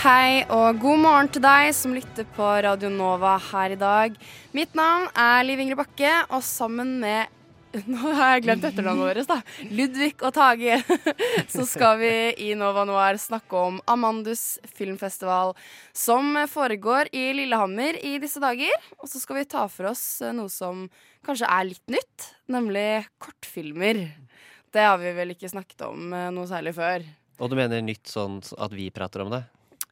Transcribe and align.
Hei 0.00 0.46
og 0.48 0.78
god 0.80 0.96
morgen 1.02 1.28
til 1.28 1.42
deg 1.44 1.74
som 1.76 1.92
lytter 1.92 2.24
på 2.32 2.44
Radio 2.64 2.88
Nova 2.88 3.34
her 3.50 3.74
i 3.74 3.76
dag. 3.76 4.14
Mitt 4.56 4.72
navn 4.72 5.10
er 5.12 5.42
Liv 5.44 5.60
Ingrid 5.60 5.76
Bakke, 5.76 6.12
og 6.32 6.40
sammen 6.46 6.94
med 7.02 7.28
nå 7.92 8.14
har 8.16 8.38
jeg 8.38 8.46
glemt 8.46 8.64
etternavnet 8.64 9.04
vårt, 9.04 9.28
da. 9.28 9.66
Ludvig 9.68 10.14
og 10.24 10.32
Tage. 10.38 10.78
Så 11.52 11.66
skal 11.68 12.00
vi 12.00 12.14
i 12.46 12.48
Nova 12.56 12.86
Noir 12.88 13.20
snakke 13.20 13.60
om 13.60 13.76
Amandus 13.92 14.56
filmfestival, 14.72 15.52
som 15.92 16.32
foregår 16.48 17.12
i 17.12 17.26
Lillehammer 17.36 18.00
i 18.00 18.16
disse 18.24 18.40
dager. 18.40 18.72
Og 19.02 19.12
så 19.12 19.20
skal 19.20 19.42
vi 19.42 19.46
ta 19.52 19.68
for 19.68 19.92
oss 19.92 20.06
noe 20.32 20.48
som 20.48 20.86
kanskje 21.28 21.52
er 21.60 21.72
litt 21.74 21.96
nytt, 21.98 22.32
nemlig 22.48 23.04
kortfilmer. 23.20 24.06
Det 24.72 24.90
har 24.94 24.96
vi 25.04 25.12
vel 25.20 25.36
ikke 25.36 25.52
snakket 25.52 25.90
om 25.92 26.08
eh, 26.16 26.30
noe 26.32 26.48
særlig 26.48 26.78
før. 26.80 27.04
Og 27.36 27.52
du 27.52 27.60
mener 27.60 27.84
nytt 27.84 28.08
sånn 28.08 28.40
at 28.56 28.72
vi 28.72 28.88
prater 28.96 29.28
om 29.28 29.36
det? 29.36 29.44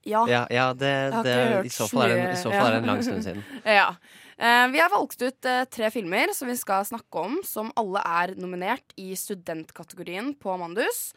Ja. 0.09 0.25
Ja, 0.31 0.47
ja 0.51 0.70
det, 0.75 0.95
det, 1.27 1.37
i, 1.69 1.73
så 1.73 1.89
fall 1.91 2.09
er 2.09 2.17
det, 2.31 2.41
fall 2.42 2.56
er 2.56 2.78
det 2.78 2.81
en 2.83 2.91
lang 2.95 3.05
stund 3.05 3.25
siden. 3.28 3.45
Ja. 3.78 3.92
Eh, 4.39 4.69
vi 4.69 4.78
har 4.78 4.91
valgt 4.91 5.23
ut 5.23 5.45
eh, 5.45 5.65
tre 5.65 5.89
filmer 5.91 6.31
som 6.34 6.47
vi 6.47 6.55
skal 6.56 6.84
snakke 6.87 7.23
om, 7.27 7.41
som 7.42 7.73
alle 7.81 7.98
er 8.06 8.37
nominert 8.39 8.95
i 8.95 9.09
studentkategorien 9.19 10.31
på 10.39 10.53
Amandus. 10.53 11.09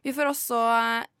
Vi 0.00 0.14
får 0.16 0.30
også 0.30 0.60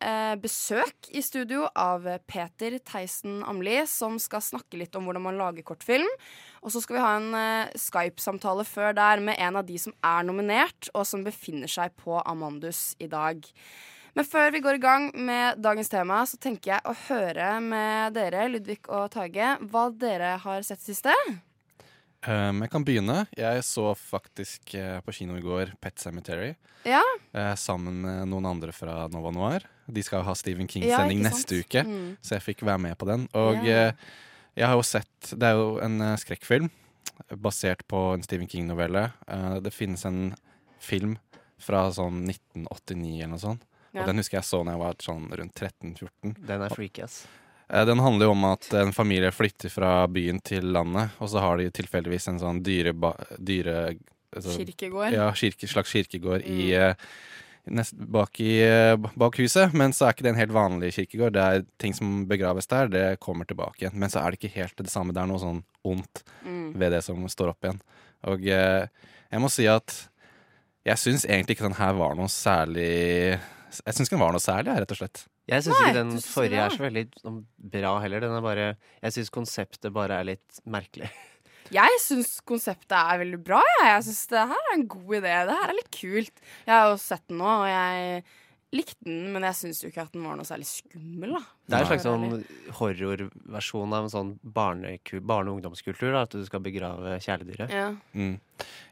eh, 0.00 0.38
besøk 0.40 1.10
i 1.12 1.20
studio 1.20 1.66
av 1.76 2.08
Peter 2.24 2.78
Theisen 2.80 3.42
Amli, 3.44 3.76
som 3.84 4.16
skal 4.16 4.40
snakke 4.46 4.80
litt 4.80 4.96
om 4.96 5.04
hvordan 5.04 5.26
man 5.28 5.40
lager 5.42 5.68
kortfilm. 5.68 6.08
Og 6.64 6.72
så 6.72 6.80
skal 6.80 6.96
vi 6.96 7.04
ha 7.04 7.12
en 7.18 7.70
Skype-samtale 7.76 8.64
før 8.64 8.96
der 8.96 9.20
med 9.20 9.36
en 9.36 9.60
av 9.60 9.68
de 9.68 9.76
som 9.80 9.92
er 10.00 10.24
nominert, 10.24 10.88
og 10.94 11.04
som 11.08 11.28
befinner 11.28 11.68
seg 11.68 11.92
på 12.00 12.22
Amandus 12.24 12.94
i 13.00 13.08
dag. 13.08 13.44
Men 14.14 14.26
før 14.26 14.50
vi 14.52 14.60
går 14.64 14.74
i 14.78 14.82
gang 14.82 15.10
med 15.14 15.60
dagens 15.62 15.88
tema, 15.92 16.22
så 16.26 16.38
tenker 16.42 16.74
jeg 16.76 16.82
å 16.90 16.94
høre 17.08 17.50
med 17.62 18.14
dere, 18.16 18.48
Ludvig 18.50 18.80
og 18.88 19.10
Tage, 19.14 19.52
hva 19.70 19.84
dere 19.94 20.32
har 20.42 20.62
sett 20.66 20.82
siste. 20.82 21.14
Um, 22.26 22.58
jeg 22.60 22.68
kan 22.74 22.84
begynne. 22.84 23.22
Jeg 23.32 23.62
så 23.64 23.94
faktisk 23.96 24.74
uh, 24.76 24.98
på 25.06 25.14
kino 25.16 25.38
i 25.38 25.44
går 25.44 25.70
Pet 25.80 25.96
Cemetery 26.02 26.50
Ja, 26.84 27.00
Uh, 27.32 27.54
sammen 27.56 28.00
med 28.02 28.26
noen 28.28 28.48
andre 28.50 28.72
fra 28.76 29.06
Nova 29.08 29.30
Noir. 29.32 29.64
De 29.88 30.02
skal 30.04 30.24
ha 30.26 30.34
Stephen 30.36 30.66
King-sending 30.68 31.22
ja, 31.22 31.30
neste 31.30 31.60
uke, 31.62 31.84
Mm. 31.86 32.16
så 32.20 32.34
jeg 32.36 32.42
fikk 32.48 32.64
være 32.66 32.82
med 32.82 32.98
på 32.98 33.06
den. 33.08 33.24
Og 33.38 33.62
Ja. 33.64 33.86
uh, 33.88 33.92
jeg 34.58 34.66
har 34.66 34.74
jo 34.76 34.82
sett 34.82 35.30
Det 35.30 35.46
er 35.48 35.54
jo 35.56 35.78
en 35.80 35.96
skrekkfilm 36.18 36.68
basert 37.40 37.86
på 37.88 38.14
en 38.16 38.22
Stephen 38.26 38.48
King-novelle. 38.48 39.12
Det 39.62 39.72
finnes 39.72 40.04
en 40.08 40.34
film 40.80 41.16
fra 41.60 41.86
sånn 41.92 42.24
1989 42.26 43.18
eller 43.22 43.28
noe 43.36 43.38
sånt. 43.38 43.62
Ja. 43.92 44.02
Og 44.02 44.06
den 44.12 44.20
husker 44.22 44.38
jeg 44.38 44.44
så 44.46 44.60
da 44.64 44.74
jeg 44.76 44.82
var 44.84 44.94
sånn 45.02 45.26
rundt 45.40 45.54
13-14. 45.58 46.36
Den 46.46 46.62
er 46.62 46.68
freaky, 46.74 47.02
ass. 47.02 47.24
Eh, 47.70 47.84
Den 47.88 47.98
handler 48.02 48.26
jo 48.28 48.36
om 48.36 48.44
at 48.52 48.68
en 48.74 48.92
familie 48.94 49.30
flytter 49.34 49.70
fra 49.70 50.06
byen 50.06 50.38
til 50.42 50.70
landet, 50.74 51.10
og 51.18 51.28
så 51.32 51.42
har 51.42 51.58
de 51.58 51.70
tilfeldigvis 51.70 52.28
en 52.28 52.38
sånn 52.42 52.62
dyre... 52.66 52.94
dyre 53.38 53.76
altså, 54.34 54.54
Kirkegård. 54.58 55.12
Ja, 55.14 55.28
kirke, 55.34 55.66
slags 55.70 55.90
kirkegård 55.92 56.42
i, 56.46 56.72
eh, 56.78 56.94
nest, 57.66 57.94
bak, 57.98 58.38
i, 58.40 58.60
eh, 58.62 58.94
bak 58.96 59.36
huset. 59.42 59.74
Men 59.74 59.90
så 59.92 60.06
er 60.06 60.14
ikke 60.14 60.22
det 60.28 60.32
en 60.34 60.40
helt 60.40 60.54
vanlig 60.54 60.92
kirkegård. 60.94 61.34
Det 61.34 61.42
er 61.42 61.66
ting 61.82 61.94
som 61.94 62.24
begraves 62.30 62.66
der, 62.70 62.88
det 62.90 63.04
kommer 63.20 63.44
tilbake 63.46 63.82
igjen. 63.84 63.98
Men 63.98 64.08
så 64.10 64.22
er 64.22 64.30
det 64.30 64.38
ikke 64.40 64.54
helt 64.54 64.76
det 64.78 64.90
samme. 64.90 65.12
Det 65.14 65.22
er 65.22 65.30
noe 65.30 65.42
sånn 65.42 65.62
ondt 65.84 66.22
Mm. 66.46 66.72
ved 66.78 66.92
det 66.92 67.02
som 67.04 67.26
står 67.28 67.50
opp 67.52 67.62
igjen. 67.66 67.80
Og 68.24 68.40
jeg 68.46 69.40
må 69.40 69.50
si 69.50 69.66
at 69.66 70.08
jeg 70.86 70.96
syns 70.96 71.26
egentlig 71.26 71.56
ikke 71.58 71.68
den 71.68 71.76
her 71.78 71.92
var 71.98 72.14
noe 72.16 72.28
særlig 72.32 73.38
Jeg 73.70 73.96
syns 73.96 74.08
ikke 74.08 74.16
den 74.16 74.22
var 74.24 74.34
noe 74.34 74.42
særlig, 74.42 74.74
rett 74.82 74.94
og 74.94 74.98
slett. 75.00 75.24
Jeg 75.50 75.64
syns 75.66 75.80
ikke 75.80 75.96
den 75.96 76.12
forrige 76.24 76.62
er 76.64 76.74
så 76.74 76.84
veldig 76.84 77.04
sånn, 77.22 77.40
bra 77.74 77.92
heller. 78.04 78.24
Den 78.24 78.36
er 78.36 78.44
bare 78.44 78.68
Jeg 79.00 79.16
syns 79.16 79.32
konseptet 79.34 79.94
bare 79.94 80.20
er 80.20 80.30
litt 80.32 80.62
merkelig. 80.66 81.10
Jeg 81.70 81.98
syns 82.02 82.32
konseptet 82.42 82.96
er 82.98 83.20
veldig 83.20 83.38
bra. 83.46 83.60
Jeg, 83.62 83.90
jeg 83.92 84.04
syns 84.08 84.22
det 84.32 84.40
her 84.50 84.62
er 84.64 84.72
en 84.74 84.88
god 84.90 85.12
idé. 85.20 85.34
Det 85.46 85.54
her 85.54 85.68
er 85.68 85.76
litt 85.76 85.90
kult. 85.94 86.40
Jeg 86.64 86.74
har 86.74 86.88
jo 86.90 86.96
sett 86.98 87.22
den 87.30 87.38
nå, 87.38 87.46
og 87.46 87.68
jeg 87.70 88.24
likte 88.72 89.02
den, 89.06 89.32
men 89.34 89.42
jeg 89.48 89.56
syns 89.58 89.80
jo 89.82 89.88
ikke 89.90 90.04
at 90.06 90.12
den 90.14 90.26
var 90.26 90.36
noe 90.38 90.46
særlig 90.46 90.68
skummel, 90.68 91.32
da. 91.34 91.40
Det 91.66 91.76
er 91.76 91.84
en 91.84 91.88
slags 91.90 92.04
sånn 92.06 92.26
horrorversjon 92.78 93.94
av 93.96 94.06
en 94.06 94.12
sånn 94.12 94.30
barne-, 94.42 94.96
barne- 95.26 95.50
og 95.50 95.58
ungdomskultur. 95.58 96.12
Da, 96.14 96.22
at 96.26 96.36
du 96.36 96.44
skal 96.46 96.62
begrave 96.64 97.16
kjæledyret. 97.24 97.72
Ja. 97.74 97.88
Mm. 98.14 98.36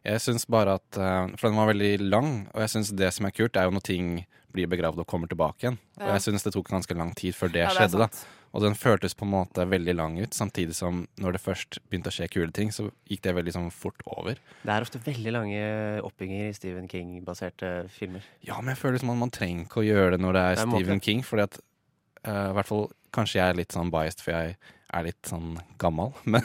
Jeg 0.08 0.24
syns 0.24 0.46
bare 0.48 0.78
at 0.78 0.96
eh, 0.96 1.36
For 1.36 1.50
den 1.50 1.60
var 1.60 1.70
veldig 1.70 1.92
lang, 2.08 2.32
og 2.54 2.64
jeg 2.64 2.72
syns 2.74 2.92
det 2.96 3.12
som 3.14 3.28
er 3.28 3.34
kult, 3.36 3.56
er 3.56 3.68
jo 3.68 3.76
når 3.76 3.86
ting 3.86 4.10
blir 4.54 4.70
begravd 4.70 5.02
og 5.04 5.06
kommer 5.10 5.28
tilbake 5.30 5.66
igjen. 5.66 5.78
Og 6.00 6.10
jeg 6.14 6.24
syns 6.24 6.46
det 6.46 6.54
tok 6.54 6.70
ganske 6.72 6.96
lang 6.96 7.12
tid 7.18 7.36
før 7.36 7.52
det 7.52 7.66
Ja, 7.66 7.72
det 7.74 7.76
skjedde. 7.90 8.06
da. 8.08 8.37
Og 8.56 8.64
den 8.64 8.76
føltes 8.78 9.14
på 9.18 9.26
en 9.26 9.32
måte 9.34 9.66
veldig 9.68 9.94
lang 9.98 10.16
ut, 10.20 10.34
samtidig 10.34 10.76
som 10.78 11.02
når 11.20 11.36
det 11.36 11.42
først 11.44 11.80
begynte 11.88 12.12
å 12.12 12.16
skje 12.16 12.30
kule 12.32 12.54
ting, 12.54 12.72
så 12.74 12.88
gikk 13.10 13.22
det 13.26 13.34
veldig 13.36 13.54
sånn 13.58 13.68
fort 13.74 14.00
over. 14.08 14.40
Det 14.62 14.72
er 14.72 14.86
ofte 14.86 15.02
veldig 15.04 15.34
lange 15.34 15.62
oppbygginger 16.06 16.48
i 16.48 16.56
Stephen 16.56 16.88
King-baserte 16.90 17.72
filmer. 17.92 18.24
Ja, 18.46 18.56
men 18.62 18.72
jeg 18.72 18.80
føler 18.80 19.02
som 19.02 19.12
at 19.12 19.20
man 19.20 19.34
trenger 19.34 19.66
ikke 19.66 19.82
å 19.82 19.88
gjøre 19.88 20.16
det 20.16 20.22
når 20.24 20.38
det 20.38 20.44
er 20.46 20.54
Det 20.54 20.64
er 20.64 20.72
Stephen 20.72 21.02
måte. 21.02 21.06
King, 21.10 21.22
fordi 21.26 21.46
at 21.48 21.60
uh, 22.24 22.48
i 22.48 22.56
hvert 22.58 22.72
fall 22.72 22.88
Kanskje 23.08 23.38
jeg 23.38 23.50
er 23.50 23.56
litt 23.56 23.72
sånn 23.72 23.88
biased, 23.88 24.20
for 24.20 24.34
jeg 24.36 24.58
er 24.94 25.04
litt 25.04 25.28
sånn 25.28 25.58
gammel. 25.78 26.12
Men 26.32 26.44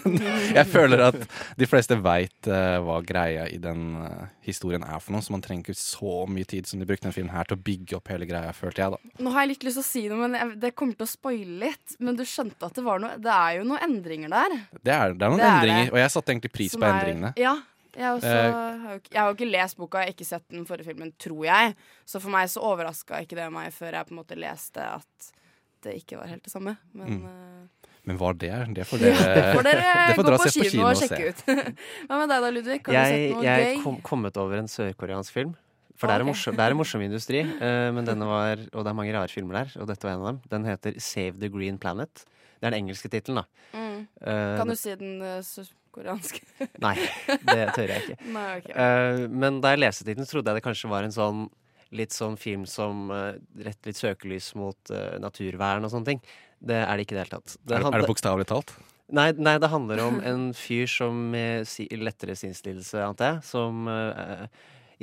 jeg 0.53 0.65
føler 0.67 0.99
at 1.05 1.15
de 1.59 1.67
fleste 1.69 1.95
veit 2.03 2.49
hva 2.49 2.97
greia 3.07 3.45
i 3.47 3.57
den 3.63 3.95
uh, 4.03 4.25
historien 4.43 4.83
er 4.83 4.99
for 4.99 5.15
noe, 5.15 5.23
så 5.23 5.31
man 5.35 5.43
trenger 5.45 5.63
ikke 5.69 5.77
så 5.79 6.25
mye 6.27 6.47
tid 6.49 6.67
som 6.67 6.81
de 6.81 6.87
brukte 6.89 7.07
den 7.07 7.15
filmen 7.15 7.31
her 7.35 7.47
til 7.47 7.55
å 7.55 7.63
bygge 7.63 7.97
opp 7.99 8.11
hele 8.11 8.27
greia, 8.27 8.51
følte 8.57 8.83
jeg, 8.83 8.95
da. 8.97 9.13
Nå 9.23 9.31
har 9.35 9.45
jeg 9.45 9.53
litt 9.53 9.63
lyst 9.69 9.79
til 9.79 9.85
å 9.85 9.87
si 9.89 10.03
noe, 10.11 10.19
men 10.27 10.35
jeg, 10.39 10.57
det 10.65 10.73
kommer 10.75 10.99
til 10.99 11.07
å 11.07 11.11
spoile 11.13 11.59
litt. 11.67 11.95
Men 12.03 12.19
du 12.19 12.25
skjønte 12.27 12.67
at 12.67 12.75
det 12.75 12.83
var 12.85 12.99
noe 13.03 13.15
Det 13.23 13.31
er 13.33 13.59
jo 13.61 13.67
noen 13.69 13.85
endringer 13.87 14.33
der. 14.33 14.57
Det 14.83 14.91
er, 14.97 15.13
det 15.15 15.23
er 15.27 15.31
noen 15.35 15.39
Det 15.39 15.47
er 15.47 15.53
endringer, 15.59 15.85
det. 15.87 15.93
og 15.95 16.01
jeg 16.03 16.13
satte 16.17 16.35
egentlig 16.35 16.51
pris 16.59 16.75
på 16.75 16.83
er- 16.83 16.91
endringene. 16.97 17.33
Ja. 17.39 17.55
Jeg, 17.93 18.09
også, 18.17 18.29
Eh, 18.33 18.93
jeg 19.13 19.19
har 19.21 19.27
jo 19.29 19.35
ikke 19.37 19.47
lest 19.53 19.77
boka, 19.77 19.99
jeg 20.01 20.09
har 20.09 20.13
ikke 20.15 20.25
sett 20.25 20.45
den 20.49 20.63
forrige 20.65 20.87
filmen, 20.89 21.11
tror 21.21 21.43
jeg. 21.45 21.75
Så 22.09 22.17
for 22.23 22.33
meg 22.33 22.49
så 22.49 22.63
overraska 22.65 23.19
ikke 23.21 23.37
det 23.37 23.45
meg 23.53 23.69
før 23.75 23.93
jeg 23.99 24.07
på 24.09 24.15
en 24.15 24.19
måte 24.19 24.37
leste 24.41 24.81
at 24.81 25.27
det 25.85 25.93
ikke 25.99 26.17
var 26.17 26.31
helt 26.31 26.41
det 26.47 26.51
samme. 26.55 26.73
Men 26.97 27.19
Mm. 27.21 27.69
Eh, 28.03 28.09
Men 28.09 28.19
hva 28.19 28.31
det 28.35 28.51
er, 28.51 28.69
det 28.75 28.85
får 28.87 29.03
ja, 29.03 29.11
det 29.15 29.43
får 29.55 29.67
dere 29.67 29.91
det 30.09 30.15
får 30.17 30.27
gå 30.27 30.37
på 30.37 30.51
kino, 30.51 30.63
på 30.63 30.69
kino, 30.69 30.85
og 30.85 30.91
og 30.91 31.01
sjekke 31.01 31.29
ut. 31.29 31.43
Hva 32.09 32.19
med 32.19 32.33
deg 32.33 32.45
da, 32.45 32.49
Ludvig? 32.51 32.79
Har 32.83 32.91
du 32.91 32.97
Jeg, 32.97 33.13
sett 33.13 33.35
noe 33.37 33.45
jeg 33.47 33.67
gøy? 33.69 33.83
kom 33.85 34.01
kommet 34.03 34.39
over 34.43 34.59
en 34.59 34.71
sørkoreansk 34.71 35.35
film. 35.35 35.53
For 35.93 36.09
det, 36.09 36.19
er 36.19 36.27
morsom, 36.27 36.55
det 36.57 36.63
er 36.65 36.73
en 36.73 36.79
morsom 36.79 37.03
industri, 37.05 37.43
uh, 37.45 37.89
men 37.95 38.07
denne 38.07 38.27
var, 38.27 38.59
og 38.73 38.83
det 38.83 38.91
er 38.91 38.95
mange 38.97 39.13
rare 39.15 39.31
filmer 39.31 39.61
der. 39.61 39.75
Og 39.79 39.87
dette 39.87 40.03
var 40.03 40.17
en 40.17 40.23
av 40.23 40.29
dem. 40.31 40.39
Den 40.51 40.65
heter 40.67 40.97
Save 40.99 41.37
the 41.39 41.47
Green 41.53 41.77
Planet. 41.79 42.25
Det 42.57 42.67
er 42.67 42.73
den 42.73 42.81
engelske 42.81 43.11
tittelen, 43.13 43.43
da. 43.43 43.69
Mm. 43.77 44.01
Uh, 44.19 44.57
Kan 44.59 44.73
du 44.73 44.75
si 44.79 44.95
den 44.99 45.21
uh, 45.21 45.37
sørkoreanske? 45.45 46.41
Nei, 46.85 46.95
det 47.29 47.59
tør 47.77 47.93
jeg 47.93 48.03
ikke. 48.07 48.17
Nei, 48.35 48.47
okay. 48.57 48.73
uh, 48.73 49.25
men 49.31 49.61
da 49.63 49.75
jeg 49.75 49.83
leste 49.85 50.07
tittelen, 50.07 50.27
trodde 50.27 50.51
jeg 50.51 50.59
det 50.59 50.65
kanskje 50.65 50.91
var 50.91 51.07
en 51.07 51.15
sånn 51.15 51.45
litt 51.93 52.15
sånn 52.15 52.39
film 52.41 52.65
som 52.69 53.11
uh, 53.13 53.35
retter 53.53 53.91
litt 53.91 53.99
søkelys 53.99 54.53
mot 54.59 54.93
uh, 54.93 55.19
naturvern 55.21 55.85
og 55.85 55.93
sånne 55.93 56.13
ting. 56.13 56.23
Det 56.63 56.77
er 56.79 56.95
det 56.95 57.05
ikke 57.05 57.15
i 57.15 57.19
det 57.19 57.23
hele 57.25 57.37
tatt. 57.37 57.55
Det- 57.67 57.77
er, 57.77 57.87
er 57.91 58.01
det 58.03 58.07
bokstavelig 58.09 58.47
talt? 58.47 58.73
Nei, 59.13 59.31
nei, 59.35 59.57
det 59.59 59.69
handler 59.69 59.99
om 60.07 60.21
en 60.25 60.45
fyr 60.57 60.87
som 60.89 61.17
med 61.33 61.67
si, 61.67 61.85
lettere 61.99 62.33
sinnslidelse, 62.39 63.01
antar 63.03 63.33
jeg, 63.35 63.43
som 63.45 63.83
uh, 63.91 64.47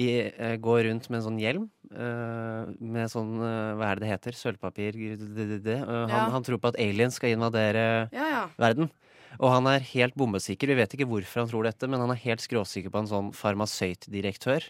i, 0.01 0.07
uh, 0.41 0.57
går 0.59 0.87
rundt 0.89 1.11
med 1.13 1.21
en 1.21 1.27
sånn 1.29 1.39
hjelm. 1.43 1.67
Uh, 1.93 2.71
med 2.81 3.11
sånn 3.13 3.35
eh, 3.43 3.75
Hva 3.77 3.91
er 3.91 3.99
det 4.01 4.05
det 4.07 4.11
heter? 4.15 4.37
Sølvpapir. 4.39 4.97
Eh, 4.97 5.85
han, 5.85 6.09
Ja. 6.09 6.25
han 6.33 6.43
tror 6.47 6.59
på 6.63 6.71
at 6.73 6.79
aliens 6.81 7.19
skal 7.21 7.35
invadere 7.37 8.09
Ja, 8.15 8.27
ja. 8.31 8.43
verden. 8.59 8.91
Og 9.39 9.51
han 9.53 9.67
er 9.71 9.85
helt 9.93 10.15
bombesikker. 10.19 10.67
Vi 10.71 10.75
vet 10.81 10.95
ikke 10.97 11.07
hvorfor 11.11 11.43
han 11.45 11.51
tror 11.51 11.65
dette, 11.69 11.87
men 11.91 12.01
han 12.03 12.11
er 12.11 12.19
helt 12.25 12.41
skråsikker 12.43 12.91
på 12.91 12.99
en 13.05 13.11
sånn 13.11 13.31
farmasøytdirektør 13.37 14.65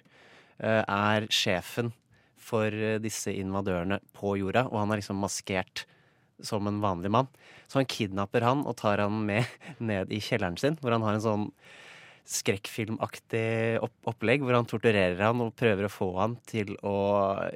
eh, 0.61 0.83
er 0.85 1.27
sjefen 1.33 1.93
for 2.41 2.67
eh, 2.73 2.99
disse 3.01 3.33
invadørene 3.33 4.01
på 4.17 4.35
jorda, 4.41 4.67
og 4.69 4.81
han 4.83 4.93
er 4.93 5.01
liksom 5.01 5.21
maskert 5.23 5.85
som 6.47 6.67
en 6.71 6.81
vanlig 6.83 7.11
mann. 7.13 7.29
Så 7.71 7.81
han 7.81 7.89
kidnapper 7.91 8.45
han 8.47 8.65
og 8.67 8.77
tar 8.81 9.03
han 9.05 9.21
med 9.27 9.47
ned 9.91 10.13
i 10.13 10.21
kjelleren 10.25 10.59
sin, 10.61 10.79
hvor 10.81 10.97
han 10.97 11.07
har 11.07 11.19
en 11.19 11.25
sånn 11.27 11.47
skrekkfilmaktig 12.31 13.81
opp 13.83 14.11
opplegg, 14.13 14.43
hvor 14.45 14.55
han 14.55 14.69
torturerer 14.69 15.19
han 15.25 15.41
og 15.43 15.55
prøver 15.59 15.89
å 15.89 15.93
få 15.93 16.11
han 16.21 16.37
til 16.47 16.77
å 16.87 16.97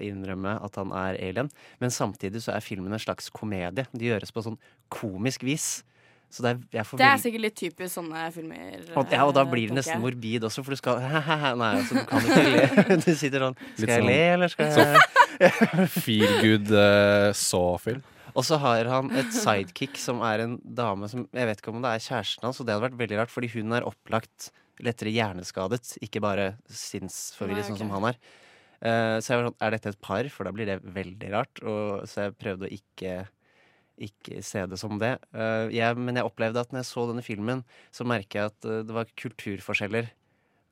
innrømme 0.03 0.57
at 0.65 0.79
han 0.81 0.95
er 0.99 1.19
alien. 1.23 1.51
Men 1.83 1.95
samtidig 1.95 2.43
så 2.43 2.57
er 2.57 2.65
filmen 2.65 2.95
en 2.95 3.03
slags 3.03 3.31
komedie. 3.35 3.87
De 3.93 4.09
gjøres 4.09 4.35
på 4.35 4.43
sånn 4.45 4.59
komisk 4.93 5.45
vis. 5.47 5.85
Så 6.35 6.43
det 6.43 6.51
er, 6.51 6.63
jeg 6.81 6.87
får 6.89 6.99
Det 6.99 7.07
er 7.07 7.21
sikkert 7.23 7.43
litt 7.45 7.59
typisk 7.61 7.93
sånne 7.95 8.23
filmer. 8.35 8.81
og, 8.97 9.13
ja, 9.13 9.21
og 9.23 9.35
da 9.37 9.45
eh, 9.45 9.51
blir 9.53 9.71
det 9.71 9.77
nesten 9.79 10.01
morbid 10.03 10.47
også, 10.49 10.65
for 10.67 10.75
du 10.75 10.81
skal 10.81 10.99
Nei, 11.61 11.69
altså, 11.77 12.01
du 12.01 12.09
kan 12.11 12.27
ikke 12.27 12.47
le. 12.49 12.97
Du 13.05 13.13
sitter 13.15 13.45
sånn 13.45 13.59
Skal 13.77 13.93
jeg 13.93 14.01
sånn- 14.01 14.09
le, 14.09 14.19
eller 14.33 14.51
skal 14.51 14.73
jeg 14.75 15.93
Feel 15.95 16.35
good 16.43 16.75
uh, 16.75 17.31
saw-film. 17.39 18.03
Og 18.35 18.47
så 18.47 18.59
har 18.59 18.89
han 18.91 19.13
et 19.15 19.31
sidekick 19.35 19.99
som 20.01 20.23
er 20.27 20.43
en 20.43 20.57
dame 20.63 21.07
som 21.11 21.29
Jeg 21.31 21.49
vet 21.49 21.61
ikke 21.61 21.71
om 21.71 21.83
det 21.85 21.93
er 21.95 22.03
kjæresten 22.03 22.49
hans, 22.49 22.59
og 22.59 22.67
det 22.67 22.75
hadde 22.75 22.87
vært 22.89 23.01
veldig 23.05 23.21
rart, 23.21 23.33
fordi 23.33 23.51
hun 23.55 23.77
er 23.77 23.87
opplagt 23.87 24.51
lettere 24.83 25.13
hjerneskadet, 25.15 25.95
ikke 26.03 26.23
bare 26.23 26.49
sinnsforvirret, 26.67 27.69
sånn 27.69 27.79
som 27.79 27.93
han 27.95 28.09
er. 28.11 28.19
Uh, 28.85 29.17
så 29.23 29.31
jeg 29.31 29.39
var 29.39 29.47
sånn 29.47 29.63
Er 29.63 29.73
dette 29.73 29.93
et 29.95 30.01
par? 30.03 30.27
For 30.35 30.45
da 30.45 30.53
blir 30.53 30.69
det 30.69 30.81
veldig 30.83 31.31
rart. 31.33 31.63
Og, 31.63 32.03
så 32.11 32.27
jeg 32.27 32.37
prøvde 32.41 32.69
å 32.69 32.75
ikke 32.75 33.23
ikke 33.95 34.41
se 34.43 34.65
det 34.67 34.79
som 34.81 34.99
det. 34.99 35.13
Uh, 35.31 35.71
jeg, 35.71 35.95
men 35.95 36.19
jeg 36.19 36.27
opplevde 36.27 36.65
at 36.65 36.73
når 36.75 36.83
jeg 36.83 36.91
så 36.91 37.05
denne 37.07 37.23
filmen, 37.23 37.63
så 37.95 38.07
merker 38.09 38.41
jeg 38.41 38.51
at 38.51 38.67
uh, 38.67 38.81
det 38.87 38.97
var 38.97 39.13
kulturforskjeller. 39.21 40.11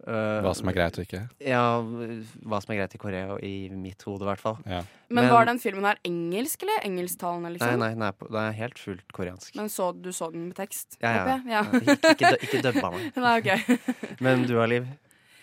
Eh, 0.03 0.39
Hva 0.43 0.51
som 0.59 0.71
er 0.71 0.75
greit 0.75 0.97
og 0.99 1.05
ikke. 1.07 1.21
Ja, 1.47 1.63
hva 1.81 2.59
som 2.63 2.73
er 2.75 2.81
greit 2.81 2.97
i 2.97 3.01
Korea, 3.03 3.37
og 3.37 3.45
i 3.47 3.69
mitt 3.71 4.03
hode, 4.03 4.25
i 4.25 4.31
hvert 4.33 4.43
fall. 4.43 4.59
Ja. 4.67 4.81
Men, 5.09 5.25
Men- 5.25 5.33
var 5.33 5.47
den 5.47 5.61
filmen 5.63 5.85
her 5.87 6.01
engelsk 6.09 6.63
eller 6.67 6.83
engelsktalende, 6.89 7.53
liksom? 7.55 7.79
nei, 7.79 7.93
nei, 7.95 8.11
nei, 8.11 8.31
det 8.35 8.43
er 8.43 8.59
helt 8.59 8.83
fullt 8.83 9.13
koreansk. 9.15 9.55
Men 9.55 9.71
så, 9.71 9.93
du 9.95 10.11
så 10.13 10.33
den 10.33 10.49
med 10.49 10.57
tekst? 10.59 10.99
Ja, 11.01 11.13
ja. 11.13 11.39
ja. 11.47 11.63
ja. 11.63 11.81
Ikke, 11.83 12.15
ikke, 12.17 12.35
ikke 12.49 12.63
dubba 12.67 12.91
meg. 12.97 13.09
Nei, 13.23 13.39
ok. 13.39 13.81
Men 14.25 14.47
du, 14.49 14.57
Aliv? 14.63 14.91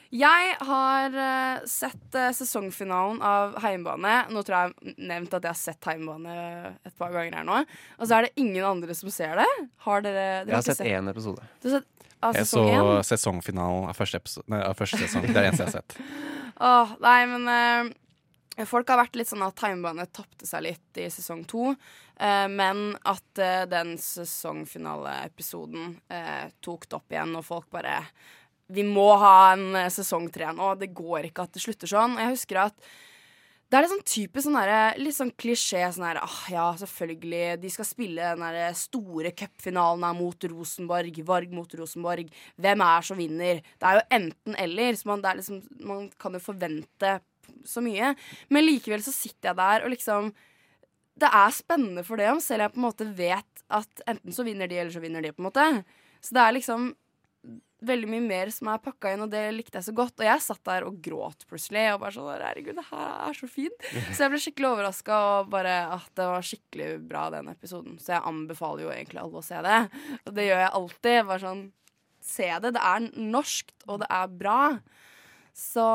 Jeg 0.09 0.55
har 0.65 1.13
uh, 1.13 1.65
sett 1.69 2.15
uh, 2.17 2.31
sesongfinalen 2.33 3.19
av 3.21 3.59
Heimbane. 3.61 4.15
Nå 4.33 4.41
tror 4.41 4.55
jeg 4.55 4.71
jeg 4.73 4.95
har 4.95 5.03
nevnt 5.11 5.35
at 5.37 5.45
jeg 5.45 5.53
har 5.53 5.59
sett 5.59 5.85
Heimbane 5.85 6.37
et 6.81 6.95
par 6.97 7.13
ganger 7.13 7.37
her 7.37 7.45
nå. 7.45 7.59
Og 7.99 8.09
så 8.09 8.17
er 8.17 8.25
det 8.25 8.31
ingen 8.41 8.65
andre 8.65 8.95
som 8.97 9.13
ser 9.13 9.37
det. 9.37 9.47
Har 9.85 10.01
dere, 10.01 10.25
dere 10.47 10.49
Jeg 10.49 10.55
har 10.55 10.63
har 10.63 10.67
sett 10.71 10.89
én 10.89 11.11
episode. 11.13 11.45
Du 11.61 11.69
har 11.69 11.77
sett 11.77 11.98
av 12.25 12.35
Jeg 12.37 12.47
så 12.49 12.63
sesongfinalen 13.07 13.87
av 13.89 13.97
første, 13.97 14.19
episode, 14.19 14.45
nei, 14.51 14.59
av 14.65 14.75
første 14.77 14.99
sesong. 15.01 15.25
Det 15.27 15.33
er 15.33 15.39
det 15.39 15.47
eneste 15.51 15.65
jeg 15.65 15.71
har 15.71 15.77
sett. 15.79 15.91
Åh, 16.69 16.93
nei, 17.03 17.19
men 17.31 17.43
uh, 17.47 18.65
Folk 18.67 18.89
har 18.91 18.99
vært 18.99 19.15
litt 19.15 19.29
sånn 19.29 19.45
at 19.45 19.55
Timebane 19.55 20.03
tapte 20.11 20.43
seg 20.43 20.65
litt 20.65 20.99
i 20.99 21.07
sesong 21.13 21.45
to. 21.47 21.71
Uh, 22.19 22.47
men 22.51 22.97
at 23.07 23.39
uh, 23.39 23.63
den 23.71 23.95
sesongfinaleepisoden 24.03 25.95
tok 26.59 26.89
det 26.89 26.97
opp 26.99 27.15
igjen, 27.15 27.37
og 27.39 27.47
folk 27.47 27.69
bare 27.71 28.01
Vi 28.69 28.83
må 28.83 29.13
ha 29.21 29.53
en 29.53 29.79
sesong 29.89 30.27
tre 30.33 30.51
nå. 30.53 30.73
Det 30.75 30.91
går 30.93 31.29
ikke 31.29 31.47
at 31.47 31.55
det 31.55 31.63
slutter 31.63 31.89
sånn. 31.89 32.19
Jeg 32.19 32.35
husker 32.35 32.65
at 32.67 32.91
det 33.69 33.77
er 33.77 33.85
sånn 33.85 34.01
typisk 34.01 34.47
sånn 34.47 34.55
der, 34.57 34.97
litt 34.97 35.13
sånn 35.13 35.29
klisjé 35.37 35.83
sånn 35.93 36.07
her 36.07 36.19
ah, 36.23 36.37
Ja, 36.49 36.65
selvfølgelig, 36.81 37.59
de 37.61 37.69
skal 37.69 37.85
spille 37.85 38.31
den 38.33 38.41
der 38.41 38.73
store 38.77 39.29
cupfinalen 39.37 40.17
mot 40.17 40.47
Rosenborg. 40.49 41.19
Varg 41.27 41.53
mot 41.53 41.75
Rosenborg. 41.77 42.31
Hvem 42.57 42.83
er 42.85 43.05
som 43.05 43.21
vinner? 43.21 43.61
Det 43.77 43.85
er 43.85 43.99
jo 43.99 44.05
enten-eller, 44.17 44.97
så 44.97 45.11
man, 45.11 45.21
liksom, 45.37 45.61
man 45.85 46.07
kan 46.17 46.33
jo 46.33 46.41
forvente 46.41 47.19
så 47.69 47.83
mye. 47.85 48.15
Men 48.49 48.65
likevel 48.65 49.05
så 49.05 49.13
sitter 49.13 49.51
jeg 49.51 49.59
der 49.61 49.85
og 49.85 49.93
liksom 49.93 50.33
Det 51.19 51.29
er 51.35 51.51
spennende 51.51 52.05
for 52.07 52.17
det 52.17 52.29
om, 52.31 52.39
selv 52.41 52.63
jeg 52.63 52.73
på 52.73 52.79
en 52.79 52.87
måte 52.87 53.05
vet 53.11 53.63
at 53.69 54.03
enten 54.07 54.33
så 54.33 54.45
vinner 54.47 54.69
de, 54.71 54.77
eller 54.79 54.93
så 54.93 55.01
vinner 55.03 55.21
de, 55.21 55.33
på 55.35 55.43
en 55.43 55.49
måte. 55.49 55.65
Så 56.23 56.33
det 56.33 56.41
er 56.41 56.55
liksom 56.55 56.93
veldig 57.85 58.09
mye 58.11 58.23
mer 58.25 58.49
som 58.51 58.67
er 58.73 58.81
pakka 58.83 59.13
inn, 59.13 59.23
og 59.23 59.31
det 59.31 59.43
likte 59.55 59.79
jeg 59.79 59.87
så 59.87 59.93
godt. 59.95 60.19
Og 60.19 60.27
jeg 60.27 60.43
satt 60.43 60.61
der 60.67 60.85
og 60.87 60.99
gråt 61.05 61.45
plutselig, 61.49 61.85
og 61.93 62.01
bare 62.03 62.15
sånn 62.15 62.29
Herregud, 62.29 62.75
det 62.79 62.85
her 62.89 63.09
er 63.29 63.37
så 63.39 63.49
fint. 63.51 63.87
Så 64.15 64.25
jeg 64.25 64.33
ble 64.33 64.41
skikkelig 64.43 64.69
overraska, 64.73 65.19
og 65.39 65.49
bare 65.53 65.75
at 65.95 66.11
det 66.19 66.27
var 66.33 66.47
skikkelig 66.49 66.89
bra, 67.09 67.25
den 67.33 67.51
episoden. 67.51 67.97
Så 68.03 68.15
jeg 68.17 68.25
anbefaler 68.33 68.85
jo 68.85 68.93
egentlig 68.93 69.23
alle 69.23 69.41
å 69.41 69.45
se 69.45 69.63
det. 69.65 69.79
Og 70.25 70.31
det 70.35 70.47
gjør 70.49 70.63
jeg 70.65 70.73
alltid. 70.81 71.19
Bare 71.31 71.43
sånn 71.47 71.67
Se 72.29 72.45
det. 72.61 72.73
Det 72.75 72.81
er 72.83 73.05
norskt, 73.31 73.71
og 73.87 74.01
det 74.01 74.07
er 74.11 74.31
bra. 74.41 74.57
Så 75.55 75.85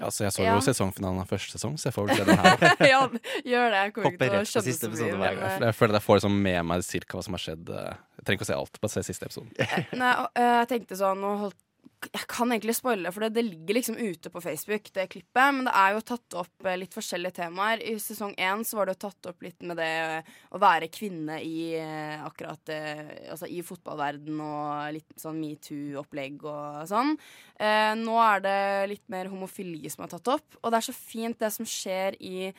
ja, 0.00 0.08
så 0.08 0.24
jeg 0.24 0.32
så 0.32 0.42
Ja. 0.42 0.54
jo 0.56 0.62
sesongfinalen 0.64 1.20
av 1.20 1.28
første 1.28 1.52
sesong, 1.58 1.76
så 1.76 1.90
jeg 1.90 1.94
får 1.94 2.06
vel 2.08 2.16
se 2.16 2.24
den 2.24 2.38
her. 2.40 2.62
ja, 2.94 3.00
gjør 3.44 3.66
det. 3.74 3.80
Jeg 3.82 3.92
kommer 3.92 4.14
ikke 4.14 4.24
til 4.24 4.38
å 4.38 4.46
skjønne 4.48 4.74
så 4.80 5.10
mye. 5.20 5.32
jeg 5.68 5.76
føler 5.76 5.92
at 5.92 5.98
jeg 6.00 6.06
får 6.06 6.18
liksom 6.18 6.38
med 6.48 6.60
meg 6.70 6.84
cirka 6.86 7.18
hva 7.18 7.24
som 7.26 7.36
har 7.36 7.42
skjedd. 7.44 7.72
Jeg 7.76 7.98
trenger 8.22 8.40
ikke 8.40 8.48
å 8.48 8.52
se 8.52 8.60
alt, 8.60 8.80
bare 8.82 8.94
se 8.94 9.04
siste 9.10 9.28
episoden. 9.28 9.52
Nei, 10.00 10.14
og, 10.22 10.32
øh, 10.38 10.56
jeg 10.62 10.72
tenkte 10.76 10.98
sånn 11.00 11.22
holdt, 11.26 11.60
Jeg 12.02 12.26
kan 12.30 12.50
egentlig 12.50 12.74
spoile, 12.74 13.10
for 13.14 13.22
det, 13.22 13.28
det 13.36 13.44
ligger 13.46 13.76
liksom 13.76 13.94
ute 13.98 14.30
på 14.30 14.40
Facebook, 14.42 14.88
det 14.94 15.04
klippet. 15.10 15.54
Men 15.54 15.68
det 15.68 15.74
er 15.78 15.92
jo 15.94 16.00
tatt 16.06 16.36
opp 16.40 16.66
eh, 16.66 16.78
litt 16.78 16.94
forskjellige 16.94 17.36
temaer. 17.36 17.78
I 17.78 17.94
sesong 18.02 18.34
én 18.42 18.64
så 18.66 18.78
var 18.78 18.88
det 18.88 18.96
jo 18.96 19.04
tatt 19.04 19.28
opp 19.30 19.46
litt 19.46 19.62
med 19.62 19.78
det 19.78 19.90
eh, 20.18 20.32
å 20.50 20.58
være 20.62 20.90
kvinne 20.90 21.38
i 21.46 21.76
eh, 21.78 22.18
akkurat 22.26 22.74
eh, 22.74 23.04
Altså 23.30 23.46
i 23.46 23.62
fotballverden 23.66 24.42
og 24.42 24.96
litt 24.98 25.14
sånn 25.22 25.38
metoo-opplegg 25.42 26.42
og 26.42 26.82
sånn. 26.90 27.14
Eh, 27.54 27.92
nå 28.02 28.18
er 28.24 28.42
det 28.48 28.58
litt 28.96 29.06
mer 29.14 29.30
homofili 29.30 29.86
som 29.90 30.02
er 30.02 30.14
tatt 30.16 30.34
opp, 30.34 30.58
og 30.58 30.74
det 30.74 30.82
er 30.82 30.90
så 30.90 30.96
fint 30.96 31.38
det 31.38 31.54
som 31.54 31.68
skjer 31.68 32.18
i 32.18 32.50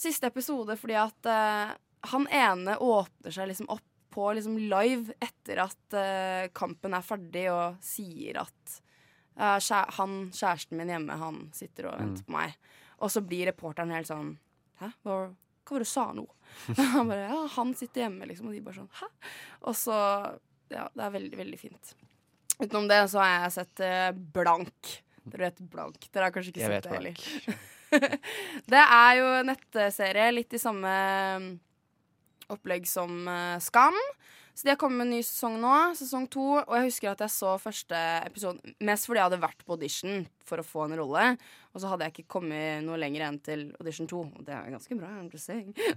siste 0.00 0.32
episode, 0.32 0.76
fordi 0.80 0.96
at 0.96 1.28
eh, 1.28 1.76
han 2.14 2.26
ene 2.32 2.80
åpner 2.80 3.34
seg 3.34 3.50
liksom 3.50 3.68
opp 3.72 3.84
på 4.12 4.28
liksom 4.36 4.58
live 4.70 5.14
etter 5.22 5.62
at 5.64 5.96
uh, 5.96 6.50
kampen 6.56 6.96
er 6.96 7.06
ferdig, 7.06 7.46
og 7.52 7.80
sier 7.84 8.40
at 8.42 8.76
uh, 9.38 9.58
kjæ 9.58 9.82
han, 9.98 10.18
kjæresten 10.34 10.80
min 10.80 10.92
hjemme, 10.92 11.18
han 11.20 11.42
sitter 11.56 11.90
og 11.90 12.00
venter 12.00 12.26
på 12.26 12.36
meg. 12.36 12.56
Og 13.00 13.12
så 13.12 13.22
blir 13.24 13.48
reporteren 13.48 13.94
helt 13.94 14.10
sånn 14.10 14.34
Hæ? 14.80 14.90
Hva, 15.04 15.16
hva 15.30 15.74
var 15.74 15.82
det 15.82 15.88
du 15.88 15.90
sa 15.90 16.06
nå? 16.16 16.26
han 16.94 17.08
bare 17.08 17.26
Ja, 17.30 17.40
han 17.56 17.74
sitter 17.78 18.06
hjemme, 18.06 18.28
liksom. 18.28 18.50
Og 18.50 18.56
de 18.56 18.62
bare 18.64 18.80
sånn 18.80 18.92
Hæ? 19.00 19.08
Og 19.68 19.76
så 19.78 19.96
Ja, 20.70 20.86
det 20.94 21.04
er 21.06 21.14
veldig, 21.16 21.36
veldig 21.40 21.60
fint. 21.60 21.94
Utenom 22.60 22.88
det 22.90 23.00
så 23.12 23.22
har 23.22 23.32
jeg 23.32 23.54
sett 23.56 23.82
uh, 23.84 24.10
Blank. 24.36 24.94
Dere 25.24 25.48
vet 25.48 25.62
Blank. 25.72 26.08
Dere 26.12 26.28
har 26.28 26.34
kanskje 26.34 26.52
ikke 26.52 26.64
Jeg 26.64 26.76
sett 26.76 26.88
det 26.88 26.96
heller. 26.98 27.68
det 28.72 28.84
er 28.84 29.12
jo 29.18 29.28
nettserie, 29.48 30.28
litt 30.34 30.54
i 30.54 30.60
samme 30.62 30.92
mm, 31.42 31.50
opplegg 32.52 32.88
som 32.88 33.22
eh, 33.28 33.58
Skam. 33.62 33.96
Så 34.54 34.66
de 34.66 34.72
har 34.74 34.76
kommet 34.76 34.98
med 34.98 35.06
en 35.06 35.14
ny 35.14 35.22
sesong 35.24 35.54
nå, 35.62 35.74
sesong 35.96 36.26
to. 36.28 36.42
Og 36.60 36.72
jeg 36.76 36.90
husker 36.90 37.12
at 37.12 37.22
jeg 37.24 37.32
så 37.32 37.54
første 37.62 37.96
episode 38.26 38.74
mest 38.84 39.08
fordi 39.08 39.20
jeg 39.22 39.28
hadde 39.30 39.42
vært 39.44 39.62
på 39.64 39.76
audition 39.76 40.26
for 40.44 40.60
å 40.60 40.66
få 40.66 40.84
en 40.84 40.96
rolle. 41.00 41.22
Og 41.70 41.80
så 41.80 41.88
hadde 41.88 42.08
jeg 42.08 42.16
ikke 42.16 42.34
kommet 42.34 42.84
noe 42.84 42.98
lenger 43.00 43.24
enn 43.28 43.38
til 43.46 43.62
audition 43.78 44.10
to. 44.10 44.24
Og 44.26 44.44
det 44.44 44.56
er 44.56 44.74
ganske 44.74 44.98
bra. 44.98 45.12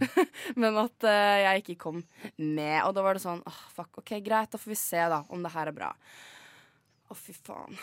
Men 0.61 0.79
at 0.79 1.09
uh, 1.09 1.39
jeg 1.43 1.63
ikke 1.65 1.79
kom 1.81 1.99
med. 2.37 2.77
Og 2.85 2.93
da 2.95 3.03
var 3.03 3.17
det 3.17 3.25
sånn 3.25 3.43
åh, 3.49 3.59
fuck, 3.73 4.03
OK, 4.03 4.15
greit, 4.23 4.53
da 4.53 4.61
får 4.61 4.75
vi 4.75 4.79
se 4.79 5.03
da 5.11 5.23
om 5.33 5.43
det 5.43 5.53
her 5.57 5.73
er 5.73 5.77
bra. 5.81 5.91
Å, 7.13 7.17
fy 7.17 7.35
faen. 7.37 7.77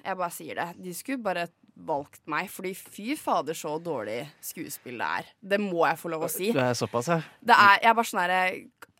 Jeg 0.00 0.16
bare 0.16 0.32
sier 0.32 0.56
det. 0.56 0.68
De 0.80 0.94
skulle 0.96 1.20
bare 1.22 1.48
valgt 1.86 2.22
meg, 2.30 2.48
fordi 2.52 2.72
fy 2.76 3.14
fader, 3.16 3.56
så 3.56 3.76
dårlig 3.82 4.22
skuespill 4.44 5.00
det 5.00 5.08
er. 5.20 5.32
Det 5.52 5.58
må 5.60 5.84
jeg 5.86 6.00
få 6.00 6.12
lov 6.12 6.26
å 6.26 6.30
si. 6.32 6.50
Du 6.56 6.60
er 6.62 6.76
såpass, 6.76 7.10
ja. 7.12 7.20
Det 7.40 7.56
er, 7.56 7.82
jeg 7.84 7.92
er 7.92 7.98
bare 7.98 8.12
sånn 8.12 8.24
herre 8.24 8.44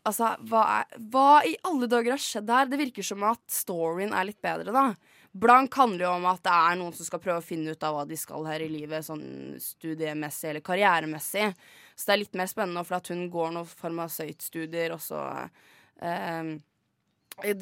Altså, 0.01 0.31
hva, 0.49 0.61
er, 0.79 1.01
hva 1.13 1.43
i 1.45 1.51
alle 1.69 1.85
dager 1.85 2.15
har 2.15 2.21
skjedd 2.21 2.47
her? 2.49 2.69
Det 2.71 2.79
virker 2.79 3.05
som 3.05 3.21
at 3.29 3.41
storyen 3.53 4.15
er 4.17 4.25
litt 4.31 4.39
bedre, 4.41 4.73
da. 4.73 4.87
Blank 5.31 5.77
handler 5.77 6.07
jo 6.07 6.13
om 6.15 6.25
at 6.31 6.41
det 6.43 6.53
er 6.55 6.79
noen 6.79 6.95
som 6.97 7.05
skal 7.05 7.21
prøve 7.21 7.43
å 7.43 7.45
finne 7.45 7.75
ut 7.75 7.85
av 7.85 7.93
hva 7.93 8.07
de 8.09 8.17
skal 8.17 8.49
her 8.49 8.65
i 8.65 8.71
livet, 8.71 9.05
sånn 9.05 9.59
studiemessig 9.61 10.49
eller 10.49 10.65
karrieremessig. 10.65 11.51
Så 11.93 12.09
det 12.09 12.15
er 12.15 12.21
litt 12.23 12.39
mer 12.41 12.49
spennende, 12.49 12.83
for 12.87 12.97
at 12.97 13.13
hun 13.13 13.27
går 13.29 13.53
noen 13.53 13.69
farmasøytstudier, 13.69 14.97
og 14.97 15.05
så 15.05 15.21
eh, 16.01 16.49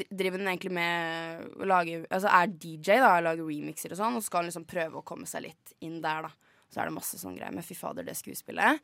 driver 0.10 0.40
hun 0.40 0.50
egentlig 0.50 0.72
med 0.76 1.46
å 1.60 1.68
lage 1.70 2.02
Altså 2.08 2.32
er 2.32 2.52
DJ, 2.52 3.00
da, 3.02 3.14
lager 3.24 3.48
remixer 3.48 3.94
og 3.96 4.00
sånn, 4.00 4.18
og 4.18 4.24
så 4.24 4.32
skal 4.32 4.50
liksom 4.50 4.68
prøve 4.70 5.00
å 5.00 5.06
komme 5.06 5.30
seg 5.30 5.48
litt 5.48 5.74
inn 5.86 6.00
der, 6.04 6.28
da. 6.28 6.60
Så 6.70 6.82
er 6.82 6.90
det 6.90 6.98
masse 6.98 7.18
sånn 7.18 7.38
greier. 7.38 7.56
Men 7.56 7.66
fy 7.66 7.78
fader, 7.78 8.06
det 8.06 8.18
skuespillet. 8.20 8.84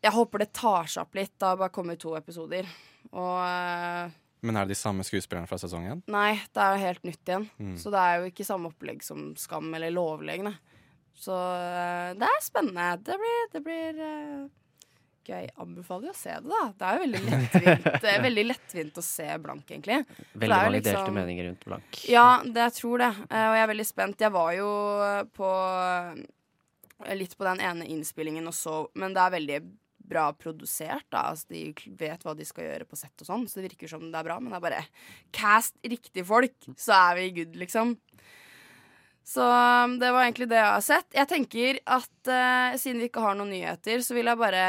Jeg 0.00 0.16
håper 0.16 0.42
det 0.42 0.50
tar 0.56 0.88
seg 0.90 1.04
opp 1.04 1.18
litt. 1.18 1.36
Da 1.38 1.52
har 1.52 1.60
bare 1.60 1.74
kommet 1.74 2.00
to 2.02 2.16
episoder. 2.18 2.66
Og 3.12 3.36
eh, 3.44 4.16
Men 4.46 4.58
er 4.58 4.66
det 4.66 4.74
de 4.74 4.80
samme 4.80 5.04
skuespillerne 5.06 5.50
fra 5.50 5.60
sesongen? 5.60 6.02
Nei, 6.10 6.40
det 6.50 6.64
er 6.64 6.74
jo 6.74 6.86
helt 6.86 7.06
nytt 7.06 7.32
igjen. 7.32 7.46
Mm. 7.60 7.76
Så 7.78 7.92
det 7.94 8.00
er 8.02 8.18
jo 8.18 8.30
ikke 8.32 8.48
samme 8.48 8.72
opplegg 8.72 9.04
som 9.06 9.30
Skam 9.38 9.68
eller 9.76 9.94
Lovlegene. 9.94 10.56
Så 11.20 11.36
eh, 11.36 12.16
det 12.18 12.26
er 12.26 12.42
spennende. 12.42 12.88
Det 13.06 13.20
blir, 13.20 13.46
det 13.54 13.62
blir 13.66 14.02
eh, 15.28 15.30
gøy. 15.32 15.48
Anbefaler 15.62 16.10
å 16.10 16.16
se 16.16 16.30
det, 16.30 16.48
da. 16.50 16.72
Det 16.78 16.86
er 16.88 16.96
jo 16.98 17.04
veldig 17.04 17.22
lettvint, 17.30 18.04
er 18.14 18.22
veldig 18.24 18.44
lettvint 18.48 19.00
å 19.00 19.04
se 19.04 19.26
Blank, 19.38 19.64
egentlig. 19.70 19.98
Veldig 20.34 20.48
mange 20.56 20.72
liksom- 20.78 20.96
delte 20.96 21.12
meninger 21.16 21.48
rundt 21.50 21.64
blank. 21.64 22.00
Ja, 22.08 22.26
det 22.44 22.66
jeg 22.68 22.72
tror 22.80 22.98
det. 22.98 23.10
Eh, 23.30 23.46
Og 23.50 23.54
jeg 23.56 23.62
er 23.64 23.72
veldig 23.74 23.86
spent. 23.86 24.18
Jeg 24.20 24.32
var 24.32 24.52
jo 24.56 24.70
på 25.36 25.50
eh, 27.06 27.14
litt 27.16 27.36
på 27.38 27.44
den 27.48 27.60
ene 27.60 27.86
innspillingen 27.88 28.46
og 28.46 28.52
så 28.56 28.88
Men 28.94 29.14
det 29.16 29.22
er 29.22 29.30
veldig 29.38 29.60
bra 30.10 30.32
produsert. 30.34 31.06
Da. 31.12 31.28
Altså, 31.30 31.46
de 31.48 31.72
vet 31.96 32.24
hva 32.26 32.34
de 32.36 32.44
skal 32.44 32.64
gjøre 32.66 32.86
på 32.90 32.96
sett 32.98 33.22
og 33.22 33.28
sånn, 33.28 33.44
så 33.46 33.60
det 33.60 33.68
virker 33.70 33.88
som 33.92 34.08
det 34.10 34.18
er 34.18 34.26
bra. 34.26 34.40
Men 34.40 34.50
det 34.50 34.58
er 34.58 34.64
bare 34.66 34.86
cast 35.32 35.76
riktige 35.86 36.26
folk, 36.26 36.56
så 36.74 36.96
er 37.12 37.14
vi 37.20 37.28
good, 37.36 37.54
liksom. 37.54 37.96
Så 39.26 39.44
um, 39.44 39.96
det 40.00 40.10
var 40.10 40.26
egentlig 40.26 40.48
det 40.50 40.58
jeg 40.58 40.74
har 40.74 40.84
sett. 40.84 41.08
Jeg 41.14 41.30
tenker 41.30 41.80
at 41.86 42.30
eh, 42.30 42.76
siden 42.80 43.02
vi 43.02 43.10
ikke 43.10 43.22
har 43.24 43.36
noen 43.38 43.52
nyheter, 43.52 44.02
så 44.02 44.16
vil 44.16 44.30
jeg 44.30 44.40
bare 44.40 44.64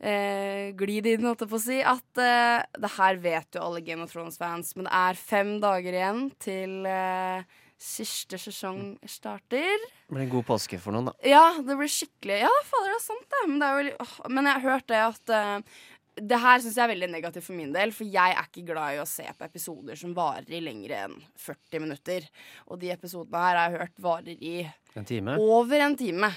eh, 0.00 0.72
gli 0.76 0.98
det 1.04 1.16
inn, 1.16 1.28
holdt 1.28 1.46
jeg 1.46 1.52
på 1.52 1.60
å 1.60 1.64
si, 1.66 1.78
at 1.80 2.22
eh, 2.22 2.64
det 2.82 2.92
her 2.98 3.20
vet 3.22 3.56
jo 3.56 3.64
alle 3.64 3.84
Game 3.86 4.04
of 4.04 4.12
Thrones-fans, 4.12 4.74
men 4.76 4.88
det 4.88 4.96
er 4.98 5.20
fem 5.20 5.56
dager 5.62 5.96
igjen 5.96 6.26
til 6.42 6.84
eh, 6.90 7.56
siste 7.80 8.38
sesong 8.40 8.94
starter. 9.08 9.82
Det 10.06 10.14
blir 10.14 10.24
en 10.24 10.32
god 10.32 10.46
påske 10.48 10.78
for 10.80 10.96
noen, 10.96 11.10
da. 11.10 11.16
Ja, 11.28 11.44
det 11.60 11.76
blir 11.76 11.90
skikkelig 11.92 12.38
Ja, 12.44 12.52
fader, 12.68 12.92
det 12.92 12.96
er 12.96 13.04
sant, 13.04 13.26
det. 13.32 13.42
Men, 13.50 13.58
det 13.60 13.68
er 13.68 13.76
jo, 13.90 13.96
åh, 14.06 14.14
men 14.32 14.48
jeg 14.48 14.56
har 14.58 14.66
hørt 14.70 14.88
det 14.92 15.02
at 15.02 15.36
eh, 15.36 15.76
det 16.16 16.38
her 16.40 16.60
syns 16.64 16.78
jeg 16.78 16.84
er 16.86 16.92
veldig 16.94 17.08
negativt 17.12 17.44
for 17.44 17.58
min 17.58 17.72
del, 17.74 17.92
for 17.92 18.08
jeg 18.08 18.34
er 18.34 18.48
ikke 18.48 18.64
glad 18.70 18.96
i 18.96 19.00
å 19.02 19.08
se 19.08 19.26
på 19.36 19.44
episoder 19.46 19.98
som 20.00 20.14
varer 20.16 20.48
i 20.56 20.62
lenger 20.64 20.94
enn 21.02 21.16
40 21.42 21.82
minutter. 21.84 22.28
Og 22.70 22.80
de 22.80 22.92
episodene 22.94 23.42
her 23.42 23.60
har 23.60 23.74
jeg 23.74 23.82
hørt 23.82 24.04
varer 24.06 24.36
i 24.40 24.54
En 24.96 25.08
time. 25.08 25.36
over 25.36 25.84
en 25.84 25.96
time. 25.96 26.32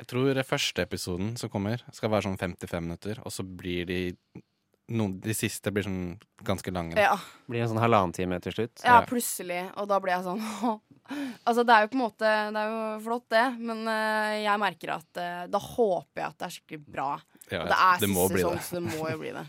Jeg 0.00 0.08
tror 0.08 0.42
første 0.48 0.86
episoden 0.86 1.34
som 1.36 1.52
kommer, 1.52 1.82
skal 1.92 2.08
være 2.12 2.30
sånn 2.30 2.40
55 2.40 2.86
minutter, 2.86 3.20
og 3.20 3.34
så 3.34 3.44
blir 3.44 3.84
de 3.90 4.00
noen, 4.90 5.16
De 5.22 5.34
siste 5.36 5.70
blir 5.74 5.86
sånn 5.86 6.18
ganske 6.46 6.72
lange. 6.74 6.96
Ja, 6.98 7.16
Blir 7.50 7.64
en 7.64 7.70
sånn 7.72 7.82
halvannen 7.82 8.14
time 8.16 8.40
til 8.42 8.54
slutt. 8.56 8.82
ja 8.84 9.00
plutselig. 9.06 9.62
Og 9.80 9.88
da 9.90 10.00
blir 10.02 10.16
jeg 10.16 10.26
sånn 10.28 10.42
Altså, 11.42 11.64
det 11.66 11.74
er 11.74 11.82
jo 11.82 11.88
på 11.90 11.96
en 11.98 12.02
måte 12.04 12.32
Det 12.54 12.60
er 12.60 12.68
jo 12.70 12.82
flott, 13.02 13.24
det, 13.34 13.46
men 13.58 13.80
uh, 13.88 14.34
jeg 14.38 14.62
merker 14.62 14.92
at 14.94 15.18
uh, 15.22 15.46
da 15.50 15.58
håper 15.58 16.22
jeg 16.22 16.26
at 16.28 16.36
det 16.38 16.46
er 16.46 16.54
skikkelig 16.54 16.82
bra. 16.86 17.08
Ja, 17.50 17.62
Og 17.64 17.72
det 17.72 17.78
er 17.86 18.04
det 18.04 18.10
må 18.12 18.26
siste 18.28 18.36
bli 18.36 18.44
sesong, 18.44 18.60
det. 18.60 18.66
så 18.68 18.78
det 18.78 18.84
må 18.86 19.08
jo 19.10 19.18
bli 19.24 19.32
det. 19.34 19.46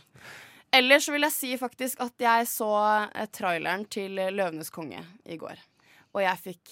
Ellers 0.73 1.09
vil 1.11 1.27
jeg 1.27 1.35
si 1.35 1.51
faktisk 1.59 1.99
at 2.01 2.23
jeg 2.23 2.47
så 2.47 2.69
eh, 3.11 3.27
traileren 3.35 3.83
til 3.91 4.15
Løvenes 4.15 4.71
konge 4.71 5.01
i 5.27 5.35
går. 5.37 5.59
Og 6.15 6.21
jeg 6.23 6.39
fikk 6.45 6.71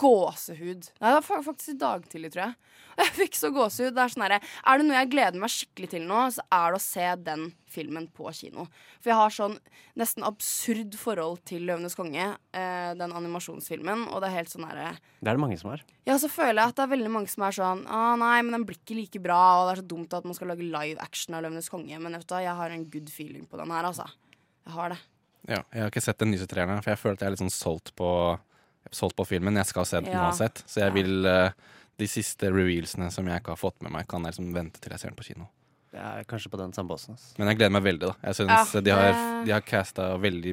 gåsehud. 0.00 0.88
Nei, 1.00 1.10
det 1.10 1.22
var 1.28 1.42
faktisk 1.44 1.72
i 1.72 1.78
dag 1.80 2.04
tidlig, 2.10 2.30
tror 2.34 2.42
jeg. 2.46 2.54
Jeg 3.00 3.12
fikk 3.12 3.34
så 3.36 3.50
gåsehud. 3.52 3.92
Det 3.92 4.00
er 4.00 4.12
sånn 4.12 4.22
herre 4.24 4.38
Er 4.40 4.78
det 4.80 4.86
noe 4.86 4.96
jeg 4.96 5.10
gleder 5.12 5.40
meg 5.42 5.52
skikkelig 5.52 5.90
til 5.92 6.04
nå, 6.08 6.20
så 6.32 6.40
er 6.56 6.72
det 6.72 6.78
å 6.78 6.84
se 6.84 7.08
den 7.26 7.42
filmen 7.68 8.06
på 8.16 8.30
kino. 8.32 8.64
For 9.04 9.10
jeg 9.12 9.18
har 9.18 9.34
sånn 9.36 9.58
nesten 10.00 10.24
absurd 10.24 10.96
forhold 10.96 11.42
til 11.48 11.66
Løvenes 11.68 11.96
konge, 11.98 12.30
eh, 12.56 12.92
den 12.96 13.12
animasjonsfilmen, 13.12 14.06
og 14.08 14.22
det 14.24 14.30
er 14.30 14.36
helt 14.38 14.52
sånn 14.54 14.64
herre 14.64 14.94
Det 14.96 15.28
er 15.28 15.36
det 15.36 15.42
mange 15.44 15.58
som 15.60 15.74
har. 15.74 15.84
ja, 16.08 16.16
så 16.22 16.30
føler 16.32 16.62
jeg 16.62 16.72
at 16.72 16.78
det 16.80 16.86
er 16.86 16.92
veldig 16.94 17.12
mange 17.18 17.28
som 17.28 17.44
er 17.44 17.58
sånn 17.58 17.84
Å 17.84 18.00
nei, 18.16 18.38
men 18.46 18.56
den 18.56 18.64
blir 18.68 18.80
ikke 18.80 18.96
like 18.96 19.20
bra, 19.28 19.42
og 19.60 19.68
det 19.68 19.74
er 19.74 19.82
så 19.82 19.88
dumt 19.92 20.16
at 20.16 20.24
man 20.24 20.38
skal 20.38 20.54
lage 20.54 20.64
live 20.64 20.96
action 21.04 21.36
av 21.36 21.44
Løvenes 21.44 21.68
konge. 21.72 22.00
Men 22.00 22.16
vet 22.16 22.24
du 22.24 22.32
hva, 22.32 22.40
jeg 22.46 22.56
har 22.62 22.70
en 22.78 22.88
good 22.96 23.12
feeling 23.12 23.44
på 23.44 23.60
den 23.60 23.76
her, 23.76 23.84
altså. 23.92 24.08
Jeg 24.64 24.72
har 24.78 24.94
det. 24.96 25.00
Ja, 25.46 25.60
jeg 25.70 25.84
har 25.84 25.92
ikke 25.92 26.02
sett 26.08 26.18
den 26.24 26.32
nyeste 26.32 26.48
treeren, 26.50 26.80
for 26.80 26.94
jeg 26.94 26.98
føler 27.04 27.20
at 27.20 27.20
jeg 27.26 27.28
er 27.28 27.36
litt 27.36 27.44
sånn 27.44 27.52
solgt 27.54 27.92
på, 27.98 28.08
solgt 28.92 29.16
på 29.16 29.26
filmen. 29.26 29.56
Jeg 29.56 29.66
skal 29.66 29.84
se 29.86 30.00
den 30.00 30.12
Ja. 30.12 30.22
uansett, 30.26 30.62
så 30.66 30.80
jeg 30.86 30.92
vil 30.94 31.26
uh, 31.26 31.50
De 31.98 32.06
siste 32.06 32.50
revealsene 32.52 33.10
som 33.10 33.24
jeg 33.26 33.40
ikke 33.40 33.54
har 33.54 33.56
fått 33.56 33.80
med 33.82 33.90
meg, 33.90 34.06
kan 34.06 34.20
jeg 34.22 34.34
liksom 34.34 34.52
vente 34.52 34.78
til 34.80 34.90
jeg 34.92 35.00
ser 35.00 35.08
den 35.08 35.16
på 35.16 35.24
kino. 35.24 35.46
Jeg 35.94 36.02
er 36.20 36.24
kanskje 36.28 36.50
på 36.52 36.58
den 36.60 36.72
samme 36.76 36.88
båsen. 36.92 37.16
Men 37.38 37.48
jeg 37.48 37.56
gleder 37.56 37.72
meg 37.72 37.82
veldig, 37.86 38.00
da. 38.10 38.14
Jeg 38.22 38.34
synes 38.36 38.74
Ja, 38.74 38.80
de 38.84 38.90
har, 38.90 39.44
de 39.46 39.50
har 39.52 39.60
casta 39.62 40.10
veldig, 40.20 40.52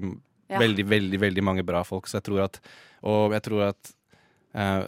Ja. 0.49 0.57
veldig, 0.59 0.85
veldig 0.87 1.19
veldig 1.19 1.43
mange 1.43 1.63
bra 1.65 1.83
folk, 1.83 2.05
så 2.07 2.21
jeg 2.21 2.23
tror 2.23 2.43
at 2.45 2.59
Og 3.03 3.33
jeg 3.33 3.41
tror 3.43 3.67
at 3.69 3.91
uh, 4.55 4.87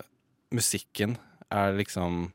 musikken 0.53 1.17
er 1.51 1.73
liksom 1.75 2.31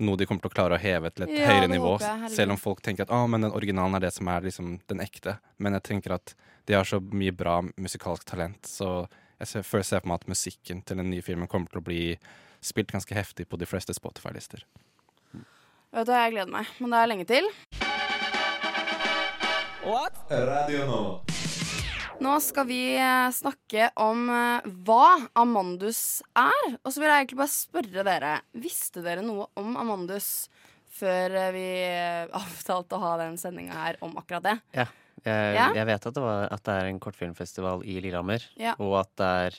noe 0.00 0.16
de 0.16 0.24
kommer 0.26 0.40
til 0.40 0.48
å 0.50 0.54
klare 0.54 0.76
å 0.78 0.80
heve 0.80 1.10
til 1.12 1.24
et 1.26 1.34
Ja, 1.36 1.46
høyere 1.50 1.68
nivå. 1.68 1.98
jeg. 2.00 2.30
Selv 2.30 2.52
om 2.52 2.56
folk 2.56 2.80
tenker 2.80 3.02
at 3.02 3.10
ah, 3.10 3.26
men 3.26 3.42
den 3.42 3.52
originalen 3.52 3.96
er 3.96 4.00
det 4.06 4.12
som 4.14 4.28
er 4.28 4.40
liksom 4.46 4.78
den 4.88 5.00
ekte. 5.00 5.38
Men 5.58 5.74
jeg 5.76 5.82
tenker 5.82 6.14
at 6.14 6.34
de 6.66 6.72
har 6.74 6.84
så 6.84 7.00
mye 7.00 7.32
bra 7.36 7.60
musikalsk 7.76 8.24
talent, 8.24 8.62
så 8.62 9.08
jeg 9.40 9.48
ser, 9.48 9.64
føler 9.64 9.86
ser 9.88 10.02
for 10.02 10.12
meg 10.12 10.20
at 10.20 10.30
musikken 10.30 10.82
til 10.84 11.00
den 11.00 11.10
nye 11.12 11.24
filmen 11.24 11.48
kommer 11.48 11.72
til 11.72 11.80
å 11.80 11.86
bli 11.86 12.02
spilt 12.60 12.92
ganske 12.92 13.16
heftig 13.16 13.48
på 13.48 13.56
de 13.60 13.68
fleste 13.68 13.96
Spotify-lister. 13.96 14.66
Vet 15.90 16.06
du, 16.06 16.12
jeg 16.12 16.34
gleder 16.36 16.52
meg. 16.52 16.68
Men 16.78 16.92
det 16.92 17.00
er 17.00 17.10
lenge 17.10 17.26
til. 17.26 17.48
Nå 22.20 22.34
skal 22.44 22.66
vi 22.68 22.82
eh, 23.00 23.30
snakke 23.32 23.88
om 24.04 24.28
eh, 24.28 24.68
hva 24.84 25.06
Amandus 25.40 26.20
er. 26.36 26.76
Og 26.84 26.92
så 26.92 27.00
vil 27.00 27.08
jeg 27.08 27.24
egentlig 27.24 27.40
bare 27.40 27.54
spørre 27.54 28.04
dere 28.04 28.34
Visste 28.60 29.00
dere 29.02 29.24
noe 29.24 29.48
om 29.58 29.72
Amandus 29.80 30.50
før 31.00 31.32
eh, 31.46 31.52
vi 31.56 31.66
avtalte 32.36 32.98
å 32.98 33.04
ha 33.06 33.16
den 33.22 33.40
sendinga 33.40 33.86
her 33.86 33.98
om 34.04 34.12
akkurat 34.20 34.50
det? 34.50 34.56
Ja. 34.76 34.90
Jeg, 35.24 35.54
Ja? 35.54 35.72
jeg 35.74 35.86
vet 35.86 36.06
at 36.06 36.14
det, 36.14 36.22
var, 36.22 36.48
at 36.50 36.62
det 36.64 36.74
er 36.82 36.86
en 36.90 37.00
kortfilmfestival 37.00 37.82
i 37.84 38.00
Lillehammer, 38.00 38.40
Ja. 38.56 38.74
og 38.78 39.00
at 39.00 39.10
det 39.16 39.26
er 39.26 39.58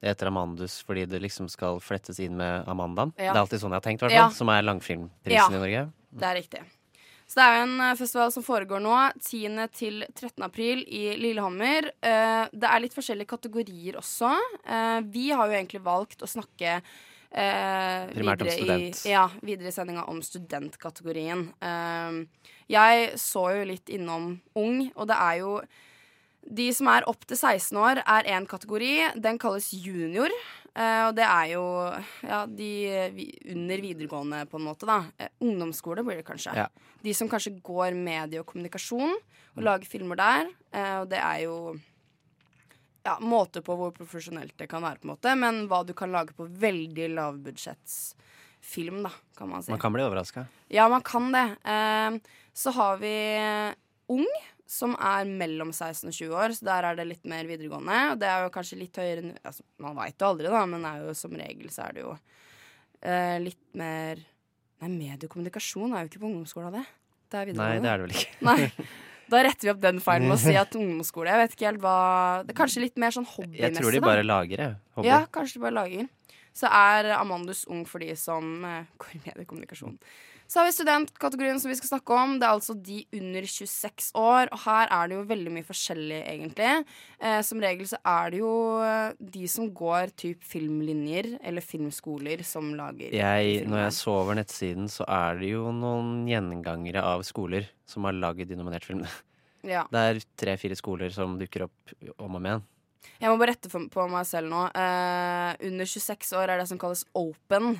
det 0.00 0.12
heter 0.12 0.28
Amandus 0.30 0.76
fordi 0.86 1.06
det 1.10 1.18
liksom 1.24 1.48
skal 1.50 1.80
flettes 1.82 2.20
inn 2.22 2.36
med 2.38 2.68
Amandaen. 2.70 3.10
Ja. 3.18 3.32
Det 3.32 3.36
er 3.36 3.40
alltid 3.42 3.60
sånn 3.64 3.72
jeg 3.74 3.80
har 3.82 3.86
tenkt, 3.88 4.04
hvert. 4.06 4.32
Som 4.36 4.48
er 4.54 4.62
langfilmprisen 4.62 5.56
i 5.56 5.58
Norge. 5.58 5.88
Det 6.14 6.22
er 6.28 6.36
riktig. 6.38 6.60
Så 7.28 7.34
det 7.34 7.44
er 7.44 7.56
jo 7.58 7.62
en 7.66 7.80
eh, 7.84 7.94
festival 7.98 8.30
som 8.32 8.44
foregår 8.46 8.80
nå, 8.80 8.94
10. 9.20 9.66
til 9.76 10.04
13. 10.14 10.40
april 10.46 10.84
i 10.86 11.16
Lillehammer. 11.18 11.90
Eh, 12.00 12.46
det 12.54 12.70
er 12.70 12.80
litt 12.80 12.94
forskjellige 12.96 13.28
kategorier 13.28 13.98
også. 14.00 14.30
Eh, 14.64 15.00
vi 15.12 15.26
har 15.34 15.50
jo 15.50 15.58
egentlig 15.58 15.82
valgt 15.84 16.22
å 16.22 16.30
snakke 16.30 16.78
Primært 17.28 18.40
om 18.40 18.48
student. 18.48 19.02
i, 19.04 19.10
ja, 19.10 19.26
videre 19.44 19.68
i 19.68 19.74
sendinga 19.74 20.06
om 20.08 20.22
studentkategorien. 20.24 21.42
Eh, 21.60 22.22
jeg 22.68 23.12
så 23.20 23.48
jo 23.56 23.68
litt 23.68 23.92
innom 23.92 24.34
ung, 24.58 24.88
og 24.94 25.08
det 25.10 25.18
er 25.18 25.40
jo 25.42 25.52
de 26.48 26.68
som 26.72 26.88
er 26.88 27.06
opp 27.08 27.26
til 27.28 27.36
16 27.36 27.76
år, 27.76 28.00
er 28.08 28.28
én 28.32 28.46
kategori. 28.48 28.92
Den 29.20 29.38
kalles 29.40 29.68
junior. 29.74 30.32
Eh, 30.78 31.02
og 31.08 31.16
det 31.18 31.26
er 31.26 31.50
jo 31.52 31.64
ja, 32.22 32.44
de 32.46 32.70
under 33.52 33.82
videregående, 33.82 34.44
på 34.48 34.60
en 34.60 34.66
måte. 34.68 34.86
da 34.88 35.02
eh, 35.18 35.32
Ungdomsskole 35.44 36.04
blir 36.06 36.20
det 36.20 36.26
kanskje. 36.28 36.54
Ja. 36.56 36.68
De 37.02 37.14
som 37.14 37.28
kanskje 37.30 37.56
går 37.64 37.96
medie 37.98 38.40
og 38.40 38.48
kommunikasjon 38.48 39.16
og 39.18 39.62
lager 39.64 39.90
filmer 39.90 40.20
der. 40.20 40.52
Eh, 40.72 40.96
og 41.02 41.10
det 41.10 41.20
er 41.20 41.44
jo 41.44 41.58
ja, 43.04 43.18
måter 43.20 43.64
på 43.64 43.76
hvor 43.78 43.92
profesjonelt 43.96 44.54
det 44.58 44.68
kan 44.70 44.84
være, 44.84 45.00
på 45.00 45.08
en 45.08 45.14
måte 45.14 45.34
men 45.38 45.66
hva 45.70 45.82
du 45.86 45.94
kan 45.96 46.12
lage 46.12 46.36
på 46.36 46.46
veldig 46.60 47.06
lavbudsjettsfilm, 47.16 49.02
da, 49.06 49.12
kan 49.38 49.50
man 49.50 49.64
si. 49.64 49.72
Man 49.72 49.82
kan 49.82 49.94
bli 49.94 50.04
overraska. 50.06 50.46
Ja, 50.72 50.88
man 50.92 51.04
kan 51.06 51.32
det. 51.34 51.46
Eh, 51.64 52.20
så 52.58 52.74
har 52.74 52.98
vi 53.02 53.14
Ung, 54.08 54.24
som 54.68 54.94
er 54.96 55.28
mellom 55.28 55.68
16 55.68 56.08
og 56.08 56.14
20 56.16 56.38
år, 56.40 56.54
så 56.56 56.64
der 56.68 56.86
er 56.88 56.96
det 56.96 57.04
litt 57.10 57.26
mer 57.28 57.44
videregående. 57.48 57.98
Og 58.14 58.20
det 58.20 58.28
er 58.28 58.44
jo 58.44 58.52
kanskje 58.54 58.78
litt 58.80 58.96
høyere 58.96 59.24
enn 59.24 59.34
altså, 59.44 59.64
Man 59.84 59.96
veit 59.98 60.16
jo 60.16 60.30
aldri, 60.30 60.48
da, 60.52 60.62
men 60.68 60.86
jo, 61.02 61.12
som 61.16 61.36
regel 61.36 61.68
så 61.72 61.86
er 61.86 61.96
det 61.96 62.04
jo 62.06 62.14
uh, 62.14 63.36
litt 63.44 63.62
mer 63.78 64.24
Nei, 64.78 64.92
mediekommunikasjon 64.94 65.90
er 65.90 66.04
jo 66.04 66.08
ikke 66.12 66.20
på 66.22 66.28
ungdomsskolen, 66.28 66.76
det. 66.76 66.84
Det 67.28 67.38
er 67.40 67.48
Nei, 67.58 67.72
det 67.82 67.88
er 67.90 67.98
det 67.98 68.04
vel 68.04 68.12
ikke. 68.14 68.36
Nei. 68.48 68.88
Da 69.28 69.40
retter 69.44 69.66
vi 69.66 69.72
opp 69.72 69.80
den 69.82 69.98
feilen 70.00 70.30
med 70.30 70.36
å 70.36 70.40
si 70.40 70.54
at 70.56 70.76
ungdomsskole 70.78 71.32
Jeg 71.32 71.40
vet 71.42 71.56
ikke 71.56 71.66
helt 71.66 71.82
hva 71.82 71.96
Det 72.46 72.54
er 72.54 72.58
kanskje 72.60 72.84
litt 72.86 72.94
mer 73.02 73.12
sånn 73.12 73.26
hobbymessig, 73.28 73.64
Jeg 73.66 73.76
tror 73.76 73.96
de 73.96 74.00
bare 74.04 74.22
lager 74.24 74.62
det. 74.62 74.68
Hobby. 74.96 75.10
ja, 75.10 75.18
kanskje 75.34 75.58
de 75.58 75.64
bare 75.66 75.76
lager. 75.80 76.06
Så 76.56 76.70
er 76.70 77.10
Amandus 77.18 77.66
ung 77.68 77.82
for 77.90 78.06
de 78.06 78.14
som 78.16 78.54
uh, 78.64 78.86
går 79.02 79.18
i 79.18 79.22
mediekommunikasjon. 79.26 79.98
Så 80.48 80.62
har 80.62 80.64
vi 80.64 80.72
studentkategorien 80.72 81.58
som 81.60 81.68
vi 81.68 81.76
skal 81.76 81.90
snakke 81.90 82.14
om. 82.16 82.38
Det 82.40 82.46
er 82.46 82.54
altså 82.56 82.72
de 82.72 83.02
under 83.18 83.44
26 83.44 84.06
år. 84.16 84.48
Og 84.48 84.62
her 84.62 84.88
er 84.96 85.10
det 85.10 85.18
jo 85.18 85.24
veldig 85.28 85.50
mye 85.52 85.66
forskjellig, 85.68 86.20
egentlig. 86.24 86.70
Eh, 87.20 87.40
som 87.44 87.60
regel 87.60 87.90
så 87.90 87.98
er 88.00 88.32
det 88.32 88.40
jo 88.40 88.52
eh, 88.80 89.18
de 89.36 89.50
som 89.52 89.68
går 89.76 90.14
typ 90.16 90.46
filmlinjer 90.48 91.34
eller 91.44 91.64
filmskoler 91.64 92.40
som 92.48 92.70
lager 92.78 93.12
Jeg, 93.12 93.60
når 93.68 93.82
jeg 93.82 93.96
så 93.98 94.14
over 94.22 94.40
nettsiden, 94.40 94.88
så 94.88 95.04
er 95.04 95.36
det 95.42 95.52
jo 95.52 95.68
noen 95.68 96.24
gjengangere 96.30 97.04
av 97.04 97.26
skoler 97.28 97.68
som 97.88 98.08
har 98.08 98.16
laget 98.16 98.48
de 98.48 98.56
nominerte 98.56 98.88
filmene. 98.88 99.12
Ja. 99.68 99.84
Det 99.92 100.00
er 100.00 100.22
tre-fire 100.38 100.76
skoler 100.78 101.12
som 101.12 101.36
dukker 101.36 101.66
opp 101.66 101.94
om 102.16 102.38
og 102.38 102.40
om 102.40 102.48
igjen. 102.48 102.66
Jeg 103.18 103.28
må 103.28 103.36
bare 103.36 103.52
rette 103.52 103.68
på 103.68 104.08
meg 104.08 104.24
selv 104.28 104.48
nå. 104.48 104.64
Eh, 104.72 105.52
under 105.68 105.92
26 105.92 106.32
år 106.40 106.54
er 106.54 106.62
det 106.62 106.68
som 106.72 106.80
kalles 106.80 107.04
open. 107.12 107.74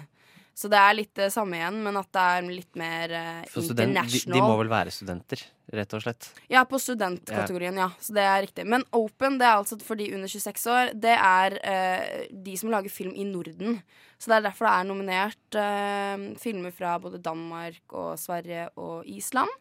Så 0.59 0.67
det 0.67 0.79
er 0.81 0.97
litt 0.97 1.13
det 1.15 1.29
samme 1.31 1.55
igjen, 1.55 1.77
men 1.85 1.97
at 2.01 2.09
det 2.17 2.23
er 2.35 2.47
litt 2.51 2.79
mer 2.81 3.13
uh, 3.15 3.43
For 3.47 3.63
student, 3.63 3.95
de, 3.95 4.01
international. 4.01 4.35
de 4.35 4.43
må 4.43 4.57
vel 4.59 4.71
være 4.73 4.95
studenter, 4.95 5.45
rett 5.79 5.95
og 5.95 6.03
slett. 6.03 6.31
Ja, 6.51 6.65
på 6.67 6.81
studentkategorien, 6.83 7.79
ja. 7.79 7.87
Så 8.03 8.17
det 8.17 8.25
er 8.27 8.43
riktig. 8.43 8.65
Men 8.67 8.83
open, 8.97 9.37
det 9.39 9.47
er 9.47 9.61
altså 9.61 9.79
for 9.87 10.01
de 10.01 10.09
under 10.17 10.31
26 10.33 10.67
år. 10.75 10.91
Det 10.99 11.15
er 11.15 11.59
uh, 11.63 12.09
de 12.49 12.57
som 12.59 12.73
lager 12.75 12.91
film 12.91 13.15
i 13.15 13.29
Norden. 13.29 13.79
Så 14.19 14.33
det 14.33 14.41
er 14.41 14.49
derfor 14.49 14.67
det 14.67 14.75
er 14.75 14.89
nominert 14.91 15.61
uh, 15.63 16.27
filmer 16.43 16.75
fra 16.75 16.97
både 16.99 17.23
Danmark 17.23 17.95
og 17.95 18.17
Sverige 18.19 18.67
og 18.83 19.07
Island. 19.07 19.55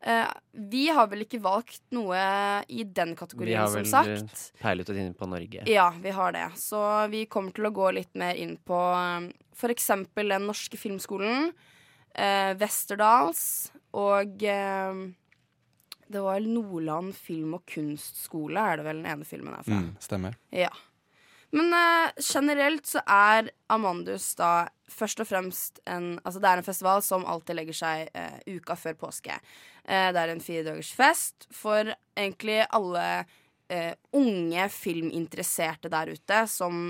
Eh, 0.00 0.26
vi 0.52 0.88
har 0.88 1.06
vel 1.10 1.24
ikke 1.24 1.40
valgt 1.42 1.80
noe 1.96 2.18
i 2.68 2.84
den 2.84 3.14
Vi 3.14 3.16
kategorien, 3.16 3.58
har 3.60 3.84
sagt. 3.84 3.86
vel 3.86 3.94
har 3.94 4.04
vel 4.06 4.60
peilet 4.62 4.90
oss 4.90 4.96
inn 5.02 5.14
på 5.14 5.28
Norge. 5.28 5.62
Ja, 5.66 5.90
vi 6.02 6.10
har 6.10 6.32
det. 6.36 6.46
Så 6.60 6.80
vi 7.10 7.24
kommer 7.26 7.52
til 7.56 7.66
å 7.66 7.72
gå 7.74 7.88
litt 7.96 8.14
mer 8.14 8.34
inn 8.36 8.56
på 8.66 8.76
um, 8.76 9.30
for 9.56 9.72
eksempel 9.72 10.28
den 10.34 10.46
norske 10.46 10.76
filmskolen. 10.78 11.52
uh, 12.18 12.52
Westerdals 12.60 13.70
og 13.92 14.42
uh, 14.44 15.06
Det 16.08 16.22
var 16.22 16.40
Nordland 16.40 17.14
film- 17.16 17.54
og 17.58 17.64
kunstskole, 17.66 18.56
er 18.60 18.76
det 18.76 18.84
vel 18.86 19.02
den 19.02 19.10
ene 19.10 19.24
filmen 19.26 19.54
er 19.56 19.64
fra. 19.66 19.80
Mm, 19.80 19.96
stemmer. 19.98 20.36
Ja. 20.54 20.70
Men 21.56 21.72
uh, 21.72 22.10
generelt 22.20 22.86
så 22.88 23.00
er 23.08 23.50
Amandus 23.72 24.34
da 24.36 24.68
først 24.92 25.22
og 25.24 25.28
fremst 25.30 25.80
en 25.88 26.18
Altså 26.22 26.40
det 26.42 26.50
er 26.50 26.60
en 26.60 26.66
festival 26.66 27.02
som 27.04 27.24
alltid 27.26 27.58
legger 27.58 27.78
seg 27.78 28.10
uh, 28.12 28.36
uka 28.44 28.76
før 28.78 28.98
påske. 29.06 29.38
Uh, 29.88 30.12
det 30.12 30.20
er 30.20 30.34
en 30.34 30.44
firedagers 30.44 30.92
fest 30.96 31.48
for 31.54 31.94
egentlig 32.16 32.62
alle 32.70 33.08
unge 34.14 34.68
filminteresserte 34.70 35.90
der 35.90 36.12
ute 36.14 36.36
som 36.46 36.84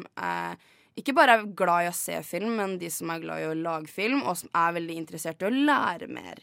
ikke 1.00 1.14
bare 1.16 1.38
er 1.38 1.46
glad 1.56 1.86
i 1.86 1.88
å 1.88 1.94
se 1.96 2.18
film, 2.20 2.58
men 2.58 2.74
de 2.76 2.90
som 2.92 3.08
er 3.14 3.22
glad 3.22 3.40
i 3.40 3.46
å 3.48 3.54
lage 3.56 3.88
film, 3.88 4.20
og 4.28 4.36
som 4.42 4.50
er 4.52 4.74
veldig 4.76 4.98
interessert 5.00 5.40
i 5.40 5.48
å 5.48 5.54
lære 5.54 6.10
mer. 6.12 6.42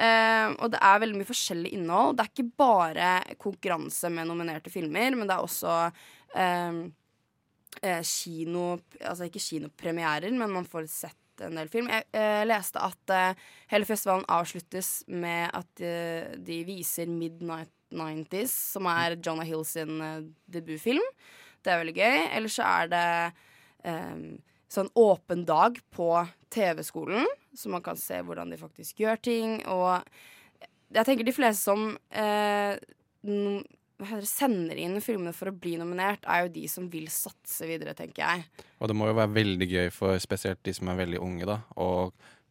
Uh, 0.00 0.56
og 0.62 0.70
det 0.72 0.80
er 0.80 1.00
veldig 1.02 1.18
mye 1.20 1.28
forskjellig 1.28 1.74
innhold. 1.76 2.16
Det 2.16 2.24
er 2.24 2.32
ikke 2.32 2.52
bare 2.62 3.08
konkurranse 3.38 4.10
med 4.10 4.30
nominerte 4.30 4.72
filmer, 4.72 5.14
men 5.14 5.28
det 5.28 5.36
er 5.36 5.44
også 5.44 5.74
eh, 6.34 6.78
eh, 7.82 8.02
kino 8.06 8.78
Altså 9.00 9.26
ikke 9.28 9.42
kinopremierer, 9.42 10.30
men 10.36 10.52
man 10.52 10.68
får 10.68 10.88
sett 10.92 11.16
en 11.44 11.56
del 11.56 11.70
film. 11.72 11.88
Jeg 11.88 12.04
eh, 12.16 12.42
leste 12.44 12.80
at 12.84 13.12
eh, 13.14 13.44
hele 13.72 13.88
festivalen 13.88 14.26
avsluttes 14.28 15.00
med 15.08 15.48
at 15.56 15.84
eh, 15.84 16.34
de 16.36 16.58
viser 16.68 17.08
Midnight 17.08 17.72
90s, 17.90 18.52
som 18.74 18.86
er 18.90 19.16
Jonah 19.24 19.48
Hill 19.48 19.64
sin 19.66 20.00
eh, 20.04 20.26
debutfilm. 20.52 21.06
Det 21.64 21.72
er 21.72 21.80
veldig 21.82 21.96
gøy. 21.96 22.18
Ellers 22.36 22.58
så 22.58 22.68
er 22.68 22.92
det 22.92 23.06
eh, 23.88 24.20
sånn 24.70 24.92
åpen 24.98 25.46
dag 25.48 25.80
på 25.94 26.12
TV-skolen, 26.52 27.26
så 27.56 27.72
man 27.72 27.84
kan 27.84 27.98
se 27.98 28.20
hvordan 28.22 28.52
de 28.52 28.60
faktisk 28.60 29.02
gjør 29.02 29.20
ting. 29.24 29.58
Og 29.70 30.04
jeg 30.90 31.06
tenker 31.06 31.26
de 31.26 31.34
fleste 31.34 31.70
som 31.70 31.94
eh, 32.10 32.76
sender 34.28 34.78
inn 34.80 34.98
filmene 35.04 35.32
for 35.36 35.50
å 35.50 35.54
bli 35.56 35.76
nominert, 35.80 36.24
er 36.26 36.46
jo 36.46 36.52
de 36.54 36.66
som 36.70 36.88
vil 36.92 37.08
satse 37.12 37.68
videre, 37.68 37.94
tenker 37.98 38.24
jeg. 38.24 38.66
Og 38.80 38.90
det 38.90 38.96
må 38.96 39.10
jo 39.10 39.16
være 39.18 39.34
veldig 39.36 39.68
gøy 39.70 39.88
for 39.94 40.20
spesielt 40.22 40.62
de 40.66 40.74
som 40.76 40.90
er 40.90 41.00
veldig 41.02 41.20
unge, 41.22 41.48
da, 41.48 41.60
å 41.76 42.10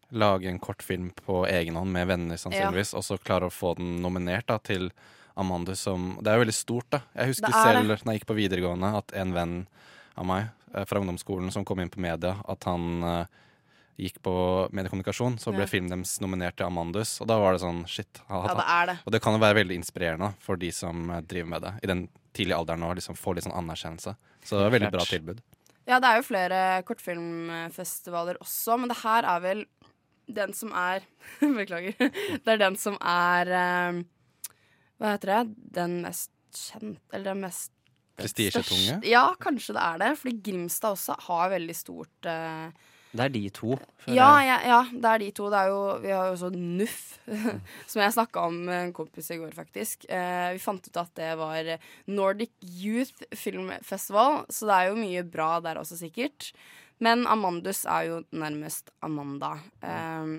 lage 0.10 0.50
en 0.50 0.60
kortfilm 0.62 1.12
på 1.14 1.44
egen 1.50 1.78
hånd 1.78 1.94
med 1.94 2.08
venner, 2.10 2.40
sannsynligvis, 2.42 2.96
og 2.98 3.06
så 3.06 3.20
klare 3.22 3.50
å 3.50 3.54
få 3.54 3.76
den 3.78 4.00
nominert 4.04 4.50
da, 4.50 4.58
til 4.58 4.90
Amandus 5.40 5.86
som 5.86 6.18
Det 6.20 6.32
er 6.32 6.36
jo 6.36 6.44
veldig 6.44 6.56
stort, 6.56 6.88
da. 6.92 7.00
Jeg 7.16 7.34
husker 7.34 7.54
er 7.54 7.62
selv 7.64 7.78
det. 7.80 7.88
når 7.88 8.02
jeg 8.02 8.20
gikk 8.20 8.32
på 8.32 8.40
videregående, 8.40 8.90
at 8.98 9.14
en 9.16 9.36
venn 9.36 9.54
av 10.20 10.28
meg 10.28 10.50
eh, 10.74 10.84
fra 10.90 11.00
ungdomsskolen 11.00 11.54
som 11.56 11.64
kom 11.68 11.80
inn 11.80 11.92
på 11.94 12.02
media, 12.04 12.34
at 12.44 12.68
han 12.68 13.06
eh, 13.08 13.38
gikk 14.00 14.22
på 14.24 14.34
mediekommunikasjon, 14.72 15.36
så 15.40 15.52
ble 15.52 15.66
Ja. 15.66 15.70
filmen 15.70 15.90
deres 15.92 16.18
nominert 16.24 16.56
til 16.58 16.66
Amandus, 16.68 17.18
og 17.22 17.28
da 17.28 17.38
var 17.40 17.54
det 17.54 17.62
sånn 17.62 17.86
shit. 17.88 18.22
han- 18.28 18.46
Ja, 18.48 18.54
det 18.56 18.66
er 18.68 18.86
det. 18.94 18.98
Og 19.06 19.12
det 19.12 19.22
kan 19.22 19.34
jo 19.34 19.40
være 19.40 19.56
veldig 19.64 19.76
inspirerende 19.82 20.34
for 20.40 20.56
de 20.56 20.72
som 20.72 21.10
eh, 21.12 21.22
driver 21.22 21.50
med 21.50 21.62
det 21.62 21.74
i 21.84 21.88
den 21.88 22.08
tidlige 22.34 22.58
alderen 22.58 22.84
og 22.84 22.96
liksom 22.96 23.16
får 23.18 23.36
litt 23.36 23.44
sånn 23.46 23.58
anerkjennelse. 23.58 24.16
Så 24.44 24.50
det 24.58 24.72
var 24.72 24.80
veldig 24.80 24.92
bra 24.92 25.06
tilbud. 25.06 25.42
Ja, 25.88 26.00
det 26.00 26.06
er 26.08 26.16
jo 26.22 26.28
flere 26.28 26.84
kortfilmfestivaler 26.86 28.38
også, 28.40 28.78
men 28.80 28.90
det 28.90 28.98
her 29.04 29.24
er 29.26 29.40
vel 29.44 29.66
den 30.32 30.54
som 30.54 30.72
er 30.74 31.02
Beklager. 31.42 31.96
Det 31.98 32.48
er 32.48 32.58
den 32.62 32.76
som 32.78 32.98
er 33.02 33.50
eh, 33.50 34.04
Hva 35.00 35.14
heter 35.18 35.32
det? 35.32 35.56
Den 35.74 36.02
mest 36.04 36.30
kjent 36.54 37.00
Eller 37.14 37.34
den 37.34 37.42
mest 37.42 37.72
Prestisjetunge? 38.20 39.00
Ja, 39.08 39.34
kanskje 39.40 39.74
det 39.78 39.82
er 39.82 39.98
det. 40.02 40.10
Fordi 40.20 40.34
Grimstad 40.44 40.92
også 40.98 41.16
har 41.24 41.50
veldig 41.54 41.76
stort 41.76 42.28
eh, 42.28 42.70
Det 43.10 43.24
er 43.26 43.32
de 43.34 43.42
to. 43.50 43.78
ja, 44.06 44.30
ja, 44.46 44.58
ja, 44.70 44.80
det 44.94 45.12
er 45.12 45.22
de 45.24 45.30
to. 45.34 45.48
Det 45.50 45.60
er 45.64 45.72
jo, 45.72 45.80
vi 46.04 46.12
har 46.14 46.28
jo 46.30 46.36
også 46.36 46.52
NUF, 46.54 47.00
som 47.90 48.04
jeg 48.04 48.14
snakka 48.14 48.44
om 48.52 48.60
med 48.68 48.84
en 48.84 48.94
kompis 48.94 49.32
i 49.34 49.40
går, 49.42 49.56
faktisk. 49.58 50.06
Eh, 50.06 50.52
vi 50.54 50.62
fant 50.62 50.86
ut 50.86 51.02
at 51.02 51.16
det 51.18 51.32
var 51.40 51.72
Nordic 52.06 52.54
Youth 52.62 53.26
Film 53.34 53.74
Festival, 53.86 54.44
så 54.54 54.70
det 54.70 54.78
er 54.78 54.92
jo 54.92 55.02
mye 55.02 55.26
bra 55.26 55.56
der 55.66 55.82
også, 55.82 55.98
sikkert. 56.04 56.52
Men 57.02 57.26
Amandus 57.32 57.86
er 57.90 58.08
jo 58.12 58.22
nærmest 58.36 58.94
Amanda. 59.06 59.56
Eh, 59.82 60.38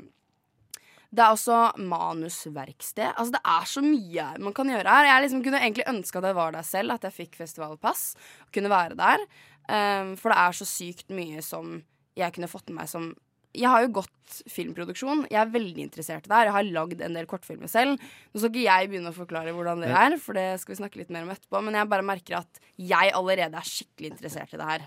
det 1.11 1.24
er 1.26 1.35
også 1.35 1.61
manusverksted. 1.83 3.16
Altså, 3.16 3.35
det 3.35 3.42
er 3.42 3.64
så 3.66 3.83
mye 3.83 4.26
man 4.38 4.54
kan 4.54 4.70
gjøre 4.70 4.87
her. 4.94 5.09
Jeg 5.11 5.26
liksom 5.26 5.42
kunne 5.42 5.59
egentlig 5.59 5.88
ønske 5.90 6.20
at 6.20 6.28
jeg 6.30 6.38
var 6.38 6.54
der 6.54 6.66
selv, 6.66 6.94
at 6.94 7.06
jeg 7.09 7.16
fikk 7.16 7.38
festivalpass 7.40 8.12
og 8.44 8.52
kunne 8.54 8.70
være 8.70 8.98
der. 9.00 9.24
Eh, 9.66 10.12
for 10.20 10.30
det 10.30 10.38
er 10.38 10.61
så 10.61 10.68
sykt 10.70 11.11
mye 11.11 11.42
som 11.42 11.80
jeg 12.20 12.37
kunne 12.37 12.48
fått 12.52 12.68
med 12.70 12.83
meg 12.83 12.88
som 12.92 13.11
Jeg 13.52 13.66
har 13.66 13.83
jo 13.83 13.88
gått 13.96 14.35
filmproduksjon. 14.46 15.24
Jeg 15.26 15.40
er 15.40 15.48
veldig 15.50 15.83
interessert 15.83 16.22
i 16.22 16.30
det 16.30 16.37
her. 16.37 16.44
Jeg 16.46 16.54
har 16.54 16.66
lagd 16.70 17.00
en 17.02 17.16
del 17.18 17.26
kortfilmer 17.26 17.66
selv. 17.66 17.96
Nå 18.30 18.38
skal 18.38 18.52
ikke 18.52 18.62
jeg 18.62 18.90
begynne 18.92 19.11
å 19.11 19.16
forklare 19.16 19.50
hvordan 19.56 19.80
det 19.83 19.88
er, 19.90 20.14
for 20.22 20.38
det 20.38 20.44
skal 20.62 20.70
vi 20.76 20.78
snakke 20.78 21.00
litt 21.00 21.11
mer 21.11 21.24
om 21.26 21.33
etterpå. 21.35 21.59
Men 21.66 21.74
jeg 21.74 21.88
bare 21.90 22.06
merker 22.06 22.37
at 22.38 22.61
jeg 22.78 23.11
allerede 23.18 23.59
er 23.59 23.66
skikkelig 23.66 24.12
interessert 24.12 24.54
i 24.54 24.61
det 24.61 24.68
her. 24.68 24.85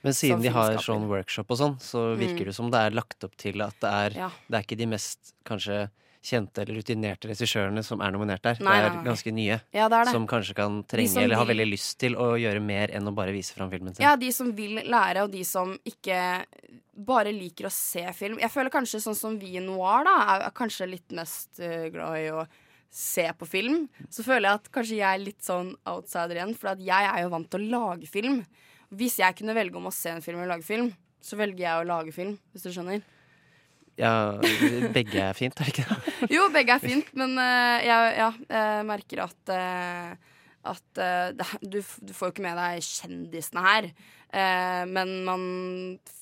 Men 0.00 0.16
siden 0.16 0.40
de 0.40 0.48
har 0.54 0.78
sånn 0.80 1.04
workshop 1.10 1.50
og 1.52 1.60
sånn, 1.60 1.76
så 1.82 2.06
virker 2.16 2.46
Mm. 2.46 2.48
det 2.48 2.54
som 2.56 2.70
det 2.72 2.80
er 2.86 2.96
lagt 2.96 3.22
opp 3.28 3.36
til 3.36 3.60
at 3.60 3.76
det 3.84 3.92
er, 3.92 4.10
Ja. 4.16 4.30
det 4.48 4.56
er 4.56 4.62
ikke 4.64 4.78
de 4.80 4.86
mest 4.86 5.34
kanskje 5.44 5.90
kjente 6.24 6.62
eller 6.62 6.78
rutinerte 6.80 7.30
regissørene 7.30 7.82
som 7.86 8.02
er 8.04 8.14
nominert 8.14 8.44
der. 8.44 8.58
Nei, 8.64 8.76
det 8.82 8.88
er 8.90 9.04
ganske 9.06 9.34
nye. 9.34 9.60
Ja, 9.74 9.88
det 9.92 10.00
er 10.00 10.08
det. 10.08 10.14
Som 10.16 10.26
kanskje 10.30 10.56
kan 10.58 10.80
trenge 10.88 11.22
eller 11.22 11.40
har 11.40 11.48
veldig 11.48 11.68
lyst 11.68 11.98
til 12.02 12.16
å 12.20 12.32
gjøre 12.40 12.62
mer 12.64 12.94
enn 12.96 13.08
å 13.08 13.14
bare 13.16 13.34
vise 13.34 13.56
fram 13.56 13.70
filmen 13.72 13.94
sin. 13.94 14.04
Ja, 14.04 14.16
de 14.20 14.32
som 14.34 14.52
vil 14.56 14.80
lære, 14.82 15.26
og 15.26 15.32
de 15.34 15.44
som 15.46 15.76
ikke 15.86 16.20
bare 16.96 17.32
liker 17.34 17.68
å 17.68 17.72
se 17.72 18.04
film. 18.16 18.38
Jeg 18.40 18.52
føler 18.52 18.72
kanskje 18.72 19.02
sånn 19.04 19.18
som 19.18 19.34
vi 19.40 19.56
i 19.58 19.62
Noir, 19.62 20.06
da, 20.06 20.16
er, 20.36 20.46
kanskje 20.56 20.88
litt 20.88 21.16
mest 21.16 21.60
eh, 21.60 21.88
glad 21.92 22.20
i 22.22 22.30
å 22.32 22.46
se 22.92 23.26
på 23.36 23.48
film. 23.48 23.82
Så 24.08 24.24
føler 24.24 24.48
jeg 24.48 24.60
at 24.60 24.70
kanskje 24.72 25.00
jeg 25.00 25.08
er 25.10 25.22
litt 25.22 25.42
sånn 25.44 25.74
outsider 25.88 26.38
igjen, 26.38 26.54
for 26.56 26.72
at 26.72 26.80
jeg 26.80 27.10
er 27.10 27.24
jo 27.24 27.32
vant 27.34 27.50
til 27.52 27.66
å 27.66 27.72
lage 27.74 28.08
film. 28.08 28.40
Hvis 28.96 29.18
jeg 29.20 29.36
kunne 29.36 29.56
velge 29.56 29.76
om 29.76 29.90
å 29.90 29.94
se 29.94 30.14
en 30.14 30.24
film 30.24 30.40
eller 30.40 30.56
lage 30.56 30.66
film, 30.66 30.88
så 31.20 31.36
velger 31.38 31.66
jeg 31.66 31.82
å 31.82 31.88
lage 31.88 32.14
film, 32.14 32.36
hvis 32.54 32.64
du 32.64 32.72
skjønner. 32.72 33.04
Ja, 33.96 34.12
begge 34.92 35.22
er 35.24 35.32
fint, 35.38 35.56
er 35.60 35.64
det 35.70 35.72
ikke 35.72 35.86
det? 35.88 36.14
Jo, 36.36 36.48
begge 36.52 36.74
er 36.76 36.82
fint, 36.84 37.08
men 37.16 37.36
eh, 37.40 37.86
jeg, 37.86 38.16
ja, 38.20 38.30
jeg 38.52 38.86
merker 38.90 39.22
at 39.24 39.52
eh, 39.56 40.16
at 40.66 40.98
eh, 40.98 41.28
det, 41.38 41.46
du, 41.62 41.78
du 42.02 42.10
får 42.12 42.28
jo 42.28 42.32
ikke 42.34 42.42
med 42.42 42.56
deg 42.58 42.82
kjendisene 42.82 43.62
her. 43.62 43.84
Eh, 44.34 44.82
men 44.90 45.12
man 45.24 45.44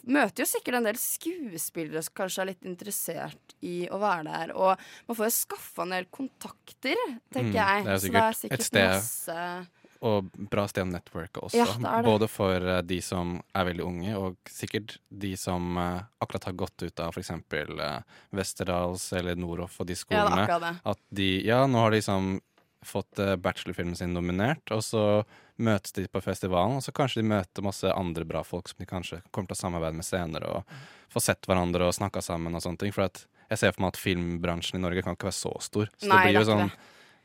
møter 0.05 0.45
jo 0.45 0.49
sikkert 0.51 0.77
en 0.83 0.85
del 0.91 0.99
skuespillere 1.01 2.03
som 2.05 2.13
kanskje 2.21 2.43
er 2.45 2.51
litt 2.51 2.67
interessert 2.69 3.55
i 3.65 3.87
å 3.89 3.97
være 4.03 4.27
der. 4.29 4.53
Og 4.53 4.77
man 5.09 5.17
får 5.17 5.31
jo 5.31 5.37
skaffa 5.39 5.87
en 5.87 5.95
del 5.97 6.11
kontakter, 6.13 7.01
tenker 7.33 7.57
Mm, 7.57 7.57
jeg. 7.57 7.87
det 7.89 7.95
er 7.95 8.05
Så 8.05 8.13
det 8.13 8.21
er 8.21 8.29
et 8.29 8.43
sikkert 8.43 8.69
sted- 8.69 8.93
masse 8.93 9.41
Og 10.05 10.31
bra 10.53 10.67
sted 10.69 10.85
å 10.85 10.91
networke 10.91 11.41
også. 11.47 11.57
Ja, 11.57 11.67
det 11.67 11.89
er 11.89 12.03
det. 12.05 12.11
Både 12.11 12.29
for 12.29 12.67
eh, 12.75 12.81
de 12.85 12.99
som 13.05 13.39
er 13.57 13.69
veldig 13.71 13.85
unge, 13.87 14.17
og 14.21 14.51
sikkert 14.53 14.99
de 15.09 15.33
som 15.41 15.79
eh, 15.81 16.03
akkurat 16.25 16.49
har 16.51 16.59
gått 16.61 16.85
ut 16.85 17.01
av 17.01 17.15
f.eks. 17.15 17.31
Uh, 17.33 18.03
Westerdals 18.37 19.07
eller 19.17 19.39
Noroff 19.41 19.79
og 19.81 19.89
de 19.89 19.97
Ja, 19.97 20.27
det 20.29 20.43
er 20.43 20.51
skolene. 20.51 20.59
det. 20.67 20.75
at 20.93 21.01
de 21.09 21.31
Ja, 21.47 21.63
nå 21.71 21.81
har 21.81 21.95
de 21.95 22.03
liksom 22.03 22.35
fått 22.85 23.19
eh, 23.19 23.37
bachelorfilmen 23.37 23.97
sin 23.97 24.13
nominert, 24.13 24.71
og 24.71 24.83
så 24.85 25.25
møtes 25.57 25.95
de 25.97 26.07
på 26.11 26.21
festivalen, 26.21 26.79
og 26.79 26.85
så 26.85 26.93
kanskje 26.93 27.23
de 27.23 27.31
møter 27.31 27.65
masse 27.65 27.89
andre 27.89 28.27
bra 28.29 28.43
folk 28.45 28.69
som 28.69 28.83
de 28.83 28.89
kanskje 28.91 29.23
kommer 29.31 29.49
til 29.51 29.57
å 29.57 29.63
samarbeide 29.63 29.99
med 29.99 30.07
senere, 30.07 30.51
og 30.59 31.15
få 31.15 31.23
sett 31.23 31.47
hverandre 31.49 31.89
og 31.89 31.97
snakka 31.97 32.23
sammen 32.25 32.55
og 32.55 32.65
sånne 32.65 32.83
ting. 32.83 32.95
For 32.95 33.07
jeg 33.07 33.61
ser 33.61 33.75
for 33.75 33.85
meg 33.85 33.95
at 33.95 34.01
filmbransjen 34.03 34.81
i 34.81 34.83
Norge 34.85 35.05
kan 35.07 35.17
ikke 35.17 35.31
være 35.31 35.39
så 35.39 35.55
stor. 35.63 35.93
Så 35.97 36.11
Nei, 36.11 36.19
det 36.19 36.33
blir 36.33 36.41
jo 36.43 36.51
sånn 36.51 36.75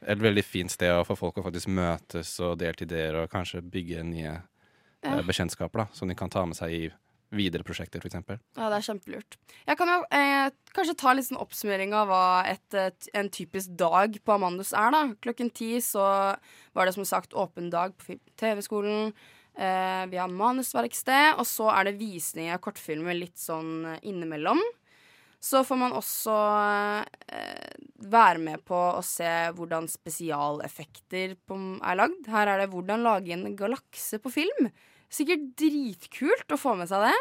et 0.07 0.19
veldig 0.21 0.43
fint 0.45 0.71
sted 0.71 0.93
for 1.07 1.15
folk 1.19 1.38
å 1.38 1.43
faktisk 1.43 1.67
møtes 1.67 2.31
og 2.39 2.57
dele 2.62 2.73
ideer 2.85 3.15
og 3.23 3.29
kanskje 3.33 3.62
bygge 3.62 4.03
nye 4.03 4.41
Ja. 5.03 5.13
eh, 5.17 5.21
bekjentskaper 5.23 5.85
da, 5.85 5.88
som 5.93 6.07
de 6.07 6.15
kan 6.15 6.29
ta 6.29 6.45
med 6.45 6.55
seg 6.55 6.71
i 6.71 6.89
videre 7.31 7.62
prosjekter, 7.63 8.01
f.eks. 8.01 8.15
Ja, 8.57 8.69
det 8.71 8.77
er 8.79 8.85
kjempelurt. 8.88 9.35
Jeg 9.67 9.77
kan 9.77 9.88
jo 9.88 9.99
eh, 10.17 10.49
kanskje 10.73 10.95
ta 10.97 11.13
litt 11.13 11.27
sånn 11.27 11.38
oppsummering 11.38 11.93
av 11.93 12.07
hva 12.09 12.43
et, 12.49 12.73
et, 12.73 13.09
en 13.13 13.29
typisk 13.29 13.69
dag 13.77 14.17
på 14.25 14.33
Amandus 14.33 14.73
er. 14.73 14.89
da. 14.91 15.03
Klokken 15.21 15.51
ti 15.53 15.75
så 15.79 16.01
var 16.73 16.85
det 16.89 16.95
som 16.95 17.05
sagt 17.05 17.35
åpen 17.38 17.69
dag 17.69 17.93
på 18.01 18.17
TV-skolen. 18.41 19.13
Eh, 19.59 20.05
vi 20.09 20.17
har 20.17 20.27
manusverksted, 20.31 21.35
og 21.38 21.45
så 21.45 21.69
er 21.73 21.89
det 21.89 21.99
visning 21.99 22.49
av 22.53 22.62
kortfilmer 22.63 23.13
litt 23.13 23.38
sånn 23.38 23.85
eh, 23.93 23.99
innimellom. 24.09 24.59
Så 25.39 25.62
får 25.63 25.78
man 25.80 25.95
også 25.95 26.36
eh, 27.32 27.80
være 28.12 28.41
med 28.43 28.63
på 28.67 28.78
å 28.97 29.02
se 29.06 29.30
hvordan 29.56 29.88
spesialeffekter 29.88 31.38
på, 31.47 31.58
er 31.80 31.99
lagd. 31.99 32.28
Her 32.28 32.52
er 32.52 32.60
det 32.60 32.69
'Hvordan 32.73 33.06
lage 33.08 33.32
en 33.34 33.56
galakse 33.56 34.19
på 34.19 34.32
film'. 34.36 34.71
Sikkert 35.10 35.56
dritkult 35.58 36.52
å 36.52 36.60
få 36.60 36.75
med 36.75 36.91
seg 36.91 37.08
det. 37.08 37.17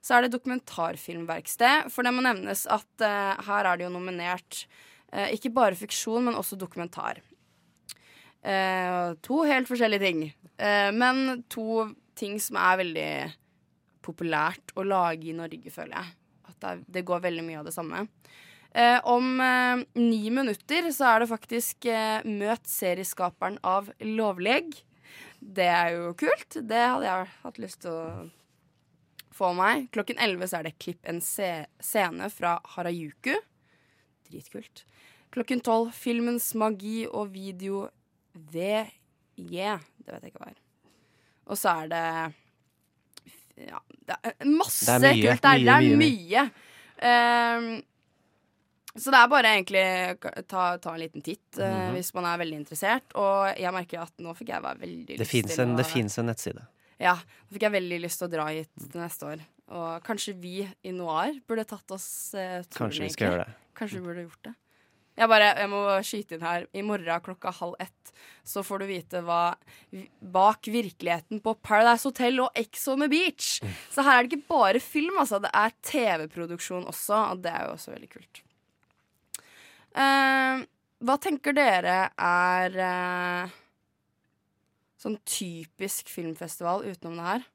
Så 0.00 0.14
er 0.14 0.22
det 0.22 0.36
dokumentarfilmverksted. 0.36 1.90
For 1.90 2.06
det 2.06 2.14
må 2.14 2.22
nevnes 2.22 2.66
at 2.70 3.02
eh, 3.02 3.34
her 3.48 3.66
er 3.66 3.76
det 3.76 3.88
jo 3.88 3.96
nominert 3.98 4.66
eh, 5.12 5.34
ikke 5.34 5.50
bare 5.50 5.74
fiksjon, 5.74 6.22
men 6.22 6.38
også 6.38 6.54
dokumentar. 6.54 7.18
Eh, 8.46 9.16
to 9.26 9.42
helt 9.42 9.66
forskjellige 9.66 10.06
ting. 10.06 10.22
Eh, 10.54 10.92
men 10.94 11.42
to 11.50 11.90
ting 12.14 12.38
som 12.40 12.60
er 12.62 12.78
veldig 12.84 13.10
populært 14.06 14.70
å 14.78 14.86
lage 14.86 15.32
i 15.32 15.36
Norge, 15.36 15.72
føler 15.74 15.98
jeg. 15.98 16.14
Det, 16.62 16.76
det 16.86 17.04
går 17.06 17.24
veldig 17.26 17.44
mye 17.46 17.60
av 17.60 17.68
det 17.68 17.74
samme. 17.76 18.06
Eh, 18.76 19.00
om 19.08 19.40
eh, 19.40 19.82
ni 19.94 20.30
minutter 20.30 20.90
så 20.92 21.08
er 21.08 21.22
det 21.22 21.30
faktisk 21.30 21.86
eh, 21.88 22.24
Møt 22.28 22.66
serieskaperen 22.68 23.56
av 23.64 23.88
Lovleg. 24.04 24.74
Det 25.40 25.68
er 25.70 25.94
jo 25.94 26.10
kult. 26.18 26.58
Det 26.60 26.82
hadde 26.82 27.06
jeg 27.08 27.30
hatt 27.44 27.60
lyst 27.62 27.80
til 27.86 27.94
å 27.94 28.26
få 29.36 29.52
meg. 29.56 29.88
Klokken 29.96 30.20
11 30.20 30.50
så 30.50 30.60
er 30.60 30.68
det 30.68 30.76
Klipp 30.82 31.08
en 31.08 31.22
scene 31.24 32.30
fra 32.32 32.58
Harajuku. 32.74 33.34
Dritkult. 34.28 34.84
Klokken 35.32 35.60
12 35.60 35.92
filmens 35.96 36.52
magi 36.58 37.04
og 37.06 37.32
video 37.34 37.86
VJ. 38.34 39.76
Det 39.96 40.12
vet 40.12 40.22
jeg 40.24 40.32
ikke 40.32 40.42
hva 40.42 40.52
er. 40.52 40.60
Og 41.46 41.60
så 41.60 41.72
er 41.82 41.90
det 41.92 42.06
ja, 43.56 43.78
det 44.06 44.16
er 44.22 44.48
masse 44.50 44.86
Det 44.86 45.10
er 45.10 45.14
mye, 45.16 45.26
kult 45.30 45.44
der. 45.46 45.58
Det 45.64 45.74
er 45.74 45.86
mye, 45.86 46.00
mye. 46.02 46.46
Um, 46.96 47.68
så 48.96 49.12
det 49.12 49.18
er 49.20 49.28
bare 49.28 49.50
egentlig 49.52 49.84
ta, 50.48 50.62
ta 50.80 50.94
en 50.94 51.00
liten 51.02 51.22
titt 51.24 51.58
eh, 51.60 51.68
Mhm. 51.68 51.96
hvis 51.98 52.14
man 52.16 52.24
er 52.30 52.38
veldig 52.40 52.56
interessert. 52.62 53.12
Og 53.20 53.58
jeg 53.60 53.72
merker 53.76 54.00
at 54.06 54.14
nå 54.24 54.32
fikk 54.38 54.54
jeg 54.54 54.62
være 54.64 54.80
veldig 54.80 55.18
Det 55.18 55.18
lyst 55.26 55.50
til 55.52 55.60
en, 55.66 55.74
å 55.74 55.76
det 55.76 55.86
finnes 55.90 56.16
en 56.18 56.26
nettside. 56.30 56.64
Ja, 56.98 57.12
nå 57.16 57.52
fikk 57.58 57.66
jeg 57.68 57.74
veldig 57.76 57.98
lyst 58.00 58.22
til 58.22 58.28
å 58.28 58.32
dra 58.32 58.46
hit 58.48 58.86
neste 58.96 59.28
år. 59.34 59.42
Og 59.76 60.02
kanskje 60.06 60.32
vi 60.40 60.54
i 60.64 60.92
Noir 60.96 61.36
burde 61.46 61.66
tatt 61.68 61.90
oss 61.92 62.06
uh, 62.38 62.62
turen, 62.64 62.88
Kanskje 62.88 63.02
vi 63.04 63.10
skal 63.12 63.28
gjøre 63.32 63.44
det. 63.44 63.54
Kanskje 63.76 64.00
vi 64.00 64.06
burde 64.06 64.24
gjort 64.24 64.42
det. 64.48 64.54
Jeg 65.16 65.30
bare, 65.32 65.52
jeg 65.56 65.70
må 65.72 65.82
skyte 66.04 66.36
inn 66.36 66.44
her. 66.44 66.66
I 66.76 66.84
morgen 66.84 67.22
klokka 67.24 67.52
halv 67.56 67.76
ett 67.80 68.12
så 68.46 68.62
får 68.62 68.82
du 68.82 68.86
vite 68.90 69.20
hva 69.26 69.56
bak 70.20 70.68
virkeligheten 70.70 71.40
på 71.42 71.56
Paradise 71.66 72.06
Hotel 72.06 72.38
og 72.44 72.58
Ex 72.58 72.86
on 72.92 73.02
the 73.02 73.08
Beach. 73.10 73.56
Mm. 73.62 73.74
Så 73.90 74.04
her 74.06 74.18
er 74.18 74.26
det 74.26 74.36
ikke 74.36 74.52
bare 74.52 74.82
film, 74.82 75.18
altså. 75.18 75.40
Det 75.42 75.50
er 75.50 75.74
TV-produksjon 75.88 76.86
også, 76.86 77.22
og 77.32 77.42
det 77.44 77.52
er 77.52 77.66
jo 77.66 77.74
også 77.74 77.94
veldig 77.94 78.10
kult. 78.12 78.42
Uh, 79.96 80.62
hva 81.06 81.16
tenker 81.22 81.56
dere 81.56 81.98
er 82.12 82.78
uh, 82.78 83.56
sånn 85.00 85.18
typisk 85.26 86.12
filmfestival 86.12 86.84
utenom 86.86 87.18
det 87.18 87.28
her? 87.32 87.46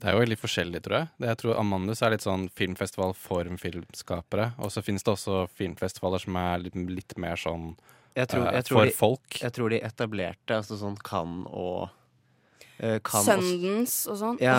Det 0.00 0.08
er 0.08 0.16
jo 0.16 0.26
litt 0.30 0.40
forskjellig, 0.40 0.80
tror 0.84 0.96
jeg. 0.96 1.08
Det 1.20 1.28
jeg 1.28 1.38
tror 1.42 1.58
Amandus 1.60 2.00
er 2.00 2.14
litt 2.14 2.24
sånn 2.24 2.48
filmfestival 2.56 3.12
for 3.18 3.48
filmskapere. 3.60 4.52
Og 4.64 4.72
så 4.72 4.82
finnes 4.84 5.04
det 5.04 5.12
også 5.12 5.44
filmfestivaler 5.58 6.22
som 6.22 6.38
er 6.40 6.62
litt, 6.64 6.78
litt 6.88 7.16
mer 7.20 7.40
sånn 7.40 7.74
Jeg 8.16 8.30
tror, 8.32 8.46
eh, 8.48 8.56
jeg 8.58 8.68
tror 8.68 8.78
for 8.78 8.88
de, 8.88 8.96
folk. 8.96 9.40
Jeg 9.44 9.56
tror 9.58 9.74
de 9.74 9.82
etablerte 9.84 10.56
altså 10.56 10.80
sånn 10.80 10.96
Cannes 11.04 11.50
og 11.52 11.90
uh, 12.82 12.96
Sundance 13.04 14.10
og 14.10 14.18
sånn. 14.20 14.38
Ja, 14.42 14.56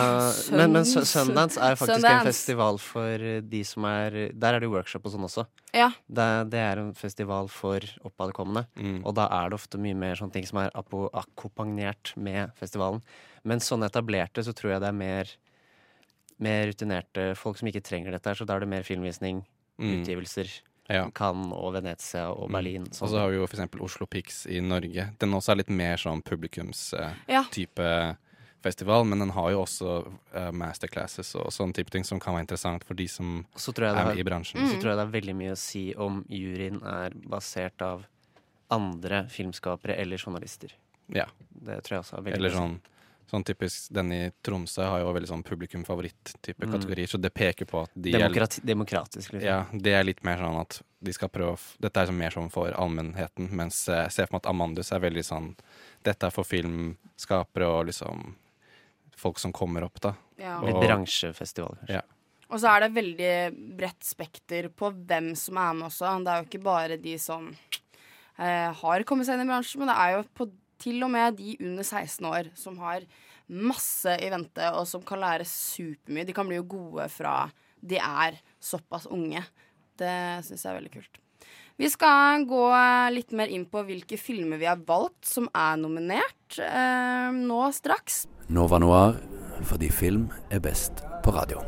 men, 0.53 0.71
men 0.77 0.85
Sundance. 0.85 1.11
Sundance 1.11 1.59
er 1.59 1.75
faktisk 1.75 1.97
faktisk 1.97 2.11
en 2.11 2.27
festival 2.29 2.79
for 2.81 3.25
eh, 3.31 3.41
de 3.41 3.61
som 3.67 3.85
er 3.89 4.17
Der 4.33 4.57
er 4.57 4.63
det 4.63 4.69
workshop 4.71 5.05
og 5.05 5.15
sånn 5.15 5.27
også. 5.27 5.45
Ja. 5.73 5.89
Det, 6.07 6.27
det 6.53 6.61
er 6.61 6.81
en 6.83 6.93
festival 6.97 7.49
for 7.51 7.85
oppadkommende. 8.07 8.65
Mm. 8.77 8.99
Og 9.05 9.15
da 9.17 9.27
er 9.41 9.49
det 9.51 9.59
ofte 9.59 9.81
mye 9.81 9.97
mer 9.97 10.15
sånne 10.19 10.35
ting 10.35 10.45
som 10.47 10.61
er 10.63 10.71
akkompagnert 10.75 12.13
med 12.15 12.51
festivalen. 12.59 13.01
Men 13.43 13.63
sånn 13.63 13.83
etablerte 13.87 14.43
så 14.45 14.53
tror 14.53 14.75
jeg 14.75 14.83
det 14.83 14.91
er 14.91 14.99
mer 15.01 15.33
mer 16.41 16.67
rutinerte 16.71 17.31
folk 17.37 17.59
som 17.59 17.67
ikke 17.69 17.83
trenger 17.85 18.15
dette 18.15 18.31
her, 18.31 18.37
så 18.39 18.47
da 18.49 18.55
er 18.55 18.63
det 18.63 18.71
mer 18.71 18.85
filmvisning, 18.87 19.43
Mm. 19.81 20.01
utgivelser. 20.01 20.49
Ja. 20.93 21.05
Cannes 21.15 21.53
og 21.55 21.73
Venezia 21.73 22.27
og 22.31 22.49
Mm. 22.49 22.53
Berlin. 22.57 22.87
Og 22.89 23.09
så 23.09 23.17
har 23.19 23.29
vi 23.29 23.37
jo 23.37 23.45
eksempel 23.47 23.81
Oslo 23.81 24.05
Pics 24.07 24.45
i 24.47 24.59
Norge. 24.61 25.09
Den 25.19 25.31
også 25.37 25.51
er 25.53 25.55
litt 25.63 25.69
mer 25.69 25.97
sånn 25.97 26.21
publikumstype 26.23 26.99
eh, 27.79 28.09
Ja. 28.09 28.15
festival, 28.61 29.03
men 29.05 29.19
den 29.19 29.29
har 29.33 29.51
jo 29.51 29.63
også 29.63 30.05
eh, 30.35 30.51
masterclasses 30.51 31.33
og 31.35 31.47
sånne 31.51 31.73
type 31.73 31.89
ting 31.89 32.03
som 32.03 32.19
kan 32.19 32.35
være 32.35 32.43
interessant 32.45 32.83
for 32.85 32.93
de 32.93 33.07
som 33.07 33.45
Så 33.55 33.73
tror 33.73 33.87
er 33.89 34.03
har, 34.11 34.15
i 34.19 34.23
bransjen. 34.23 34.61
Mm. 34.61 34.69
så 34.69 34.81
tror 34.81 34.91
jeg 34.91 34.97
det 34.99 35.07
er 35.07 35.15
veldig 35.21 35.35
mye 35.35 35.51
å 35.55 35.57
si 35.57 35.85
om 35.95 36.23
juryen 36.29 36.81
er 36.85 37.09
basert 37.27 37.81
av 37.81 38.05
andre 38.69 39.25
filmskapere 39.29 39.97
eller 39.99 40.17
journalister. 40.17 40.71
Ja. 41.09 41.25
Det 41.51 41.81
tror 41.83 41.97
jeg 41.97 42.03
også 42.05 42.17
er 42.19 42.21
veldig 42.21 42.37
Eller 42.39 42.49
sånn 42.55 42.79
Sånn 43.31 43.45
typisk 43.47 43.87
Den 43.95 44.11
i 44.11 44.31
Tromsø 44.43 44.83
har 44.83 44.99
jo 44.99 45.13
veldig 45.15 45.29
sånn 45.29 45.43
publikum-favoritt-type 45.47 46.65
Mm. 46.65 46.71
kategorier, 46.73 47.07
så 47.07 47.19
det 47.21 47.33
peker 47.33 47.65
på 47.65 47.83
at 47.83 47.89
de 47.95 48.11
er 48.13 48.19
Demokrati, 48.19 48.61
demokratisk, 48.65 49.31
liksom. 49.33 49.41
Ja, 49.47 49.65
det 49.71 49.93
er 49.93 50.03
litt 50.03 50.23
mer 50.23 50.37
sånn 50.37 50.59
at 50.59 50.81
de 51.01 51.13
skal 51.13 51.29
prøve 51.29 51.53
å 51.53 51.59
f- 51.59 51.77
Dette 51.79 51.97
er 52.01 52.07
sånn 52.07 52.17
mer 52.17 52.29
sånn 52.31 52.51
for 52.51 52.71
allmennheten, 52.73 53.49
mens 53.51 53.87
eh, 53.87 54.03
jeg 54.03 54.11
ser 54.11 54.27
for 54.27 54.35
meg 54.35 54.41
at 54.45 54.49
Amandus 54.51 54.91
er 54.91 54.99
veldig 54.99 55.23
sånn 55.23 55.55
Dette 56.03 56.23
er 56.27 56.31
for 56.31 56.43
filmskapere 56.43 57.67
og 57.69 57.85
liksom 57.87 58.35
folk 59.15 59.37
som 59.39 59.53
kommer 59.53 59.83
opp, 59.83 59.99
da. 60.01 60.15
Ja. 60.37 60.57
Og- 60.59 60.65
Litt 60.67 60.81
bransjefestival, 60.89 61.77
kanskje. 61.85 61.89
Ja. 61.89 62.01
Og 62.49 62.59
så 62.59 62.67
er 62.75 62.79
det 62.81 62.93
veldig 62.95 63.77
bredt 63.77 64.03
spekter 64.03 64.67
på 64.69 64.91
hvem 65.05 65.35
som 65.37 65.55
er 65.57 65.73
med 65.73 65.87
også. 65.87 66.17
Det 66.25 66.27
er 66.27 66.41
jo 66.43 66.49
ikke 66.49 66.63
bare 66.63 66.97
de 67.01 67.17
som 67.17 67.55
eh, 68.39 68.73
har 68.73 69.03
kommet 69.03 69.25
seg 69.27 69.39
inn 69.39 69.47
i 69.47 69.51
bransjen, 69.53 69.77
men 69.79 69.87
det 69.87 69.95
er 69.97 70.17
jo 70.17 70.23
på, 70.35 70.51
til 70.81 71.01
og 71.05 71.11
med 71.13 71.37
de 71.39 71.55
under 71.61 71.85
16 71.85 72.27
år 72.29 72.51
som 72.57 72.79
har 72.81 73.05
masse 73.51 74.13
i 74.23 74.29
vente, 74.31 74.69
og 74.73 74.87
som 74.87 75.03
kan 75.05 75.21
lære 75.21 75.47
supermye. 75.47 76.27
De 76.27 76.35
kan 76.35 76.47
bli 76.47 76.59
jo 76.59 76.69
gode 76.77 77.07
fra 77.11 77.35
de 77.81 77.97
er 77.97 78.37
såpass 78.61 79.07
unge. 79.11 79.43
Det 79.97 80.13
syns 80.45 80.63
jeg 80.63 80.71
er 80.71 80.79
veldig 80.79 80.93
kult. 80.93 81.21
Vi 81.81 81.89
skal 81.89 82.43
gå 82.45 82.65
litt 83.15 83.31
mer 83.33 83.49
inn 83.49 83.65
på 83.69 83.81
hvilke 83.87 84.19
filmer 84.21 84.59
vi 84.61 84.69
har 84.69 84.81
valgt 84.85 85.25
som 85.25 85.47
er 85.49 85.79
nominert 85.81 86.59
eh, 86.61 87.31
nå 87.33 87.61
straks. 87.73 88.25
Nova 88.53 88.77
Noir, 88.81 89.17
fordi 89.65 89.89
film 89.89 90.27
er 90.53 90.61
best 90.61 91.01
på 91.25 91.33
radio. 91.33 91.63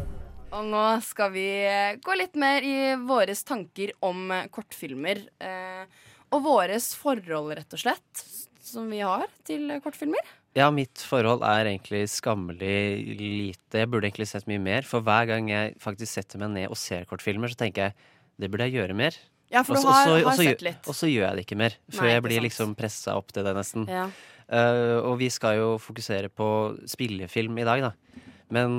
Og 0.53 0.67
nå 0.69 0.85
skal 1.01 1.33
vi 1.33 1.47
eh, 1.65 1.95
gå 2.03 2.17
litt 2.19 2.37
mer 2.37 2.65
i 2.65 2.93
våre 3.01 3.33
tanker 3.33 3.95
om 4.05 4.27
eh, 4.35 4.49
kortfilmer. 4.53 5.23
Eh, 5.41 5.85
og 6.33 6.45
våres 6.45 6.91
forhold, 6.97 7.53
rett 7.57 7.73
og 7.73 7.81
slett, 7.81 8.25
som 8.63 8.87
vi 8.91 9.01
har 9.03 9.27
til 9.47 9.67
kortfilmer. 9.83 10.31
Ja, 10.57 10.69
mitt 10.73 11.01
forhold 11.09 11.41
er 11.47 11.67
egentlig 11.71 12.05
skammelig 12.13 13.17
lite. 13.17 13.81
Jeg 13.81 13.89
burde 13.89 14.07
egentlig 14.09 14.29
sett 14.29 14.45
mye 14.49 14.61
mer. 14.61 14.85
For 14.85 15.03
hver 15.05 15.27
gang 15.31 15.49
jeg 15.49 15.75
faktisk 15.81 16.13
setter 16.13 16.41
meg 16.41 16.53
ned 16.53 16.67
og 16.69 16.77
ser 16.79 17.07
kortfilmer, 17.09 17.51
så 17.51 17.63
tenker 17.63 17.89
jeg 17.89 18.11
det 18.41 18.49
burde 18.53 18.67
jeg 18.69 18.77
gjøre 18.79 18.97
mer. 18.97 19.17
Ja, 19.53 19.61
for 19.65 19.77
du 19.77 19.85
har, 19.85 20.07
også, 20.07 20.13
har 20.17 20.29
og 20.31 20.39
sett 20.39 20.63
litt. 20.65 20.87
Og 20.89 20.97
så 20.97 21.09
gjør 21.09 21.27
jeg 21.27 21.37
det 21.37 21.45
ikke 21.47 21.59
mer. 21.61 21.75
Før 21.93 22.07
Nei, 22.07 22.13
jeg 22.13 22.25
blir 22.25 22.39
sant. 22.39 22.47
liksom 22.47 22.77
pressa 22.77 23.17
opp 23.19 23.33
til 23.33 23.45
det, 23.45 23.53
nesten. 23.57 23.89
Ja. 23.89 24.07
Uh, 24.43 24.99
og 25.09 25.17
vi 25.21 25.29
skal 25.33 25.57
jo 25.59 25.67
fokusere 25.81 26.29
på 26.33 26.47
spillefilm 26.89 27.57
i 27.61 27.67
dag, 27.67 27.89
da. 27.89 28.21
Men 28.53 28.73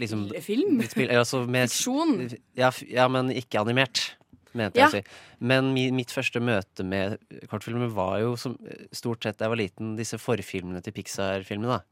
liksom 0.00 0.26
Spillefilm? 0.26 0.80
Spill, 0.90 1.10
altså 1.14 1.44
med, 1.46 1.70
Fiksjon? 1.70 2.16
Ja, 2.58 2.72
ja, 2.90 3.06
men 3.12 3.30
ikke 3.34 3.60
animert, 3.62 4.16
mente 4.56 4.80
Ja. 4.80 4.88
jeg 4.88 5.04
å 5.04 5.04
si. 5.04 5.18
Men 5.40 5.72
mi, 5.74 5.88
mitt 5.94 6.10
første 6.14 6.40
møte 6.42 6.84
med 6.84 7.18
kortfilmer 7.50 7.92
var 7.94 8.18
jo 8.22 8.34
som, 8.40 8.56
stort 8.92 9.22
sett 9.26 9.38
da 9.38 9.46
jeg 9.46 9.54
var 9.54 9.60
liten, 9.62 9.96
disse 9.98 10.18
forfilmene 10.20 10.82
til 10.82 10.92
Pixar-filmene. 10.96 11.76
da 11.78 11.82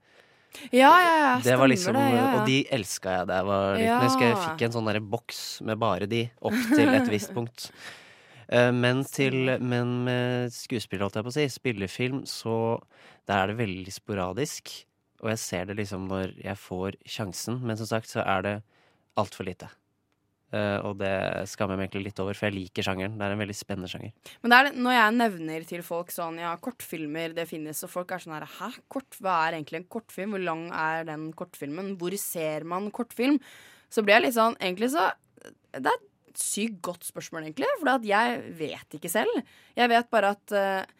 Ja, 0.70 0.92
ja, 1.02 1.14
ja. 1.18 1.30
det 1.42 1.56
var 1.58 1.66
Stemmer 1.66 1.68
liksom, 1.72 1.96
det. 1.98 2.06
Ja, 2.12 2.16
ja. 2.20 2.28
Og 2.40 2.46
de 2.46 2.58
elska 2.76 3.10
jeg 3.18 3.26
da 3.30 3.36
jeg 3.40 3.46
var 3.50 3.68
liten. 3.74 3.86
Jeg 3.88 4.04
husker 4.08 4.26
jeg 4.28 4.40
fikk 4.44 4.62
en 4.68 4.72
sånn 4.78 4.86
der 4.92 5.00
boks 5.00 5.42
med 5.66 5.78
bare 5.82 6.06
de, 6.06 6.24
opp 6.42 6.58
til 6.74 6.88
et 6.94 7.08
visst 7.10 7.32
punkt. 7.36 7.70
Eh, 8.48 8.70
Men, 8.72 9.02
til, 9.04 9.56
men 9.60 10.04
med 10.04 10.52
skuespill, 10.54 11.00
holdt 11.00 11.16
jeg 11.16 11.24
på 11.26 11.32
å 11.32 11.36
si, 11.38 11.46
spillefilm, 11.48 12.24
så 12.28 12.80
der 13.26 13.38
er 13.42 13.46
det 13.50 13.56
veldig 13.62 13.92
sporadisk. 13.94 14.70
Og 15.24 15.30
jeg 15.32 15.38
ser 15.40 15.64
det 15.70 15.76
liksom 15.78 16.06
når 16.10 16.34
jeg 16.44 16.56
får 16.60 16.98
sjansen, 17.08 17.58
men 17.64 17.76
som 17.80 17.86
sagt 17.88 18.10
så 18.12 18.20
er 18.22 18.42
det 18.44 18.54
altfor 19.16 19.46
lite. 19.48 19.70
Eh, 20.54 20.78
og 20.86 20.98
det 21.00 21.14
skammer 21.50 21.78
meg 21.78 21.88
egentlig 21.88 22.10
litt 22.10 22.22
over, 22.22 22.36
for 22.38 22.46
jeg 22.46 22.54
liker 22.54 22.86
sjangeren. 22.86 23.16
Det 23.18 23.26
er 23.26 23.34
en 23.34 23.42
veldig 23.42 23.56
spennende 23.58 23.90
sjanger. 23.90 24.14
Men 24.44 24.54
er 24.54 24.70
når 24.76 24.96
jeg 24.96 25.16
nevner 25.18 25.68
til 25.68 25.84
folk 25.86 26.14
sånn 26.14 26.38
Ja, 26.42 26.54
kortfilmer, 26.62 27.34
det 27.34 27.48
finnes, 27.50 27.82
og 27.86 27.90
folk 27.92 28.14
er 28.14 28.22
sånn 28.22 28.36
her 28.36 28.46
Hæ? 28.58 28.70
Kort, 28.92 29.18
hva 29.24 29.40
er 29.48 29.58
egentlig 29.58 29.82
en 29.82 29.90
kortfilm? 29.90 30.36
Hvor 30.36 30.44
lang 30.44 30.66
er 30.70 31.06
den 31.10 31.30
kortfilmen? 31.36 31.94
Hvor 32.00 32.14
ser 32.20 32.66
man 32.70 32.90
kortfilm? 32.94 33.40
Så 33.90 34.04
blir 34.04 34.18
jeg 34.18 34.28
litt 34.28 34.38
sånn 34.38 34.58
Egentlig 34.60 34.92
så 34.94 35.10
Det 35.74 35.88
er 35.88 35.94
et 35.94 36.10
sykt 36.40 36.80
godt 36.82 37.06
spørsmål, 37.06 37.44
egentlig. 37.46 37.68
For 37.78 38.06
jeg 38.08 38.38
vet 38.58 38.96
ikke 38.96 39.10
selv. 39.12 39.42
Jeg 39.78 39.90
vet 39.92 40.08
bare 40.10 40.32
at 40.34 40.54
uh, 40.54 40.94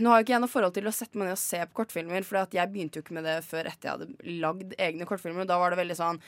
Nå 0.00 0.10
har 0.10 0.20
jo 0.20 0.24
ikke 0.24 0.32
jeg 0.32 0.40
noe 0.40 0.50
forhold 0.50 0.74
til 0.78 0.88
å 0.88 0.94
sette 0.96 1.18
meg 1.20 1.28
ned 1.28 1.36
og 1.36 1.42
se 1.42 1.58
på 1.60 1.76
kortfilmer, 1.76 2.24
for 2.24 2.40
jeg 2.56 2.70
begynte 2.72 2.96
jo 2.96 3.04
ikke 3.04 3.16
med 3.18 3.26
det 3.28 3.34
før 3.44 3.68
etter 3.68 3.90
jeg 3.90 3.98
hadde 3.98 4.38
lagd 4.40 4.72
egne 4.80 5.04
kortfilmer. 5.08 5.44
og 5.44 5.50
Da 5.50 5.58
var 5.60 5.74
det 5.74 5.80
veldig 5.82 5.96
sånn 5.98 6.20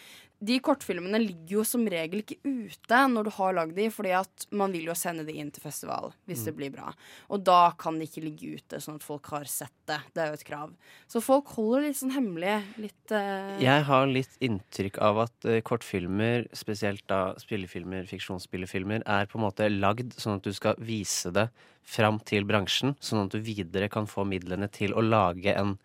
De 0.44 0.59
kortfilmene 0.61 1.16
ligger 1.22 1.55
jo 1.57 1.62
som 1.64 1.87
regel 1.88 2.20
ikke 2.20 2.37
ute 2.44 2.99
når 3.09 3.29
du 3.29 3.31
har 3.38 3.55
lagd 3.57 3.72
de, 3.79 3.87
fordi 3.92 4.11
at 4.18 4.44
man 4.53 4.75
vil 4.75 4.90
jo 4.90 4.96
sende 4.99 5.25
de 5.25 5.33
inn 5.40 5.49
til 5.55 5.64
festival 5.64 6.11
hvis 6.29 6.42
det 6.44 6.53
blir 6.59 6.75
bra. 6.75 6.90
Og 7.33 7.40
da 7.46 7.70
kan 7.81 7.96
de 7.96 8.05
ikke 8.05 8.25
ligge 8.25 8.59
ute, 8.59 8.81
sånn 8.83 8.99
at 9.01 9.07
folk 9.07 9.31
har 9.33 9.49
sett 9.49 9.72
det. 9.88 9.96
Det 10.12 10.22
er 10.22 10.29
jo 10.29 10.37
et 10.37 10.44
krav. 10.44 10.75
Så 11.09 11.22
folk 11.25 11.55
holder 11.57 11.87
litt 11.87 12.01
sånn 12.03 12.12
hemmelig. 12.12 12.59
Litt 12.83 13.14
uh... 13.16 13.57
Jeg 13.62 13.87
har 13.88 14.11
litt 14.11 14.37
inntrykk 14.44 15.01
av 15.09 15.22
at 15.25 15.49
uh, 15.49 15.57
kortfilmer, 15.64 16.44
spesielt 16.57 17.07
da 17.09 17.31
spillefilmer, 17.40 18.05
fiksjonsspillefilmer, 18.11 19.07
er 19.09 19.31
på 19.31 19.40
en 19.40 19.46
måte 19.46 19.70
lagd 19.72 20.18
sånn 20.20 20.37
at 20.37 20.44
du 20.44 20.53
skal 20.57 20.77
vise 20.85 21.33
det 21.33 21.49
fram 21.87 22.20
til 22.29 22.44
bransjen, 22.44 22.92
sånn 23.01 23.25
at 23.25 23.33
du 23.33 23.40
videre 23.40 23.88
kan 23.88 24.11
få 24.11 24.27
midlene 24.29 24.68
til 24.68 24.92
å 24.92 25.05
lage 25.07 25.55
en, 25.55 25.77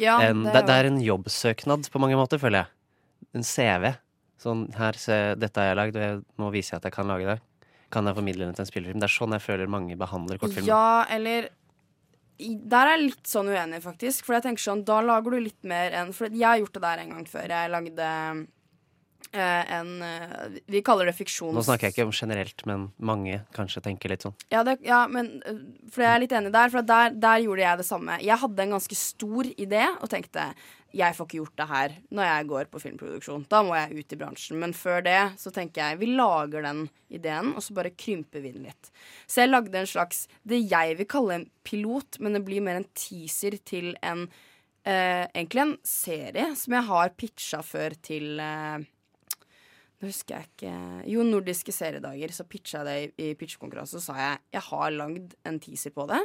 ja, 0.00 0.18
en 0.24 0.42
det 0.48 0.50
er 0.50 0.56
jo... 0.56 0.58
det 0.58 0.66
det 0.66 0.76
er 0.80 0.90
en 0.90 1.00
jobbsøknad 1.04 1.90
på 1.92 2.02
mange 2.02 2.18
måter, 2.18 2.42
føler 2.42 2.64
jeg. 2.64 2.74
En 3.36 3.46
CV. 3.46 3.92
Sånn 4.40 4.66
her, 4.72 4.96
se, 4.96 5.16
dette 5.36 5.60
har 5.60 5.70
jeg 5.70 5.78
lagd, 5.78 5.96
og 5.98 6.04
jeg, 6.06 6.20
nå 6.40 6.50
viser 6.54 6.74
jeg 6.74 6.80
at 6.80 6.86
jeg 6.88 6.96
kan 6.96 7.10
lage 7.10 7.28
det. 7.28 7.38
kan 7.90 8.06
jeg 8.06 8.14
formidle 8.16 8.46
det 8.46 8.54
til 8.56 8.62
en 8.64 8.68
spillefilm. 8.70 9.00
Det 9.02 9.08
er 9.08 9.12
sånn 9.12 9.34
jeg 9.34 9.42
føler 9.44 9.70
mange 9.70 9.96
behandler 9.98 10.38
kortfilmer. 10.38 10.68
Ja, 10.70 11.04
eller 11.10 11.50
Der 12.40 12.86
er 12.86 12.96
jeg 12.96 13.02
litt 13.10 13.26
sånn 13.28 13.50
uenig, 13.52 13.82
faktisk. 13.84 14.24
For 14.24 14.38
jeg 14.38 14.46
tenker 14.46 14.62
sånn, 14.62 14.84
da 14.88 15.02
lager 15.04 15.34
du 15.34 15.40
litt 15.44 15.60
mer 15.66 15.92
enn 15.92 16.14
For 16.16 16.30
jeg 16.32 16.46
har 16.46 16.56
gjort 16.62 16.78
det 16.78 16.82
der 16.86 17.02
en 17.02 17.10
gang 17.12 17.26
før. 17.28 17.52
Jeg 17.52 17.72
lagde 17.74 18.06
eh, 19.34 19.74
en 19.76 19.90
eh, 20.06 20.56
Vi 20.72 20.80
kaller 20.86 21.10
det 21.10 21.16
fiksjons... 21.18 21.52
Nå 21.52 21.66
snakker 21.66 21.90
jeg 21.90 21.98
ikke 21.98 22.06
om 22.08 22.14
generelt, 22.16 22.64
men 22.70 22.88
mange 22.96 23.42
kanskje 23.52 23.82
tenker 23.84 24.14
litt 24.14 24.24
sånn. 24.24 24.38
Ja, 24.48 24.64
det, 24.64 24.78
ja, 24.86 25.02
men 25.12 25.42
øh, 25.44 25.60
For 25.92 26.06
jeg 26.06 26.14
er 26.14 26.24
litt 26.24 26.32
enig 26.38 26.54
der, 26.56 26.72
for 26.72 26.86
der, 26.86 27.12
der 27.12 27.44
gjorde 27.44 27.66
jeg 27.66 27.82
det 27.82 27.88
samme. 27.90 28.20
Jeg 28.24 28.40
hadde 28.40 28.64
en 28.64 28.76
ganske 28.78 29.00
stor 29.02 29.52
idé 29.56 29.84
og 29.98 30.08
tenkte 30.14 30.48
jeg 30.96 31.14
får 31.16 31.26
ikke 31.28 31.38
gjort 31.38 31.58
det 31.60 31.66
her 31.70 31.94
når 32.14 32.26
jeg 32.26 32.46
går 32.50 32.68
på 32.70 32.82
filmproduksjon. 32.82 33.46
Da 33.50 33.62
må 33.66 33.76
jeg 33.78 34.02
ut 34.02 34.14
i 34.14 34.18
bransjen. 34.20 34.60
Men 34.62 34.74
før 34.76 35.02
det 35.06 35.18
så 35.40 35.52
tenker 35.54 35.82
jeg 35.82 36.00
vi 36.02 36.10
lager 36.18 36.66
den 36.66 36.84
ideen, 37.12 37.52
og 37.54 37.64
så 37.64 37.76
bare 37.76 37.94
krymper 37.94 38.42
vi 38.44 38.54
den 38.54 38.68
litt. 38.68 38.92
Så 39.26 39.44
jeg 39.44 39.52
lagde 39.52 39.78
en 39.78 39.90
slags 39.90 40.24
det 40.42 40.62
jeg 40.70 40.98
vil 41.00 41.10
kalle 41.10 41.38
en 41.38 41.48
pilot, 41.66 42.20
men 42.20 42.36
det 42.36 42.44
blir 42.46 42.64
mer 42.64 42.80
en 42.80 42.88
teaser 42.94 43.58
til 43.66 43.92
en 44.02 44.26
eh, 44.84 45.26
Egentlig 45.30 45.66
en 45.66 45.76
serie 45.86 46.48
som 46.58 46.76
jeg 46.76 46.88
har 46.90 47.14
pitcha 47.18 47.62
før 47.66 47.94
til 48.02 48.40
eh, 48.42 48.80
nå 50.00 50.08
husker 50.08 50.38
jeg 50.38 50.48
ikke 50.48 51.08
Jo, 51.12 51.24
Nordiske 51.28 51.72
seriedager. 51.76 52.32
Så 52.32 52.46
pitcha 52.48 52.80
jeg 52.80 52.86
det 52.88 52.96
i, 53.20 53.30
i 53.30 53.34
pitchekonkurranse. 53.36 53.98
Så 54.00 54.10
sa 54.10 54.16
jeg 54.16 54.38
jeg 54.56 54.64
har 54.70 54.94
lagd 54.96 55.34
en 55.48 55.58
teaser 55.60 55.92
på 55.92 56.06
det. 56.08 56.20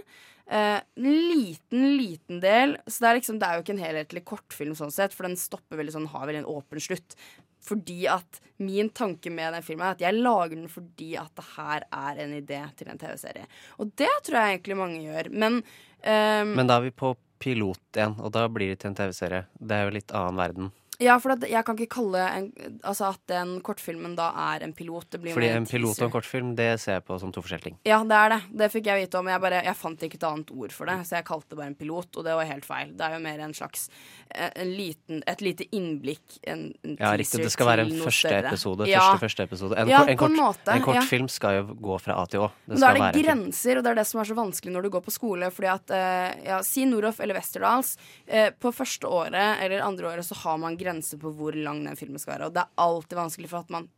Eh, 0.47 0.77
liten, 1.01 1.89
liten 1.97 2.39
del. 2.43 2.77
Så 2.88 3.03
det 3.03 3.09
er 3.09 3.19
liksom 3.19 3.41
Det 3.41 3.49
er 3.49 3.57
jo 3.57 3.65
ikke 3.65 3.75
en 3.75 3.83
helhetlig 3.83 4.23
kortfilm 4.31 4.77
sånn 4.79 4.93
sett, 4.95 5.15
for 5.15 5.27
den 5.27 5.35
stopper 5.39 5.81
veldig 5.81 5.95
sånn, 5.97 6.07
har 6.13 6.29
veldig 6.29 6.45
en 6.45 6.53
åpen 6.55 6.83
slutt. 6.88 7.17
Fordi 7.65 8.05
at 8.13 8.39
min 8.61 8.91
tanke 8.95 9.31
med 9.33 9.55
den 9.57 9.65
filmen 9.65 9.88
er 9.88 9.97
at 9.97 10.03
jeg 10.05 10.19
lager 10.21 10.53
den 10.53 10.69
fordi 10.71 11.15
at 11.19 11.33
det 11.35 11.47
her 11.55 11.85
er 11.89 12.23
en 12.23 12.35
idé 12.38 12.61
til 12.77 12.91
en 12.93 13.01
TV-serie. 13.01 13.47
Og 13.81 13.91
det 13.99 14.11
tror 14.23 14.39
jeg 14.39 14.59
egentlig 14.59 14.79
mange 14.79 15.01
gjør. 15.03 15.31
Men, 15.33 15.63
eh, 15.99 16.45
Men 16.45 16.67
da 16.69 16.77
er 16.77 16.88
vi 16.88 16.95
på 16.95 17.15
pilot 17.41 17.97
igjen, 17.97 18.15
og 18.21 18.31
da 18.31 18.47
blir 18.47 18.71
det 18.71 18.79
til 18.79 18.93
en 18.93 18.99
TV-serie. 19.01 19.45
Det 19.59 19.75
er 19.75 19.89
jo 19.89 19.95
litt 19.97 20.13
annen 20.15 20.39
verden. 20.39 20.71
Ja, 21.01 21.17
for 21.19 21.36
jeg 21.43 21.65
kan 21.67 21.77
ikke 21.77 21.95
kalle 21.97 22.21
en, 22.38 22.45
altså 22.86 23.10
at 23.12 23.21
den 23.29 23.58
kortfilmen 23.65 24.13
da 24.17 24.29
er 24.53 24.63
en 24.65 24.73
pilot. 24.75 25.10
Det 25.12 25.19
blir 25.23 25.36
Fordi 25.36 25.49
en 25.51 25.67
pilot 25.67 25.99
og 25.99 26.08
en 26.08 26.13
kortfilm, 26.13 26.53
det 26.58 26.69
ser 26.81 26.99
jeg 26.99 27.05
på 27.08 27.17
som 27.19 27.34
to 27.36 27.43
forskjellige 27.43 27.69
ting. 27.71 27.77
Ja, 27.88 27.99
det 28.08 28.19
er 28.19 28.34
det. 28.36 28.39
Det 28.62 28.69
fikk 28.73 28.88
jeg 28.89 29.03
vite 29.03 29.19
om. 29.19 29.29
Jeg, 29.31 29.41
bare, 29.43 29.60
jeg 29.65 29.77
fant 29.79 30.05
ikke 30.08 30.19
et 30.19 30.27
annet 30.29 30.53
ord 30.55 30.75
for 30.75 30.91
det, 30.91 30.97
så 31.10 31.17
jeg 31.19 31.27
kalte 31.27 31.51
det 31.51 31.60
bare 31.60 31.71
en 31.73 31.77
pilot, 31.79 32.10
og 32.15 32.27
det 32.27 32.38
var 32.39 32.47
helt 32.49 32.67
feil. 32.67 32.93
Det 32.95 33.08
er 33.08 33.17
jo 33.17 33.23
mer 33.25 33.43
en 33.43 33.55
slags 33.58 33.89
eh, 34.29 34.51
en 34.63 34.71
liten, 34.71 35.23
Et 35.27 35.43
lite 35.43 35.67
innblikk, 35.75 36.39
en, 36.47 36.63
en 36.86 36.95
Ja, 36.99 37.12
riktig. 37.19 37.43
Det 37.43 37.51
skal 37.51 37.71
være 37.71 37.88
en 37.89 37.93
første 38.05 38.34
episode. 38.39 38.89
Ja. 38.89 39.03
Første, 39.12 39.25
første 39.27 39.49
episode. 39.49 39.79
En, 39.81 39.91
Ja, 39.91 40.05
en, 40.08 40.17
kort, 40.19 40.36
måte, 40.38 40.71
en 40.71 40.81
ja. 40.81 40.86
kortfilm 40.88 41.27
skal 41.31 41.60
jo 41.60 41.77
gå 41.89 41.99
fra 42.01 42.17
A 42.21 42.25
til 42.31 42.45
Å. 42.45 42.49
Det 42.65 42.75
Men 42.77 42.84
da 42.86 42.93
er 42.93 43.01
det 43.01 43.25
grenser, 43.25 43.79
og 43.79 43.86
det 43.86 43.93
er 43.93 43.99
det 44.01 44.08
som 44.10 44.23
er 44.23 44.31
så 44.31 44.38
vanskelig 44.38 44.73
når 44.73 44.88
du 44.88 44.93
går 44.95 45.05
på 45.05 45.13
skole. 45.13 45.51
Fordi 45.53 45.71
at, 45.75 45.95
eh, 45.95 46.47
ja, 46.47 46.62
Si 46.65 46.88
Noroff 46.88 47.19
eller 47.19 47.38
Westerdals. 47.38 47.95
Eh, 48.25 48.49
på 48.55 48.71
første 48.73 49.12
året 49.12 49.62
eller 49.62 49.84
andre 49.86 50.13
året 50.13 50.25
så 50.25 50.38
har 50.45 50.58
man 50.62 50.73
grenser 50.77 50.84
på 51.21 51.33
hvor 51.37 51.55
lang 51.57 51.83
den 51.85 51.97
filmen 51.99 52.21
skal 52.21 52.35
være. 52.35 52.49
Og 52.49 52.55
det 52.55 52.63
er 52.63 52.81
alltid 52.85 53.17
vanskelig 53.17 53.51
for 53.51 53.65
at 53.65 53.73
man 53.73 53.89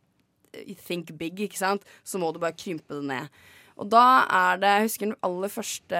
eh, 0.52 0.74
think 0.86 1.12
big, 1.18 1.40
ikke 1.40 1.60
sant. 1.60 1.86
Så 2.04 2.20
må 2.20 2.32
du 2.32 2.40
bare 2.42 2.56
krympe 2.56 2.98
det 2.98 3.08
ned. 3.08 3.40
Og 3.78 3.86
da 3.86 4.04
er 4.26 4.58
det 4.58 4.70
Jeg 4.74 4.86
husker 4.88 5.06
den 5.06 5.18
aller 5.22 5.50
første 5.52 5.98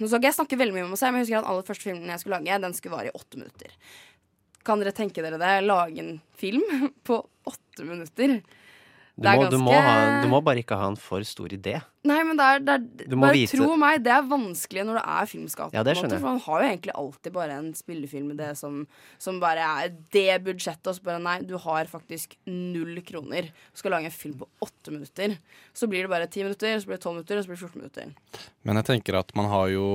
Nå 0.00 0.06
skal 0.08 0.16
ikke 0.16 0.30
jeg 0.30 0.36
snakke 0.38 0.56
veldig 0.56 0.76
mye 0.76 0.84
om 0.86 0.94
meg 0.94 1.00
selv, 1.00 1.12
men 1.12 1.20
jeg 1.20 1.26
husker 1.26 1.42
den 1.42 1.50
aller 1.52 1.66
første 1.66 1.84
filmen 1.84 2.12
jeg 2.12 2.22
skulle 2.22 2.38
lage, 2.38 2.60
den 2.64 2.76
skulle 2.76 2.96
vare 2.96 3.10
i 3.10 3.16
åtte 3.18 3.40
minutter. 3.40 3.74
Kan 4.66 4.80
dere 4.82 4.94
tenke 4.96 5.22
dere 5.22 5.38
det? 5.38 5.52
Lage 5.66 6.00
en 6.02 6.14
film 6.40 6.64
på 7.06 7.20
åtte 7.46 7.86
minutter? 7.86 8.40
Du 9.16 9.22
Det 9.24 9.30
er 9.32 9.36
må, 9.40 9.44
du, 9.48 9.56
må 9.64 9.72
ha, 9.72 9.92
du 10.20 10.26
må 10.28 10.42
bare 10.44 10.60
ikke 10.60 10.76
ha 10.76 10.90
en 10.90 10.96
for 11.00 11.24
stor 11.24 11.48
idé. 11.48 11.78
Nei, 12.04 12.18
men 12.28 12.36
det 12.36 12.44
er, 12.44 12.58
det 12.60 12.74
er 13.06 13.16
Bare 13.16 13.32
vite- 13.32 13.56
tro 13.56 13.76
meg, 13.80 14.02
det 14.04 14.12
er 14.12 14.26
vanskelig 14.28 14.82
når 14.84 14.98
det 14.98 15.04
er 15.08 15.28
filmskaper. 15.30 15.72
Ja, 15.72 15.82
det 15.88 15.94
måte. 15.96 16.18
For 16.20 16.26
man 16.28 16.40
har 16.44 16.60
jo 16.60 16.66
egentlig 16.68 16.92
alltid 17.00 17.32
bare 17.32 17.56
en 17.56 17.70
spillefilm 17.78 18.26
med 18.28 18.36
det 18.42 18.50
som, 18.60 18.82
som 19.18 19.38
bare 19.40 19.64
er 19.86 19.94
det 20.12 20.36
budsjettet, 20.44 20.86
og 20.92 20.98
så 20.98 21.06
bare 21.08 21.22
nei, 21.24 21.38
du 21.48 21.56
har 21.64 21.88
faktisk 21.88 22.36
null 22.46 23.00
kroner. 23.08 23.48
Du 23.72 23.80
skal 23.80 23.96
lage 23.96 24.10
en 24.10 24.16
film 24.18 24.36
på 24.42 24.48
åtte 24.68 24.92
minutter. 24.92 25.38
Så 25.72 25.88
blir 25.88 26.04
det 26.04 26.12
bare 26.12 26.28
ti 26.28 26.44
minutter, 26.44 26.76
så 26.78 26.84
blir 26.90 26.98
det 27.00 27.04
tolv 27.06 27.16
minutter, 27.22 27.38
og 27.40 27.46
så 27.46 27.48
blir 27.48 27.56
det 27.56 27.64
14 27.64 27.80
minutter. 27.80 28.50
Men 28.68 28.76
jeg 28.82 28.84
tenker 28.92 29.16
at 29.22 29.32
man 29.34 29.48
har 29.48 29.72
jo 29.72 29.86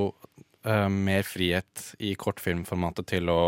uh, 0.66 0.90
mer 0.90 1.22
frihet 1.30 1.92
i 2.02 2.16
kortfilmformatet 2.18 3.06
til 3.14 3.30
å 3.30 3.40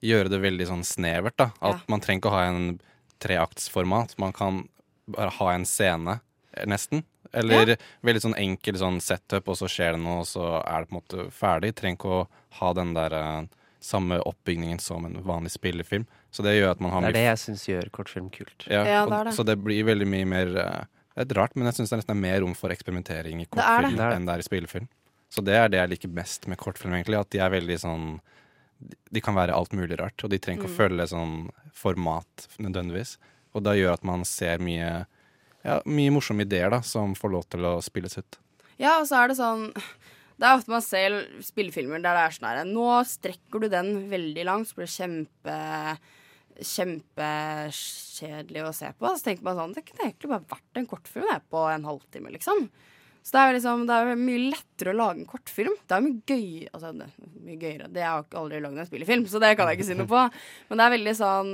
gjøre 0.00 0.32
det 0.32 0.40
veldig 0.40 0.66
sånn 0.72 0.82
snevert. 0.88 1.36
da. 1.36 1.50
At 1.60 1.82
Ja. 1.84 1.84
man 1.92 2.00
trenger 2.00 2.24
ikke 2.24 2.32
å 2.32 2.38
ha 2.40 2.46
en 2.48 2.80
treaktsformat. 3.20 4.16
Man 4.18 4.32
kan 4.32 4.64
bare 5.08 5.30
ha 5.38 5.52
en 5.54 5.64
scene, 5.68 6.20
nesten. 6.66 7.04
Eller 7.36 7.76
veldig 8.06 8.22
sånn 8.22 8.36
enkel 8.38 8.78
sånn 8.80 9.00
setup, 9.02 9.48
og 9.52 9.56
så 9.58 9.68
skjer 9.68 9.92
det 9.96 10.00
noe, 10.00 10.22
og 10.22 10.26
så 10.30 10.62
er 10.62 10.80
det 10.84 10.88
på 10.88 10.94
en 10.96 11.00
måte 11.02 11.26
ferdig. 11.34 11.74
Trenger 11.76 11.98
ikke 11.98 12.12
å 12.16 12.26
ha 12.60 12.72
den 12.78 12.94
der 12.96 13.12
eh, 13.12 13.46
samme 13.80 14.18
oppbygningen 14.24 14.80
som 14.80 15.04
en 15.04 15.18
vanlig 15.26 15.52
spillefilm. 15.52 16.06
Så 16.32 16.42
det 16.46 16.54
gjør 16.56 16.70
at 16.72 16.80
man 16.80 16.90
har 16.94 17.00
Det 17.02 17.10
er 17.12 17.18
det 17.18 17.24
jeg 17.26 17.42
syns 17.44 17.64
gjør 17.68 17.90
kortfilm 17.90 18.30
kult. 18.32 18.66
ja, 18.70 18.84
Ja, 18.86 19.02
det 19.06 19.18
er 19.20 19.24
det. 19.30 19.34
Så 19.36 19.44
det 19.44 19.58
blir 19.62 19.84
veldig 19.84 20.06
mye 20.08 20.26
mer 20.26 20.56
eh, 20.56 20.84
Det 21.16 21.30
er 21.32 21.40
rart, 21.42 21.54
men 21.56 21.66
jeg 21.66 21.74
syns 21.80 21.90
det 21.92 21.98
nesten 22.00 22.16
er 22.16 22.20
mer 22.24 22.40
rom 22.44 22.54
for 22.54 22.68
eksperimentering 22.72 23.40
i 23.40 23.46
kortfilm 23.46 23.96
Det 23.96 24.00
det. 24.00 24.16
enn 24.16 24.26
det 24.26 24.34
er 24.34 24.38
i 24.44 24.48
spillefilm. 24.48 24.88
Så 25.32 25.42
det 25.44 25.54
er 25.58 25.68
det 25.68 25.78
jeg 25.82 25.90
liker 25.90 26.08
best 26.14 26.46
med 26.48 26.58
kortfilm, 26.58 26.94
egentlig. 26.94 27.18
At 27.20 27.30
de 27.30 27.38
er 27.40 27.50
veldig 27.50 27.78
sånn 27.82 28.20
De 29.12 29.20
kan 29.24 29.34
være 29.34 29.54
alt 29.56 29.72
mulig 29.72 29.96
rart, 29.98 30.22
og 30.24 30.30
de 30.30 30.38
trenger 30.38 30.62
ikke 30.62 30.68
Mm. 30.68 30.76
å 30.76 30.80
følge 30.82 31.06
sånn 31.08 31.50
format 31.72 32.48
nødvendigvis. 32.60 33.16
Og 33.56 33.64
det 33.64 33.78
gjør 33.80 33.96
at 33.96 34.04
man 34.06 34.26
ser 34.28 34.60
mye 34.62 34.90
ja, 35.66 35.80
mye 35.88 36.12
morsomme 36.14 36.44
ideer 36.46 36.70
da, 36.70 36.78
som 36.86 37.16
får 37.18 37.32
lov 37.32 37.46
til 37.50 37.64
å 37.66 37.78
spilles 37.82 38.20
ut. 38.20 38.36
Ja, 38.78 39.00
og 39.00 39.08
så 39.08 39.18
er 39.18 39.32
det 39.32 39.38
sånn 39.38 39.64
Det 40.36 40.44
er 40.44 40.58
ofte 40.58 40.70
man 40.70 40.84
ser 40.84 41.16
spillefilmer 41.42 42.02
der 42.04 42.18
det 42.18 42.24
er 42.26 42.36
sånn 42.36 42.48
her 42.50 42.60
Nå 42.68 42.90
strekker 43.08 43.64
du 43.64 43.70
den 43.72 43.90
veldig 44.12 44.44
langt, 44.46 44.68
så 44.68 44.78
blir 44.78 44.88
det 44.88 44.94
kjempe 44.94 45.56
Kjempekjedelig 46.56 48.62
å 48.64 48.70
se 48.72 48.88
på. 48.96 49.10
Så 49.12 49.26
tenker 49.26 49.44
man 49.44 49.58
sånn 49.58 49.74
Det 49.76 49.82
kunne 49.84 50.06
egentlig 50.06 50.30
bare 50.30 50.52
vært 50.54 50.78
en 50.80 50.86
kortfilm 50.88 51.42
på 51.52 51.64
en 51.68 51.84
halvtime, 51.84 52.32
liksom. 52.32 52.62
Så 53.26 53.34
det 53.34 53.40
er, 53.40 53.48
jo 53.48 53.54
liksom, 53.56 53.80
det 53.88 53.94
er 53.98 54.18
mye 54.20 54.40
lettere 54.52 54.92
å 54.92 54.96
lage 55.00 55.18
en 55.18 55.26
kortfilm. 55.26 55.72
Det 55.82 55.96
er 55.96 56.02
mye 56.04 56.20
gøy 56.30 56.68
Altså, 56.70 56.92
det, 56.94 57.06
er 57.10 57.30
mye 57.48 57.56
gøyere. 57.58 57.88
Det 57.90 58.04
har 58.04 58.20
jeg 58.20 58.28
jo 58.30 58.38
aldri 58.38 58.60
lagd 58.62 58.78
en 58.78 58.86
spillefilm, 58.86 59.24
så 59.32 59.40
det 59.42 59.48
kan 59.58 59.66
jeg 59.66 59.80
ikke 59.80 59.86
si 59.88 59.96
noe 59.98 60.10
på. 60.12 60.20
Men 60.68 60.78
det 60.78 60.84
er 60.84 60.92
veldig 60.94 61.14
sånn 61.18 61.48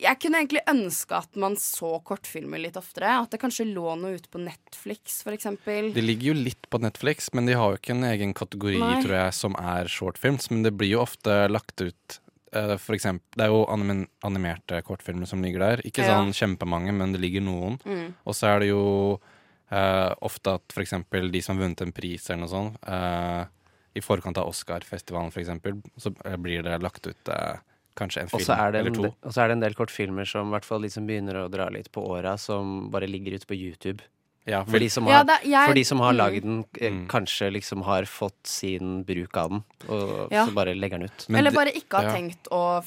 Jeg 0.00 0.20
kunne 0.22 0.38
egentlig 0.40 0.62
ønske 0.72 1.18
at 1.18 1.40
man 1.44 1.58
så 1.60 1.90
kortfilmer 2.08 2.62
litt 2.62 2.78
oftere. 2.80 3.10
At 3.20 3.34
det 3.34 3.40
kanskje 3.42 3.66
lå 3.68 3.98
noe 4.00 4.14
ute 4.16 4.32
på 4.32 4.40
Netflix, 4.40 5.18
for 5.26 5.36
eksempel. 5.36 5.90
De 5.92 6.04
ligger 6.06 6.30
jo 6.30 6.38
litt 6.38 6.70
på 6.72 6.80
Netflix, 6.80 7.28
men 7.36 7.50
de 7.50 7.58
har 7.60 7.74
jo 7.74 7.80
ikke 7.82 7.98
en 7.98 8.06
egen 8.14 8.32
kategori 8.38 8.80
Nei. 8.80 9.02
tror 9.04 9.16
jeg, 9.18 9.34
som 9.36 9.58
er 9.60 9.90
shortfilms. 9.92 10.48
Men 10.54 10.64
det 10.64 10.72
blir 10.80 10.94
jo 10.94 11.02
ofte 11.04 11.36
lagt 11.52 11.84
ut 11.84 12.16
eh, 12.56 12.78
for 12.80 12.96
eksempel, 12.96 13.28
Det 13.36 13.44
er 13.44 13.52
jo 13.52 13.66
animerte 14.24 14.80
kortfilmer 14.88 15.28
som 15.28 15.44
ligger 15.44 15.66
der. 15.66 15.84
Ikke 15.84 16.00
Ja. 16.00 16.16
sånn 16.16 16.32
kjempemange, 16.32 16.96
men 16.96 17.12
det 17.12 17.20
ligger 17.20 17.44
noen. 17.44 17.76
Mm. 17.84 18.14
Og 18.24 18.32
så 18.32 18.54
er 18.54 18.64
det 18.64 18.72
jo 18.72 19.20
eh, 19.70 20.10
ofte 20.26 20.58
at 20.58 20.76
eksempel 20.84 21.30
de 21.32 21.42
som 21.42 21.56
har 21.56 21.66
vunnet 21.66 21.82
en 21.84 21.94
pris 21.94 22.28
eller 22.28 22.44
noe 22.44 22.52
sånt, 22.52 22.78
uh, 22.86 23.46
i 23.94 24.02
forkant 24.04 24.38
av 24.38 24.50
Oscarfestivalen 24.50 25.32
eksempel, 25.34 25.80
så 25.98 26.12
eh, 26.24 26.36
blir 26.38 26.62
det 26.66 26.78
lagt 26.82 27.06
ut 27.10 27.32
uh, 27.32 27.58
kanskje 27.98 28.24
en 28.24 28.30
film 28.30 28.52
er, 28.54 28.78
eller 28.78 28.94
to. 28.94 29.10
og 29.10 29.34
så 29.34 29.42
er 29.42 29.50
det 29.50 29.58
en 29.58 29.64
del 29.64 29.76
kortfilmer 29.78 30.28
som 30.28 30.50
i 30.50 30.54
hvert 30.54 30.68
fall 30.68 30.86
de 30.86 30.92
som 30.92 31.08
begynner 31.08 31.42
å 31.42 31.48
dra 31.52 31.68
litt 31.74 31.90
på 31.92 32.04
åra, 32.06 32.36
som 32.38 32.88
bare 32.92 33.10
ligger 33.10 33.36
ute 33.36 33.48
på 33.50 33.58
YouTube. 33.58 34.06
Ja, 34.48 34.64
For 34.64 34.78
de 34.80 34.88
som 34.88 35.06
Ja, 35.06 35.18
har, 35.18 35.24
det- 35.24 35.44
jeg- 35.44 35.66
for 35.68 35.74
de 35.74 35.84
som 35.84 36.00
har 36.00 36.12
laget 36.14 36.42
den, 36.42 36.64
eh, 36.80 36.90
Mm. 36.90 37.06
kanskje 37.08 37.50
liksom 37.52 37.82
har 37.84 38.02
fått 38.04 38.46
sin 38.46 39.04
bruk 39.04 39.36
av 39.36 39.50
den, 39.50 39.64
og 39.88 40.32
Ja. 40.32 40.46
så 40.46 40.54
bare 40.54 40.74
legger 40.74 40.98
den 40.98 41.02
ut. 41.04 41.26
Men 41.28 41.38
Eller 41.40 41.50
bare 41.52 41.70
ikke 41.72 41.92
har 41.96 42.04
ja. 42.04 42.12
tenkt 42.14 42.48
å 42.50 42.82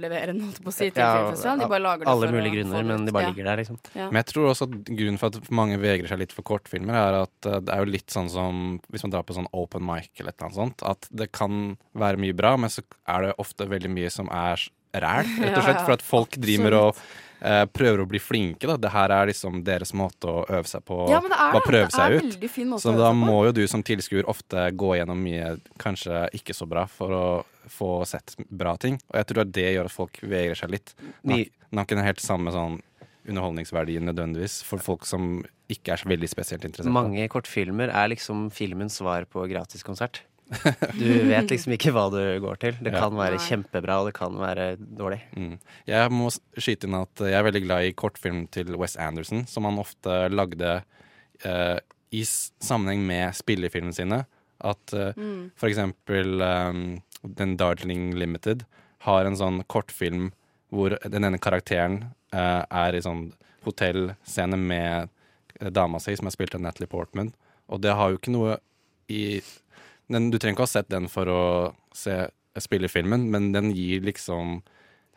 levere 0.00 0.26
den, 0.32 0.40
holdt 0.40 0.62
på 0.64 0.70
å 0.70 0.72
si, 0.72 0.90
til 0.90 1.02
Ja, 1.02 1.10
filmfestivalen. 1.18 1.60
De 1.64 1.68
bare 1.68 1.82
lager 1.84 2.04
det 2.04 2.08
Alle 2.08 2.26
for 2.28 2.34
mulige 2.36 2.54
grunner, 2.56 2.84
men 2.84 3.04
de 3.04 3.12
bare 3.12 3.22
Ja. 3.24 3.30
ligger 3.32 3.44
der, 3.44 3.56
liksom. 3.62 3.78
Ja. 3.94 4.06
Men 4.10 4.14
jeg 4.24 4.26
tror 4.26 4.50
også 4.50 4.62
at 4.62 4.84
grunnen 4.84 5.18
for 5.18 5.26
at 5.26 5.50
mange 5.50 5.78
vegrer 5.78 6.08
seg 6.08 6.18
litt 6.18 6.32
for 6.32 6.42
kortfilmer, 6.42 6.94
er 6.94 7.22
at 7.22 7.46
eh, 7.46 7.60
det 7.60 7.68
er 7.74 7.84
jo 7.84 7.90
litt 7.92 8.06
sånn 8.08 8.30
som 8.30 8.80
hvis 8.92 9.02
man 9.04 9.10
drar 9.12 9.22
på 9.24 9.34
sånn 9.34 9.46
open 9.52 9.82
mic 9.84 10.08
eller 10.18 10.30
et 10.30 10.40
eller 10.40 10.50
annet 10.50 10.54
sånt, 10.78 10.88
at 10.88 11.08
det 11.14 11.32
kan 11.32 11.76
være 11.94 12.16
mye 12.18 12.34
bra, 12.34 12.56
men 12.56 12.70
så 12.70 12.82
er 13.06 13.22
det 13.26 13.36
ofte 13.38 13.66
veldig 13.68 13.90
mye 13.90 14.10
som 14.10 14.28
er 14.30 14.56
ræl, 14.94 15.24
rett 15.42 15.56
og 15.58 15.64
slett. 15.64 15.74
Ja, 15.74 15.78
ja. 15.80 15.84
For 15.84 15.92
at 15.92 16.02
folk 16.02 16.30
driver 16.30 16.72
og 16.74 16.96
eh, 17.44 17.64
prøver 17.70 18.00
å 18.02 18.08
bli 18.08 18.18
flinke, 18.18 18.66
da. 18.70 18.76
Det 18.80 18.90
her 18.94 19.12
er 19.12 19.26
liksom 19.30 19.62
deres 19.66 19.92
måte 19.92 20.26
å 20.32 20.44
øve 20.48 20.66
seg 20.70 20.84
på. 20.88 21.02
Ja, 21.12 21.20
men 21.20 21.30
det 21.30 21.38
er 21.38 21.52
bare 21.52 21.66
prøve 21.68 21.90
Det 21.90 21.96
seg 21.98 22.14
er 22.16 22.24
ut. 22.24 22.50
fin 22.50 22.68
måte 22.72 22.82
Så 22.82 22.90
å 22.90 22.94
øve 22.94 23.02
da 23.04 23.10
seg 23.12 23.20
på. 23.20 23.26
må 23.28 23.38
jo 23.46 23.52
du 23.52 23.66
som 23.68 23.82
tilskuer 23.82 24.24
ofte 24.32 24.64
gå 24.74 24.94
gjennom 24.98 25.20
mye 25.22 25.60
kanskje 25.78 26.24
ikke 26.40 26.56
så 26.56 26.66
bra 26.68 26.86
for 26.90 27.08
å 27.14 27.24
få 27.68 27.90
sett 28.06 28.34
bra 28.50 28.76
ting. 28.76 28.98
Og 29.12 29.16
jeg 29.20 29.26
tror 29.30 29.40
at 29.44 29.52
det 29.52 29.68
gjør 29.76 29.84
at 29.90 29.92
folk 29.92 30.18
vegrer 30.22 30.56
seg 30.56 30.70
litt. 30.70 30.94
Den 31.24 31.46
har- 31.72 31.84
ikke 31.84 31.96
den 31.96 32.04
helt 32.04 32.20
samme 32.20 32.50
sånn 32.52 32.80
underholdningsverdien 33.26 34.04
nødvendigvis 34.04 34.62
for 34.66 34.78
folk 34.78 35.06
som 35.08 35.42
ikke 35.72 35.94
er 35.94 35.96
så 35.96 36.08
veldig 36.10 36.28
spesielt 36.28 36.64
interessert. 36.66 36.92
Mange 36.92 37.26
kortfilmer 37.32 37.88
er 37.88 38.08
liksom 38.12 38.50
filmens 38.52 38.98
svar 39.00 39.24
på 39.24 39.46
gratiskonsert. 39.48 40.20
Du 41.00 41.06
vet 41.28 41.50
liksom 41.50 41.72
ikke 41.74 41.92
hva 41.94 42.04
du 42.12 42.20
går 42.44 42.58
til. 42.60 42.76
Det 42.84 42.92
Ja. 42.92 43.00
kan 43.00 43.16
være 43.16 43.38
kjempebra, 43.40 44.00
og 44.02 44.10
det 44.10 44.14
kan 44.18 44.36
være 44.38 44.66
dårlig. 44.78 45.20
Mm. 45.36 45.58
Jeg 45.88 46.10
må 46.12 46.28
skyte 46.58 46.86
inn 46.88 46.94
at 46.98 47.24
jeg 47.24 47.32
er 47.38 47.46
veldig 47.48 47.62
glad 47.64 47.88
i 47.88 47.92
kortfilm 47.96 48.44
til 48.52 48.76
Wes 48.76 48.96
Anderson, 49.00 49.46
som 49.50 49.64
han 49.64 49.78
ofte 49.82 50.28
lagde 50.30 50.82
eh, 51.44 51.78
i 52.14 52.22
sammenheng 52.24 53.02
med 53.08 53.34
spillefilmene 53.34 53.96
sine. 53.96 54.20
At 54.64 54.92
eh, 54.94 55.12
for 55.58 55.68
eksempel 55.68 56.40
um, 56.40 56.84
den 57.24 57.56
Darling 57.60 58.12
Limited 58.14 58.64
har 59.08 59.24
en 59.26 59.36
sånn 59.36 59.62
kortfilm 59.68 60.30
hvor 60.74 60.94
den 61.02 61.24
ene 61.26 61.38
karakteren 61.42 62.12
eh, 62.32 62.62
er 62.68 62.94
i 62.96 63.02
sånn 63.04 63.32
hotellscene 63.66 64.56
med 64.60 65.08
eh, 65.60 65.70
dama 65.74 66.00
si, 66.00 66.14
som 66.16 66.26
er 66.30 66.34
spilt 66.36 66.54
av 66.56 66.62
Natalie 66.64 66.88
Portman. 66.90 67.32
Og 67.68 67.80
det 67.84 67.92
har 67.96 68.10
jo 68.12 68.20
ikke 68.20 68.32
noe 68.34 68.56
i 69.12 69.40
den, 70.08 70.30
Du 70.30 70.38
trenger 70.38 70.56
ikke 70.58 70.66
ha 70.68 70.72
sett 70.74 70.88
den 70.92 71.08
for 71.08 71.30
å 71.30 71.42
se 71.96 72.24
spillefilmen, 72.60 73.28
men 73.32 73.52
den 73.54 73.70
gir 73.74 74.04
liksom 74.06 74.60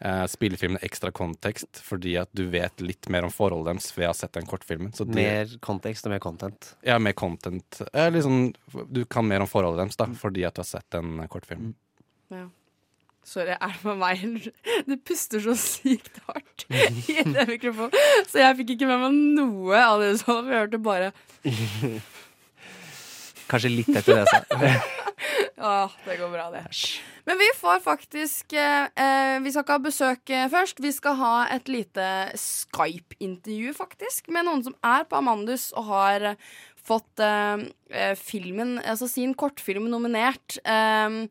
eh, 0.02 0.23
spillefilmen 0.30 0.80
ekstra 0.86 1.12
kontekst, 1.13 1.82
fordi 1.86 2.15
at 2.17 2.30
du 2.34 2.45
vet 2.50 2.82
litt 2.82 3.10
mer 3.13 3.28
om 3.28 3.34
forholdet 3.34 3.76
deres 3.76 3.91
ved 3.97 4.08
å 4.08 4.13
ha 4.13 4.17
sett 4.17 4.34
den 4.38 4.47
kortfilmen. 4.50 4.93
Så 4.97 5.06
det, 5.06 5.15
Mer 5.17 5.58
kontekst 5.62 6.08
og 6.08 6.15
mer 6.15 6.21
content. 6.23 6.71
ja, 6.86 6.97
mer 6.97 7.13
content. 7.17 7.82
Eh, 7.93 8.10
liksom, 8.13 8.54
du 8.89 9.04
kan 9.06 9.28
mer 9.28 9.43
om 9.45 9.50
forholdet 9.52 9.84
deres 9.86 10.00
da, 10.02 10.08
fordi 10.17 10.45
at 10.50 10.58
du 10.58 10.63
har 10.65 10.71
sett 10.71 10.89
den 10.97 11.19
kortfilmen. 11.30 11.76
Ja. 12.34 12.47
Sorry, 13.28 13.52
er 13.60 13.73
det 13.76 13.84
med 13.84 13.97
meg 14.00 14.21
Det 14.23 14.52
Du 14.88 14.93
puster 15.04 15.41
så 15.43 15.54
sykt 15.60 16.21
hardt 16.30 16.63
i 17.12 17.17
den 17.28 17.36
mikrofonen, 17.50 17.91
så 18.32 18.39
jeg 18.39 18.58
fikk 18.62 18.78
ikke 18.78 18.88
med 18.88 19.04
meg 19.04 19.17
noe 19.41 19.82
av 19.84 20.00
det 20.02 20.13
du 20.15 20.21
sa. 20.21 20.38
for 20.39 20.47
Jeg 20.54 20.63
hørte 20.63 20.80
bare 20.80 21.10
Kanskje 23.48 23.72
litt 23.72 23.92
etter 23.96 24.22
det, 24.22 24.26
så. 24.30 24.40
Åh, 25.68 25.94
det 26.06 26.18
går 26.20 26.30
bra, 26.30 26.48
det. 26.54 26.64
Men 27.28 27.40
vi 27.42 27.48
får 27.58 27.80
faktisk 27.84 28.54
eh, 28.54 28.86
eh, 28.94 29.40
Vi 29.44 29.52
skal 29.52 29.64
ikke 29.66 29.78
ha 29.78 29.84
besøk 29.84 30.30
eh, 30.30 30.48
først. 30.54 30.82
Vi 30.84 30.92
skal 30.96 31.18
ha 31.20 31.34
et 31.56 31.72
lite 31.72 32.08
Skype-intervju, 32.38 33.74
faktisk, 33.76 34.30
med 34.34 34.48
noen 34.48 34.64
som 34.68 34.78
er 34.86 35.08
på 35.10 35.18
Amandus 35.20 35.72
og 35.74 35.90
har 35.90 36.30
fått 36.88 37.24
eh, 37.24 37.66
eh, 37.92 38.16
filmen, 38.20 38.78
altså 38.86 39.10
sin 39.12 39.34
kortfilm 39.36 39.90
nominert. 39.92 40.60
eh, 40.64 41.26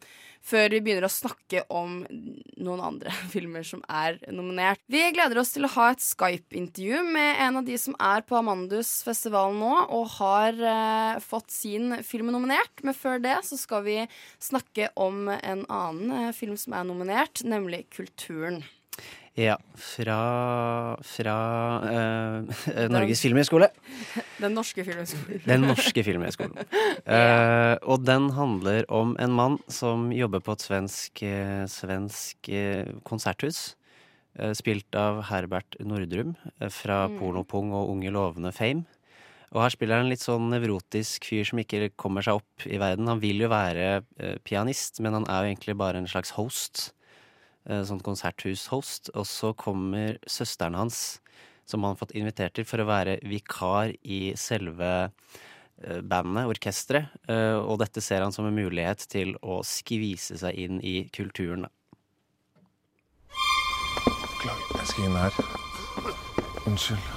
før 0.46 0.70
vi 0.74 0.80
begynner 0.84 1.06
å 1.08 1.12
snakke 1.12 1.64
om 1.72 2.02
noen 2.06 2.82
andre 2.84 3.12
filmer 3.34 3.66
som 3.66 3.82
er 3.90 4.20
nominert. 4.30 4.82
Vi 4.90 5.02
gleder 5.16 5.40
oss 5.42 5.54
til 5.54 5.66
å 5.66 5.72
ha 5.76 5.90
et 5.92 6.04
Skype-intervju 6.04 7.02
med 7.08 7.42
en 7.46 7.60
av 7.60 7.66
de 7.66 7.78
som 7.80 7.96
er 8.02 8.24
på 8.26 8.38
Amandus-festivalen 8.38 9.60
nå, 9.62 9.74
og 9.96 10.08
har 10.18 10.62
eh, 10.72 11.18
fått 11.24 11.52
sin 11.54 11.98
film 12.06 12.32
nominert. 12.34 12.84
Men 12.86 12.96
før 12.96 13.22
det 13.22 13.38
så 13.48 13.58
skal 13.60 13.84
vi 13.86 13.98
snakke 14.42 14.92
om 15.00 15.26
en 15.36 15.66
annen 15.66 16.16
eh, 16.20 16.32
film 16.36 16.56
som 16.60 16.76
er 16.76 16.88
nominert, 16.88 17.44
nemlig 17.46 17.86
Kulturen. 17.96 18.62
Ja. 19.36 19.58
Fra, 19.76 20.96
fra 21.04 21.36
uh, 21.84 22.86
Norges 22.88 23.20
filmhøgskole. 23.20 23.68
Den 24.42 24.54
norske 24.56 24.80
filmhøgskolen. 24.80 25.42
Den 25.44 25.66
norske 25.68 26.04
filmhøgskolen. 26.06 26.60
Uh, 27.06 27.76
og 27.86 28.02
den 28.02 28.30
handler 28.34 28.86
om 28.90 29.12
en 29.22 29.34
mann 29.36 29.58
som 29.70 30.08
jobber 30.10 30.40
på 30.42 30.56
et 30.56 30.64
svensk, 30.64 31.20
eh, 31.22 31.62
svensk 31.70 32.48
konserthus. 33.06 33.76
spilt 34.58 34.96
av 34.98 35.22
Herbert 35.30 35.78
Nordrum 35.80 36.34
fra 36.68 37.06
mm. 37.06 37.14
Pornopung 37.20 37.70
og 37.72 37.92
Unge 37.92 38.10
lovende 38.10 38.50
Fame. 38.52 38.84
Og 39.54 39.62
her 39.62 39.72
spiller 39.72 39.96
han 40.00 40.08
en 40.08 40.12
litt 40.12 40.24
sånn 40.24 40.50
nevrotisk 40.50 41.24
fyr 41.30 41.46
som 41.46 41.62
ikke 41.62 41.92
kommer 41.96 42.26
seg 42.26 42.42
opp 42.42 42.66
i 42.66 42.80
verden. 42.82 43.08
Han 43.08 43.22
vil 43.22 43.46
jo 43.46 43.52
være 43.52 44.02
pianist, 44.44 45.00
men 45.00 45.14
han 45.20 45.30
er 45.30 45.44
jo 45.44 45.54
egentlig 45.54 45.78
bare 45.78 46.02
en 46.02 46.10
slags 46.10 46.34
host. 46.36 46.90
Eh, 47.68 47.82
sånn 47.86 48.02
konserthus-host. 48.04 49.10
Og 49.14 49.26
så 49.28 49.52
kommer 49.58 50.18
søsteren 50.26 50.78
hans, 50.78 51.20
som 51.66 51.82
han 51.82 51.94
har 51.94 52.00
fått 52.00 52.14
invitert 52.18 52.54
til 52.56 52.66
for 52.66 52.82
å 52.82 52.88
være 52.88 53.18
vikar 53.26 53.92
i 54.02 54.32
selve 54.38 54.90
eh, 55.06 56.00
bandet, 56.02 56.46
orkesteret. 56.46 57.10
eh, 57.28 57.58
Og 57.58 57.78
dette 57.82 58.00
ser 58.00 58.22
han 58.22 58.32
som 58.32 58.46
en 58.46 58.54
mulighet 58.56 59.06
til 59.10 59.34
å 59.42 59.62
skvise 59.66 60.38
seg 60.38 60.54
inn 60.54 60.80
i 60.80 61.08
kulturen. 61.12 61.66
Beklager, 64.36 64.78
jeg 64.78 64.86
skal 64.86 65.04
inn 65.08 65.16
her. 65.18 65.32
Unnskyld. 66.66 67.12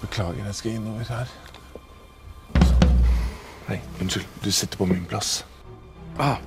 Beklager, 0.00 0.44
jeg 0.46 0.54
skal 0.54 0.76
innover 0.78 1.04
her. 1.12 1.28
Hei, 3.68 3.76
unnskyld. 4.00 4.26
Du 4.42 4.50
sitter 4.50 4.80
på 4.80 4.86
min 4.88 5.04
plass. 5.06 5.44
Ah, 6.18 6.40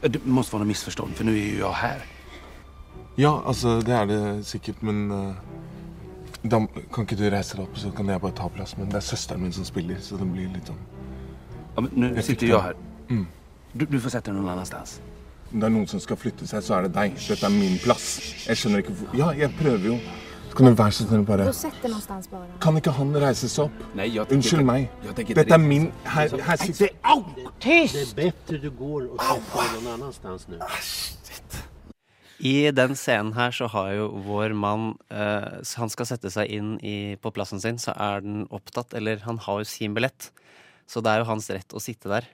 det 0.00 0.26
måste 0.26 0.56
vara 0.56 0.64
missförstånd, 0.64 1.14
för 1.14 1.24
nu 1.24 1.32
är 1.32 1.44
ju 1.44 1.58
jag 1.58 1.72
här. 1.72 2.04
Ja, 3.16 3.42
altså, 3.46 3.80
det 3.80 3.92
er 3.92 4.06
det 4.06 4.44
sikkert, 4.46 4.82
men 4.82 5.10
uh, 5.10 5.34
da 6.42 6.60
kan 6.92 7.04
ikke 7.04 7.18
du 7.18 7.26
reise 7.30 7.56
deg 7.56 7.66
opp, 7.66 7.76
så 7.78 7.90
kan 7.92 8.08
jeg 8.08 8.20
bare 8.20 8.32
ta 8.32 8.48
plass. 8.48 8.76
Men 8.78 8.88
det 8.88 8.96
er 8.96 9.04
søsteren 9.04 9.42
min 9.42 9.52
som 9.52 9.64
spiller, 9.64 9.98
så 10.00 10.16
det 10.16 10.28
blir 10.30 10.48
litt 10.54 10.70
sånn 10.70 10.80
Ja, 11.76 11.82
men 11.84 11.90
nu 11.94 12.22
sitter 12.22 12.46
jeg 12.46 12.54
jag 12.54 12.60
här. 12.60 12.74
Mm. 13.08 13.26
Du, 13.72 13.86
du 13.86 14.00
får 14.00 14.10
sätta 14.10 14.30
dig 14.30 14.40
någon 14.40 14.48
annanstans. 14.48 15.00
Om 15.52 15.60
det 15.60 15.66
er 15.66 15.74
noen 15.74 15.86
som 15.86 16.00
skal 16.00 16.16
flytte 16.16 16.46
seg, 16.46 16.62
så 16.62 16.74
er 16.78 16.86
det 16.86 16.94
deg. 16.94 17.14
Dette 17.28 17.46
er 17.46 17.54
min 17.54 17.78
plass. 17.82 18.06
Jeg 18.46 18.58
skjønner 18.58 18.82
ikke 18.82 18.96
hvor 18.98 19.16
Ja, 19.18 19.30
jeg 19.36 19.52
prøver 19.58 19.86
jo. 19.92 19.98
Så 20.50 20.56
kan 20.56 20.66
du 20.66 20.74
være 20.74 20.92
så 20.92 21.04
snill 21.06 21.22
bare. 21.26 21.44
Kan 22.60 22.78
ikke 22.80 22.92
han 22.96 23.12
reise 23.22 23.48
seg 23.48 23.68
opp? 23.68 23.82
Nei, 23.94 24.08
jag 24.10 24.26
tänker 24.26 24.36
Unnskyld 24.36 24.60
inte- 24.60 24.72
meg. 24.72 24.88
Inte 25.06 25.34
Dette 25.34 25.54
er 25.54 25.58
min 25.62 25.92
Her, 26.04 26.28
her 26.42 26.56
sitter 26.56 26.88
Au! 27.04 27.22
Tyst! 27.60 27.94
Det 28.16 28.24
er 28.24 28.32
bedre 28.32 28.58
du 28.58 28.70
går 28.70 29.06
og 29.12 29.20
setter 29.20 29.76
deg 29.76 29.84
dig 29.84 29.98
någon 29.98 30.12
sted 30.12 30.48
nå. 30.50 30.58
I 32.40 32.70
den 32.72 32.96
scenen 32.96 33.34
her 33.36 33.50
så 33.52 33.68
har 33.68 33.92
jo 33.92 34.08
vår 34.24 34.54
mann 34.56 34.94
uh, 35.12 35.60
Han 35.76 35.90
skal 35.92 36.06
sette 36.08 36.30
seg 36.32 36.48
inn 36.48 36.78
i, 36.80 37.16
på 37.20 37.30
plassen 37.30 37.60
sin, 37.60 37.78
så 37.78 37.92
er 37.92 38.24
den 38.24 38.46
opptatt. 38.50 38.94
Eller 38.96 39.20
han 39.26 39.38
har 39.38 39.60
jo 39.60 39.64
sin 39.68 39.94
billett, 39.94 40.32
så 40.88 41.00
det 41.04 41.12
er 41.12 41.18
jo 41.20 41.28
hans 41.30 41.50
rett 41.52 41.76
å 41.76 41.82
sitte 41.84 42.08
der. 42.08 42.26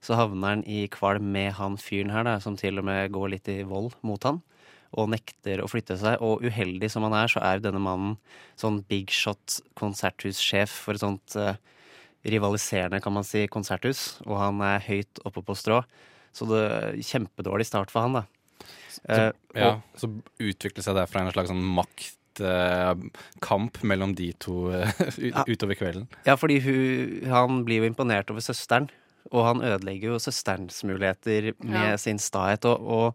Så 0.00 0.14
havner 0.14 0.48
han 0.54 0.62
i 0.64 0.86
kvalm 0.86 1.32
med 1.34 1.52
han 1.58 1.76
fyren 1.76 2.14
her, 2.14 2.22
da, 2.24 2.38
som 2.40 2.56
til 2.56 2.78
og 2.78 2.86
med 2.86 3.10
går 3.12 3.34
litt 3.34 3.48
i 3.50 3.64
vold 3.66 3.92
mot 4.06 4.22
han. 4.22 4.40
Og 4.96 5.10
nekter 5.12 5.60
å 5.60 5.68
flytte 5.68 5.98
seg. 6.00 6.16
Og 6.24 6.40
uheldig 6.48 6.88
som 6.90 7.02
han 7.04 7.12
er, 7.12 7.28
så 7.28 7.42
er 7.44 7.60
denne 7.60 7.80
mannen 7.82 8.16
sånn 8.56 8.80
big 8.88 9.10
shot 9.12 9.58
konserthussjef 9.76 10.70
for 10.86 10.94
et 10.96 11.02
sånt 11.02 11.36
eh, 11.36 11.56
rivaliserende, 12.24 13.00
kan 13.04 13.12
man 13.12 13.24
si, 13.24 13.44
konserthus. 13.52 14.18
Og 14.26 14.38
han 14.40 14.60
er 14.64 14.80
høyt 14.88 15.20
oppe 15.28 15.42
på 15.44 15.54
strå. 15.58 15.82
Så 16.32 16.48
det 16.48 16.62
er 16.72 16.96
kjempedårlig 17.04 17.66
start 17.68 17.90
for 17.92 18.06
han, 18.06 18.16
da. 18.20 18.24
Eh, 19.08 19.30
Ja, 19.54 19.74
og- 19.74 19.82
så 20.00 20.08
utvikler 20.40 20.82
seg 20.82 20.96
derfra 20.96 21.20
en 21.20 21.32
slags 21.32 21.50
sånn 21.52 21.62
maktkamp 22.38 23.82
mellom 23.84 24.14
de 24.16 24.32
to 24.40 24.70
eh, 24.72 24.90
utover 25.48 25.76
kvelden. 25.78 26.08
Ja, 26.26 26.36
fordi 26.36 26.60
hun, 26.64 27.28
han 27.30 27.64
blir 27.66 27.82
jo 27.82 27.90
imponert 27.90 28.30
over 28.32 28.40
søsteren, 28.44 28.88
og 29.32 29.44
han 29.44 29.60
ødelegger 29.64 30.14
jo 30.14 30.18
søsterens 30.22 30.80
muligheter 30.88 31.52
med 31.60 31.90
Ja. 31.92 31.96
sin 32.00 32.18
stahet. 32.18 32.64
Og, 32.64 32.80
og 32.80 33.14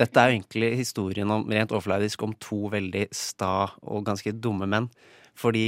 dette 0.00 0.20
er 0.20 0.30
jo 0.30 0.38
egentlig 0.38 0.70
historien 0.78 1.30
om, 1.30 1.44
rent 1.52 1.72
overfladisk 1.74 2.22
om 2.24 2.32
to 2.40 2.64
veldig 2.72 3.08
sta 3.14 3.68
og 3.82 4.06
ganske 4.06 4.32
dumme 4.32 4.68
menn. 4.70 4.88
Fordi 5.38 5.66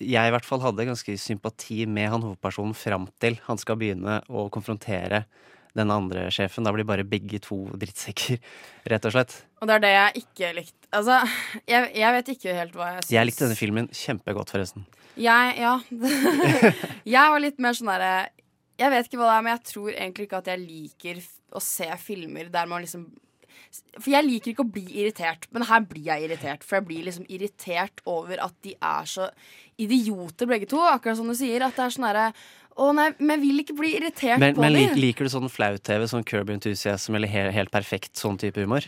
jeg 0.00 0.28
i 0.28 0.32
hvert 0.32 0.48
fall 0.48 0.62
hadde 0.64 0.88
ganske 0.88 1.16
sympati 1.20 1.84
med 1.84 2.08
han 2.08 2.24
hovedpersonen 2.24 2.76
fram 2.76 3.06
til 3.20 3.36
han 3.44 3.60
skal 3.60 3.76
begynne 3.80 4.20
å 4.32 4.48
konfrontere 4.52 5.26
den 5.76 5.92
andre 5.92 6.26
sjefen. 6.34 6.64
Da 6.66 6.72
blir 6.74 6.88
bare 6.88 7.04
begge 7.06 7.38
to 7.44 7.62
drittsekker, 7.78 8.40
rett 8.90 9.06
og 9.06 9.14
slett. 9.14 9.36
Og 9.60 9.68
det 9.68 9.76
er 9.76 9.84
det 9.84 9.92
jeg 9.92 10.24
ikke 10.24 10.52
likte. 10.56 10.88
Altså, 10.96 11.20
jeg, 11.68 11.92
jeg 12.00 12.16
vet 12.16 12.32
ikke 12.34 12.56
helt 12.56 12.76
hva 12.78 12.88
jeg 12.94 13.04
syns. 13.04 13.14
Jeg 13.14 13.28
likte 13.28 13.46
denne 13.46 13.60
filmen 13.60 13.90
kjempegodt, 13.94 14.52
forresten. 14.56 14.88
Jeg, 15.20 15.54
ja. 15.60 15.76
jeg 17.14 17.34
var 17.34 17.42
litt 17.42 17.58
mer 17.60 17.74
sånn 17.76 17.90
derre 17.90 18.12
Jeg 18.78 18.92
vet 18.94 19.08
ikke 19.08 19.18
hva 19.20 19.26
det 19.26 19.36
er, 19.36 19.44
men 19.44 19.52
jeg 19.52 19.64
tror 19.68 19.90
egentlig 19.92 20.26
ikke 20.28 20.40
at 20.40 20.50
jeg 20.50 20.62
liker 20.62 21.24
å 21.50 21.62
se 21.62 21.88
filmer 22.00 22.48
der 22.52 22.70
man 22.70 22.86
liksom 22.86 23.08
For 23.98 24.10
jeg 24.12 24.26
liker 24.26 24.52
ikke 24.52 24.64
å 24.64 24.72
bli 24.74 24.86
irritert, 25.02 25.46
men 25.54 25.66
her 25.68 25.84
blir 25.86 26.08
jeg 26.08 26.26
irritert. 26.26 26.64
For 26.66 26.78
jeg 26.78 26.88
blir 26.88 27.04
liksom 27.06 27.26
irritert 27.30 28.02
over 28.08 28.40
at 28.42 28.56
de 28.66 28.74
er 28.76 29.10
så 29.10 29.28
idioter 29.80 30.50
begge 30.50 30.68
to. 30.70 30.80
Akkurat 30.90 31.18
som 31.20 31.30
du 31.30 31.36
sier. 31.38 31.62
At 31.66 31.76
det 31.78 31.86
er 31.86 31.94
sånn 31.96 32.08
herre 32.10 32.30
Å 32.80 32.92
nei, 32.96 33.10
men 33.18 33.34
jeg 33.34 33.42
vil 33.42 33.62
ikke 33.64 33.74
bli 33.76 33.88
irritert 33.98 34.40
Men, 34.40 34.54
på 34.56 34.62
men 34.62 34.72
dem. 34.72 34.84
liker, 34.86 35.00
liker 35.02 35.26
du 35.26 35.32
sånn 35.32 35.50
flau-TV, 35.52 36.06
sånn 36.08 36.24
Curb 36.24 36.52
Enthusiasm 36.54 37.18
eller 37.18 37.28
helt, 37.28 37.52
helt 37.52 37.72
perfekt 37.74 38.16
sånn 38.16 38.38
type 38.40 38.62
humor? 38.62 38.86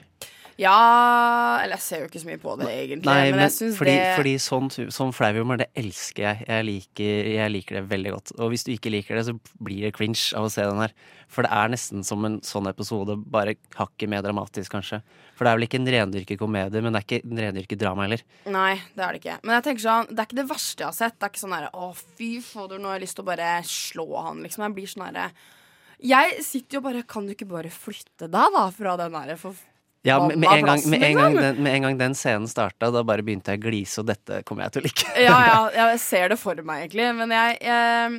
Ja 0.60 1.60
Eller 1.62 1.78
jeg 1.78 1.84
ser 1.84 2.02
jo 2.02 2.08
ikke 2.10 2.20
så 2.22 2.28
mye 2.28 2.40
på 2.42 2.56
det, 2.60 2.68
egentlig. 2.68 3.08
Nei, 3.08 3.30
men, 3.30 3.36
men, 3.36 3.44
jeg 3.46 3.54
synes 3.56 3.78
fordi, 3.78 3.94
det 3.96 4.12
fordi 4.18 4.34
sånn, 4.42 4.70
sånn 4.92 5.14
flau 5.16 5.56
det 5.60 5.68
elsker 5.78 6.26
jeg. 6.26 6.46
Jeg 6.48 6.66
liker, 6.68 7.30
jeg 7.36 7.52
liker 7.54 7.78
det 7.78 7.84
veldig 7.90 8.12
godt. 8.16 8.34
Og 8.38 8.52
hvis 8.52 8.66
du 8.66 8.72
ikke 8.74 8.92
liker 8.92 9.18
det, 9.18 9.26
så 9.30 9.36
blir 9.64 9.86
det 9.86 9.94
cringe 9.96 10.32
av 10.38 10.48
å 10.48 10.52
se 10.52 10.66
den 10.66 10.82
her. 10.82 10.94
For 11.32 11.46
det 11.46 11.52
er 11.56 11.72
nesten 11.72 12.04
som 12.04 12.26
en 12.28 12.38
sånn 12.44 12.68
episode, 12.68 13.16
bare 13.32 13.56
hakket 13.78 14.10
mer 14.12 14.24
dramatisk, 14.24 14.74
kanskje. 14.74 15.00
For 15.32 15.46
det 15.46 15.52
er 15.52 15.58
vel 15.58 15.66
ikke 15.68 15.80
en 15.80 15.90
rendyrket 15.94 16.40
komedie, 16.40 16.84
men 16.84 16.92
det 16.92 17.00
er 17.00 17.06
ikke 17.08 17.22
en 17.24 17.42
rendyrket 17.46 17.80
drama 17.80 18.06
heller. 18.06 18.24
Nei, 18.52 18.74
det 18.92 19.06
er 19.06 19.16
det 19.16 19.22
ikke. 19.22 19.38
Men 19.46 19.56
jeg 19.56 19.66
tenker 19.68 19.86
sånn, 19.86 20.12
det 20.12 20.20
er 20.20 20.28
ikke 20.28 20.40
det 20.42 20.48
verste 20.52 20.84
jeg 20.84 20.90
har 20.90 20.98
sett. 20.98 21.16
Det 21.16 21.26
er 21.26 21.34
ikke 21.34 21.44
sånn 21.46 21.56
herre 21.56 21.72
Å, 21.72 21.90
fy 22.18 22.30
fader, 22.44 22.82
nå 22.82 22.92
har 22.92 23.00
jeg 23.00 23.06
lyst 23.06 23.18
til 23.18 23.24
å 23.24 23.30
bare 23.32 23.50
slå 23.68 24.06
han, 24.18 24.44
liksom. 24.44 24.66
Jeg 24.68 24.76
blir 24.76 24.92
sånn 24.92 25.08
herre 25.08 25.26
Jeg 26.02 26.44
sitter 26.44 26.78
jo 26.78 26.84
bare 26.84 27.04
Kan 27.08 27.26
du 27.26 27.32
ikke 27.34 27.48
bare 27.48 27.72
flytte 27.72 28.28
deg, 28.28 28.56
da, 28.58 28.66
fra 28.76 28.96
den 29.00 29.16
derre 29.16 29.38
for 29.40 29.56
Ja, 30.02 30.18
med, 30.26 30.38
med, 30.42 30.50
en 30.50 30.66
gang, 30.66 30.80
med, 30.90 31.02
en 31.02 31.16
gang 31.16 31.34
liksom? 31.36 31.42
den, 31.44 31.62
med 31.62 31.76
en 31.76 31.84
gang 31.86 31.98
den 32.00 32.14
scenen 32.18 32.48
starta, 32.50 32.88
da 32.90 33.04
bare 33.06 33.22
begynte 33.22 33.54
jeg 33.54 33.60
å 33.60 33.66
glise, 33.68 34.00
og 34.02 34.08
dette 34.10 34.40
kommer 34.48 34.66
jeg 34.66 34.74
til 34.74 34.82
å 34.82 34.86
like. 34.88 35.10
ja, 35.28 35.36
ja, 35.46 35.58
jeg 35.92 36.00
ser 36.02 36.32
det 36.34 36.38
for 36.42 36.58
meg, 36.66 36.88
egentlig. 36.88 37.06
Men 37.20 37.34
jeg, 37.36 37.60
jeg, 37.62 38.16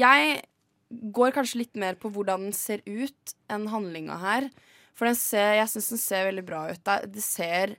jeg 0.00 1.10
går 1.12 1.36
kanskje 1.36 1.60
litt 1.60 1.76
mer 1.76 1.98
på 2.00 2.08
hvordan 2.14 2.48
den 2.48 2.56
ser 2.56 2.80
ut, 2.88 3.36
enn 3.52 3.68
handlinga 3.68 4.16
her. 4.22 4.48
For 4.96 5.08
den 5.10 5.18
ser, 5.18 5.58
jeg 5.58 5.68
syns 5.74 5.92
den 5.92 6.00
ser 6.00 6.26
veldig 6.30 6.46
bra 6.46 6.62
ut. 6.72 6.92
Det, 7.12 7.24
ser 7.24 7.76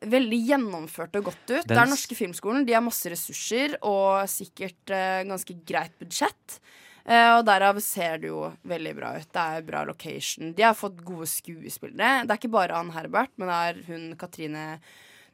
veldig 0.00 0.40
gjennomført 0.48 1.20
og 1.20 1.28
godt 1.28 1.44
ut. 1.50 1.66
Den 1.68 1.74
det 1.74 1.82
er 1.82 1.92
norske 1.92 2.16
filmskolen. 2.16 2.64
De 2.64 2.76
har 2.76 2.84
masse 2.84 3.12
ressurser 3.12 3.76
og 3.84 4.24
sikkert 4.30 4.94
eh, 4.94 5.20
ganske 5.28 5.56
greit 5.68 5.92
budsjett. 6.00 6.60
Eh, 7.06 7.32
og 7.36 7.44
derav 7.46 7.78
ser 7.84 8.18
det 8.22 8.32
jo 8.32 8.48
veldig 8.66 8.92
bra 8.98 9.12
ut. 9.20 9.28
Det 9.30 9.42
er 9.42 9.66
bra 9.66 9.84
location. 9.86 10.50
De 10.58 10.64
har 10.66 10.74
fått 10.74 11.04
gode 11.06 11.28
skuespillere. 11.30 12.24
Det 12.26 12.34
er 12.34 12.40
ikke 12.40 12.54
bare 12.56 12.78
Ann 12.78 12.90
Herbert, 12.96 13.30
men 13.38 13.52
det 13.52 13.58
er 13.68 13.78
hun 13.86 14.08
Katrine 14.18 14.66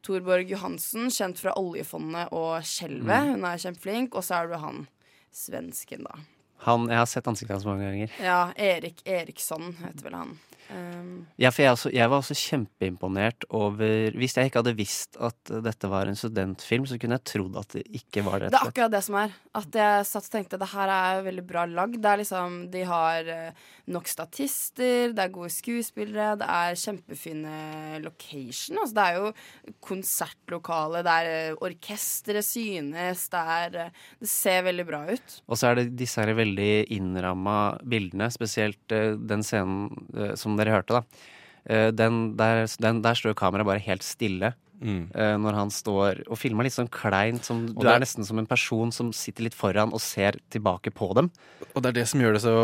Torborg 0.04 0.50
Johansen, 0.50 1.08
kjent 1.14 1.40
fra 1.40 1.54
Oljefondet 1.56 2.32
og 2.34 2.60
Skjelvet. 2.66 3.24
Mm. 3.24 3.34
Hun 3.36 3.48
er 3.48 3.64
kjempeflink. 3.64 4.18
Og 4.18 4.26
så 4.26 4.42
er 4.42 4.52
det 4.52 4.60
han 4.60 4.84
svensken, 5.32 6.04
da. 6.08 6.20
Han, 6.66 6.86
jeg 6.92 7.00
har 7.00 7.08
sett 7.10 7.26
ansiktet 7.30 7.56
hans 7.56 7.66
mange 7.66 7.88
ganger. 7.88 8.16
Ja, 8.22 8.40
Erik 8.54 9.00
Eriksson 9.08 9.72
heter 9.80 10.04
vel 10.06 10.18
han. 10.18 10.36
Um, 10.72 11.26
Ja, 11.40 11.50
for 11.52 11.64
jeg, 11.64 11.74
også, 11.74 11.90
jeg 11.92 12.10
var 12.10 12.22
også 12.22 12.36
kjempeimponert 12.38 13.46
over 13.52 14.12
Hvis 14.16 14.36
jeg 14.36 14.48
ikke 14.48 14.60
hadde 14.62 14.74
visst 14.78 15.18
at 15.20 15.52
dette 15.64 15.88
var 15.90 16.08
en 16.08 16.18
studentfilm, 16.18 16.86
så 16.88 16.98
kunne 17.00 17.18
jeg 17.18 17.26
trodd 17.28 17.56
at 17.60 17.76
det 17.76 17.82
ikke 17.98 18.24
var 18.26 18.42
det. 18.42 18.52
Det 18.52 18.60
er 18.60 18.70
akkurat 18.70 18.94
det 18.94 19.02
som 19.04 19.18
er. 19.20 19.34
At 19.58 19.78
jeg 19.78 20.06
satt 20.08 20.28
og 20.28 20.34
tenkte 20.36 20.60
det 20.60 20.70
her 20.72 20.92
er 20.92 21.24
veldig 21.26 21.44
bra 21.48 21.64
lagd. 21.68 21.98
Det 22.02 22.10
er 22.10 22.20
liksom, 22.22 22.58
De 22.72 22.84
har 22.88 23.30
eh, 23.32 23.64
nok 23.92 24.08
statister, 24.10 25.12
det 25.16 25.24
er 25.24 25.34
gode 25.34 25.50
skuespillere, 25.52 26.36
det 26.40 26.48
er 26.48 26.78
kjempefine 26.78 27.56
location. 28.04 28.80
Altså, 28.82 28.96
det 28.96 29.06
er 29.06 29.18
jo 29.18 29.74
konsertlokale, 29.88 31.02
det 31.06 31.16
er 31.18 31.32
eh, 31.32 31.60
orkesteret 31.62 32.46
synes, 32.46 33.26
det 33.32 33.44
er 33.58 33.78
eh, 33.86 33.92
Det 34.22 34.30
ser 34.30 34.62
veldig 34.68 34.86
bra 34.88 35.02
ut. 35.10 35.36
Og 35.48 35.58
så 35.58 35.72
er 35.72 35.80
det 35.80 35.96
disse 35.98 36.22
her 36.22 36.32
veldig 36.38 36.72
innramma 36.94 37.58
bildene, 37.88 38.30
spesielt 38.32 38.80
den 38.92 39.42
scenen 39.46 39.90
som 40.38 40.52
som 40.52 40.60
dere 40.62 40.78
hørte, 40.78 41.00
da. 41.00 41.28
Eh, 41.68 41.90
den, 41.94 42.36
der, 42.38 42.64
den, 42.82 43.02
der 43.04 43.18
står 43.18 43.38
kameraet 43.38 43.68
bare 43.68 43.86
helt 43.86 44.06
stille. 44.06 44.54
Mm. 44.82 45.12
eh, 45.14 45.36
når 45.38 45.54
han 45.54 45.68
står 45.70 46.24
og 46.26 46.38
filmer 46.40 46.66
litt 46.66 46.74
sånn 46.74 46.90
kleint. 46.90 47.44
Som, 47.46 47.68
du 47.70 47.84
det 47.84 47.92
er 47.92 48.02
nesten 48.02 48.26
som 48.26 48.40
en 48.42 48.48
person 48.50 48.90
som 48.94 49.12
sitter 49.14 49.46
litt 49.46 49.54
foran 49.54 49.94
og 49.94 50.02
ser 50.02 50.40
tilbake 50.50 50.90
på 50.90 51.12
dem. 51.18 51.30
Og 51.72 51.84
det 51.84 51.92
er 51.92 52.00
det 52.00 52.08
som 52.10 52.22
gjør 52.22 52.34
det 52.34 52.42
så 52.42 52.56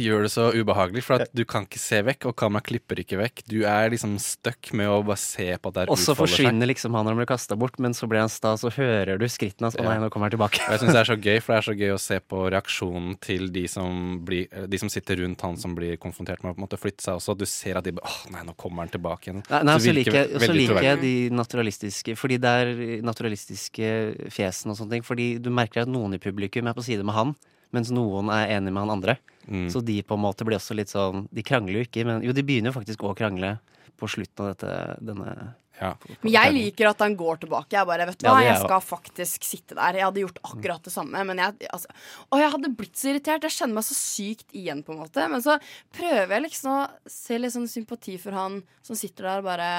Gjør 0.00 0.22
det 0.24 0.30
så 0.32 0.46
ubehagelig, 0.56 1.02
for 1.04 1.20
at 1.20 1.28
du 1.36 1.42
kan 1.44 1.66
ikke 1.66 1.76
se 1.76 1.98
vekk, 2.06 2.24
og 2.30 2.34
kameraet 2.40 2.64
klipper 2.70 3.00
ikke 3.02 3.18
vekk. 3.20 3.42
Du 3.44 3.58
er 3.68 3.90
liksom 3.92 4.14
stuck 4.22 4.70
med 4.72 4.88
å 4.88 5.02
bare 5.04 5.20
se 5.20 5.50
på 5.60 5.68
at 5.68 5.74
det 5.76 5.84
Og 5.92 5.98
så 6.00 6.14
forsvinner 6.16 6.70
liksom 6.70 6.94
han 6.96 7.04
når 7.04 7.12
han 7.12 7.20
blir 7.20 7.28
kasta 7.28 7.58
bort, 7.60 7.76
men 7.82 7.92
så 7.92 8.08
blir 8.08 8.22
han 8.24 8.32
sta, 8.32 8.54
så 8.56 8.70
hører 8.72 9.20
du 9.20 9.26
skrittene 9.28 9.68
hans. 9.68 9.76
Å 9.76 9.84
nei, 9.84 9.98
nå 10.00 10.08
kommer 10.08 10.30
han 10.30 10.36
tilbake. 10.38 10.62
Jeg 10.64 10.80
syns 10.80 10.96
det 10.96 11.02
er 11.02 11.10
så 11.10 11.18
gøy, 11.26 11.38
for 11.44 11.52
det 11.52 11.58
er 11.60 11.66
så 11.68 11.76
gøy 11.76 11.92
å 11.92 12.00
se 12.00 12.18
på 12.24 12.40
reaksjonen 12.56 13.18
til 13.20 13.50
de 13.52 13.66
som, 13.68 14.00
blir, 14.24 14.48
de 14.72 14.80
som 14.80 14.88
sitter 14.92 15.20
rundt 15.26 15.44
han 15.44 15.60
som 15.60 15.76
blir 15.76 16.00
konfrontert 16.00 16.40
med 16.40 16.54
å 16.54 16.56
på 16.56 16.62
en 16.62 16.66
måte 16.66 16.80
flytte 16.80 17.04
seg 17.04 17.20
også. 17.20 17.36
Du 17.36 17.44
ser 17.44 17.76
at 17.82 17.84
de 17.84 17.92
bare 17.98 18.08
Åh, 18.08 18.18
nei, 18.32 18.46
nå 18.48 18.56
kommer 18.56 18.86
han 18.86 18.94
tilbake 18.96 19.28
igjen. 19.28 19.44
Nei, 19.52 19.62
nei, 19.68 19.76
Så 19.76 19.90
så 19.92 19.96
liker, 20.00 20.18
jeg- 20.22 20.40
så 20.48 20.52
liker 20.56 20.82
jeg 20.88 21.00
de 21.04 21.14
naturalistiske 21.36 22.16
Fordi 22.16 22.40
det 22.40 22.48
er 22.64 22.72
naturalistiske 23.04 23.88
fjesene 24.32 24.72
og 24.72 24.78
sånne 24.80 24.96
ting. 24.96 25.04
Fordi 25.06 25.28
du 25.42 25.50
merker 25.52 25.84
at 25.84 25.88
noen 25.92 26.14
i 26.16 26.20
publikum 26.22 26.66
er 26.68 26.74
på 26.76 26.84
side 26.84 27.04
med 27.04 27.14
han, 27.14 27.34
mens 27.72 27.90
noen 27.94 28.30
er 28.34 28.58
enig 28.58 28.72
med 28.72 28.84
han 28.84 28.96
andre. 28.98 29.16
Mm. 29.48 29.66
Så 29.72 29.82
de 29.84 29.98
på 30.06 30.14
en 30.14 30.22
måte 30.22 30.46
blir 30.46 30.54
også 30.54 30.76
litt 30.78 30.92
sånn 30.92 31.24
De 31.34 31.42
krangler 31.42 31.80
jo 31.80 31.86
ikke, 31.88 32.04
men 32.06 32.20
jo, 32.22 32.30
de 32.30 32.44
begynner 32.46 32.70
jo 32.70 32.76
faktisk 32.76 33.02
å 33.02 33.14
krangle 33.18 33.56
på 33.98 34.06
slutten 34.10 34.44
av 34.44 34.52
dette, 34.52 34.76
denne 35.02 35.32
Ja. 35.80 35.88
Men 36.20 36.30
jeg 36.30 36.52
liker 36.54 36.90
at 36.92 37.00
han 37.02 37.16
går 37.18 37.40
tilbake. 37.42 37.74
Jeg 37.74 37.88
bare, 37.88 38.04
vet 38.06 38.20
du 38.20 38.26
hva, 38.28 38.36
er 38.38 38.52
jeg 38.52 38.60
skal 38.62 38.82
faktisk 38.86 39.46
sitte 39.46 39.74
der. 39.74 39.96
Jeg 39.98 40.06
hadde 40.06 40.22
gjort 40.22 40.38
akkurat 40.46 40.84
det 40.86 40.92
samme. 40.94 41.24
Men 41.26 41.40
jeg, 41.42 41.66
altså, 41.74 41.90
og 42.28 42.38
jeg 42.38 42.52
hadde 42.52 42.70
blitt 42.78 43.00
så 43.00 43.08
irritert. 43.10 43.46
Jeg 43.48 43.56
kjenner 43.56 43.78
meg 43.80 43.86
så 43.88 43.96
sykt 43.98 44.54
igjen, 44.54 44.84
på 44.86 44.94
en 44.94 45.00
måte. 45.02 45.24
Men 45.32 45.42
så 45.42 45.56
prøver 45.96 46.36
jeg 46.36 46.44
liksom 46.44 46.76
å 46.76 46.84
se 47.10 47.40
litt 47.40 47.56
sånn 47.56 47.66
sympati 47.72 48.14
for 48.22 48.36
han 48.36 48.60
som 48.86 48.98
sitter 49.00 49.26
der 49.26 49.42
og 49.42 49.48
bare 49.48 49.72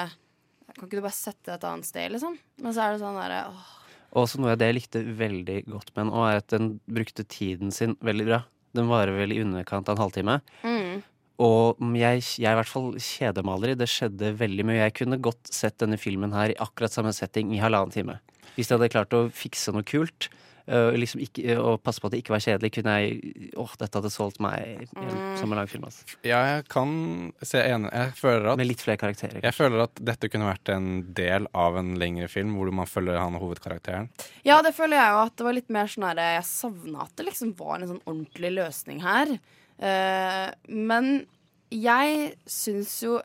Kan 0.74 0.88
ikke 0.88 0.98
du 0.98 1.06
bare 1.06 1.16
sette 1.16 1.46
deg 1.46 1.56
et 1.56 1.66
annet 1.70 1.88
sted, 1.88 2.12
liksom? 2.12 2.36
Men 2.60 2.76
så 2.76 2.84
er 2.84 2.92
det 2.92 3.00
sånn 3.04 3.20
derre 3.22 3.40
åh. 3.52 3.72
Og 4.14 4.24
også 4.24 4.40
noe 4.40 4.54
av 4.54 4.60
det 4.60 4.70
jeg 4.70 4.78
likte 4.78 5.02
veldig 5.18 5.58
godt 5.66 5.90
med 5.94 6.04
den, 6.04 6.12
er 6.22 6.38
at 6.38 6.52
den 6.54 6.68
brukte 6.86 7.26
tiden 7.26 7.74
sin 7.74 7.96
veldig 8.04 8.28
bra. 8.28 8.44
Den 8.74 8.90
varer 8.90 9.16
vel 9.18 9.34
i 9.34 9.40
underkant 9.42 9.90
av 9.90 9.96
en 9.96 10.04
halvtime. 10.04 10.38
Mm. 10.62 11.02
Og 11.42 11.82
jeg, 11.98 12.22
jeg 12.38 12.46
er 12.46 12.54
i 12.54 12.60
hvert 12.60 12.70
fall 12.70 12.92
kjedemaler. 12.94 13.74
Det 13.78 13.90
skjedde 13.90 14.36
veldig 14.38 14.66
mye. 14.68 14.78
Jeg 14.84 14.96
kunne 15.00 15.18
godt 15.22 15.50
sett 15.50 15.80
denne 15.82 15.98
filmen 15.98 16.34
her 16.34 16.54
i 16.54 16.58
akkurat 16.62 16.94
samme 16.94 17.10
setting 17.14 17.50
i 17.54 17.62
halvannen 17.62 17.94
time. 17.94 18.20
Hvis 18.54 18.70
jeg 18.70 18.78
hadde 18.78 18.92
klart 18.94 19.16
å 19.18 19.26
fikse 19.34 19.74
noe 19.74 19.86
kult, 19.86 20.28
øh, 20.68 20.94
liksom 20.96 21.20
ikke, 21.20 21.56
og 21.60 21.82
passe 21.84 22.00
på 22.00 22.06
at 22.08 22.14
det 22.14 22.22
ikke 22.22 22.32
var 22.34 22.42
kjedelig, 22.44 22.70
kunne 22.76 22.94
jeg 23.00 23.52
Åh, 23.60 23.74
dette 23.80 23.98
hadde 24.00 24.10
solgt 24.14 24.40
meg 24.40 24.88
Mm. 24.94 25.36
som 25.36 25.52
en 25.52 25.58
langfilm. 25.58 25.84
Altså. 25.84 26.04
Ja, 26.24 26.38
jeg 26.56 26.68
kan 26.68 27.32
se 27.42 27.58
enig 27.58 27.90
Jeg 27.92 28.12
føler 28.16 28.46
at 28.52 28.58
Med 28.58 28.66
litt 28.68 28.80
flere 28.80 28.96
karakterer. 29.00 29.40
Jeg 29.42 29.54
føler 29.54 29.82
at 29.84 29.94
dette 30.00 30.28
kunne 30.32 30.48
vært 30.48 30.68
en 30.74 30.88
del 31.14 31.46
av 31.54 31.76
en 31.76 31.94
lengre 31.98 32.28
film, 32.28 32.54
hvor 32.56 32.70
man 32.72 32.86
følger 32.86 33.18
han 33.18 33.34
hovedkarakteren. 33.40 34.08
Ja, 34.44 34.60
det 34.62 34.74
føler 34.74 34.96
jeg 34.96 35.10
jo 35.12 35.22
at 35.26 35.36
det 35.36 35.44
var 35.48 35.52
litt 35.58 35.70
mer 35.70 35.86
sånn 35.86 36.08
herre 36.08 36.28
Jeg 36.38 36.44
savna 36.48 37.02
at 37.04 37.16
det 37.16 37.26
liksom 37.30 37.54
var 37.58 37.78
en 37.80 37.88
sånn 37.94 38.04
ordentlig 38.06 38.52
løsning 38.56 39.02
her. 39.04 39.34
Uh, 39.82 40.50
men 40.68 41.26
jeg 41.74 42.34
syns 42.46 43.02
jo 43.02 43.18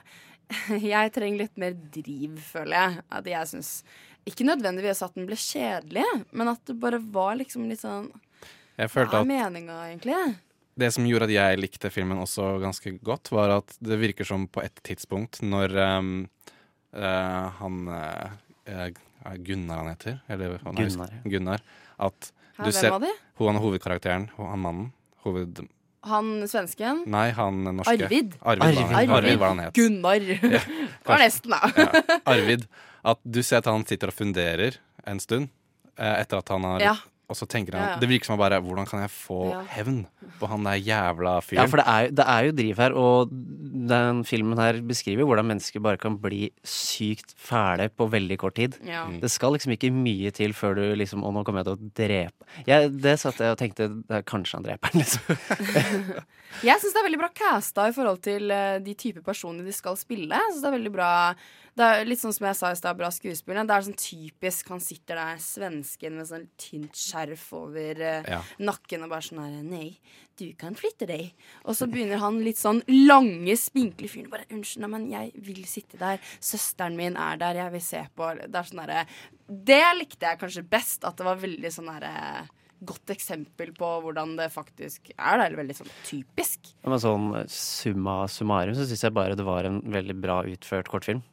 Jeg 0.81 1.11
trenger 1.13 1.43
litt 1.43 1.57
mer 1.61 1.75
driv, 1.93 2.39
føler 2.41 2.73
jeg. 2.73 3.01
At 3.13 3.27
jeg 3.29 3.49
syns 3.51 3.71
Ikke 4.29 4.45
nødvendigvis 4.47 5.01
at 5.05 5.15
den 5.17 5.27
ble 5.29 5.37
kjedelig, 5.39 6.05
men 6.31 6.51
at 6.51 6.61
det 6.69 6.77
bare 6.81 6.99
var 7.01 7.37
liksom 7.39 7.65
litt 7.69 7.81
sånn 7.81 8.11
Jeg 8.79 8.91
Hva 8.93 9.21
er 9.21 9.27
meninga, 9.27 9.79
egentlig? 9.89 10.19
Det 10.79 10.91
som 10.95 11.07
gjorde 11.07 11.27
at 11.27 11.33
jeg 11.33 11.59
likte 11.59 11.91
filmen 11.91 12.21
også 12.21 12.53
ganske 12.61 12.93
godt, 13.03 13.33
var 13.35 13.57
at 13.57 13.73
det 13.83 13.97
virker 13.99 14.27
som 14.27 14.45
på 14.47 14.63
et 14.63 14.79
tidspunkt 14.85 15.41
når 15.43 15.75
um, 15.99 16.11
uh, 16.95 17.49
han 17.59 17.81
eh, 17.97 18.37
eh, 18.69 19.35
Gunnar 19.43 19.81
han 19.81 19.89
heter? 19.91 20.21
Eller, 20.31 20.55
han 20.63 20.77
Gunnar, 20.77 21.11
husker- 21.11 21.33
Gunnar. 21.33 21.65
At 21.99 22.31
Hæ, 22.55 22.69
du 22.69 22.71
ser 22.71 22.95
hun. 22.95 23.09
Han 23.41 23.59
er 23.59 23.65
hovedkarakteren, 23.65 24.29
han 24.37 24.63
mannen. 24.63 24.87
Hoved... 25.25 25.65
Han 26.07 26.47
svensken? 26.47 27.03
Nei, 27.11 27.25
han 27.35 27.63
norske. 27.65 27.91
Arvid. 27.91 28.37
Arvid, 28.39 28.63
Arvid. 28.63 28.93
Arvid. 28.95 29.15
Arvid 29.17 29.39
var 29.41 29.51
han 29.51 29.59
het. 29.65 29.73
Gunnar. 29.75 30.19
det 30.23 30.61
var 31.09 31.19
nesten, 31.19 31.51
da. 31.51 31.71
ja, 31.75 32.19
Arvid. 32.23 32.63
At 33.05 33.19
du 33.23 33.41
ser 33.43 33.57
at 33.63 33.69
han 33.71 33.85
sitter 33.87 34.11
og 34.11 34.17
funderer 34.17 34.79
en 35.07 35.19
stund 35.23 35.49
eh, 35.97 36.19
etter 36.21 36.37
at 36.43 36.49
han 36.55 36.63
har 36.67 36.79
Ja. 36.83 36.97
Og 37.29 37.37
så 37.37 37.45
tenker 37.45 37.75
han 37.77 37.83
Ja, 37.83 37.89
ja. 37.93 37.97
Det 38.01 38.07
virker 38.09 38.25
som 38.25 38.33
han 38.33 38.39
bare 38.41 38.57
Hvordan 38.65 38.87
kan 38.89 39.03
jeg 39.03 39.11
få 39.13 39.51
Ja. 39.51 39.59
hevn 39.75 39.99
på 40.39 40.47
han 40.49 40.63
der 40.65 40.79
jævla 40.81 41.35
fyren? 41.45 41.59
Ja, 41.61 41.65
for 41.69 41.77
det 41.77 41.85
er, 41.85 42.07
det 42.09 42.25
er 42.25 42.45
jo 42.47 42.51
driv 42.57 42.77
her, 42.81 42.95
og 42.97 43.29
den 43.29 44.23
filmen 44.25 44.57
her 44.57 44.79
beskriver 44.81 45.27
hvordan 45.29 45.45
mennesker 45.45 45.79
bare 45.79 45.97
kan 46.01 46.17
bli 46.17 46.49
sykt 46.65 47.35
fæle 47.37 47.85
på 47.93 48.07
veldig 48.09 48.37
kort 48.41 48.55
tid. 48.57 48.79
Ja. 48.83 49.03
Mm. 49.05 49.19
Det 49.21 49.29
skal 49.29 49.53
liksom 49.53 49.75
ikke 49.77 49.91
mye 49.93 50.31
til 50.33 50.53
før 50.57 50.73
du 50.79 50.95
liksom 50.97 51.21
Å, 51.21 51.29
nå 51.35 51.43
kommer 51.45 51.61
jeg 51.61 51.69
til 51.69 51.77
å 51.77 51.91
drepe 52.01 52.65
jeg, 52.65 52.89
Det 52.97 53.13
satt 53.21 53.37
jeg 53.37 53.53
og 53.53 53.59
tenkte 53.61 53.87
det 54.09 54.17
er 54.23 54.25
Kanskje 54.25 54.57
han 54.57 54.65
dreper 54.65 54.89
han, 54.89 55.03
liksom. 55.03 55.37
Jeg 56.65 56.81
syns 56.81 56.95
det 56.95 56.99
er 57.03 57.05
veldig 57.11 57.21
bra 57.21 57.29
casta 57.37 57.85
i 57.91 57.93
forhold 57.93 58.23
til 58.25 58.49
eh, 58.51 58.79
de 58.81 58.95
typer 58.97 59.21
personer 59.21 59.63
de 59.63 59.71
skal 59.75 59.93
spille. 59.99 60.33
Jeg 60.33 60.49
synes 60.49 60.63
det 60.65 60.69
er 60.71 60.77
veldig 60.79 60.91
bra 60.97 61.11
Det 61.79 61.87
er 61.87 62.07
litt 62.09 62.19
sånn 62.19 62.33
som 62.35 62.43
jeg 62.49 62.57
sa 62.59 62.69
i 62.73 62.77
stad, 62.79 62.97
bra 62.99 63.07
skuespillere. 63.13 63.63
Det 63.69 63.75
er 63.75 63.85
sånn 63.87 63.99
typisk 64.01 64.71
han 64.73 64.81
sitter 64.83 65.15
der, 65.15 65.37
svensken 65.39 66.17
med 66.19 66.27
sånn 66.27 66.47
tynt 66.59 66.97
skjerf 66.99 67.45
over 67.55 68.01
uh, 68.03 68.27
Ja. 68.27 68.41
nakken 68.59 69.05
og 69.05 69.13
bare 69.13 69.23
sånn 69.23 69.39
her 69.39 69.63
Nei, 69.63 69.93
du 70.39 70.49
kan 70.59 70.75
flytte 70.75 71.07
deg. 71.07 71.31
Og 71.63 71.77
så 71.79 71.87
begynner 71.87 72.19
han 72.19 72.41
litt 72.43 72.59
sånn 72.59 72.81
lange, 73.07 73.55
spinkle 73.59 74.11
fyren 74.11 74.29
bare 74.33 74.47
Unnskyld, 74.51 74.89
men 74.91 75.07
jeg 75.11 75.31
vil 75.47 75.63
sitte 75.71 75.99
der. 76.01 76.19
Søsteren 76.43 76.99
min 76.99 77.15
er 77.15 77.39
der, 77.39 77.63
jeg 77.63 77.75
vil 77.77 77.85
se 77.87 78.03
på. 78.11 78.29
Det 78.43 78.51
er 78.59 78.69
sånn 78.73 78.83
herre 78.83 79.05
Det 79.47 79.81
likte 79.97 80.27
jeg 80.33 80.39
kanskje 80.43 80.67
best. 80.75 81.07
At 81.07 81.15
det 81.19 81.27
var 81.27 81.39
veldig 81.39 81.71
sånn 81.73 81.91
herre 81.95 82.47
godt 82.79 83.11
eksempel 83.11 83.73
på 83.75 83.87
hvordan 84.03 84.37
det 84.39 84.51
faktisk 84.53 85.09
er. 85.15 85.39
Det 85.39 85.47
er 85.49 85.57
veldig 85.59 85.75
sånn 85.81 85.91
typisk. 86.07 86.69
Men 86.87 87.01
sånn 87.03 87.31
summa 87.51 88.21
summarum 88.31 88.75
så 88.77 88.87
syns 88.87 89.03
jeg 89.07 89.15
bare 89.15 89.35
det 89.39 89.47
var 89.47 89.67
en 89.67 89.81
veldig 89.91 90.15
bra 90.19 90.41
utført 90.47 90.91
kortfilm. 90.91 91.23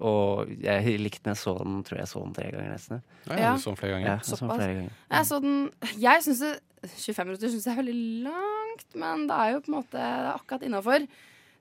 Og 0.00 0.48
jeg 0.60 0.98
likte 1.00 1.24
den 1.24 1.32
jeg 1.32 1.40
så 1.40 1.54
den, 1.62 1.82
tror 1.84 1.98
jeg 2.02 2.08
så 2.10 2.20
den 2.24 2.34
tre 2.36 2.50
ganger 2.52 2.72
nesten. 2.74 3.02
Ja, 3.30 3.36
Ja. 3.40 3.52
du 3.56 3.60
så 3.62 3.70
den 3.72 3.76
flere 3.80 3.92
ganger. 3.92 4.06
Ja, 4.06 4.16
jeg 4.16 4.24
så 4.24 4.30
den 4.36 4.38
Såpass. 4.42 4.56
flere 4.56 4.74
ganger. 4.74 4.90
Jeg 5.10 5.26
så 5.26 5.40
den 5.40 5.70
Jeg 6.02 6.22
syns 6.26 6.40
det 6.40 6.60
25 6.86 7.24
minutter 7.26 7.48
synes 7.48 7.64
jeg 7.66 7.72
er 7.72 7.82
veldig 7.82 8.22
langt, 8.28 8.88
men 8.94 9.26
det 9.26 9.36
er 9.36 9.48
jo 9.54 9.60
på 9.60 9.68
en 9.72 9.78
måte 9.80 10.02
akkurat 10.34 10.62
innafor. 10.62 11.06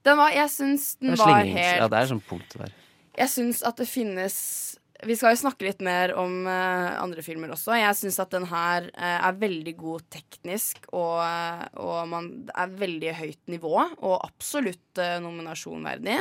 Den 0.06 0.18
var 0.18 0.30
Jeg 0.36 0.50
syns 0.50 0.96
den 1.00 1.16
var 1.18 1.40
helt 1.44 1.58
Ja, 1.80 1.88
det 1.88 1.98
er 2.00 2.06
sånn 2.12 2.22
punkt 2.28 2.58
der. 2.58 2.70
Jeg 3.18 3.30
syns 3.30 3.64
at 3.66 3.78
det 3.78 3.88
finnes 3.88 4.78
vi 5.06 5.16
skal 5.18 5.36
jo 5.36 5.42
snakke 5.44 5.68
litt 5.68 5.84
mer 5.86 6.14
om 6.18 6.46
uh, 6.48 6.98
andre 7.02 7.24
filmer 7.26 7.54
også. 7.54 7.76
Jeg 7.78 7.98
syns 8.00 8.18
at 8.22 8.34
den 8.34 8.48
her 8.50 8.90
uh, 8.96 9.20
er 9.30 9.38
veldig 9.42 9.76
god 9.78 10.06
teknisk, 10.14 10.88
og, 10.96 11.20
eh, 11.26 11.64
og 11.82 12.08
man 12.10 12.28
er 12.54 12.74
veldig 12.80 13.14
høyt 13.18 13.42
nivå, 13.52 13.74
og 13.76 14.16
absolutt 14.18 15.02
uh, 15.02 15.18
nominasjonverdig. 15.24 16.20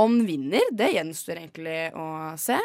Om 0.00 0.16
vinner, 0.26 0.64
det 0.74 0.90
gjenstår 0.96 1.38
egentlig 1.38 1.78
å 1.94 2.06
se. 2.40 2.56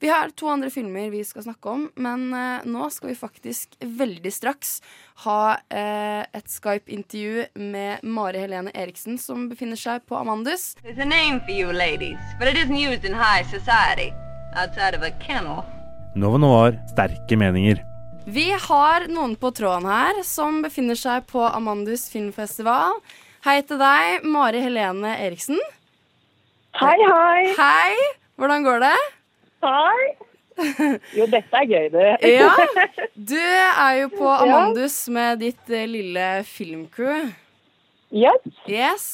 Vi 0.00 0.08
har 0.08 0.30
to 0.32 0.48
andre 0.48 0.70
filmer 0.72 1.10
vi 1.12 1.20
skal 1.26 1.44
snakke 1.44 1.74
om, 1.74 1.82
men 2.00 2.30
nå 2.64 2.86
skal 2.94 3.10
vi 3.10 3.16
faktisk 3.18 3.74
veldig 3.82 4.30
straks 4.32 4.70
ha 5.26 5.58
et 5.68 6.48
Skype-intervju 6.48 7.44
med 7.60 8.06
Mari 8.08 8.40
Helene 8.46 8.72
Eriksen, 8.72 9.18
som 9.20 9.50
befinner 9.50 9.76
seg 9.76 10.06
på 10.08 10.16
Amandus. 10.16 10.70
There's 10.80 11.02
a 11.02 11.04
name 11.04 11.42
for 11.44 11.52
you 11.52 11.74
ladies, 11.74 12.22
but 12.38 12.48
it 12.48 12.56
isn't 12.56 12.80
used 12.80 13.04
in 13.04 13.12
high 13.12 13.44
society, 13.50 14.14
outside 14.56 14.94
of. 14.96 15.64
Nova 16.14 16.38
Noir 16.38 16.78
sterke 16.90 17.36
meninger. 17.36 17.82
Vi 18.28 18.50
har 18.50 19.06
noen 19.08 19.36
på 19.40 19.50
tråden 19.56 19.86
her 19.88 20.22
som 20.26 20.60
befinner 20.64 20.98
seg 20.98 21.26
på 21.30 21.40
Amandus 21.48 22.08
filmfestival. 22.12 22.98
Hei 23.46 23.60
til 23.62 23.78
deg, 23.80 24.24
Mari 24.28 24.60
Helene 24.60 25.14
Eriksen. 25.24 25.60
Hei, 26.76 26.96
hei. 27.00 27.54
Hei. 27.56 28.08
Hvordan 28.38 28.66
går 28.66 28.82
det? 28.84 28.96
Hei. 29.64 30.08
Jo, 31.14 31.26
dette 31.30 31.54
er 31.60 31.68
gøy, 31.70 31.88
du. 31.94 32.00
Ja, 32.38 32.50
Du 33.14 33.38
er 33.38 34.00
jo 34.02 34.08
på 34.16 34.28
Amandus 34.28 34.96
med 35.14 35.40
ditt 35.44 35.70
eh, 35.70 35.86
lille 35.88 36.26
filmcrew. 36.46 37.30
Yes. 38.10 38.48
Yes. 38.66 39.06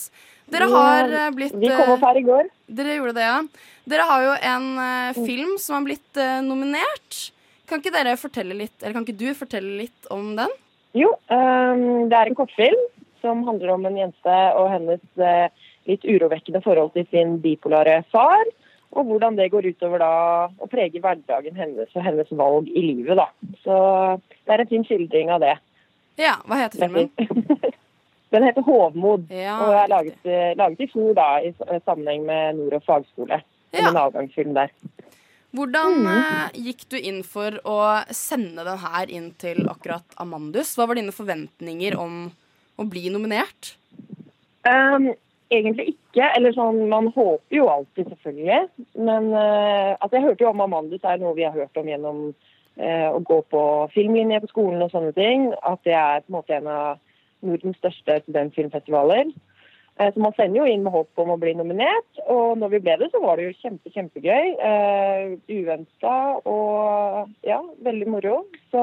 Dere 0.54 0.70
har 0.70 1.12
eh, 1.12 1.30
blitt 1.34 1.54
Vi 1.58 1.70
kom 1.70 1.94
opp 1.96 2.04
her 2.06 2.18
i 2.20 2.24
går. 2.26 2.50
Dere 2.78 2.98
gjorde 2.98 3.14
det, 3.18 3.28
ja. 3.28 3.38
Dere 3.90 4.08
har 4.08 4.24
jo 4.24 4.34
en 4.50 4.68
eh, 4.84 5.22
film 5.26 5.54
som 5.60 5.78
har 5.78 5.86
blitt 5.88 6.20
eh, 6.20 6.40
nominert. 6.46 7.20
Kan 7.68 7.80
ikke 7.80 7.94
dere 7.94 8.16
fortelle 8.20 8.56
litt, 8.56 8.76
eller 8.82 8.96
kan 8.96 9.06
ikke 9.06 9.20
du 9.20 9.30
fortelle 9.36 9.78
litt 9.80 10.10
om 10.14 10.34
den? 10.38 10.52
Jo, 10.94 11.10
um, 11.32 12.04
det 12.10 12.18
er 12.18 12.30
en 12.30 12.36
kortfilm 12.38 12.82
som 13.24 13.40
handler 13.48 13.72
om 13.74 13.86
en 13.88 13.96
jente 13.98 14.34
og 14.60 14.68
hennes 14.70 15.02
uh, 15.18 15.48
litt 15.88 16.04
urovekkende 16.04 16.60
forhold 16.62 16.92
til 16.94 17.08
sin 17.10 17.38
bipolare 17.42 18.02
far. 18.12 18.44
Og 18.94 19.08
hvordan 19.08 19.34
det 19.40 19.48
går 19.50 19.66
utover 19.72 20.04
da 20.04 20.12
og 20.46 20.70
preger 20.70 21.02
hverdagen 21.02 21.56
hennes 21.58 21.96
og 21.96 22.04
hennes 22.04 22.30
valg 22.36 22.68
i 22.70 22.84
livet. 22.92 23.18
da. 23.18 23.26
Så 23.64 23.78
det 24.44 24.54
er 24.54 24.62
en 24.62 24.70
fin 24.70 24.86
skildring 24.86 25.32
av 25.34 25.42
det. 25.42 25.56
Ja, 26.20 26.36
Hva 26.46 26.60
heter 26.62 26.84
filmen? 26.84 27.10
Den 28.34 28.42
heter 28.48 28.62
'Hovmod', 28.66 29.30
Ja, 29.30 29.56
og 29.62 29.74
er 29.78 29.86
laget, 29.92 30.18
eh, 30.26 30.52
laget 30.58 30.80
i 30.82 30.90
fjor 30.90 31.14
da, 31.14 31.28
i 31.38 31.54
sammenheng 31.86 32.26
med 32.26 32.56
Nord 32.58 32.80
og 32.80 32.82
fagskole. 32.88 33.42
Ja. 33.74 33.88
en 33.90 33.96
avgangsfilm 33.96 34.54
der. 34.54 34.68
Hvordan 35.54 35.94
Mm. 36.02 36.06
eh, 36.06 36.50
gikk 36.66 36.88
du 36.90 36.96
inn 36.96 37.22
for 37.22 37.50
å 37.64 38.04
sende 38.10 38.64
den 38.64 38.78
her 38.78 39.06
inn 39.08 39.32
til 39.38 39.66
akkurat 39.70 40.02
Amandus? 40.18 40.74
Hva 40.76 40.86
var 40.86 40.94
dine 40.94 41.10
forventninger 41.14 41.96
om 41.98 42.30
å 42.78 42.88
bli 42.90 43.08
nominert? 43.10 43.76
Um, 44.66 45.12
egentlig 45.50 45.94
ikke. 45.94 46.30
Eller 46.36 46.52
sånn, 46.52 46.88
man 46.88 47.06
håper 47.12 47.54
jo 47.58 47.68
alltid, 47.68 48.08
selvfølgelig. 48.10 48.68
Men 48.96 49.32
uh, 49.34 49.94
altså, 50.00 50.16
jeg 50.18 50.22
hørte 50.22 50.44
jo 50.44 50.50
om 50.50 50.60
Amandus 50.60 51.04
er 51.04 51.18
noe 51.18 51.34
vi 51.34 51.44
har 51.46 51.52
hørt 51.52 51.76
om 51.76 51.86
gjennom 51.86 52.34
uh, 52.78 53.08
å 53.14 53.20
gå 53.22 53.42
på 53.50 53.64
filmlinje 53.94 54.40
på 54.40 54.48
skolen 54.54 54.82
og 54.82 54.90
sånne 54.90 55.14
ting. 55.14 55.52
At 55.62 55.82
det 55.84 55.94
er 55.94 56.22
på 56.24 56.30
en 56.32 56.38
måte 56.40 56.56
en 56.56 56.66
av 56.66 56.98
Nordens 57.44 57.78
største 57.80 58.20
studentfilmfestivaler. 58.24 59.30
Eh, 59.98 60.10
så 60.10 60.22
man 60.22 60.34
sender 60.34 60.62
jo 60.62 60.70
inn 60.70 60.82
med 60.82 60.94
håp 60.94 61.22
om 61.22 61.34
å 61.34 61.38
bli 61.40 61.54
nominert. 61.58 62.22
Og 62.26 62.58
når 62.58 62.74
vi 62.74 62.82
ble 62.86 62.96
det, 63.02 63.10
så 63.12 63.22
var 63.22 63.38
det 63.38 63.48
jo 63.48 63.58
kjempe, 63.62 63.92
kjempegøy. 63.94 64.54
Uh, 64.58 65.36
Uventa 65.54 66.16
og 66.50 67.30
ja, 67.46 67.60
veldig 67.86 68.10
moro. 68.10 68.40
Så 68.74 68.82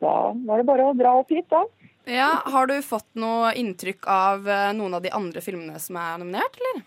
da 0.00 0.14
var 0.32 0.60
det 0.60 0.68
bare 0.68 0.86
å 0.88 0.96
dra 0.96 1.16
opp 1.20 1.32
hit, 1.34 1.48
da. 1.50 1.64
Ja, 2.10 2.30
Har 2.48 2.66
du 2.66 2.78
fått 2.82 3.08
noe 3.18 3.52
inntrykk 3.58 4.06
av 4.08 4.48
eh, 4.48 4.70
noen 4.74 4.96
av 4.96 5.04
de 5.04 5.12
andre 5.14 5.42
filmene 5.44 5.78
som 5.82 5.98
er 6.00 6.16
nominert, 6.22 6.56
eller? 6.58 6.86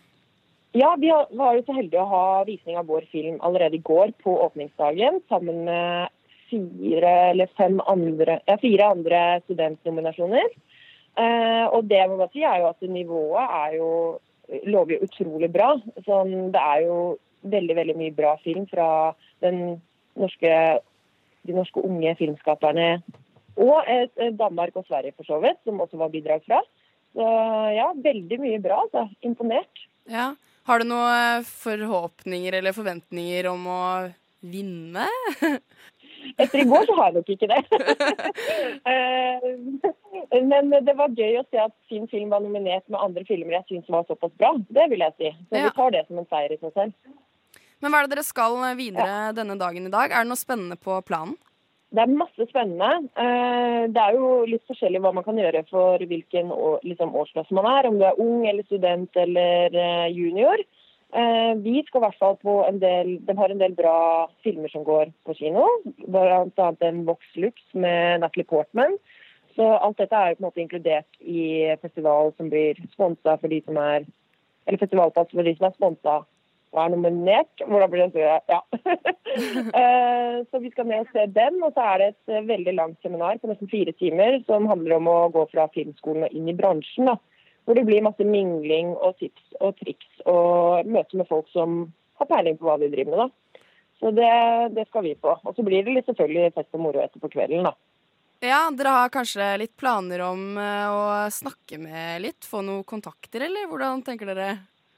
Ja, 0.73 0.95
vi 0.97 1.11
var 1.13 1.53
jo 1.53 1.61
så 1.67 1.75
heldige 1.77 2.01
å 2.01 2.09
ha 2.09 2.25
visning 2.47 2.79
av 2.79 2.87
vår 2.89 3.05
film 3.11 3.37
allerede 3.45 3.77
i 3.77 3.85
går 3.85 4.15
på 4.23 4.33
åpningsdagen, 4.47 5.21
sammen 5.29 5.61
med 5.67 6.09
fire 6.53 7.13
eller 7.31 7.49
fem 7.57 7.81
andre, 7.89 8.37
fire 8.61 8.91
andre 8.95 9.23
studentnominasjoner. 9.47 10.53
Eh, 11.13 11.65
og 11.69 11.89
det 11.89 11.99
jeg 11.99 12.09
må 12.09 12.17
bare 12.21 12.33
si 12.33 12.45
er 12.45 12.61
jo 12.61 12.69
at 12.71 12.87
nivået 12.89 13.57
er 13.59 13.75
jo, 13.77 13.89
lover 14.69 15.03
utrolig 15.05 15.49
bra. 15.53 15.73
Sånn, 16.05 16.33
det 16.53 16.61
er 16.61 16.85
jo 16.85 16.97
veldig, 17.53 17.75
veldig 17.81 17.97
mye 17.99 18.15
bra 18.15 18.37
film 18.43 18.65
fra 18.71 18.87
norske, 19.43 20.53
de 21.43 21.57
norske 21.57 21.83
unge 21.83 22.15
filmskaperne. 22.21 22.87
Og 23.61 23.75
eh, 23.89 24.31
Danmark 24.39 24.77
og 24.79 24.87
Sverige 24.87 25.15
for 25.17 25.29
så 25.29 25.41
vidt, 25.43 25.61
som 25.67 25.81
også 25.83 25.99
var 26.01 26.13
bidrag 26.13 26.45
fra. 26.47 26.63
Så 27.13 27.27
ja, 27.75 27.91
veldig 27.93 28.39
mye 28.41 28.61
bra. 28.61 28.81
Altså. 28.87 29.05
Imponert. 29.25 29.85
Ja. 30.09 30.33
Har 30.63 30.79
du 30.79 30.87
noen 30.87 31.43
forhåpninger 31.43 32.55
eller 32.55 32.75
forventninger 32.75 33.49
om 33.51 33.65
å 33.67 33.83
vinne? 34.39 35.07
Etter 36.37 36.61
i 36.63 36.67
går 36.69 36.85
så 36.87 36.95
har 36.97 37.09
jeg 37.11 37.15
nok 37.19 37.29
ikke 37.35 37.49
det. 37.51 37.61
Eh, 38.93 40.41
Men 40.43 40.69
det 40.85 40.93
var 40.97 41.13
gøy 41.15 41.37
å 41.39 41.45
se 41.51 41.59
at 41.61 41.73
sin 41.89 42.05
film 42.11 42.31
var 42.33 42.41
nominert 42.43 42.85
med 42.91 42.99
andre 43.01 43.23
filmer 43.27 43.57
jeg 43.59 43.65
syns 43.69 43.91
var 43.91 44.05
såpass 44.09 44.33
bra. 44.39 44.53
Det 44.69 44.85
vil 44.91 45.03
jeg 45.05 45.15
si. 45.17 45.31
Så 45.49 45.61
vi 45.61 45.71
tar 45.77 45.93
det 45.95 46.03
som 46.07 46.19
en 46.21 46.27
seier 46.31 46.53
i 46.55 46.59
seg 46.61 46.73
selv. 46.75 46.93
Men 47.83 47.91
hva 47.91 48.01
er 48.01 48.07
det 48.07 48.15
dere 48.15 48.25
skal 48.27 48.59
videre 48.79 49.33
denne 49.35 49.57
dagen 49.59 49.87
i 49.89 49.93
dag? 49.93 50.11
Er 50.11 50.23
det 50.23 50.31
noe 50.31 50.39
spennende 50.39 50.77
på 50.79 50.99
planen? 51.07 51.35
Det 51.93 52.01
er 52.01 52.13
masse 52.17 52.47
spennende. 52.49 53.09
Eh, 53.19 53.81
Det 53.93 54.01
er 54.01 54.15
jo 54.17 54.29
litt 54.49 54.63
forskjellig 54.69 55.01
hva 55.03 55.11
man 55.13 55.25
kan 55.25 55.37
gjøre 55.37 55.65
for 55.69 56.01
hvilken 56.01 56.49
liksom, 56.87 57.13
årsklasse 57.19 57.53
man 57.53 57.67
er. 57.69 57.89
Om 57.89 57.99
du 57.99 58.05
er 58.07 58.21
ung 58.23 58.47
eller 58.49 58.65
student 58.65 59.11
eller 59.19 59.75
eh, 59.75 60.07
junior. 60.15 60.63
Eh, 61.13 61.55
Vi 61.61 61.83
skal 61.85 62.01
i 62.01 62.05
hvert 62.07 62.19
fall 62.19 62.37
på 62.41 62.53
en 62.65 62.79
del 62.81 63.19
De 63.25 63.35
har 63.37 63.51
en 63.51 63.59
del 63.61 63.75
bra 63.77 63.97
filmer 64.45 64.71
som 64.73 64.85
går 64.87 65.11
på 65.25 65.35
kino. 65.37 65.67
Annet 66.09 66.81
en 66.81 67.05
Vox 67.05 67.35
Lux 67.35 67.61
med 67.73 68.23
Natalie 68.23 68.49
Portman. 68.49 68.97
Så 69.55 69.67
alt 69.77 69.99
dette 70.01 70.17
er 70.17 70.31
jo 70.31 70.39
på 70.39 70.41
en 70.43 70.49
måte 70.49 70.63
inkludert 70.63 71.21
i 71.21 71.75
festival 71.81 72.33
som 72.37 72.49
blir 72.49 72.79
sponsa 72.95 73.37
for 73.37 73.47
de 73.47 73.61
som 73.65 73.77
er 73.77 74.05
Eller 74.65 74.79
festivalpass 74.79 75.27
for 75.29 75.43
de 75.43 75.51
som 75.57 75.67
er 75.67 75.75
sponsa 75.75 76.21
og 76.73 76.79
er 76.81 76.89
nominert. 76.93 77.61
Hvordan 77.67 77.91
blir 77.91 78.07
det? 78.13 78.39
Ja. 78.49 78.61
Eh, 79.33 80.45
så 80.51 80.59
vi 80.61 80.69
skal 80.69 80.85
ned 80.85 81.07
og 81.07 81.07
se 81.09 81.23
den. 81.33 81.55
Og 81.65 81.71
så 81.73 81.81
er 81.81 81.97
det 81.97 82.07
et 82.11 82.47
veldig 82.47 82.73
langt 82.77 83.01
seminar 83.01 83.39
på 83.41 83.49
nesten 83.49 83.69
fire 83.71 83.91
timer 83.97 84.35
som 84.45 84.67
handler 84.69 84.99
om 84.99 85.09
å 85.09 85.15
gå 85.33 85.47
fra 85.49 85.65
filmskolen 85.73 86.27
og 86.27 86.35
inn 86.37 86.51
i 86.51 86.53
bransjen. 86.53 87.09
da. 87.09 87.15
Hvor 87.63 87.77
det 87.77 87.85
blir 87.87 88.03
masse 88.03 88.25
mingling 88.27 88.91
og 88.97 89.15
tips 89.21 89.55
og 89.63 89.77
triks 89.79 90.25
og 90.27 90.89
møte 90.89 91.19
med 91.19 91.29
folk 91.29 91.47
som 91.53 91.85
har 92.19 92.29
peiling 92.29 92.57
på 92.59 92.67
hva 92.67 92.75
de 92.81 92.91
driver 92.91 93.13
med. 93.13 93.23
da. 93.23 93.61
Så 94.03 94.11
det, 94.11 94.31
det 94.75 94.83
skal 94.89 95.05
vi 95.05 95.15
på. 95.15 95.31
Og 95.31 95.55
så 95.55 95.63
blir 95.63 95.85
det 95.85 95.95
litt 95.95 96.09
selvfølgelig 96.09 96.53
fest 96.57 96.75
og 96.75 96.81
moro 96.83 96.99
etterpå 97.03 97.29
kvelden. 97.31 97.69
da. 97.69 97.73
Ja, 98.43 98.65
Dere 98.75 98.91
har 98.91 99.11
kanskje 99.11 99.45
litt 99.61 99.75
planer 99.79 100.25
om 100.25 100.57
eh, 100.59 100.87
å 100.91 101.03
snakke 101.31 101.79
med 101.79 102.25
litt? 102.25 102.43
Få 102.43 102.59
noen 102.65 102.83
kontakter, 102.83 103.45
eller 103.45 103.69
hvordan 103.71 104.03
tenker 104.03 104.27
dere 104.27 104.49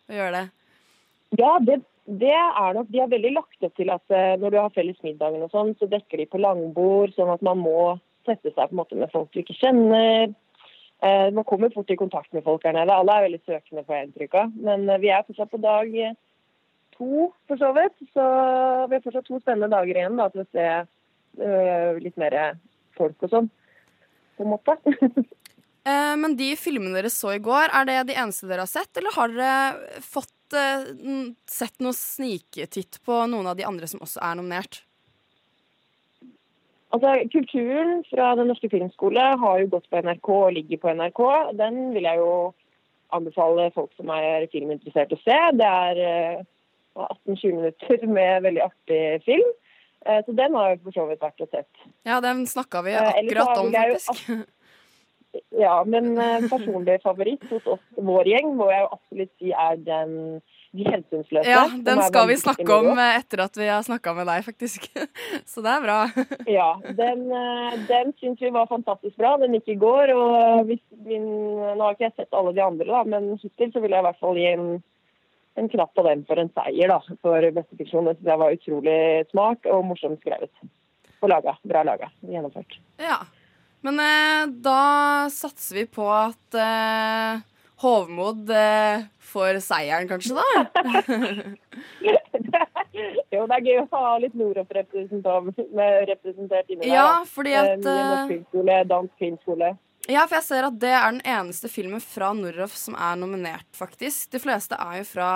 å 0.10 0.16
gjøre 0.18 0.40
det? 0.40 0.46
Ja, 1.38 1.52
det, 1.62 1.76
det 2.06 2.34
er 2.34 2.74
nok 2.78 2.90
De 2.90 3.02
har 3.04 3.12
veldig 3.12 3.34
lagt 3.36 3.68
opp 3.68 3.78
til 3.78 3.92
at 3.94 4.14
eh, 4.14 4.34
når 4.42 4.56
du 4.56 4.58
har 4.64 4.74
felles 4.74 4.98
middagen 5.06 5.46
og 5.46 5.54
sånn, 5.54 5.76
så 5.78 5.90
dekker 5.92 6.24
de 6.24 6.28
på 6.32 6.42
langbord, 6.42 7.14
sånn 7.14 7.30
at 7.36 7.46
man 7.46 7.62
må 7.62 7.78
sette 8.26 8.50
seg 8.50 8.72
på 8.72 8.74
en 8.74 8.82
måte 8.82 8.98
med 8.98 9.14
folk 9.14 9.30
du 9.34 9.44
ikke 9.44 9.58
kjenner. 9.60 10.34
Eh, 11.04 11.32
man 11.36 11.44
kommer 11.44 11.74
fort 11.74 11.90
i 11.92 11.98
kontakt 12.00 12.32
med 12.34 12.46
folk 12.46 12.64
her 12.64 12.76
nede. 12.78 12.94
Alle 12.94 13.18
er 13.18 13.28
veldig 13.28 13.42
søkende, 13.44 13.84
får 13.84 13.98
jeg 13.98 14.08
inntrykk 14.08 14.38
av. 14.42 14.54
Men 14.70 14.88
eh, 14.90 15.02
vi 15.04 15.12
er 15.12 15.26
fortsatt 15.28 15.52
på 15.52 15.62
dag 15.64 15.92
to, 16.96 17.32
for 17.50 17.60
så 17.62 17.72
vidt. 17.76 17.98
Så 18.14 18.26
vi 18.90 18.98
har 18.98 19.04
fortsatt 19.04 19.28
to 19.28 19.40
spennende 19.42 19.72
dager 19.76 20.00
igjen 20.00 20.20
da, 20.20 20.30
til 20.34 20.46
å 20.46 20.50
se 20.56 20.68
eh, 20.70 22.04
litt 22.04 22.20
mer 22.22 22.38
folk 22.96 23.28
og 23.28 23.34
sånn, 23.34 23.50
på 24.38 24.46
en 24.46 24.54
måte. 24.56 24.78
Eh, 25.86 26.16
men 26.18 26.34
de 26.34 26.48
filmene 26.58 26.98
dere 26.98 27.12
så 27.14 27.36
i 27.36 27.42
går, 27.46 27.70
er 27.70 27.86
det 27.86 28.00
de 28.10 28.16
eneste 28.18 28.48
dere 28.50 28.64
har 28.64 28.72
sett? 28.72 28.90
Eller 28.98 29.14
har 29.14 29.30
dere 29.30 30.00
fått 30.02 30.56
eh, 30.58 30.88
sett 31.46 31.78
noe 31.78 31.94
sniketitt 31.94 32.98
på 33.06 33.20
noen 33.30 33.52
av 33.52 33.60
de 33.60 33.68
andre 33.70 33.86
som 33.92 34.02
også 34.02 34.18
er 34.26 34.40
nominert? 34.40 34.80
Altså, 36.96 37.12
Kulturen 37.34 38.04
fra 38.08 38.30
Den 38.40 38.48
norske 38.52 38.70
filmskole 38.72 39.24
har 39.42 39.60
jo 39.60 39.72
gått 39.74 39.90
på 39.92 40.00
NRK 40.00 40.30
og 40.32 40.54
ligger 40.56 40.80
på 40.80 40.94
NRK. 40.96 41.22
Den 41.60 41.82
vil 41.96 42.08
jeg 42.08 42.22
jo 42.22 42.32
anbefale 43.16 43.68
folk 43.76 43.92
som 44.00 44.12
er 44.16 44.48
filminteressert 44.54 45.12
å 45.14 45.20
se. 45.22 45.38
Det 45.60 45.68
er 45.68 46.02
eh, 46.06 46.44
18-20 46.96 47.60
minutter 47.60 48.08
med 48.08 48.46
veldig 48.48 48.64
artig 48.64 49.04
film. 49.28 49.54
Eh, 50.06 50.22
Så 50.26 50.36
den 50.38 50.56
har 50.56 50.74
jo 50.74 50.82
for 50.88 50.98
så 51.00 51.08
vidt 51.10 51.24
vært 51.26 51.44
og 51.44 51.52
sett. 51.52 51.86
Ja, 52.08 52.22
den 52.24 52.46
snakka 52.50 52.84
vi 52.86 52.96
Eh, 52.96 53.12
akkurat 53.24 53.58
om, 53.60 53.72
faktisk. 53.74 54.52
Ja, 55.52 55.82
men 55.84 56.14
eh, 56.18 56.46
personlig 56.48 57.02
favoritt 57.04 57.44
hos 57.52 57.66
oss, 57.68 57.82
vår 57.98 58.30
gjeng, 58.32 58.54
må 58.56 58.70
jeg 58.72 58.86
jo 58.86 58.92
absolutt 58.96 59.34
si 59.42 59.52
er 59.52 59.82
den 59.84 60.14
De 60.76 60.86
hensynsløse. 60.90 61.48
Ja, 61.48 61.66
den 61.88 62.02
skal 62.08 62.28
vi 62.28 62.36
snakke 62.40 62.66
om 62.76 62.90
eh, 63.00 63.20
etter 63.20 63.46
at 63.46 63.60
vi 63.60 63.68
har 63.70 63.84
snakka 63.86 64.16
med 64.18 64.28
deg, 64.28 64.44
faktisk. 64.48 64.88
Så 65.52 65.64
det 65.64 65.72
er 65.72 65.86
bra. 65.86 66.00
Ja, 66.58 66.72
den, 66.98 67.24
eh, 67.32 67.78
den 67.88 68.12
syns 68.20 68.42
vi 68.42 68.52
var 68.54 68.68
fantastisk 68.72 69.16
bra. 69.22 69.36
Den 69.42 69.56
gikk 69.58 69.72
i 69.76 69.78
går. 69.80 70.12
og 70.16 70.66
hvis 70.70 70.84
min, 71.06 71.30
Nå 71.56 71.80
har 71.80 71.96
ikke 71.96 72.10
jeg 72.10 72.18
sett 72.18 72.36
alle 72.36 72.54
de 72.56 72.64
andre, 72.66 72.90
da, 72.90 73.04
men 73.16 73.36
hittil 73.42 73.72
så 73.72 73.84
vil 73.84 73.96
jeg 73.96 74.04
i 74.04 74.08
hvert 74.10 74.22
fall 74.22 74.42
gi 74.42 74.50
en, 74.52 74.68
en 75.62 75.72
knapp 75.72 75.96
på 75.96 76.06
den 76.10 76.26
for 76.28 76.42
en 76.42 76.52
seier 76.58 76.92
da, 76.92 77.00
for 77.24 77.50
beste 77.60 77.80
fiksjon. 77.80 78.12
Det 78.20 78.38
var 78.44 78.60
utrolig 78.60 79.00
smart 79.32 79.72
og 79.72 79.88
morsomt 79.94 80.22
skrevet. 80.24 80.52
Og 81.24 81.32
laga. 81.32 81.56
Bra 81.64 81.88
laga. 81.88 82.12
Gjennomført. 82.28 82.80
Ja. 83.02 83.24
Men 83.86 84.02
eh, 84.02 84.46
da 84.66 85.30
satser 85.32 85.84
vi 85.84 85.90
på 85.94 86.08
at 86.10 86.58
eh, 86.58 87.44
Hovmod 87.84 88.50
eh, 88.56 89.04
får 89.20 89.60
seieren, 89.60 90.08
kanskje, 90.08 90.38
da? 90.38 90.44
jo, 93.34 93.42
det 93.44 93.58
er 93.58 93.66
gøy 93.66 93.82
å 93.82 93.88
ha 93.92 94.14
litt 94.24 94.38
Noroff-representert 94.40 95.60
representert 96.08 96.72
inni. 96.72 96.88
Ja, 96.88 97.20
der. 97.20 97.28
fordi 97.34 97.52
Eh, 97.56 97.60
at, 97.62 97.84
eh, 97.84 98.00
norsk 98.14 98.32
filmskole, 98.32 98.78
dansk 98.88 99.20
filmskole. 99.20 99.74
Ja, 100.06 100.24
for 100.28 100.38
jeg 100.38 100.46
ser 100.46 100.68
at 100.68 100.80
det 100.80 100.94
er 100.94 101.06
den 101.10 101.24
eneste 101.26 101.70
filmen 101.72 102.04
fra 102.04 102.32
Noroff 102.38 102.78
som 102.78 102.96
er 102.96 103.20
nominert, 103.20 103.68
faktisk. 103.76 104.30
De 104.32 104.42
fleste 104.44 104.78
er 104.80 105.02
jo 105.02 105.08
fra 105.16 105.32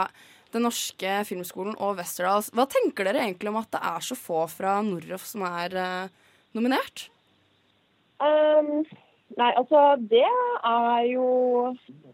Den 0.49 0.63
norske 0.65 1.11
filmskolen 1.29 1.75
og 1.77 1.99
Westerdals. 1.99 2.47
Hva 2.57 2.63
tenker 2.65 3.05
dere 3.05 3.21
egentlig 3.21 3.51
om 3.51 3.59
at 3.59 3.69
det 3.69 3.83
er 3.85 4.01
så 4.01 4.15
få 4.17 4.47
fra 4.49 4.79
Noroff 4.81 5.27
som 5.29 5.43
er 5.45 5.75
eh, 5.77 6.31
nominert? 6.57 7.03
Um, 8.17 8.81
nei, 9.38 9.51
altså 9.53 9.95
det 9.99 10.25
er 10.25 11.03
jo 11.11 11.27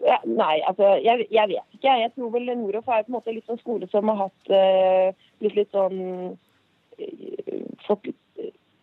ja, 0.01 0.17
Nei, 0.25 0.59
altså 0.67 0.95
jeg, 1.03 1.27
jeg 1.31 1.49
vet 1.49 1.77
ikke. 1.77 1.95
Jeg 2.01 2.11
tror 2.15 2.31
vel 2.33 2.51
Noroff 2.51 2.87
er 2.87 3.05
på 3.05 3.13
en 3.13 3.17
måte 3.17 3.33
litt 3.33 3.47
sånn 3.47 3.61
skole 3.61 3.87
som 3.91 4.11
har 4.11 4.25
hatt 4.25 4.51
uh, 4.51 5.27
blitt 5.39 5.55
litt 5.55 5.71
sånn 5.71 5.99
uh, 6.35 7.59
Fått 7.87 8.11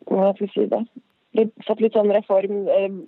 Hva 0.09 0.33
skal 0.33 0.47
jeg 0.47 0.55
si 0.55 0.69
det? 0.73 0.83
Litt, 1.39 1.53
fått 1.67 1.85
litt 1.85 1.97
sånn 1.97 2.13
reform 2.13 2.65
Uh, 2.69 3.03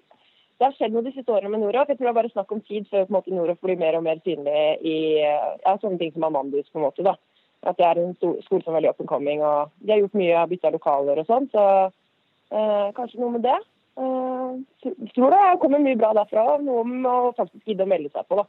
Det 0.55 0.68
har 0.68 0.75
skjedd 0.77 0.95
noe 0.95 1.03
de 1.03 1.11
siste 1.12 1.33
årene 1.35 1.51
med 1.51 1.64
Noroff. 1.64 1.89
Jeg 1.91 1.99
tror 1.99 2.07
det 2.07 2.12
er 2.12 2.20
bare 2.20 2.31
snakk 2.31 2.53
om 2.55 2.61
tid 2.62 2.87
før 2.91 3.09
på 3.11 3.22
Noroff 3.35 3.59
blir 3.64 3.79
mer 3.81 3.97
og 3.99 4.05
mer 4.07 4.20
synlig 4.22 4.61
i 4.87 4.97
eh, 5.18 5.49
ja, 5.64 5.72
sånne 5.83 5.99
ting 5.99 6.12
som 6.14 6.27
Amandus. 6.29 6.68
på 6.70 6.79
en 6.79 6.85
måte 6.87 7.03
da. 7.03 7.16
At 7.66 7.77
det 7.81 7.89
er 7.89 7.99
en 7.99 8.14
skole 8.14 8.62
som 8.62 8.70
er 8.70 8.77
veldig 8.79 8.93
up 8.93 9.01
and 9.03 9.11
coming. 9.11 9.43
og 9.43 9.72
De 9.83 9.93
har 9.93 9.99
gjort 9.99 10.14
mye, 10.20 10.45
bytta 10.53 10.70
lokaler 10.70 11.18
og 11.20 11.27
sånn. 11.27 11.49
Så 11.51 11.64
eh, 12.55 12.87
kanskje 12.95 13.20
noe 13.20 13.35
med 13.35 13.43
det. 13.49 13.59
Eh, 13.95 14.55
jeg 14.85 15.13
tror 15.15 15.35
det 15.35 15.43
kommer 15.63 15.83
mye 15.83 15.99
bra 15.99 16.13
derfra. 16.17 16.47
Noe 16.63 16.85
må 16.89 17.15
faktisk 17.39 17.69
gidde 17.69 17.87
å 17.87 17.91
melde 17.91 18.11
seg 18.15 18.27
på, 18.31 18.41
da. 18.43 18.49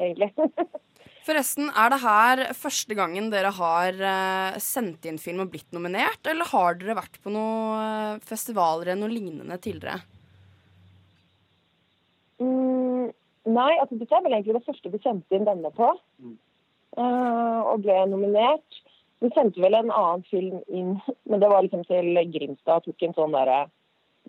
Egentlig. 0.00 0.30
Forresten, 1.26 1.68
er 1.76 1.90
det 1.92 1.98
her 2.00 2.42
første 2.56 2.96
gangen 2.96 3.28
dere 3.32 3.50
har 3.52 3.98
eh, 4.12 4.60
sendt 4.62 5.04
inn 5.08 5.20
film 5.20 5.42
og 5.44 5.50
blitt 5.52 5.68
nominert, 5.76 6.22
eller 6.28 6.48
har 6.48 6.78
dere 6.80 6.96
vært 6.96 7.20
på 7.20 7.32
noen 7.34 8.16
eh, 8.16 8.22
festivaler 8.24 8.92
eller 8.92 9.02
noe 9.02 9.12
lignende 9.12 9.58
tidligere? 9.60 10.00
Mm, 12.40 13.10
nei, 13.52 13.72
altså 13.82 13.98
dette 14.00 14.16
er 14.16 14.24
vel 14.24 14.38
egentlig 14.38 14.56
det 14.56 14.64
første 14.64 14.92
vi 14.94 15.02
sendte 15.04 15.36
inn 15.36 15.48
denne 15.48 15.72
på. 15.76 15.90
eh, 16.96 17.60
og 17.68 17.84
ble 17.84 17.98
nominert. 18.08 18.80
Vi 19.20 19.28
sendte 19.36 19.60
vel 19.60 19.76
en 19.76 19.92
annen 19.92 20.24
film 20.32 20.62
inn, 20.72 20.96
men 21.28 21.42
det 21.42 21.52
var 21.52 21.66
liksom 21.66 21.84
til 21.84 22.16
Grimstad. 22.32 22.86
Tok 22.86 23.04
en 23.04 23.16
sånn 23.18 23.36
derre 23.36 23.66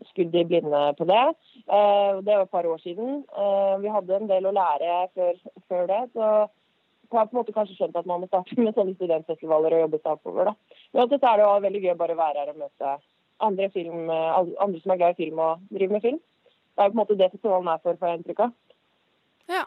skudd 0.10 0.36
i 0.36 0.45
blinde 0.47 0.82
på 0.97 1.08
det. 1.10 1.22
Eh, 1.68 2.22
det 2.26 2.34
var 2.34 2.45
et 2.47 2.56
par 2.56 2.68
år 2.68 2.82
siden. 2.84 3.22
Eh, 3.38 3.76
vi 3.84 3.93
hadde 3.93 4.18
en 4.18 4.28
del 4.32 4.49
å 4.49 4.56
lære 4.56 4.97
før, 5.16 5.38
før 5.70 5.88
det. 5.91 6.02
så 6.16 6.32
jeg 7.12 7.20
har 7.20 7.28
på 7.28 7.36
en 7.36 7.41
måte 7.41 7.54
kanskje 7.56 7.76
skjønt 7.76 7.97
at 7.99 8.08
man 8.08 8.22
må 8.22 8.28
starte 8.30 8.56
med 8.56 8.76
sånne 8.76 8.95
studentfestivaler 8.95 9.76
og 9.76 9.82
jobbe 9.86 9.99
seg 9.99 10.12
oppover. 10.16 10.52
da. 10.52 10.54
Men 10.93 11.04
uansett 11.04 11.26
er 11.28 11.38
det 11.38 11.45
jo 11.45 11.56
veldig 11.66 11.82
gøy 11.84 11.95
bare 11.99 12.16
å 12.16 12.22
være 12.22 12.39
her 12.39 12.54
og 12.54 12.62
møte 12.62 12.93
andre, 13.41 13.70
film, 13.74 14.10
eh, 14.10 14.38
andre 14.64 14.82
som 14.82 14.91
er 14.91 15.02
glad 15.02 15.16
i 15.16 15.24
film 15.26 15.39
og 15.39 15.66
driver 15.70 15.97
med 15.97 16.02
film. 16.02 16.20
Det 16.72 16.84
er 16.84 16.88
jo 16.88 16.93
på 16.93 16.95
en 16.95 17.02
måte 17.04 17.18
det 17.20 17.32
festivalen 17.34 17.68
er 17.68 17.82
for, 17.84 17.99
får 17.99 18.08
jeg 18.08 18.22
inntrykk 18.22 18.43
av. 18.45 18.54
Ja. 19.52 19.64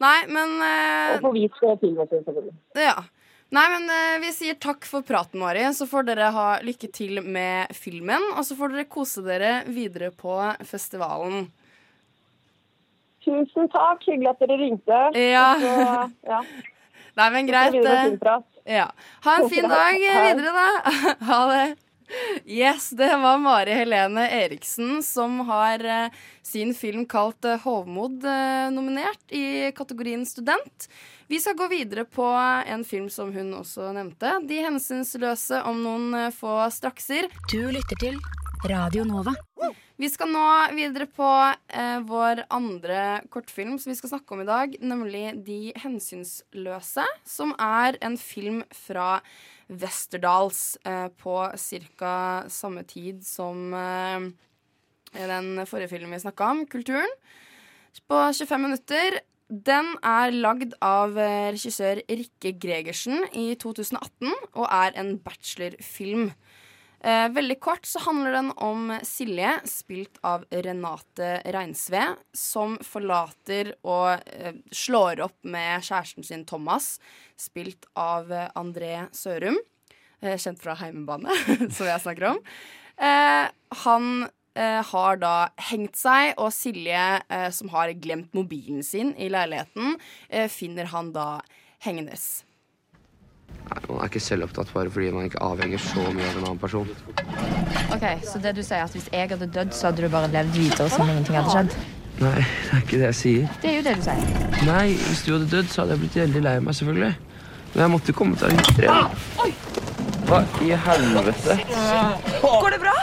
Nei, 0.00 0.18
men 0.28 0.54
eh, 0.64 1.16
Og 1.16 1.24
få 1.26 1.32
vist 1.34 1.58
filmen 1.60 2.08
sin, 2.08 2.22
selvfølgelig. 2.24 2.54
Ja. 2.78 2.94
Nei, 3.50 3.64
men 3.72 3.88
eh, 3.90 4.18
vi 4.22 4.30
sier 4.34 4.54
takk 4.62 4.84
for 4.86 5.02
praten, 5.02 5.40
Mari. 5.42 5.64
Så 5.74 5.88
får 5.90 6.04
dere 6.06 6.28
ha 6.34 6.48
lykke 6.62 6.90
til 6.94 7.18
med 7.24 7.72
filmen. 7.74 8.22
Og 8.36 8.44
så 8.46 8.54
får 8.58 8.76
dere 8.76 8.86
kose 8.90 9.24
dere 9.26 9.64
videre 9.66 10.12
på 10.14 10.36
festivalen. 10.70 11.48
Tusen 13.24 13.66
takk. 13.74 14.06
Hyggelig 14.06 14.30
at 14.30 14.44
dere 14.44 14.58
ringte. 14.60 15.00
Ja. 15.18 15.48
Så, 15.60 15.74
ja. 16.30 16.40
Nei, 17.18 17.28
men 17.34 17.50
greit. 17.50 17.74
eh. 17.74 18.14
Ja. 18.70 18.86
Ha 19.26 19.36
en 19.40 19.50
fin 19.50 19.66
dag 19.74 19.98
videre, 19.98 20.54
da. 20.54 20.68
Ha 21.32 21.40
det. 21.50 21.64
Yes, 22.44 22.90
det 22.90 23.16
var 23.16 23.38
Mari 23.38 23.72
Helene 23.72 24.30
Eriksen 24.30 25.02
som 25.02 25.40
har 25.40 25.84
eh, 25.84 26.10
sin 26.42 26.74
film 26.74 27.06
kalt 27.06 27.44
eh, 27.44 27.60
Hovmod 27.62 28.24
eh, 28.24 28.70
nominert 28.74 29.32
i 29.32 29.70
kategorien 29.76 30.26
student. 30.26 30.88
Vi 31.30 31.38
skal 31.40 31.54
gå 31.54 31.68
videre 31.70 32.04
på 32.04 32.26
en 32.66 32.84
film 32.84 33.10
som 33.10 33.30
hun 33.32 33.52
også 33.60 33.92
nevnte. 33.94 34.40
De 34.48 34.58
hensynsløse 34.64 35.62
om 35.62 35.78
noen 35.84 36.32
få 36.34 36.56
strakser. 36.74 37.30
Du 37.52 37.62
lytter 37.70 38.02
til 38.02 38.18
Radio 38.66 39.06
Nova. 39.06 39.36
Vi 40.00 40.08
skal 40.10 40.32
nå 40.32 40.42
videre 40.74 41.06
på 41.06 41.28
vår 42.08 42.42
andre 42.50 43.20
kortfilm 43.30 43.76
som 43.78 43.92
vi 43.92 43.98
skal 43.98 44.14
snakke 44.14 44.34
om 44.34 44.42
i 44.42 44.48
dag, 44.48 44.74
nemlig 44.80 45.24
De 45.44 45.58
hensynsløse, 45.78 47.04
som 47.28 47.52
er 47.60 48.00
en 48.02 48.16
film 48.18 48.62
fra 48.74 49.20
Westerdals 49.70 50.76
eh, 50.84 51.08
på 51.20 51.34
ca. 51.98 52.14
samme 52.50 52.82
tid 52.88 53.22
som 53.26 53.74
eh, 53.74 54.26
den 55.14 55.66
forrige 55.66 55.92
filmen 55.94 56.14
vi 56.16 56.22
snakka 56.24 56.50
om, 56.50 56.64
Kulturen, 56.66 57.10
på 58.10 58.22
25 58.34 58.62
minutter. 58.66 59.20
Den 59.50 59.96
er 60.06 60.30
lagd 60.34 60.76
av 60.82 61.16
eh, 61.18 61.50
regissør 61.54 62.02
Rikke 62.06 62.54
Gregersen 62.62 63.24
i 63.34 63.52
2018 63.58 64.30
og 64.30 64.66
er 64.66 64.94
en 65.00 65.16
bachelorfilm. 65.22 66.30
Eh, 67.00 67.28
veldig 67.32 67.56
kort 67.60 67.86
så 67.88 67.98
handler 68.04 68.34
den 68.36 68.50
om 68.60 68.90
Silje, 69.02 69.54
spilt 69.64 70.18
av 70.26 70.44
Renate 70.50 71.38
Reinsve, 71.48 72.02
som 72.36 72.74
forlater 72.84 73.72
og 73.88 74.20
eh, 74.28 74.58
slår 74.68 75.22
opp 75.24 75.38
med 75.48 75.86
kjæresten 75.86 76.26
sin 76.26 76.44
Thomas, 76.44 76.98
spilt 77.40 77.88
av 77.96 78.28
eh, 78.28 78.50
André 78.60 79.06
Sørum, 79.16 79.56
eh, 80.20 80.36
kjent 80.36 80.60
fra 80.60 80.76
Heimebane, 80.82 81.32
som 81.76 81.88
jeg 81.88 82.04
snakker 82.04 82.28
om. 82.34 82.42
Eh, 83.00 83.48
han 83.86 84.10
eh, 84.60 84.82
har 84.92 85.24
da 85.24 85.34
hengt 85.70 85.96
seg, 85.96 86.34
og 86.36 86.52
Silje, 86.52 87.06
som 87.56 87.72
har 87.72 87.96
glemt 87.96 88.36
mobilen 88.36 88.84
sin 88.84 89.16
i 89.16 89.32
leiligheten, 89.32 89.96
finner 90.52 90.92
han 90.92 91.14
da 91.16 91.30
hengendes. 91.80 92.42
Man 93.86 94.00
er 94.02 94.08
ikke 94.10 94.20
selvopptatt 94.22 94.70
bare 94.74 94.90
fordi 94.90 95.10
man 95.14 95.28
ikke 95.28 95.38
avhenger 95.46 95.78
så 95.82 96.02
mye 96.10 96.26
av 96.26 96.38
en 96.40 96.44
annen 96.48 96.58
person. 96.58 96.88
Ok, 97.94 98.04
Så 98.26 98.40
det 98.42 98.54
du 98.56 98.62
sier 98.66 98.82
at 98.82 98.94
hvis 98.94 99.06
jeg 99.12 99.30
hadde 99.30 99.46
dødd, 99.46 99.72
så 99.74 99.90
hadde 99.90 100.02
du 100.02 100.08
bare 100.10 100.30
levd 100.32 100.56
videre 100.58 100.90
som 100.90 101.08
ingenting 101.10 101.38
hadde 101.38 101.54
skjedd? 101.54 101.76
Nei, 102.20 102.34
det 102.42 102.74
er 102.76 102.82
ikke 102.84 102.98
det 103.00 103.06
jeg 103.08 103.18
sier. 103.20 103.52
Det 103.62 103.70
er 103.70 103.76
jo 103.78 103.84
det 103.86 103.94
du 103.96 104.02
sier. 104.04 104.64
Nei, 104.66 104.86
hvis 104.98 105.22
du 105.26 105.30
hadde 105.36 105.48
dødd, 105.54 105.70
så 105.72 105.82
hadde 105.82 105.94
jeg 105.96 106.02
blitt 106.02 106.18
veldig 106.20 106.42
lei 106.46 106.56
meg, 106.66 106.76
selvfølgelig. 106.80 107.12
Men 107.70 107.82
jeg 107.84 107.92
måtte 107.94 108.14
komme 108.18 108.40
til 108.40 108.52
litt 108.56 108.72
fred. 108.76 109.70
Hva 110.30 110.40
i 110.66 110.72
helvete? 110.86 111.56
Går 112.42 112.74
det 112.74 112.80
bra? 112.82 112.96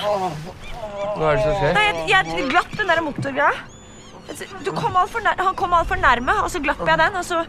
Hva 1.17 1.31
er 1.31 1.39
det 1.39 1.45
som 1.47 1.55
skjer? 1.57 1.73
Nei, 1.79 1.85
jeg, 2.11 2.35
jeg 2.35 2.49
glapp 2.51 2.75
den 2.77 2.91
der 2.91 3.01
motorgreia. 3.07 3.55
Du 4.67 4.73
kom 4.75 4.95
alt 4.99 5.11
for 5.13 5.23
nær, 5.23 5.39
han 5.39 5.55
kom 5.57 5.73
altfor 5.75 5.99
nærme, 6.03 6.35
og 6.43 6.51
så 6.51 6.59
glapp 6.63 6.83
jeg 6.87 6.99
den. 7.01 7.15
Og 7.19 7.25
så 7.25 7.41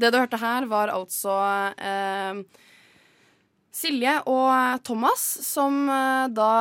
Det 0.00 0.10
du 0.12 0.20
hørte 0.20 0.40
her, 0.40 0.66
var 0.70 0.92
altså 0.94 1.36
eh, 1.76 2.40
Silje 3.70 4.16
og 4.26 4.80
Thomas 4.86 5.22
som 5.46 5.84
eh, 5.92 6.26
da 6.34 6.52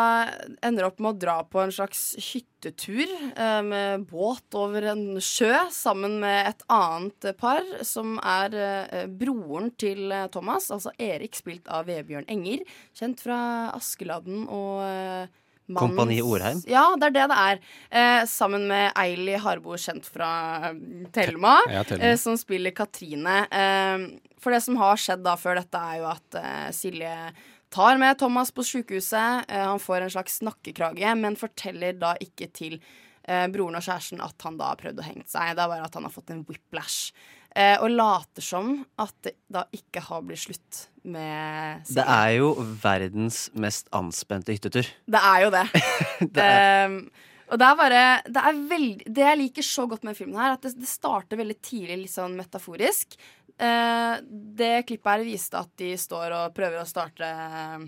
ender 0.66 0.86
opp 0.90 1.00
med 1.02 1.16
å 1.16 1.20
dra 1.24 1.38
på 1.48 1.62
en 1.64 1.74
slags 1.74 2.04
hyttetur 2.22 3.10
eh, 3.10 3.62
med 3.66 4.06
båt 4.12 4.58
over 4.60 4.92
en 4.92 5.04
sjø 5.24 5.54
sammen 5.74 6.20
med 6.22 6.52
et 6.52 6.64
annet 6.70 7.32
par, 7.40 7.66
som 7.88 8.20
er 8.22 8.60
eh, 8.62 9.08
broren 9.10 9.72
til 9.82 10.12
eh, 10.14 10.28
Thomas, 10.30 10.70
altså 10.76 10.94
Erik, 11.02 11.40
spilt 11.40 11.70
av 11.72 11.90
Vebjørn 11.90 12.30
Enger, 12.30 12.62
kjent 12.94 13.26
fra 13.26 13.40
Askeladden 13.74 14.46
og 14.46 14.84
eh, 14.86 15.40
Mannens- 15.70 15.78
Kompani 15.78 16.16
Orheim? 16.26 16.64
Ja, 16.68 16.96
det 16.98 17.12
er 17.12 17.16
det 17.20 17.28
det 17.30 17.38
er. 17.38 17.60
Eh, 17.92 18.24
sammen 18.26 18.68
med 18.68 18.92
Eili 18.98 19.36
Harbo, 19.38 19.76
kjent 19.78 20.06
fra 20.10 20.30
Thelma, 21.14 21.60
Ja, 21.70 21.84
Thelma. 21.84 22.04
eh, 22.12 22.16
som 22.18 22.36
spiller 22.38 22.72
Katrine. 22.76 23.48
Eh, 23.52 24.20
for 24.40 24.52
det 24.52 24.64
som 24.64 24.76
har 24.82 24.96
skjedd 24.98 25.24
da 25.24 25.36
før 25.38 25.56
dette, 25.62 25.78
er 25.78 26.00
jo 26.02 26.08
at 26.10 26.36
eh, 26.42 26.70
Silje 26.72 27.14
tar 27.70 27.98
med 28.02 28.18
Thomas 28.18 28.50
på 28.52 28.64
sykehuset. 28.66 29.46
Eh, 29.48 29.66
han 29.66 29.80
får 29.80 30.02
en 30.08 30.10
slags 30.10 30.42
nakkekrage, 30.42 31.16
men 31.18 31.36
forteller 31.38 31.94
da 32.00 32.16
ikke 32.20 32.52
til 32.52 32.80
eh, 33.28 33.46
broren 33.54 33.76
og 33.78 33.84
kjæresten 33.86 34.24
at 34.26 34.42
han 34.42 34.58
da 34.58 34.72
har 34.72 34.76
prøvd 34.80 35.00
å 35.04 35.06
henge 35.06 35.28
seg. 35.30 35.54
Det 35.56 35.62
er 35.62 35.68
bare 35.70 35.86
at 35.86 35.94
han 35.94 36.04
har 36.08 36.12
fått 36.16 36.32
en 36.34 36.44
whiplash. 36.50 37.12
Eh, 37.56 37.76
og 37.80 37.90
later 37.94 38.46
som 38.46 38.76
at 39.02 39.16
det 39.26 39.36
da 39.50 39.66
ikke 39.76 40.04
har 40.06 40.22
blitt 40.26 40.44
slutt 40.44 40.84
med 41.10 41.88
Det 41.90 42.06
er 42.06 42.36
jo 42.38 42.52
verdens 42.82 43.48
mest 43.58 43.90
anspente 43.96 44.54
hyttetur. 44.54 44.88
Det 45.10 45.24
er 45.32 45.46
jo 45.46 45.52
det. 45.56 45.66
Ehm, 46.44 47.02
og 47.50 47.58
det 47.58 47.66
er 47.66 47.78
bare 47.80 48.02
det, 48.30 48.42
er 48.46 48.58
veldig, 48.70 49.06
det 49.10 49.24
jeg 49.26 49.40
liker 49.40 49.66
så 49.66 49.88
godt 49.90 50.04
med 50.06 50.18
filmen, 50.18 50.38
her, 50.38 50.54
at 50.54 50.66
det, 50.66 50.76
det 50.78 50.90
starter 50.90 51.40
veldig 51.40 51.58
tidlig 51.66 52.04
litt 52.04 52.14
sånn 52.14 52.38
metaforisk. 52.38 53.18
Eh, 53.60 54.16
det 54.62 54.86
klippet 54.88 55.12
her 55.12 55.26
viste 55.28 55.60
at 55.60 55.72
de 55.82 55.96
står 56.00 56.36
og 56.36 56.54
prøver 56.56 56.80
å 56.80 56.88
starte 56.88 57.28
eh, 57.28 57.88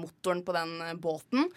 motoren 0.00 0.44
på 0.44 0.54
den 0.56 0.80
eh, 0.82 0.94
båten. 0.94 1.48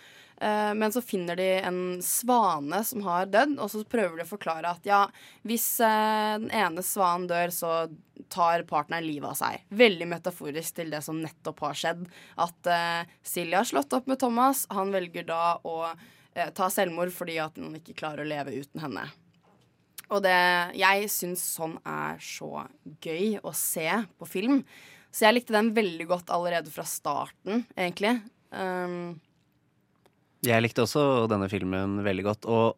Eh, 0.42 0.74
men 0.74 0.92
så 0.92 1.02
finner 1.02 1.36
de 1.36 1.50
en 1.60 2.02
svane 2.02 2.84
som 2.84 3.04
har 3.06 3.30
dødd, 3.30 3.60
og 3.62 3.72
så 3.72 3.84
prøver 3.86 4.18
de 4.18 4.26
å 4.26 4.32
forklare 4.32 4.72
at 4.74 4.88
ja, 4.90 5.04
hvis 5.48 5.68
eh, 5.86 6.38
den 6.42 6.50
ene 6.50 6.84
svanen 6.86 7.28
dør, 7.30 7.54
så 7.54 7.74
tar 8.32 8.64
partneren 8.70 9.06
livet 9.06 9.30
av 9.30 9.38
seg. 9.38 9.66
Veldig 9.70 10.08
metaforisk 10.10 10.80
til 10.80 10.94
det 10.94 11.04
som 11.06 11.20
nettopp 11.22 11.62
har 11.68 11.78
skjedd. 11.78 12.06
At 12.42 12.70
eh, 12.74 13.12
Silje 13.28 13.60
har 13.60 13.70
slått 13.70 13.94
opp 13.98 14.10
med 14.10 14.22
Thomas. 14.22 14.66
Han 14.74 14.94
velger 14.96 15.28
da 15.30 15.58
å 15.62 15.78
eh, 15.92 16.50
ta 16.58 16.72
selvmord 16.74 17.14
fordi 17.14 17.38
at 17.44 17.60
han 17.62 17.76
ikke 17.78 17.98
klarer 18.02 18.26
å 18.26 18.32
leve 18.32 18.56
uten 18.56 18.82
henne. 18.82 19.10
Og 20.12 20.24
det, 20.26 20.40
jeg 20.76 21.08
syns 21.12 21.44
sånn 21.54 21.78
er 21.88 22.18
så 22.20 22.66
gøy 23.04 23.38
å 23.48 23.54
se 23.56 23.88
på 24.20 24.28
film. 24.28 24.66
Så 25.12 25.26
jeg 25.28 25.36
likte 25.36 25.54
den 25.56 25.74
veldig 25.76 26.08
godt 26.08 26.30
allerede 26.32 26.72
fra 26.72 26.86
starten, 26.88 27.66
egentlig. 27.78 28.22
Um, 28.52 29.20
Jeg 30.44 30.64
likte 30.64 30.82
også 30.86 31.28
denne 31.30 31.50
filmen 31.52 32.00
veldig 32.06 32.24
godt, 32.26 32.46
og 32.50 32.78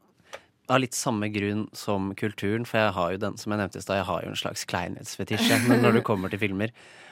av 0.71 0.79
litt 0.81 0.95
samme 0.95 1.27
grunn 1.31 1.65
som 1.75 2.09
kulturen, 2.15 2.65
for 2.67 2.79
jeg 2.79 2.93
har 2.95 3.11
jo 3.13 3.19
den, 3.21 3.37
som 3.37 3.51
jeg 3.53 3.59
nevnte 3.61 3.79
i 3.79 3.83
stad, 3.83 3.99
jeg 4.01 4.07
har 4.09 4.23
jo 4.25 4.31
en 4.33 4.39
slags 4.39 4.63
kleinhetsfetisje 4.67 5.59
når 5.83 5.97
du 5.99 6.01
kommer 6.07 6.31
til 6.31 6.39
filmer. 6.41 6.71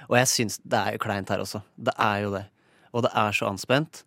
Og 0.09 0.17
jeg 0.17 0.27
syns 0.31 0.57
det 0.63 0.79
er 0.79 0.95
jo 0.97 1.03
kleint 1.03 1.29
her 1.31 1.43
også. 1.43 1.61
Det 1.77 1.93
er 1.99 2.23
jo 2.25 2.31
det. 2.35 2.45
Og 2.91 3.03
det 3.05 3.11
er 3.15 3.31
så 3.35 3.47
anspent. 3.51 4.03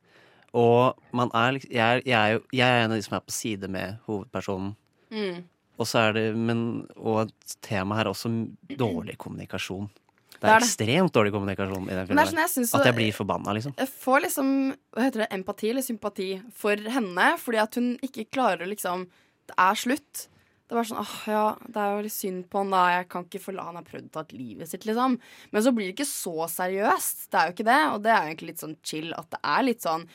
Og 0.55 0.99
man 1.17 1.31
er 1.35 1.57
liksom 1.57 1.73
jeg, 1.75 2.03
jeg, 2.07 2.15
er 2.19 2.33
jo- 2.37 2.45
jeg 2.53 2.69
er 2.69 2.85
en 2.85 2.93
av 2.93 2.99
de 3.01 3.03
som 3.07 3.17
er 3.17 3.25
på 3.27 3.33
side 3.35 3.69
med 3.69 3.99
hovedpersonen. 4.09 4.75
mm. 5.11 5.43
Og 5.77 5.87
så 5.91 5.99
er 6.09 6.13
det 6.15 6.37
men, 6.39 6.87
Og 6.97 7.33
tema 7.61 7.97
her 7.97 8.05
er 8.07 8.13
også 8.13 8.31
dårlig 8.79 9.17
kommunikasjon. 9.19 9.89
Det 10.35 10.43
Det 10.43 10.51
er, 10.51 10.61
det. 10.61 10.69
ekstremt 10.69 11.15
dårlig 11.15 11.33
kommunikasjon 11.33 11.89
i 11.89 11.95
den 11.95 12.07
filmen. 12.11 12.27
sånn 12.27 12.43
jeg 12.43 12.53
synes 12.53 12.75
at 12.75 12.85
jeg 12.91 12.95
blir 12.99 13.13
forbanna, 13.17 13.55
liksom. 13.57 13.75
Jeg 13.79 13.89
får 13.89 14.21
liksom 14.27 14.53
hva 14.95 15.03
heter 15.07 15.25
det, 15.25 15.29
empati 15.33 15.71
eller 15.71 15.83
sympati 15.87 16.29
for 16.53 16.77
henne, 16.77 17.31
fordi 17.41 17.61
at 17.63 17.75
hun 17.81 17.99
ikke 18.03 18.29
klarer 18.31 18.67
liksom 18.69 19.09
Det 19.45 19.55
er 19.61 19.75
slutt. 19.77 20.29
Det 20.65 20.73
er 20.73 20.79
bare 20.79 20.89
sånn 20.89 21.01
åh, 21.03 21.17
ja, 21.29 21.57
det 21.69 21.77
er 21.77 21.91
jo 21.93 22.05
litt 22.07 22.15
synd 22.17 22.45
på 22.49 22.59
han 22.63 22.71
da. 22.73 22.83
Jeg 22.95 23.09
kan 23.13 23.25
ikke 23.27 23.41
forla 23.45 23.67
Han 23.67 23.77
har 23.77 23.85
prøvd 23.85 24.07
å 24.09 24.13
ta 24.15 24.23
livet 24.33 24.71
sitt, 24.71 24.87
liksom. 24.89 25.19
Men 25.53 25.63
så 25.63 25.73
blir 25.77 25.91
det 25.91 25.95
ikke 25.99 26.09
så 26.09 26.47
seriøst. 26.49 27.27
Det 27.31 27.37
er 27.41 27.51
jo 27.51 27.53
ikke 27.53 27.67
det. 27.69 27.81
Og 27.93 27.99
det 28.07 28.11
er 28.15 28.23
jo 28.23 28.31
egentlig 28.33 28.49
litt 28.55 28.63
sånn 28.65 28.77
chill 28.83 29.13
at 29.13 29.29
det 29.31 29.41
er 29.45 29.63
litt 29.69 29.85
sånn 29.85 30.07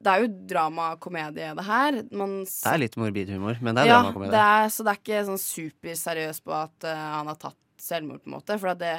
Det 0.00 0.08
er 0.14 0.24
jo 0.24 0.30
dramakomedie, 0.48 1.54
det 1.58 1.66
her. 1.66 2.00
Man 2.14 2.44
Det 2.44 2.72
er 2.72 2.78
litt 2.78 2.96
morbid 2.96 3.28
humor, 3.34 3.58
men 3.60 3.74
det 3.74 3.82
er 3.84 3.90
ja, 3.90 4.00
dramakomedie. 4.00 4.32
det 4.32 4.72
så 4.72 4.84
det 4.86 4.92
er 4.94 5.00
ikke 5.02 5.22
sånn 5.28 5.42
superseriøst 5.42 6.44
på 6.46 6.54
at 6.54 6.86
uh, 6.86 7.06
han 7.18 7.26
har 7.26 7.36
tatt 7.36 7.58
selvmord, 7.82 8.22
på 8.22 8.30
en 8.30 8.36
måte. 8.38 8.58
For 8.58 8.72
at 8.72 8.78
det 8.80 8.94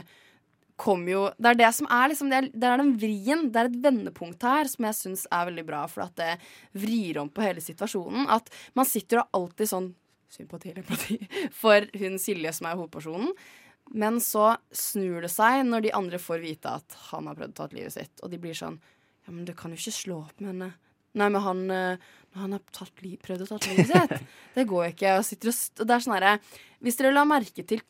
kommer 0.80 1.12
jo 1.12 1.22
Det 1.38 1.52
er 1.52 1.60
det 1.60 1.70
som 1.76 1.88
er 1.92 2.12
liksom 2.12 2.30
Det 2.32 2.38
er, 2.40 2.50
det 2.54 2.68
er 2.68 2.82
den 2.82 2.94
vrien. 3.02 3.48
Det 3.52 3.62
er 3.62 3.70
et 3.70 3.80
vendepunkt 3.84 4.44
her 4.48 4.70
som 4.72 4.88
jeg 4.88 4.98
syns 4.98 5.26
er 5.32 5.48
veldig 5.52 5.66
bra, 5.68 5.86
for 5.92 6.06
at 6.08 6.16
det 6.20 6.36
vrir 6.80 7.20
om 7.22 7.32
på 7.32 7.44
hele 7.46 7.64
situasjonen. 7.64 8.30
At 8.32 8.52
man 8.78 8.88
sitter 8.90 9.24
og 9.24 9.42
alltid 9.42 9.74
sånn 9.74 9.90
Sympati 10.30 10.70
empati 10.78 11.16
for 11.62 11.88
hun 11.98 12.20
Silje 12.22 12.52
som 12.54 12.68
er 12.70 12.78
hovedpersonen. 12.78 13.32
Men 13.98 14.20
så 14.22 14.52
snur 14.70 15.24
det 15.26 15.32
seg 15.34 15.64
når 15.66 15.88
de 15.88 15.94
andre 15.98 16.20
får 16.22 16.44
vite 16.44 16.70
at 16.70 16.98
han 17.10 17.26
har 17.26 17.40
prøvd 17.40 17.56
å 17.56 17.58
ta 17.58 17.70
livet 17.74 17.96
sitt. 17.96 18.22
Og 18.22 18.30
de 18.30 18.42
blir 18.42 18.58
sånn 18.58 18.78
Ja, 19.26 19.34
men 19.34 19.46
du 19.46 19.56
kan 19.58 19.74
jo 19.74 19.80
ikke 19.80 19.96
slå 19.96 20.20
opp 20.28 20.38
med 20.42 20.54
henne. 20.54 20.70
Nei, 21.20 21.28
men 21.34 21.42
han, 21.44 21.62
eh, 21.76 22.10
han 22.40 22.54
har 22.56 22.62
prøvd 22.70 23.44
å 23.44 23.48
ta 23.52 23.60
livet 23.68 23.90
sitt. 23.90 24.28
Det 24.58 24.66
går 24.70 24.86
jo 24.86 24.92
ikke. 24.96 25.14
Og 25.20 25.26
sitter 25.28 25.52
og 25.54 25.88
det 25.88 25.94
er 25.96 26.04
sånn 26.06 26.16
herre 26.18 26.34
Hvis 26.84 26.98
dere 27.00 27.12
la 27.16 27.24
merke 27.28 27.64
til 27.68 27.82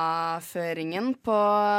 kameraføringen 0.00 1.10
på 1.24 1.36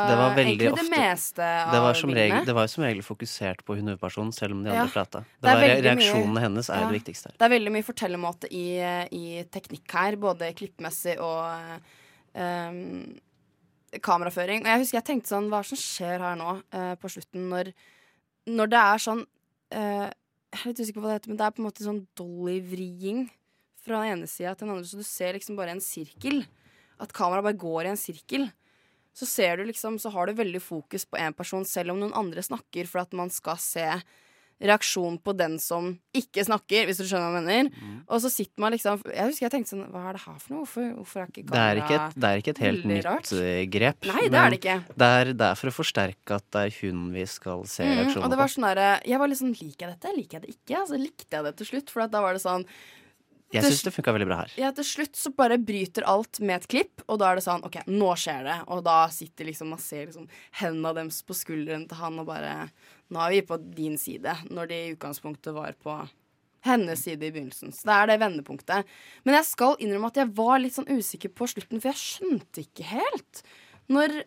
Det 0.08 0.18
egentlig 0.44 0.70
ofte 0.72 0.84
det 0.84 0.92
meste 0.94 1.42
av 1.48 1.72
det 1.74 1.82
var, 1.86 1.94
som 1.98 2.10
regel, 2.14 2.22
bildene. 2.36 2.46
det 2.50 2.56
var 2.58 2.68
jo 2.68 2.72
som 2.76 2.84
regel 2.86 3.02
fokusert 3.06 3.64
på 3.66 3.78
hun 3.80 3.90
hovedpersonen, 3.92 4.34
selv 4.36 4.52
om 4.58 4.64
de 4.64 4.70
Ja. 4.70 4.82
andre 4.84 4.94
prata. 4.94 5.20
Det, 5.24 5.26
Det 5.42 5.50
var 5.50 5.62
re- 5.62 5.68
veldig 5.68 5.82
mye- 5.82 5.96
reaksjonene 5.96 6.42
hennes 6.46 6.70
er 6.70 6.80
Ja. 6.82 6.88
det 6.90 6.96
viktigste 7.02 7.26
her. 7.32 7.36
Det 7.40 7.46
er 7.48 7.56
veldig 7.58 7.72
mye 7.78 7.88
fortellermåte 7.90 8.48
i, 8.52 8.68
i 9.12 9.44
teknikk 9.50 9.92
her, 9.92 10.16
både 10.16 10.54
klippmessig 10.54 11.18
og 11.20 11.82
um, 12.36 13.20
kameraføring. 14.02 14.62
Og 14.62 14.70
jeg 14.72 14.80
husker 14.86 14.98
jeg 15.02 15.06
tenkte 15.10 15.28
sånn, 15.34 15.50
hva 15.50 15.60
er 15.60 15.64
det 15.64 15.72
som 15.74 15.78
skjer 15.82 16.20
her 16.20 16.36
nå 16.40 16.62
uh, 16.74 16.96
på 17.02 17.10
slutten, 17.12 17.50
når, 17.50 17.74
når 18.48 18.68
det 18.72 18.80
er 18.80 18.98
sånn 19.04 19.26
eh, 19.72 20.10
Jeg 20.52 20.60
er 20.60 20.68
litt 20.68 20.82
usikker 20.84 21.00
på 21.00 21.06
hva 21.06 21.12
det 21.14 21.20
heter, 21.22 21.32
men 21.32 21.40
det 21.40 21.46
er 21.46 21.54
på 21.56 21.62
en 21.62 21.68
måte 21.70 21.86
sånn 21.86 22.02
dolly-vriing 22.20 23.22
fra 23.82 24.02
den 24.02 24.18
ene 24.18 24.28
sida 24.30 24.52
til 24.54 24.68
den 24.68 24.74
andre, 24.76 24.88
så 24.90 25.00
du 25.00 25.08
ser 25.08 25.38
liksom 25.38 25.58
bare 25.58 25.74
en 25.76 25.84
sirkel. 25.84 26.44
At 27.02 27.14
kameraet 27.16 27.48
bare 27.48 27.62
går 27.62 27.88
i 27.88 27.94
en 27.94 28.00
sirkel. 28.00 28.50
Så 29.16 29.28
ser 29.28 29.58
du 29.58 29.66
liksom, 29.68 29.98
så 30.00 30.12
har 30.14 30.28
du 30.28 30.38
veldig 30.38 30.62
fokus 30.64 31.08
på 31.08 31.20
én 31.20 31.36
person, 31.36 31.66
selv 31.68 31.96
om 31.96 32.02
noen 32.04 32.16
andre 32.18 32.44
snakker, 32.46 32.88
for 32.88 33.04
at 33.04 33.16
man 33.18 33.32
skal 33.34 33.58
se 33.64 33.88
reaksjon 34.62 35.18
på 35.26 35.34
den 35.38 35.58
som 35.62 35.88
ikke 36.16 36.44
snakker, 36.46 36.86
hvis 36.86 37.00
du 37.02 37.06
skjønner 37.08 37.32
hva 37.32 37.40
jeg 37.40 37.48
mener. 37.48 37.70
Mm. 37.82 37.98
Og 38.08 38.22
så 38.22 38.30
sitter 38.30 38.62
man 38.62 38.74
liksom 38.76 39.02
Jeg 39.10 39.30
husker 39.32 39.46
jeg 39.48 39.54
tenkte 39.56 39.72
sånn 39.74 39.84
Hva 39.90 40.04
er 40.10 40.18
det 40.18 40.22
her 40.26 40.38
for 40.44 40.54
noe? 40.54 40.62
Hvorfor, 40.66 40.88
hvorfor 41.00 41.24
er 41.24 41.32
ikke 41.32 41.44
Det 41.50 41.62
er 41.64 41.82
ikke 41.82 41.98
et, 41.98 42.16
det 42.22 42.30
er 42.30 42.42
ikke 42.44 42.54
et 42.56 42.62
helt 42.66 42.88
nytt 42.92 43.34
eh, 43.40 43.64
grep. 43.74 44.08
Nei, 44.12 44.24
det 44.30 44.42
er 44.42 44.54
det 44.54 44.60
ikke. 44.62 44.78
Det 45.02 45.10
er, 45.22 45.34
det 45.42 45.48
er 45.50 45.60
for 45.62 45.72
å 45.72 45.76
forsterke 45.76 46.38
at 46.38 46.48
det 46.54 46.64
er 46.68 46.78
hun 46.82 47.04
vi 47.16 47.26
skal 47.30 47.66
se 47.68 47.82
Mm, 47.82 47.98
reaksjonen 47.98 48.26
og 48.28 48.32
det 48.32 48.38
var 48.38 48.52
sånn 48.54 48.66
derre 48.70 48.90
Jeg 49.10 49.20
var 49.22 49.30
litt 49.32 49.40
sånn 49.42 49.54
Liker 49.58 49.88
jeg 49.88 49.96
dette? 49.96 50.16
Liker 50.18 50.38
jeg 50.38 50.44
det 50.46 50.56
ikke? 50.56 50.76
Altså 50.84 51.00
likte 51.02 51.38
jeg 51.38 51.48
det 51.48 51.54
til 51.62 51.70
slutt, 51.72 51.90
for 51.94 52.06
at 52.06 52.12
da 52.14 52.22
var 52.24 52.38
det 52.38 52.44
sånn 52.44 52.66
Jeg 53.52 53.68
syns 53.68 53.84
det 53.84 53.94
funka 53.96 54.14
veldig 54.16 54.28
bra 54.30 54.38
her. 54.44 54.54
Ja, 54.60 54.70
til 54.76 54.88
slutt 54.88 55.18
så 55.20 55.34
bare 55.36 55.58
bryter 55.60 56.06
alt 56.08 56.40
med 56.40 56.62
et 56.62 56.70
klipp, 56.72 57.04
og 57.08 57.20
da 57.22 57.32
er 57.32 57.40
det 57.40 57.46
sånn 57.46 57.66
OK, 57.68 57.82
nå 57.92 58.14
skjer 58.20 58.48
det. 58.48 58.58
Og 58.72 58.84
da 58.86 59.04
sitter 59.12 59.50
liksom 59.50 59.72
Man 59.74 59.82
ser 59.84 60.08
liksom 60.08 60.30
hendene 60.62 60.96
deres 60.98 61.22
på 61.28 61.36
skulderen 61.38 61.86
til 61.90 62.00
han 62.00 62.20
og 62.22 62.30
bare 62.32 62.56
Nå 63.12 63.20
er 63.20 63.34
vi 63.36 63.44
på 63.44 63.58
din 63.76 63.98
side, 64.00 64.34
når 64.48 64.70
de 64.72 64.76
i 64.80 64.92
utgangspunktet 64.94 65.52
var 65.56 65.76
på 65.84 65.98
hennes 66.64 67.02
side 67.04 67.26
i 67.26 67.32
begynnelsen. 67.34 67.74
Så 67.76 67.90
det 67.90 67.96
er 67.98 68.12
det 68.12 68.20
vendepunktet. 68.22 68.92
Men 69.26 69.36
jeg 69.40 69.50
skal 69.50 69.76
innrømme 69.82 70.12
at 70.14 70.20
jeg 70.22 70.32
var 70.38 70.62
litt 70.62 70.78
sånn 70.78 70.88
usikker 70.88 71.34
på 71.36 71.50
slutten, 71.50 71.82
for 71.82 71.92
jeg 71.92 72.00
skjønte 72.00 72.64
ikke 72.64 72.88
helt. 72.94 73.42
Når 73.92 74.22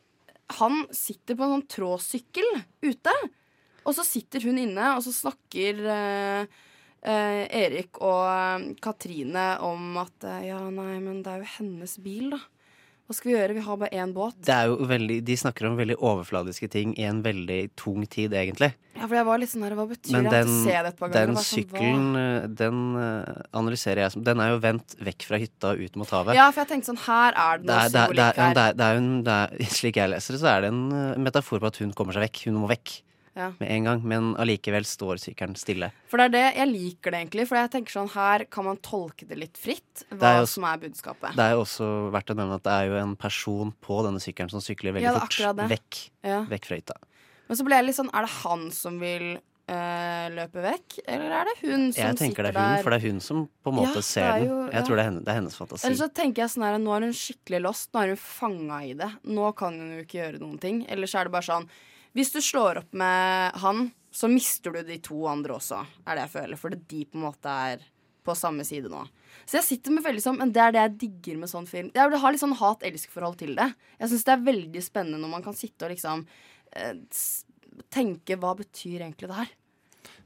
han 0.58 0.82
sitter 0.92 1.38
på 1.38 1.46
en 1.46 1.54
sånn 1.56 1.66
tråsykkel 1.76 2.50
ute, 2.84 3.14
og 3.84 3.96
så 3.96 4.04
sitter 4.04 4.44
hun 4.48 4.60
inne, 4.60 4.94
og 4.96 5.04
så 5.06 5.12
snakker 5.14 5.80
eh, 5.94 6.62
eh, 7.04 7.44
Erik 7.64 8.00
og 8.02 8.24
eh, 8.28 8.72
Katrine 8.82 9.54
om 9.64 9.94
at 10.02 10.26
eh, 10.28 10.48
ja, 10.50 10.62
nei, 10.72 10.98
men 11.02 11.22
det 11.24 11.34
er 11.34 11.44
jo 11.44 11.54
hennes 11.58 11.98
bil, 12.02 12.34
da. 12.36 12.42
Hva 13.04 13.12
skal 13.12 13.28
vi 13.28 13.34
gjøre? 13.34 13.54
Vi 13.58 13.62
har 13.66 13.76
bare 13.76 13.96
én 14.00 14.12
båt. 14.16 14.36
Det 14.46 14.52
er 14.54 14.70
jo 14.70 14.86
veldig, 14.88 15.18
de 15.28 15.34
snakker 15.36 15.66
om 15.68 15.74
veldig 15.76 15.98
overfladiske 16.00 16.70
ting 16.72 16.94
i 16.96 17.04
en 17.04 17.18
veldig 17.20 17.58
tung 17.76 18.06
tid, 18.08 18.32
egentlig. 18.32 18.70
Ja, 18.94 19.02
for 19.02 19.18
jeg 19.18 19.26
var 19.28 19.42
litt 19.42 19.52
sånn 19.52 19.66
her, 19.66 19.74
hva 19.76 19.84
betyr 19.90 20.14
Men 20.16 20.30
det? 20.30 20.40
Den, 20.46 20.54
se 20.64 20.72
det 20.72 20.92
et 20.94 20.96
par 21.02 21.12
ganger. 21.12 21.34
den 21.34 21.36
sånn, 21.36 21.48
sykkelen, 21.50 22.56
den 22.56 22.80
analyserer 23.60 24.06
jeg 24.06 24.14
som 24.14 24.24
Den 24.24 24.40
er 24.40 24.54
jo 24.54 24.60
vendt 24.62 24.96
vekk 25.04 25.26
fra 25.28 25.42
hytta 25.42 25.74
ut 25.76 25.98
mot 26.00 26.16
havet. 26.16 26.38
Ja, 26.38 26.46
for 26.48 26.62
jeg 26.62 26.70
tenkte 26.72 26.94
sånn, 26.94 27.02
her 27.04 27.36
er 27.36 27.60
det 27.60 27.68
Det 27.68 27.74
noe 27.74 27.82
det, 27.84 27.92
det, 27.92 27.98
er, 27.98 28.06
symbolikk 28.06 28.40
her. 28.40 28.54
det, 28.56 28.64
er, 28.64 28.78
det 28.80 28.88
er 28.88 29.02
en, 29.02 29.10
det 29.26 29.36
er, 29.42 29.74
slik 29.82 30.00
jeg 30.00 30.14
leser 30.14 30.38
det, 30.38 30.40
så 30.46 30.52
er 30.54 30.64
det 30.64 30.72
en 30.72 30.84
eh, 31.02 31.24
metafor 31.28 31.60
på 31.60 31.74
at 31.74 31.82
hun 31.84 31.92
kommer 31.98 32.16
seg 32.16 32.24
vekk. 32.30 32.46
Hun 32.48 32.62
må 32.62 32.72
vekk 32.72 33.02
Ja. 33.34 33.52
med 33.58 33.68
en 33.70 33.84
gang, 33.84 34.02
men 34.06 34.34
allikevel 34.38 34.84
står 34.86 35.18
sykkelen 35.18 35.56
stille. 35.58 35.90
For 36.06 36.18
det 36.18 36.26
er 36.26 36.34
det, 36.36 36.42
jeg 36.56 36.68
liker 36.70 37.10
det 37.10 37.20
egentlig, 37.24 37.48
for 37.48 37.56
jeg 37.58 37.70
tenker 37.72 37.90
sånn, 37.96 38.10
her 38.14 38.44
kan 38.46 38.64
man 38.64 38.76
tolke 38.78 39.26
det 39.26 39.36
litt 39.38 39.56
fritt, 39.58 40.04
hva 40.10 40.36
er 40.36 40.42
også- 40.44 40.54
som 40.54 40.64
er 40.64 40.78
budskapet. 40.78 41.34
Det 41.34 41.42
er 41.42 41.50
jo 41.56 41.62
også 41.64 42.10
verdt 42.12 42.30
å 42.30 42.36
nevne 42.36 42.54
at 42.54 42.62
det 42.62 42.72
er 42.72 42.86
jo 42.86 42.94
en 43.02 43.16
person 43.16 43.72
på 43.82 44.04
denne 44.04 44.20
sykkelen 44.22 44.50
som 44.50 44.60
sykler 44.60 44.92
veldig 44.94 45.02
Ja, 45.02 45.18
fort 45.18 45.68
vekk, 45.68 46.10
Ja. 46.22 46.44
vekk 46.44 46.64
fra 46.64 46.76
hytta. 46.76 46.94
Men 47.48 47.56
så 47.58 47.64
ble 47.64 47.74
jeg 47.76 47.84
litt 47.86 47.96
sånn, 47.96 48.10
er 48.14 48.20
det 48.22 48.30
han 48.30 48.70
som 48.70 49.00
vil 49.00 49.38
Uh, 49.66 50.28
løpe 50.28 50.60
vekk, 50.60 50.98
eller 51.08 51.30
er 51.32 51.44
det 51.48 51.54
hun 51.62 51.90
som 51.90 52.04
Jeg 52.04 52.16
tenker 52.16 52.42
det 52.44 52.54
er 52.54 52.60
hun, 52.60 52.76
der? 52.76 52.82
for 52.82 52.90
det 52.90 53.02
er 53.02 53.08
hun 53.08 53.18
som 53.20 53.48
på 53.64 53.72
en 53.72 53.78
måte 53.78 53.94
Ja, 53.94 54.00
ser 54.02 54.38
jo, 54.44 54.44
den. 54.44 54.66
Jeg 54.66 54.74
ja. 54.74 54.82
tror 54.82 54.96
det 54.96 54.98
er, 54.98 55.08
henne, 55.08 55.24
det 55.24 55.28
er 55.28 55.34
hennes 55.40 55.56
fantasi. 55.56 55.84
Eller 55.86 55.96
så 55.96 56.08
tenker 56.12 56.34
jeg 56.36 56.48
sånn 56.52 56.64
her, 56.64 56.78
nå 56.78 56.92
er 56.94 57.00
hun 57.00 57.12
skikkelig 57.16 57.62
lost, 57.62 57.88
nå 57.94 58.02
er 58.02 58.08
hun 58.08 58.16
fanga 58.20 58.82
i 58.84 58.92
det. 58.92 59.10
Nå 59.24 59.56
kan 59.56 59.72
hun 59.72 59.96
jo 59.96 60.04
ikke 60.04 60.20
gjøre 60.20 60.38
noen 60.40 60.60
ting. 60.60 60.84
Eller 60.86 61.06
så 61.06 61.20
er 61.20 61.24
det 61.24 61.32
bare 61.32 61.48
sånn 61.48 61.66
Hvis 62.14 62.30
du 62.34 62.40
slår 62.44 62.82
opp 62.84 62.92
med 62.94 63.56
han, 63.62 63.88
så 64.14 64.28
mister 64.30 64.70
du 64.74 64.82
de 64.86 64.98
to 65.02 65.24
andre 65.26 65.56
også, 65.56 65.80
er 66.06 66.14
det 66.14 66.26
jeg 66.28 66.34
føler. 66.36 66.60
Fordi 66.60 66.78
de 66.92 67.04
på 67.10 67.18
en 67.18 67.24
måte 67.26 67.54
er 67.74 67.82
på 68.24 68.34
samme 68.38 68.64
side 68.64 68.88
nå. 68.88 69.02
Så 69.44 69.58
jeg 69.58 69.66
sitter 69.66 69.92
med 69.92 70.04
veldig 70.06 70.22
sånn 70.22 70.38
Men 70.40 70.52
det 70.54 70.62
er 70.62 70.72
det 70.72 70.82
jeg 70.84 70.92
digger 71.02 71.40
med 71.42 71.50
sånn 71.50 71.66
film. 71.68 71.90
Jeg 71.92 72.20
har 72.22 72.32
litt 72.32 72.40
sånn 72.40 72.54
hat-elsk-forhold 72.56 73.36
til 73.42 73.52
det. 73.58 73.66
Jeg 73.98 74.12
syns 74.12 74.24
det 74.24 74.32
er 74.36 74.46
veldig 74.46 74.82
spennende 74.86 75.20
når 75.20 75.32
man 75.34 75.44
kan 75.44 75.56
sitte 75.58 75.84
og 75.84 75.92
liksom 75.92 76.22
eh, 76.78 76.94
tenke 77.92 78.38
hva 78.40 78.54
betyr 78.56 79.02
egentlig 79.02 79.28
det 79.28 79.40
her? 79.42 79.50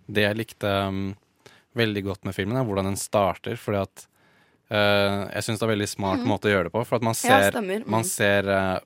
Det 0.08 0.24
jeg 0.28 0.38
likte 0.38 0.70
um, 0.92 1.00
veldig 1.76 2.04
godt 2.06 2.28
med 2.28 2.36
filmen, 2.36 2.60
er 2.60 2.68
hvordan 2.68 2.90
den 2.92 3.00
starter. 3.00 3.58
Fordi 3.60 3.80
at 3.82 4.04
uh, 4.70 5.26
jeg 5.34 5.48
syns 5.48 5.58
det 5.58 5.66
er 5.66 5.72
veldig 5.74 5.90
smart 5.90 6.22
mm. 6.22 6.28
måte 6.30 6.50
å 6.50 6.54
gjøre 6.54 6.68
det 6.68 6.74
på. 6.76 6.84
For 6.88 7.00
at 7.00 7.08
man 7.08 7.18
Ja, 7.18 7.40
ser, 7.48 7.58
man 7.88 8.04
Mhm. 8.04 8.08
ser 8.12 8.52
eh, 8.54 8.78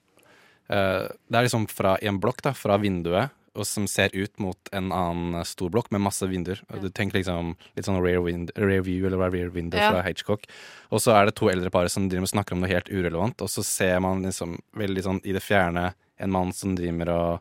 Det 0.73 1.37
er 1.37 1.45
liksom 1.47 1.67
fra 1.69 1.97
en 2.01 2.19
blokk, 2.23 2.43
da, 2.47 2.53
fra 2.57 2.79
vinduet, 2.81 3.31
og 3.53 3.67
som 3.69 3.85
ser 3.91 4.09
ut 4.17 4.33
mot 4.41 4.71
en 4.73 4.87
annen 4.97 5.35
eh, 5.37 5.45
stor 5.45 5.69
blokk 5.75 5.91
med 5.93 6.01
masse 6.01 6.25
vinduer. 6.25 6.63
Du 6.81 6.87
tenker 6.89 7.19
liksom 7.21 7.51
litt 7.77 7.85
sånn 7.85 7.99
rear, 8.01 8.23
wind, 8.25 8.49
rear 8.57 8.81
view 8.87 9.05
eller 9.07 9.21
rear 9.29 9.51
window 9.53 9.77
Ja. 9.77 9.91
fra 9.93 10.01
Hitchcock. 10.07 10.47
Og 10.91 11.03
så 11.05 11.13
er 11.13 11.27
det 11.29 11.35
to 11.37 11.51
eldre 11.53 11.69
par 11.75 11.91
som 11.93 12.07
driver 12.09 12.25
og 12.25 12.33
snakker 12.33 12.57
om 12.57 12.63
noe 12.65 12.73
helt 12.73 12.89
urelevant, 12.89 13.43
og 13.45 13.51
så 13.53 13.61
ser 13.67 14.01
man 14.01 14.23
liksom 14.25 14.57
veldig 14.81 15.05
sånn 15.05 15.21
i 15.29 15.35
det 15.37 15.43
fjerne 15.45 15.91
en 16.19 16.33
mann 16.33 16.53
som 16.57 16.75
driver 16.79 17.13
og 17.13 17.41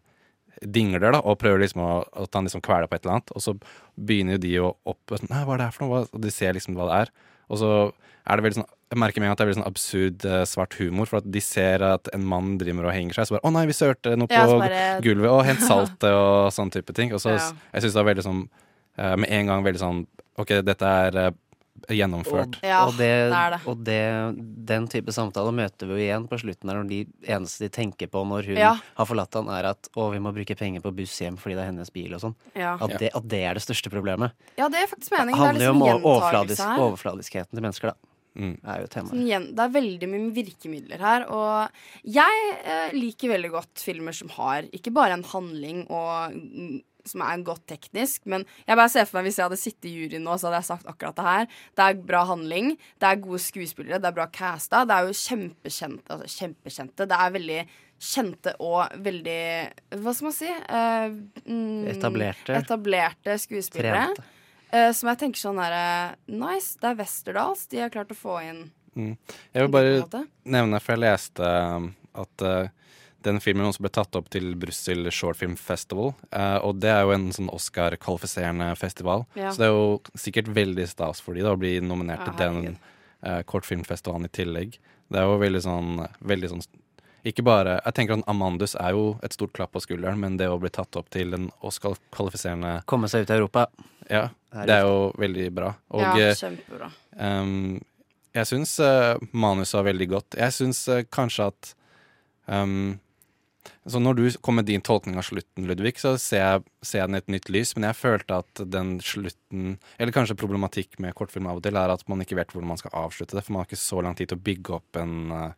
dingler 0.67 1.13
da, 1.15 1.21
og 1.23 1.39
prøver 1.39 1.63
liksom 1.63 1.81
å, 1.81 1.91
at 2.11 2.35
han 2.35 2.45
liksom 2.45 2.61
kveler 2.61 2.89
på 2.91 2.95
et 2.99 3.05
eller 3.05 3.15
annet. 3.21 3.31
Og 3.33 3.41
så 3.41 3.55
begynner 3.95 4.35
jo 4.35 4.43
de 4.43 4.53
å 4.59 4.75
opp 4.91 5.15
Nei, 5.29 5.45
hva 5.47 5.55
er 5.55 5.57
det 5.63 5.69
her 5.71 5.77
for 5.79 5.87
noe? 5.87 6.03
Og 6.11 6.21
de 6.21 6.29
ser 6.33 6.53
liksom 6.53 6.75
hva 6.75 6.89
det 6.91 6.99
er. 7.05 7.13
Og 7.49 7.57
så 7.63 7.71
er 8.27 8.35
det 8.37 8.43
veldig 8.45 8.59
sånn 8.59 8.73
Jeg 8.91 8.99
merker 8.99 9.21
med 9.23 9.29
en 9.29 9.31
gang 9.31 9.37
at 9.37 9.41
det 9.41 9.47
er 9.47 9.59
sånn 9.61 9.69
absurd 9.69 10.25
eh, 10.27 10.41
svart 10.49 10.73
humor, 10.81 11.07
for 11.07 11.21
at 11.21 11.27
de 11.31 11.39
ser 11.43 11.81
at 11.87 12.09
en 12.13 12.25
mann 12.27 12.57
driver 12.59 12.89
og 12.89 12.93
henger 12.95 13.15
seg, 13.15 13.29
så 13.29 13.37
bare 13.37 13.45
'Å 13.47 13.53
nei, 13.55 13.65
vi 13.69 13.77
sørte 13.77 14.17
noe 14.19 14.27
på 14.27 14.35
Ja, 14.35 14.47
bare- 14.59 15.01
gulvet', 15.01 15.31
og 15.31 15.45
hent 15.47 15.61
saltet 15.63 16.11
og 16.11 16.51
sånn 16.51 16.71
type 16.71 16.91
ting. 16.93 17.13
Og 17.13 17.19
så 17.23 17.37
Ja. 17.37 17.51
Jeg 17.73 17.83
syns 17.83 17.93
det 17.95 18.03
var 18.03 18.13
veldig 18.13 18.23
sånn 18.27 18.49
eh, 18.97 19.15
Med 19.15 19.29
en 19.31 19.47
gang 19.47 19.63
veldig 19.63 19.79
sånn 19.79 20.07
OK, 20.37 20.47
dette 20.61 20.81
er 20.83 21.15
eh, 21.15 21.31
gjennomført. 21.89 22.59
Ja, 22.61 22.85
og, 22.85 22.93
det, 22.97 23.31
det 23.31 23.33
er 23.33 23.49
det. 23.51 23.59
og 23.65 23.83
det, 23.83 24.65
den 24.67 24.87
type 24.87 25.07
samtale 25.11 25.51
møter 25.55 25.87
vi 25.87 25.93
jo 25.95 26.03
igjen 26.03 26.27
på 26.27 26.37
slutten 26.37 26.69
her, 26.69 26.77
når 26.83 26.87
de 26.89 27.07
eneste 27.25 27.59
de 27.65 27.69
tenker 27.69 28.07
på 28.11 28.21
når 28.27 28.45
hun 28.45 28.57
Ja. 28.57 28.75
har 28.97 29.05
forlatt 29.05 29.33
han, 29.33 29.47
er 29.49 29.69
at 29.71 29.87
å, 29.95 30.11
vi 30.11 30.19
må 30.19 30.33
bruke 30.35 30.55
penger 30.55 30.81
på 30.81 30.93
buss 30.93 31.17
hjem 31.19 31.37
fordi 31.39 31.55
det 31.55 31.63
er 31.63 31.71
hennes 31.71 31.89
bil 31.89 32.13
og 32.13 32.21
sånn. 32.21 32.35
Ja. 32.55 32.77
At, 32.79 32.99
det, 32.99 33.09
at 33.15 33.27
det 33.27 33.41
er 33.43 33.53
det 33.55 33.63
største 33.63 33.89
problemet. 33.89 34.31
Ja, 34.57 34.67
det 34.69 34.83
er 34.83 34.87
faktisk 34.91 35.11
meningen. 35.15 35.31
Det 35.31 35.41
er 35.41 35.47
handler 35.47 35.65
jo 35.65 35.73
liksom 35.73 35.95
om 35.95 36.03
overfladisk, 36.03 36.61
overfladiskheten 36.77 37.51
til 37.55 37.61
mennesker, 37.63 37.87
da. 37.95 37.95
Mm. 38.37 38.53
Det 38.61 38.69
er 38.73 38.83
jo 38.83 38.91
temaet. 38.91 39.11
Sånn 39.11 39.25
igjen, 39.25 39.49
det 39.57 39.63
er 39.65 39.73
veldig 39.73 40.07
mye 40.11 40.29
virkemidler 40.35 41.03
her. 41.03 41.25
Og 41.35 42.07
jeg 42.17 42.45
eh, 42.61 42.95
liker 42.95 43.33
veldig 43.33 43.51
godt 43.57 43.83
filmer 43.83 44.15
som 44.15 44.31
har 44.37 44.69
ikke 44.75 44.93
bare 44.95 45.17
en 45.17 45.27
handling 45.33 45.83
og 45.91 46.39
som 47.07 47.23
er 47.25 47.43
godt 47.45 47.63
teknisk, 47.71 48.25
men 48.29 48.43
jeg 48.67 48.77
bare 48.77 48.91
ser 48.93 49.07
for 49.09 49.17
meg 49.17 49.29
hvis 49.29 49.39
jeg 49.39 49.47
hadde 49.47 49.59
sittet 49.59 49.87
i 49.89 49.93
juryen 49.95 50.25
nå, 50.25 50.35
så 50.37 50.47
hadde 50.47 50.59
jeg 50.59 50.69
sagt 50.69 50.89
akkurat 50.89 51.17
det 51.17 51.27
her. 51.27 51.47
Det 51.77 51.85
er 51.85 52.03
bra 52.11 52.23
handling, 52.29 52.75
det 53.01 53.07
er 53.07 53.23
gode 53.23 53.41
skuespillere, 53.41 54.01
det 54.01 54.11
er 54.11 54.17
bra 54.17 54.27
casta, 54.33 54.83
det 54.85 54.97
er 54.97 55.07
jo 55.09 55.15
kjempekjente, 55.17 56.05
altså 56.13 56.43
kjempekjente. 56.43 57.07
Det 57.09 57.17
er 57.17 57.33
veldig 57.37 57.61
kjente 58.01 58.53
og 58.65 59.01
veldig 59.05 59.41
Hva 60.01 60.13
skal 60.17 60.27
man 60.27 60.35
si? 60.35 60.49
Eh, 60.49 61.17
mm, 61.45 61.89
Etablerte. 61.95 62.61
Etablerte 62.61 63.37
skuespillere. 63.41 64.05
Trente. 64.11 64.29
Eh, 64.71 64.91
som 64.95 65.11
jeg 65.11 65.19
tenker 65.25 65.41
sånn 65.41 65.59
derre 65.59 66.15
Nice, 66.31 66.77
det 66.79 66.93
er 66.93 67.01
Westerdals. 67.01 67.65
De 67.71 67.81
har 67.83 67.91
klart 67.93 68.13
å 68.13 68.17
få 68.17 68.39
inn 68.45 68.69
Mm. 68.95 69.15
Jeg 69.53 69.63
vil 69.63 69.71
bare 69.71 70.23
nevne, 70.43 70.79
for 70.83 70.95
jeg 70.95 71.03
leste 71.05 71.47
um, 71.47 71.91
at 72.19 72.43
uh, 72.43 72.67
den 73.23 73.39
filmen 73.43 73.69
også 73.69 73.85
ble 73.85 73.91
tatt 73.93 74.17
opp 74.19 74.27
til 74.33 74.49
Brussel 74.59 75.07
Short 75.15 75.39
Film 75.39 75.55
Festival. 75.59 76.13
uh, 76.35 76.59
og 76.65 76.81
det 76.83 76.91
er 76.91 77.05
jo 77.05 77.13
en 77.15 77.29
sånn 77.35 77.51
Oscar-kvalifiserende 77.53 78.71
festival. 78.79 79.23
Ja. 79.39 79.53
Så 79.53 79.63
det 79.63 79.69
er 79.69 79.75
jo 79.75 80.19
sikkert 80.25 80.51
veldig 80.51 80.87
stas 80.91 81.23
for 81.23 81.37
de 81.37 81.45
da, 81.45 81.55
å 81.55 81.61
bli 81.61 81.77
nominert 81.79 82.25
Ja, 82.25 82.33
til 82.33 82.39
den 82.41 82.77
uh, 83.23 83.41
kortfilmfestivalen 83.47 84.27
i 84.27 84.33
tillegg. 84.35 84.75
Det 85.11 85.19
er 85.19 85.27
jo 85.27 85.39
veldig 85.39 85.63
sånn, 85.63 86.05
veldig 86.19 86.51
sånn 86.51 86.67
ikke 87.27 87.43
bare, 87.45 87.75
jeg 87.85 87.93
tenker 87.97 88.17
at 88.17 88.29
Amandus 88.31 88.73
er 88.79 88.95
jo 88.95 89.03
et 89.21 89.35
stort 89.35 89.53
klapp 89.53 89.75
på 89.75 89.81
skulderen, 89.83 90.17
men 90.21 90.39
det 90.39 90.47
å 90.49 90.57
bli 90.61 90.71
tatt 90.73 90.97
opp 90.97 91.11
til 91.13 91.35
en 91.37 91.51
Oscar-kvalifiserende 91.61 92.79
Komme 92.89 93.09
seg 93.11 93.25
ut 93.25 93.33
i 93.33 93.37
Europa. 93.37 93.67
Ja, 94.09 94.29
Det 94.51 94.73
er 94.73 94.81
er 94.81 94.87
jo 94.87 95.13
veldig 95.17 95.51
bra. 95.53 95.75
Og 95.91 96.01
Ja, 96.01 96.15
eh, 96.17 96.35
kjempebra. 96.35 96.91
Um, 97.13 97.79
jeg 98.33 98.47
syns 98.47 98.79
uh, 98.79 99.19
manuset 99.31 99.77
var 99.77 99.87
veldig 99.91 100.09
godt. 100.09 100.35
Jeg 100.39 100.55
syns 100.55 100.87
uh, 100.89 101.03
kanskje 101.03 101.51
at 101.51 101.73
um, 102.47 102.99
Så 103.85 103.99
når 104.01 104.13
du 104.17 104.37
kom 104.41 104.55
med 104.55 104.65
din 104.65 104.81
tolkning 104.81 105.17
av 105.17 105.23
slutten, 105.27 105.67
Ludvig, 105.67 105.99
så 106.01 106.17
ser 106.17 106.41
jeg, 106.41 106.63
ser 106.81 106.99
jeg 107.03 107.07
den 107.07 107.15
i 107.15 107.21
et 107.21 107.33
nytt 107.35 107.49
lys, 107.49 107.75
men 107.75 107.85
jeg 107.85 107.99
følte 107.99 108.41
at 108.41 108.61
den 108.65 108.99
slutten 108.99 109.77
Eller 109.99 110.11
kanskje 110.11 110.35
problematikk 110.35 110.97
med 110.97 111.13
kortfilm 111.13 111.45
av 111.47 111.61
og 111.61 111.63
til 111.63 111.77
er 111.77 111.93
at 111.93 112.07
man 112.09 112.21
ikke 112.21 112.39
vet 112.39 112.49
hvordan 112.49 112.73
man 112.73 112.81
skal 112.81 112.95
avslutte 113.05 113.37
det, 113.37 113.45
for 113.45 113.53
man 113.53 113.61
har 113.61 113.69
ikke 113.69 113.83
så 113.83 114.01
lang 114.01 114.17
tid 114.17 114.31
til 114.31 114.39
å 114.39 114.45
bygge 114.49 114.73
opp 114.79 114.97
en 114.97 115.15
uh, 115.29 115.51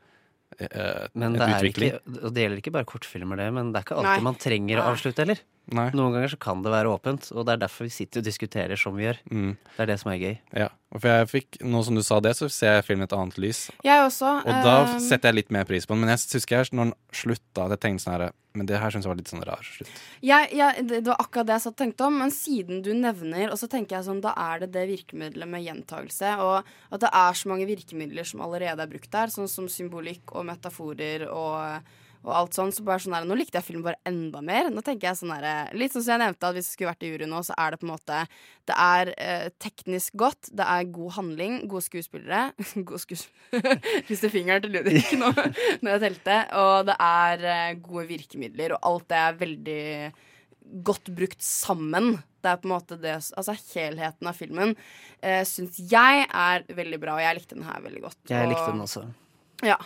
uh, 0.60 1.08
Men 1.14 1.38
det, 1.38 1.46
er 1.46 1.58
utvikling. 1.58 1.98
ikke, 1.98 2.30
det 2.34 2.46
gjelder 2.46 2.62
ikke 2.64 2.76
bare 2.76 2.90
kortfilmer, 2.90 3.42
det, 3.42 3.50
men 3.56 3.72
det 3.74 3.82
er 3.82 3.88
ikke 3.88 3.98
alltid 4.00 4.14
Nei. 4.14 4.28
man 4.30 4.40
trenger 4.42 4.82
å 4.82 4.88
avslutte 4.94 5.26
heller. 5.26 5.44
Nei. 5.72 5.86
Noen 5.96 6.12
ganger 6.12 6.34
så 6.34 6.38
kan 6.44 6.60
det 6.64 6.74
være 6.74 6.92
åpent, 6.92 7.30
og 7.32 7.46
det 7.48 7.54
er 7.54 7.60
derfor 7.62 7.88
vi 7.88 7.94
sitter 7.96 8.20
og 8.20 8.26
diskuterer 8.28 8.80
som 8.80 8.98
vi 8.98 9.06
gjør. 9.06 9.20
Mm. 9.32 9.52
Det 9.78 9.84
er 9.86 9.90
det 9.94 9.96
som 10.02 10.10
er 10.12 10.18
gøy. 10.20 10.34
Ja, 10.60 10.68
og 10.92 11.00
for 11.00 11.08
jeg 11.08 11.30
fikk, 11.32 11.60
Nå 11.64 11.84
som 11.88 11.96
du 11.96 12.04
sa 12.04 12.20
det, 12.24 12.34
så 12.36 12.50
ser 12.52 12.76
jeg 12.78 12.86
filmen 12.90 13.06
i 13.06 13.08
et 13.08 13.16
annet 13.16 13.40
lys. 13.40 13.62
Jeg 13.86 14.04
også. 14.04 14.34
Og 14.44 14.68
da 14.68 14.74
eh, 14.84 14.98
setter 15.06 15.32
jeg 15.32 15.40
litt 15.40 15.54
mer 15.56 15.64
pris 15.70 15.88
på 15.88 15.96
den. 15.96 16.04
Men 16.04 16.12
jeg 16.12 16.36
husker 16.36 16.60
jeg, 16.60 16.74
når 16.76 16.92
den 16.92 16.94
slutta, 17.16 17.64
at 17.64 17.78
jeg 17.78 17.84
tenkte 17.86 18.04
sånn 18.04 18.16
herre 18.18 18.30
Men 18.60 18.70
det 18.70 18.84
her 18.84 18.94
syns 18.94 19.08
jeg 19.08 19.14
var 19.14 19.22
litt 19.22 19.32
sånn 19.32 19.48
rar 19.48 19.64
slutt. 19.66 20.04
jeg, 20.22 20.52
jeg, 20.60 20.86
det 20.92 21.00
det 21.00 21.10
var 21.14 21.24
akkurat 21.24 21.48
det 21.48 21.56
jeg 21.56 21.66
satt 21.66 21.74
og 21.74 21.82
tenkte 21.86 22.10
om, 22.12 22.20
men 22.22 22.36
siden 22.36 22.84
du 22.86 22.92
nevner 22.94 23.50
Og 23.50 23.58
så 23.58 23.72
tenker 23.72 23.98
jeg 23.98 24.10
sånn, 24.10 24.22
da 24.22 24.36
er 24.38 24.66
det 24.66 24.74
det 24.76 24.86
virkemidlet 24.92 25.50
med 25.50 25.64
gjentagelse, 25.64 26.36
og 26.44 26.60
at 26.92 27.08
det 27.08 27.16
er 27.24 27.40
så 27.40 27.50
mange 27.50 27.72
virkemidler 27.72 28.28
som 28.28 28.44
allerede 28.44 28.84
er 28.84 28.92
brukt 28.92 29.12
der, 29.16 29.32
sånn 29.34 29.50
som 29.50 29.72
symbolikk 29.72 30.36
og 30.36 30.46
metaforer 30.52 31.26
og 31.32 31.94
og 32.24 32.32
alt 32.32 32.56
sånn, 32.56 32.72
så 32.72 32.86
bare 32.88 33.04
sånn 33.04 33.16
her, 33.18 33.26
Nå 33.28 33.36
likte 33.36 33.60
jeg 33.60 33.68
filmen 33.68 33.84
bare 33.86 34.00
enda 34.08 34.40
mer. 34.46 34.70
Nå 34.72 34.84
tenker 34.86 35.10
jeg 35.10 35.20
sånn 35.20 35.34
her, 35.36 35.72
Litt 35.76 35.96
sånn 35.96 36.06
som 36.06 36.16
jeg 36.16 36.24
nevnte, 36.24 36.50
at 36.50 36.56
hvis 36.56 36.70
jeg 36.70 36.78
skulle 36.78 36.92
vært 36.94 37.06
i 37.06 37.12
jury 37.12 37.28
nå, 37.30 37.42
så 37.44 37.56
er 37.60 37.74
det 37.74 37.80
på 37.82 37.88
en 37.88 37.94
måte 37.94 38.20
Det 38.70 38.78
er 38.80 39.14
eh, 39.18 39.48
teknisk 39.64 40.16
godt, 40.24 40.52
det 40.56 40.68
er 40.76 40.92
god 40.96 41.16
handling, 41.18 41.58
gode 41.72 41.86
skuespillere 41.88 42.44
God 42.90 43.04
skuespillere 43.04 43.80
Viste 44.10 44.32
fingeren 44.34 44.64
til 44.64 44.76
Ludvig 44.78 45.04
nå 45.20 45.32
når 45.84 45.90
jeg 45.92 46.04
telte. 46.06 46.38
Og 46.60 46.76
det 46.88 47.00
er 47.04 47.48
eh, 47.54 47.80
gode 47.84 48.06
virkemidler, 48.10 48.78
og 48.78 48.88
alt 48.92 49.10
det 49.12 49.20
er 49.20 49.42
veldig 49.42 49.82
godt 50.88 51.12
brukt 51.16 51.44
sammen. 51.44 52.16
Det 52.44 52.52
er 52.52 52.62
på 52.62 52.70
en 52.70 52.74
måte 52.74 52.98
det 53.00 53.18
Altså 53.20 53.56
helheten 53.74 54.30
av 54.30 54.38
filmen 54.38 54.72
eh, 55.20 55.44
syns 55.48 55.82
jeg 55.92 56.24
er 56.28 56.64
veldig 56.72 57.02
bra, 57.04 57.18
og 57.18 57.26
jeg 57.26 57.40
likte 57.40 57.60
den 57.60 57.68
her 57.68 57.84
veldig 57.84 58.06
godt. 58.08 58.22
Jeg 58.32 58.50
likte 58.52 58.72
den 58.72 58.86
også. 58.88 59.06
Ja. 59.64 59.78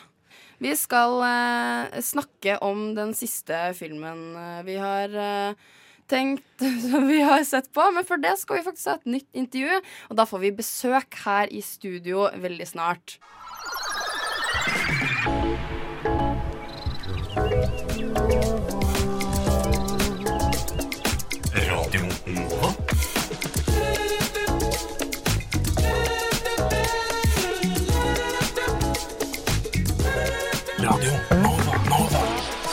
Vi 0.57 0.73
skal 0.73 1.19
eh, 1.21 1.99
snakke 2.01 2.57
om 2.65 2.95
den 2.97 3.13
siste 3.17 3.59
filmen 3.77 4.31
eh, 4.33 4.61
vi 4.65 4.77
har 4.81 5.13
eh, 5.13 5.67
tenkt 6.09 6.65
som 6.89 7.07
vi 7.07 7.21
har 7.21 7.43
sett 7.45 7.69
på. 7.73 7.85
Men 7.93 8.07
for 8.07 8.17
det 8.21 8.33
skal 8.41 8.59
vi 8.59 8.65
faktisk 8.65 8.89
ha 8.89 8.97
et 8.97 9.11
nytt 9.17 9.41
intervju, 9.45 9.81
og 10.09 10.17
da 10.17 10.25
får 10.25 10.45
vi 10.47 10.55
besøk 10.63 11.21
her 11.27 11.53
i 11.53 11.61
studio 11.61 12.25
veldig 12.41 12.71
snart. 12.73 13.19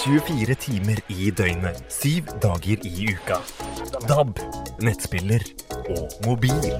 24 0.04 0.52
timer 0.60 0.98
i 1.08 1.30
døgnet, 1.32 1.78
syv 1.88 2.26
dager 2.42 2.82
i 2.84 3.06
uka. 3.14 3.38
DAB, 4.04 4.36
nettspiller 4.84 5.40
og 5.94 6.12
mobil. 6.26 6.74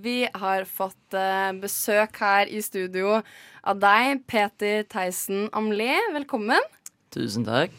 Vi 0.00 0.22
har 0.32 0.64
fått 0.64 1.16
eh, 1.18 1.50
besøk 1.60 2.16
her 2.22 2.48
i 2.48 2.62
studio 2.64 3.18
av 3.20 3.82
deg, 3.82 4.22
Peter 4.24 4.86
Theisen 4.88 5.50
Amlé. 5.52 5.92
Velkommen. 6.14 6.64
Tusen 7.12 7.44
takk. 7.44 7.76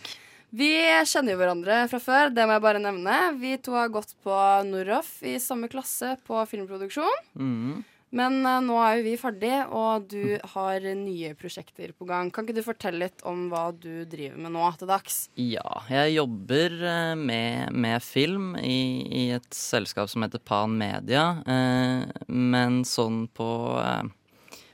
Vi 0.53 0.69
kjenner 1.09 1.34
jo 1.34 1.39
hverandre 1.41 1.80
fra 1.89 2.01
før, 2.03 2.30
det 2.36 2.45
må 2.45 2.59
jeg 2.59 2.65
bare 2.67 2.84
nevne. 2.84 3.17
Vi 3.41 3.55
to 3.65 3.74
har 3.74 3.89
gått 3.89 4.13
på 4.22 4.38
Noroff 4.69 5.15
i 5.26 5.39
samme 5.41 5.72
klasse 5.72 6.13
på 6.30 6.45
filmproduksjon. 6.53 7.26
Mhm. 7.41 7.82
Men 8.16 8.41
uh, 8.43 8.59
nå 8.64 8.76
er 8.84 8.97
jo 8.99 9.05
vi 9.05 9.14
ferdig, 9.20 9.53
og 9.72 10.09
du 10.12 10.36
har 10.53 10.84
nye 10.99 11.32
prosjekter 11.39 11.93
på 11.95 12.07
gang. 12.09 12.32
Kan 12.34 12.45
ikke 12.45 12.57
du 12.59 12.66
fortelle 12.66 13.05
litt 13.05 13.24
om 13.28 13.45
hva 13.51 13.70
du 13.72 14.03
driver 14.09 14.39
med 14.43 14.51
nå 14.55 14.68
til 14.80 14.91
dags? 14.91 15.22
Ja, 15.39 15.84
jeg 15.91 16.18
jobber 16.18 16.76
eh, 16.91 17.14
med, 17.16 17.72
med 17.72 18.03
film 18.03 18.53
i, 18.59 19.07
i 19.07 19.24
et 19.38 19.47
selskap 19.55 20.12
som 20.12 20.26
heter 20.26 20.43
Pan 20.43 20.76
Media. 20.76 21.26
Uh, 21.47 22.03
men 22.28 22.82
sånn 22.88 23.26
på 23.32 23.49
uh, 23.80 24.03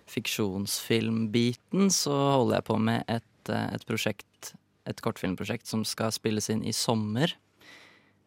fiksjonsfilmbiten 0.10 1.92
så 1.94 2.16
holder 2.40 2.58
jeg 2.58 2.70
på 2.72 2.80
med 2.90 3.06
et, 3.20 3.52
et 3.54 3.86
prosjekt, 3.86 4.56
et 4.90 5.04
kortfilmprosjekt 5.04 5.70
som 5.70 5.86
skal 5.86 6.16
spilles 6.16 6.50
inn 6.50 6.66
i 6.66 6.74
sommer. 6.74 7.38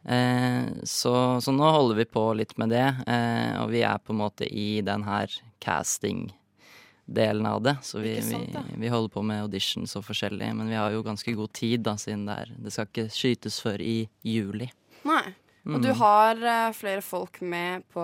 Eh, 0.05 0.65
så, 0.83 1.13
så 1.41 1.51
nå 1.53 1.67
holder 1.71 1.99
vi 2.01 2.05
på 2.09 2.23
litt 2.37 2.55
med 2.57 2.71
det, 2.73 2.87
eh, 3.05 3.57
og 3.61 3.69
vi 3.73 3.83
er 3.85 3.99
på 4.01 4.13
en 4.15 4.21
måte 4.23 4.47
i 4.49 4.81
den 4.85 5.03
her 5.05 5.29
casting-delen 5.61 7.45
av 7.45 7.61
det. 7.61 7.75
Så 7.85 7.99
vi, 8.01 8.15
sant, 8.25 8.49
vi, 8.71 8.79
vi 8.81 8.89
holder 8.91 9.13
på 9.13 9.23
med 9.25 9.43
auditions 9.45 9.93
og 9.99 10.05
forskjellig, 10.07 10.49
men 10.57 10.69
vi 10.71 10.79
har 10.79 10.91
jo 10.95 11.03
ganske 11.05 11.33
god 11.37 11.53
tid, 11.57 11.83
da, 11.85 11.95
siden 12.01 12.25
det, 12.29 12.37
er, 12.45 12.53
det 12.65 12.73
skal 12.73 12.89
ikke 12.89 13.07
skytes 13.13 13.59
før 13.63 13.83
i 13.85 13.97
juli. 14.25 14.71
Nei. 15.07 15.23
Og 15.61 15.75
Mm. 15.77 15.81
du 15.85 15.91
har 15.93 16.39
eh, 16.41 16.71
flere 16.73 17.03
folk 17.05 17.35
med 17.45 17.83
på 17.93 18.01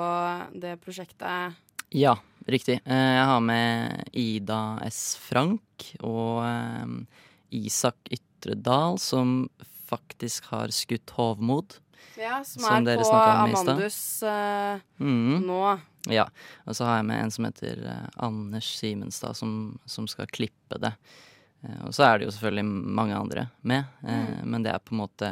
det 0.62 0.76
prosjektet. 0.84 1.56
Ja, 1.90 2.12
riktig. 2.46 2.76
Jeg 2.86 3.24
har 3.26 3.40
med 3.42 4.12
Ida 4.14 4.78
S. 4.86 5.16
Frank 5.18 5.88
og 6.06 6.46
Isak 7.50 8.12
Ytredal, 8.14 9.00
som 9.02 9.48
faktisk 9.90 10.52
har 10.52 10.70
skutt 10.70 11.16
hovmod. 11.18 11.80
Ja, 12.16 12.40
som, 12.44 12.64
Som 12.64 12.88
er 12.88 13.02
på. 13.02 13.12
Amandus 13.14 14.24
uh, 14.24 14.80
mm. 14.98 15.44
nå. 15.46 15.62
Ja. 16.10 16.28
Og 16.66 16.78
så 16.78 16.88
har 16.88 17.02
jeg 17.02 17.08
med 17.10 17.24
en 17.24 17.34
som 17.36 17.48
heter 17.50 17.82
eh, 17.84 18.06
Anders 18.24 18.70
Simenstad, 18.80 19.36
som, 19.36 19.52
som 19.86 20.08
skal 20.08 20.30
klippe 20.32 20.80
det. 20.80 20.94
Eh, 21.66 21.82
og 21.84 21.92
så 21.96 22.06
er 22.08 22.18
det 22.18 22.30
jo 22.30 22.34
selvfølgelig 22.36 22.66
mange 23.02 23.18
andre 23.18 23.48
med, 23.68 23.90
mm. 24.02 24.48
men 24.48 24.64
det 24.64 24.72
er 24.72 24.86
på 24.86 24.96
en 24.96 25.02
måte 25.02 25.32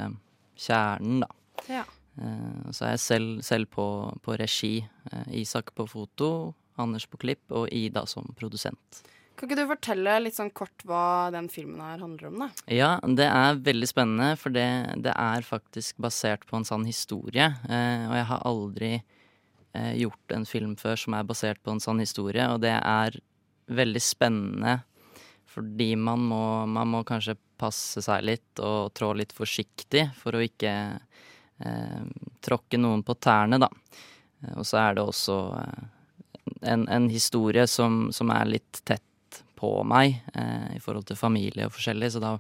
kjernen, 0.60 1.24
da. 1.24 1.32
Ja. 1.72 1.86
Så 2.72 2.86
er 2.86 2.94
jeg 2.94 3.04
selv, 3.04 3.32
selv 3.44 3.72
på, 3.72 3.86
på 4.24 4.36
regi. 4.40 4.78
Isak 5.36 5.74
på 5.76 5.88
foto, 5.88 6.30
Anders 6.80 7.08
på 7.12 7.20
klipp 7.20 7.52
og 7.56 7.68
Ida 7.76 8.06
som 8.08 8.30
produsent. 8.40 9.02
Kan 9.36 9.50
ikke 9.50 9.58
du 9.60 9.68
fortelle 9.68 10.14
litt 10.24 10.38
sånn 10.38 10.52
kort 10.56 10.86
hva 10.88 11.30
den 11.36 11.50
filmen 11.52 11.82
her 11.84 12.00
handler 12.00 12.30
om, 12.30 12.40
da? 12.46 12.48
Ja, 12.72 12.90
det 13.04 13.28
er 13.28 13.60
veldig 13.66 13.90
spennende, 13.92 14.30
for 14.40 14.56
det, 14.56 14.68
det 15.04 15.12
er 15.12 15.44
faktisk 15.44 15.98
basert 16.00 16.46
på 16.48 16.56
en 16.60 16.68
sann 16.68 16.86
historie. 16.88 17.50
Eh, 17.68 18.06
og 18.08 18.16
jeg 18.16 18.28
har 18.32 18.46
aldri 18.48 18.92
eh, 18.96 19.94
gjort 20.00 20.36
en 20.38 20.48
film 20.48 20.76
før 20.80 21.00
som 21.04 21.18
er 21.20 21.28
basert 21.28 21.60
på 21.66 21.76
en 21.76 21.84
sann 21.84 22.00
historie, 22.00 22.48
og 22.48 22.62
det 22.64 22.78
er 22.80 23.20
veldig 23.68 24.02
spennende 24.04 24.80
fordi 25.56 25.94
man 25.96 26.20
må, 26.20 26.44
man 26.68 26.90
må 26.92 27.00
kanskje 27.08 27.38
passe 27.60 28.02
seg 28.04 28.26
litt 28.28 28.60
og 28.60 28.90
trå 28.98 29.14
litt 29.16 29.32
forsiktig 29.32 30.02
for 30.20 30.36
å 30.36 30.42
ikke 30.44 30.74
eh, 31.64 32.02
tråkke 32.44 32.80
noen 32.82 33.04
på 33.08 33.16
tærne, 33.24 33.60
da. 33.64 33.70
Eh, 34.44 34.58
Og 34.60 34.68
så 34.68 34.82
er 34.82 34.98
det 34.98 35.06
også 35.06 35.38
eh, 35.62 35.86
en, 36.74 36.84
en 36.92 37.08
historie 37.12 37.64
som, 37.72 38.10
som 38.16 38.32
er 38.36 38.52
litt 38.58 38.82
tett 38.84 39.04
på 39.66 39.86
meg 39.88 40.20
eh, 40.38 40.76
i 40.78 40.82
forhold 40.84 41.08
til 41.10 41.20
familie 41.20 41.68
og 41.68 41.74
forskjellig, 41.76 42.12
så 42.14 42.22
da, 42.24 42.36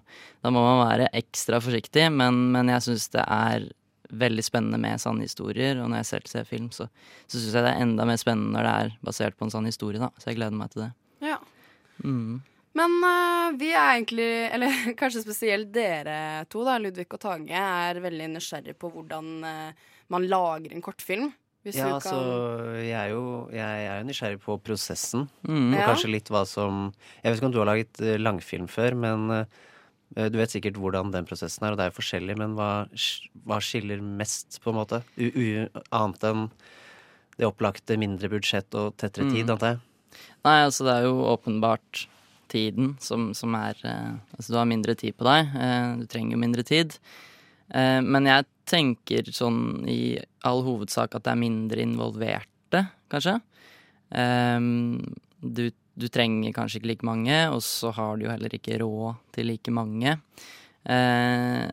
da 0.45 0.53
må 0.53 0.61
man 0.63 0.83
være 0.85 1.09
ekstra 1.17 1.61
forsiktig. 1.63 2.07
Men, 2.13 2.47
men 2.53 2.69
jeg 2.73 2.85
syns 2.85 3.09
det 3.15 3.25
er 3.25 3.67
veldig 4.15 4.43
spennende 4.45 4.79
med 4.81 5.01
sanne 5.01 5.25
historier, 5.25 5.79
og 5.81 5.89
når 5.89 6.03
jeg 6.03 6.09
selv 6.11 6.31
ser 6.31 6.49
film, 6.49 6.69
så, 6.75 6.87
så 7.25 7.39
syns 7.39 7.55
jeg 7.55 7.65
det 7.65 7.71
er 7.71 7.85
enda 7.85 8.05
mer 8.07 8.19
spennende 8.21 8.53
når 8.55 8.67
det 8.67 8.75
er 8.81 8.97
basert 9.09 9.37
på 9.37 9.47
en 9.47 9.53
sann 9.53 9.69
historie, 9.69 10.01
da. 10.01 10.11
Så 10.21 10.29
jeg 10.31 10.39
gleder 10.39 10.59
meg 10.59 10.73
til 10.73 10.85
det. 10.85 10.91
Ja. 11.25 11.39
Mm. 12.03 12.43
Men 12.75 12.97
uh, 13.07 13.55
vi 13.59 13.71
er 13.71 13.95
egentlig, 13.95 14.29
eller 14.55 14.79
kanskje 14.99 15.23
spesielt 15.23 15.71
dere 15.75 16.45
to, 16.51 16.65
da, 16.67 16.77
Ludvig 16.81 17.07
og 17.09 17.21
Tage, 17.23 17.65
er 17.65 18.03
veldig 18.03 18.29
nysgjerrig 18.35 18.77
på 18.79 18.91
hvordan 18.93 19.33
uh, 19.47 19.89
man 20.13 20.29
lager 20.29 20.75
en 20.75 20.85
kortfilm. 20.85 21.31
Hvis 21.65 21.75
Ja, 21.79 21.87
altså, 21.95 22.11
kan 22.13 22.85
jeg 22.85 22.93
er 22.93 23.09
jo 23.09 23.49
jeg 23.51 23.85
er 23.89 23.99
jo 23.99 24.05
nysgjerrig 24.07 24.39
på 24.43 24.57
prosessen. 24.61 25.27
Mm. 25.47 25.73
Og 25.73 25.79
Ja. 25.79 25.87
kanskje 25.89 26.11
litt 26.13 26.29
hva 26.29 26.45
som 26.45 26.93
Jeg 27.23 27.31
vet 27.31 27.39
ikke 27.41 27.45
om 27.49 27.51
du 27.55 27.57
har 27.63 27.65
laget 27.71 28.01
eh, 28.01 28.17
langfilm 28.21 28.67
før, 28.69 28.93
men 28.95 29.31
eh, 30.15 30.29
du 30.29 30.37
vet 30.37 30.51
sikkert 30.53 30.77
hvordan 30.77 31.11
den 31.11 31.25
prosessen 31.25 31.65
er, 31.65 31.71
og 31.73 31.77
det 31.77 31.87
er 31.87 31.89
jo 31.91 31.97
forskjellig, 31.99 32.37
men 32.37 32.53
hva, 32.55 32.85
hva 33.47 33.57
skiller 33.59 33.99
mest, 34.01 34.59
på 34.63 34.69
en 34.69 34.77
måte? 34.77 35.01
U 35.17 35.25
u 35.33 35.67
annet 35.91 36.23
enn 36.29 36.45
det 37.37 37.47
opplagte 37.49 37.97
mindre 37.99 38.29
budsjett 38.31 38.73
og 38.75 38.93
tettere 38.97 39.25
tid, 39.31 39.45
Mm. 39.47 39.51
antar 39.57 39.67
jeg? 39.73 39.79
Nei, 40.45 40.59
altså 40.63 40.85
det 40.85 40.93
er 40.93 41.03
jo 41.09 41.25
åpenbart 41.33 42.05
tiden 42.47 42.95
som, 43.01 43.33
som 43.33 43.55
er 43.55 43.75
eh, 43.83 44.13
Altså 44.37 44.53
du 44.53 44.57
har 44.61 44.65
mindre 44.69 44.95
tid 44.95 45.17
på 45.17 45.25
deg. 45.25 45.49
Eh, 45.57 45.95
du 45.97 46.05
trenger 46.05 46.37
jo 46.37 46.43
mindre 46.45 46.63
tid. 46.63 46.99
Eh, 47.73 47.99
men 48.05 48.25
jeg 48.29 48.45
tenker 48.69 49.29
sånn 49.33 49.85
i 49.89 50.17
all 50.47 50.63
hovedsak 50.65 51.15
at 51.17 51.25
det 51.25 51.33
er 51.33 51.41
mindre 51.41 51.83
involverte, 51.83 52.85
kanskje. 53.11 53.39
Um, 54.09 55.01
du, 55.41 55.69
du 55.97 56.07
trenger 56.13 56.55
kanskje 56.55 56.81
ikke 56.81 56.91
like 56.91 57.07
mange, 57.07 57.39
og 57.53 57.61
så 57.65 57.93
har 57.95 58.17
du 58.17 58.27
jo 58.27 58.33
heller 58.33 58.57
ikke 58.57 58.79
råd 58.81 59.21
til 59.35 59.49
like 59.51 59.73
mange. 59.73 60.17
Uh, 60.85 61.67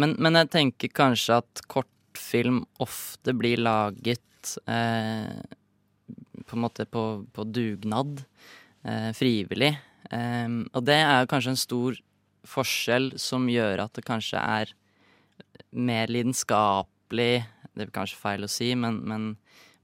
men, 0.00 0.16
men 0.16 0.40
jeg 0.40 0.52
tenker 0.54 0.94
kanskje 0.96 1.40
at 1.42 1.64
kortfilm 1.70 2.62
ofte 2.80 3.34
blir 3.36 3.60
laget 3.60 4.54
uh, 4.68 5.40
på 6.46 6.56
en 6.56 6.64
måte 6.64 6.88
på, 6.88 7.06
på 7.32 7.48
dugnad, 7.48 8.24
Uh, 8.80 9.10
frivillig. 9.12 9.74
Em, 10.08 10.62
og 10.72 10.86
det 10.88 10.96
er 11.04 11.28
kanskje 11.28 11.52
en 11.52 11.60
stor 11.60 11.98
forskjell 12.48 13.10
som 13.20 13.44
gjør 13.50 13.84
at 13.84 13.92
det 13.98 14.06
kanskje 14.06 14.40
er 14.40 14.72
mer 15.70 16.10
lidenskapelig 16.10 17.44
Det 17.74 17.86
er 17.86 17.92
kanskje 17.94 18.18
feil 18.18 18.44
å 18.44 18.50
si, 18.50 18.72
men, 18.74 18.98
men, 19.06 19.28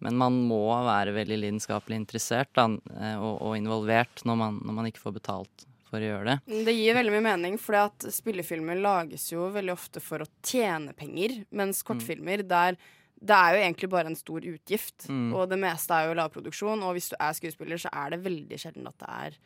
men 0.02 0.18
man 0.18 0.34
må 0.48 0.64
være 0.86 1.14
veldig 1.14 1.38
lidenskapelig 1.44 2.00
interessert 2.00 2.50
da, 2.58 2.66
eh, 2.98 3.16
og, 3.16 3.40
og 3.46 3.56
involvert 3.58 4.24
når 4.26 4.36
man, 4.40 4.60
når 4.66 4.76
man 4.80 4.90
ikke 4.90 5.04
får 5.04 5.16
betalt 5.20 5.66
for 5.86 6.02
å 6.02 6.08
gjøre 6.08 6.32
det. 6.34 6.62
Det 6.66 6.74
gir 6.74 6.96
veldig 6.98 7.12
mye 7.14 7.24
mening, 7.28 7.56
for 7.62 7.78
at 7.78 8.08
spillefilmer 8.10 8.80
lages 8.82 9.28
jo 9.30 9.46
veldig 9.54 9.72
ofte 9.76 10.02
for 10.02 10.24
å 10.24 10.30
tjene 10.42 10.92
penger, 10.98 11.44
mens 11.54 11.84
kortfilmer 11.86 12.42
der 12.42 12.74
det 13.16 13.32
er 13.32 13.54
jo 13.54 13.60
egentlig 13.62 13.88
bare 13.94 14.10
en 14.10 14.18
stor 14.18 14.44
utgift, 14.44 15.06
Mm. 15.08 15.30
og 15.32 15.48
det 15.48 15.56
meste 15.62 15.94
er 15.94 16.08
jo 16.10 16.16
lavproduksjon. 16.18 16.82
Og 16.84 16.92
hvis 16.98 17.08
du 17.08 17.16
er 17.18 17.32
skuespiller, 17.32 17.78
så 17.80 17.88
er 17.88 18.10
det 18.12 18.18
veldig 18.26 18.58
sjelden 18.60 18.90
at 18.90 18.98
det 19.00 19.08
er 19.08 19.38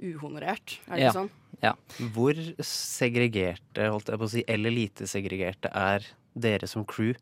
uhonorert. 0.00 0.78
Er 0.88 0.94
det 0.96 1.02
Ja. 1.02 1.10
ikke 1.10 1.18
sånn? 1.20 1.30
Ja. 1.62 1.72
Hvor 2.12 2.34
segregerte, 2.60 3.88
holdt 3.90 4.08
jeg 4.12 4.18
på 4.20 4.24
å 4.26 4.30
si, 4.30 4.44
eller 4.46 4.70
lite 4.70 5.06
segregerte 5.08 5.70
er 5.72 6.04
dere 6.36 6.66
som 6.68 6.84
crew 6.84 7.14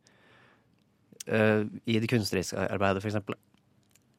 uh, 1.31 1.65
i 1.87 1.99
det 2.01 2.09
kunstneriske 2.11 2.59
arbeidet, 2.71 3.03
for 3.03 3.11
eksempel? 3.13 3.37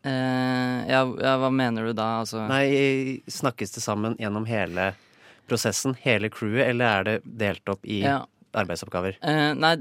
Eh, 0.05 0.85
ja, 0.85 1.01
ja, 1.01 1.33
hva 1.41 1.49
mener 1.49 1.87
du 1.89 1.93
da? 1.97 2.19
Altså, 2.21 2.43
Nei, 2.47 3.21
snakkes 3.27 3.71
det 3.73 3.81
sammen 3.81 4.15
gjennom 4.21 4.45
hele 4.45 4.91
prosessen, 5.49 5.95
hele 6.03 6.29
crewet, 6.29 6.67
eller 6.69 6.85
er 6.99 7.03
det 7.03 7.15
delt 7.41 7.69
opp 7.73 7.85
i 7.85 8.03
Ja. 8.03 8.19
arbeidsoppgaver? 8.53 9.17
Uh, 9.25 9.53
nei, 9.57 9.77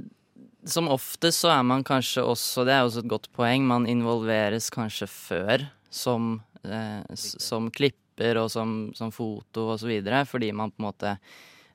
som 0.65 0.89
oftest 0.89 1.43
så 1.45 1.51
er 1.59 1.63
man 1.63 1.85
kanskje 1.85 2.25
også 2.25 2.65
Det 2.65 2.73
er 2.73 2.85
også 2.87 3.03
et 3.05 3.09
godt 3.11 3.29
poeng. 3.37 3.67
Man 3.69 3.85
involveres 3.87 4.71
kanskje 4.73 5.07
før 5.07 5.69
som, 5.91 6.43
eh, 6.65 7.03
som 7.15 7.71
klipper 7.71 8.01
og 8.21 8.51
som, 8.53 8.93
som 8.95 9.13
foto 9.13 9.77
videre, 9.83 10.25
fordi 10.29 10.53
man 10.53 10.71
på 10.71 10.83
en 10.83 10.89
måte 10.89 11.17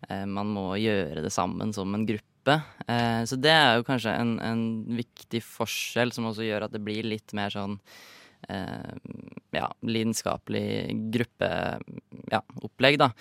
eh, 0.09 0.25
Man 0.25 0.47
må 0.47 0.75
gjøre 0.79 1.21
det 1.21 1.31
sammen 1.31 1.73
som 1.73 1.93
en 1.93 2.05
gruppe. 2.05 2.61
Eh, 2.87 3.23
så 3.25 3.35
det 3.35 3.51
er 3.51 3.77
jo 3.77 3.87
kanskje 3.87 4.15
en, 4.15 4.39
en 4.39 4.85
viktig 4.85 5.41
forskjell 5.43 6.11
som 6.15 6.25
også 6.29 6.47
gjør 6.47 6.65
at 6.65 6.73
det 6.73 6.83
blir 6.83 7.03
litt 7.03 7.33
mer 7.33 7.49
sånn 7.53 7.79
eh, 8.49 8.95
ja, 9.51 9.67
lidenskapelig 9.81 11.11
gruppeopplegg, 11.11 12.99
ja, 12.99 13.07
da. 13.07 13.11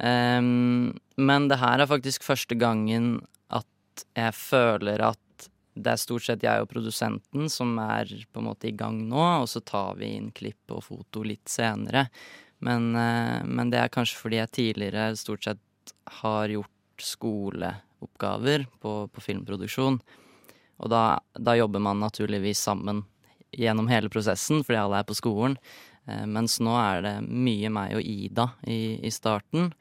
Men 0.00 1.48
det 1.50 1.58
her 1.60 1.82
er 1.82 1.90
faktisk 1.90 2.24
første 2.24 2.56
gangen 2.56 3.18
at 3.52 4.04
jeg 4.16 4.32
føler 4.38 5.02
at 5.10 5.18
det 5.74 5.92
er 5.92 6.00
stort 6.00 6.26
sett 6.26 6.44
jeg 6.44 6.62
og 6.62 6.70
produsenten 6.70 7.50
som 7.52 7.76
er 7.82 8.10
på 8.30 8.40
en 8.40 8.48
måte 8.50 8.70
i 8.70 8.76
gang 8.76 8.98
nå, 9.08 9.22
og 9.42 9.48
så 9.50 9.62
tar 9.64 9.98
vi 10.00 10.14
inn 10.16 10.30
klipp 10.34 10.74
og 10.74 10.84
foto 10.86 11.22
litt 11.26 11.50
senere. 11.50 12.08
Men, 12.64 12.90
eh, 12.96 13.40
men 13.44 13.72
det 13.72 13.80
er 13.80 13.92
kanskje 13.92 14.20
fordi 14.20 14.40
jeg 14.40 14.54
tidligere 14.56 15.16
stort 15.18 15.46
sett 15.46 15.94
har 16.20 16.52
gjort 16.52 17.04
skoleoppgaver 17.04 18.66
på, 18.82 18.94
på 19.08 19.24
filmproduksjon. 19.24 20.00
Og 20.80 20.92
da, 20.92 21.20
da 21.36 21.56
jobber 21.58 21.82
man 21.84 22.00
naturligvis 22.00 22.60
sammen 22.64 23.04
gjennom 23.56 23.88
hele 23.90 24.10
prosessen, 24.12 24.62
fordi 24.64 24.78
alle 24.80 25.00
er 25.00 25.08
på 25.08 25.16
skolen. 25.18 25.56
Eh, 26.06 26.26
mens 26.28 26.60
nå 26.62 26.76
er 26.80 27.02
det 27.06 27.16
mye 27.26 27.72
meg 27.72 27.96
og 27.98 28.04
Ida 28.06 28.50
i, 28.68 28.98
i 29.04 29.12
starten. 29.14 29.72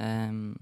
Ehm, 0.00 0.54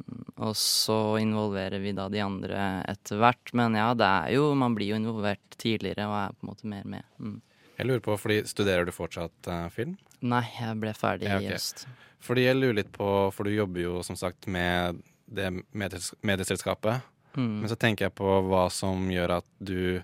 og 0.43 0.57
så 0.59 1.19
involverer 1.23 1.81
vi 1.83 1.95
da 1.97 2.09
de 2.13 2.23
andre 2.25 2.65
etter 2.91 3.21
hvert. 3.21 3.53
Men 3.57 3.79
ja, 3.79 3.93
det 3.95 4.09
er 4.09 4.35
jo 4.37 4.51
Man 4.59 4.75
blir 4.77 4.93
jo 4.93 5.01
involvert 5.01 5.59
tidligere 5.61 6.09
og 6.09 6.17
er 6.19 6.35
på 6.35 6.45
en 6.45 6.53
måte 6.53 6.71
mer 6.71 6.85
med. 6.97 7.07
Mm. 7.19 7.39
Jeg 7.81 7.89
lurer 7.89 8.03
på, 8.05 8.17
fordi 8.21 8.39
Studerer 8.49 8.85
du 8.89 8.93
fortsatt 8.95 9.49
uh, 9.51 9.67
film? 9.75 9.97
Nei, 10.21 10.43
jeg 10.59 10.77
ble 10.83 10.93
ferdig 10.97 11.29
Ja, 11.31 11.39
i 11.41 11.49
ok. 11.49 11.55
høst. 11.57 11.87
Fordi 12.21 12.45
jeg 12.45 12.59
lurer 12.61 12.77
litt 12.83 12.93
på, 12.93 13.09
for 13.33 13.49
du 13.49 13.55
jobber 13.55 13.81
jo 13.87 14.03
som 14.05 14.17
sagt 14.21 14.47
med 14.47 15.01
det 15.31 15.49
medies- 15.73 16.13
medieselskapet. 16.27 17.01
Mm. 17.39 17.61
Men 17.63 17.69
så 17.71 17.77
tenker 17.81 18.09
jeg 18.09 18.15
på 18.19 18.29
hva 18.51 18.67
som 18.75 19.07
gjør 19.09 19.37
at 19.39 19.47
du 19.63 20.03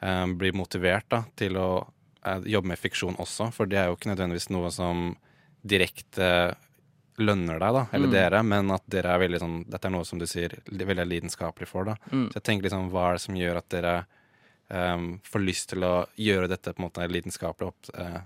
um, 0.00 0.36
blir 0.38 0.52
motivert 0.54 1.08
da, 1.10 1.24
til 1.40 1.56
å 1.58 1.68
uh, 1.82 2.40
jobbe 2.46 2.68
med 2.70 2.78
fiksjon 2.78 3.16
også. 3.18 3.48
For 3.56 3.66
det 3.66 3.80
er 3.80 3.88
jo 3.90 3.96
ikke 3.98 4.12
nødvendigvis 4.12 4.50
noe 4.54 4.70
som 4.70 5.16
direkte 5.66 6.54
lønner 7.18 7.58
deg, 7.58 7.72
da, 7.74 7.86
eller 7.92 8.06
Mm. 8.06 8.12
dere, 8.14 8.42
men 8.46 8.70
at 8.70 8.84
dere 8.86 9.10
er 9.16 9.18
veldig 9.18 9.40
sånn 9.42 9.56
Dette 9.68 9.88
er 9.88 9.90
noe 9.90 10.04
som 10.06 10.20
du 10.20 10.26
sier 10.30 10.52
veldig 10.70 11.06
lidenskapelig 11.08 11.66
for, 11.66 11.84
da. 11.84 11.96
Mm. 12.12 12.28
Så 12.30 12.38
jeg 12.38 12.44
tenker 12.46 12.68
liksom, 12.68 12.90
hva 12.92 13.08
er 13.08 13.12
det 13.18 13.22
som 13.24 13.34
gjør 13.34 13.56
at 13.58 13.68
dere 13.74 13.96
eh, 14.70 14.96
får 15.24 15.44
lyst 15.44 15.70
til 15.74 15.86
å 15.86 15.94
gjøre 16.16 16.50
dette 16.50 16.74
på 16.74 16.82
en 16.82 16.88
måte 16.88 17.08
lidenskapelig 17.10 17.72
opp... 17.72 17.92
uh, 17.98 18.20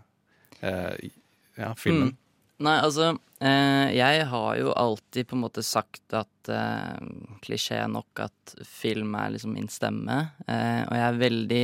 uh, 0.62 1.12
ja, 1.59 1.74
filmen. 1.76 2.12
Mm. 2.12 2.18
Nei, 2.62 2.76
altså 2.78 3.09
eh, 3.43 3.88
Jeg 3.97 4.26
har 4.30 4.53
jo 4.57 4.70
alltid 4.78 5.26
på 5.28 5.34
en 5.34 5.43
måte 5.43 5.64
sagt 5.66 6.14
at 6.14 6.51
eh, 6.53 7.01
Klisjé 7.43 7.80
nok 7.90 8.22
at 8.22 8.55
film 8.68 9.16
er 9.18 9.34
liksom 9.34 9.57
min 9.57 9.66
stemme. 9.72 10.18
Og 10.47 10.95
jeg 10.95 11.03
er 11.09 11.18
veldig 11.18 11.62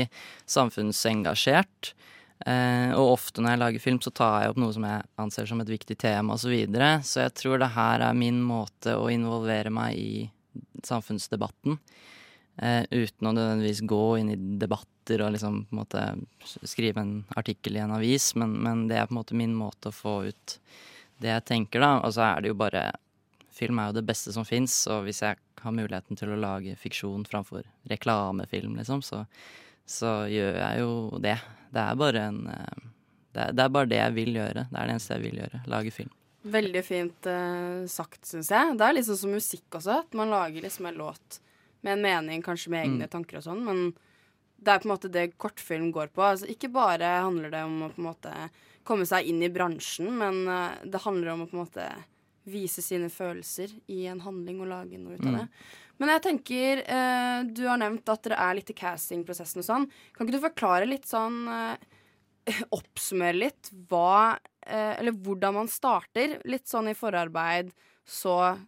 samfunnsengasjert. 0.51 1.93
Eh, 2.47 2.91
og 2.95 3.15
ofte 3.17 3.43
når 3.43 3.55
jeg 3.55 3.63
lager 3.63 3.83
film, 3.83 4.01
så 4.03 4.13
tar 4.15 4.43
jeg 4.43 4.53
opp 4.53 4.61
noe 4.63 4.75
som 4.75 4.87
jeg 4.87 5.07
anser 5.23 5.49
som 5.51 5.63
et 5.63 5.73
viktig 5.73 5.97
tema 5.99 6.37
osv. 6.37 6.47
Så, 6.47 6.53
videre. 6.55 6.91
så 7.05 7.25
jeg 7.25 7.35
tror 7.41 7.63
det 7.63 7.73
her 7.75 8.05
er 8.07 8.19
min 8.19 8.39
måte 8.45 8.95
å 8.99 9.09
involvere 9.13 9.73
meg 9.75 9.99
i 9.99 10.13
samfunnsdebatten. 10.87 11.79
Eh, 12.59 12.85
uten 12.91 13.29
å 13.29 13.33
nødvendigvis 13.37 13.85
gå 13.87 14.05
inn 14.19 14.33
i 14.33 14.39
debatter 14.59 15.23
og 15.23 15.35
liksom 15.35 15.61
på 15.69 15.75
en 15.77 15.79
måte 15.79 16.05
skrive 16.67 17.05
en 17.05 17.13
artikkel 17.39 17.79
i 17.79 17.83
en 17.85 17.95
avis, 17.95 18.33
men, 18.35 18.57
men 18.65 18.87
det 18.91 18.99
er 18.99 19.07
på 19.07 19.15
en 19.15 19.21
måte 19.21 19.39
min 19.39 19.55
måte 19.55 19.93
å 19.93 19.95
få 19.95 20.15
ut 20.33 20.57
det 21.23 21.31
jeg 21.31 21.47
tenker, 21.47 21.83
da. 21.83 21.93
Og 22.03 22.17
så 22.17 22.27
er 22.27 22.43
det 22.43 22.55
jo 22.55 22.59
bare 22.59 22.91
Film 23.59 23.81
er 23.83 23.89
jo 23.89 23.97
det 23.97 24.05
beste 24.07 24.31
som 24.31 24.45
fins, 24.47 24.71
og 24.87 25.09
hvis 25.09 25.19
jeg 25.25 25.35
har 25.65 25.73
muligheten 25.75 26.15
til 26.15 26.31
å 26.31 26.37
lage 26.39 26.77
fiksjon 26.79 27.25
framfor 27.27 27.65
reklamefilm, 27.91 28.77
liksom, 28.79 29.01
så, 29.03 29.25
så 29.83 30.13
gjør 30.31 30.61
jeg 30.61 30.85
jo 30.85 30.93
det. 31.25 31.35
Det 31.75 31.83
er 31.83 31.99
bare 31.99 32.23
en 32.29 32.39
eh, 32.53 32.85
det 33.35 33.49
det 33.59 33.65
er 33.65 33.75
bare 33.75 33.91
det 33.91 33.99
jeg 33.99 34.15
vil 34.15 34.39
gjøre. 34.39 34.69
Det 34.71 34.79
er 34.79 34.87
det 34.87 34.95
eneste 34.95 35.17
jeg 35.17 35.25
vil 35.25 35.41
gjøre. 35.43 35.61
Lage 35.75 35.93
film. 35.97 36.15
Veldig 36.55 36.85
fint 36.87 37.29
uh, 37.29 37.83
sagt, 37.91 38.23
syns 38.31 38.53
jeg. 38.55 38.79
Det 38.79 38.87
er 38.87 38.97
liksom 38.97 39.19
som 39.21 39.35
musikk 39.35 39.81
også. 39.81 39.99
At 40.07 40.17
man 40.17 40.31
lager 40.33 40.65
liksom 40.65 40.87
en 40.87 41.03
låt 41.03 41.41
med 41.83 41.93
en 41.93 42.03
mening, 42.03 42.43
kanskje 42.43 42.71
med 42.75 42.87
egne 42.87 43.07
Mm. 43.07 43.11
tanker 43.11 43.37
og 43.39 43.45
sånn, 43.45 43.65
men 43.65 43.95
det 44.61 44.69
er 44.75 44.79
på 44.81 44.89
en 44.89 44.97
måte 44.97 45.11
det 45.11 45.37
kortfilm 45.39 45.93
går 45.93 46.09
på. 46.13 46.23
Altså, 46.23 46.47
ikke 46.51 46.73
bare 46.73 47.07
handler 47.23 47.51
det 47.51 47.63
om 47.65 47.83
å 47.83 47.91
på 47.95 47.99
en 48.03 48.09
måte 48.11 48.33
komme 48.85 49.07
seg 49.07 49.27
inn 49.31 49.43
i 49.43 49.49
bransjen, 49.49 50.11
men 50.19 50.49
uh, 50.49 50.75
det 50.85 51.03
handler 51.05 51.29
om 51.35 51.43
å 51.43 51.47
på 51.51 51.55
en 51.59 51.65
måte 51.65 51.85
vise 52.49 52.81
sine 52.83 53.11
følelser 53.13 53.69
i 53.89 54.07
en 54.07 54.21
handling 54.25 54.61
og 54.61 54.69
lage 54.69 54.99
noe 54.99 55.15
ut 55.15 55.21
av 55.21 55.33
Mm. 55.33 55.39
det. 55.39 55.49
Men 56.01 56.09
jeg 56.09 56.23
tenker, 56.23 56.83
uh, 56.89 57.43
du 57.45 57.67
har 57.69 57.77
nevnt 57.79 58.09
at 58.09 58.23
dere 58.23 58.39
er 58.39 58.55
litt 58.55 58.71
i 58.71 58.75
castingprosessen 58.75 59.59
og 59.59 59.67
sånn. 59.67 59.91
Kan 60.17 60.27
ikke 60.27 60.41
du 60.41 60.47
forklare 60.49 60.89
litt 60.89 61.05
sånn 61.07 61.47
uh, 61.49 61.77
Oppsummere 62.73 63.35
litt 63.37 63.71
hva 63.91 64.39
Eller 64.65 65.13
hvordan 65.13 65.55
man 65.55 65.69
starter. 65.69 66.41
Litt 66.45 66.67
sånn 66.69 66.89
i 66.89 66.95
forarbeid, 66.95 67.71
så 68.05 68.59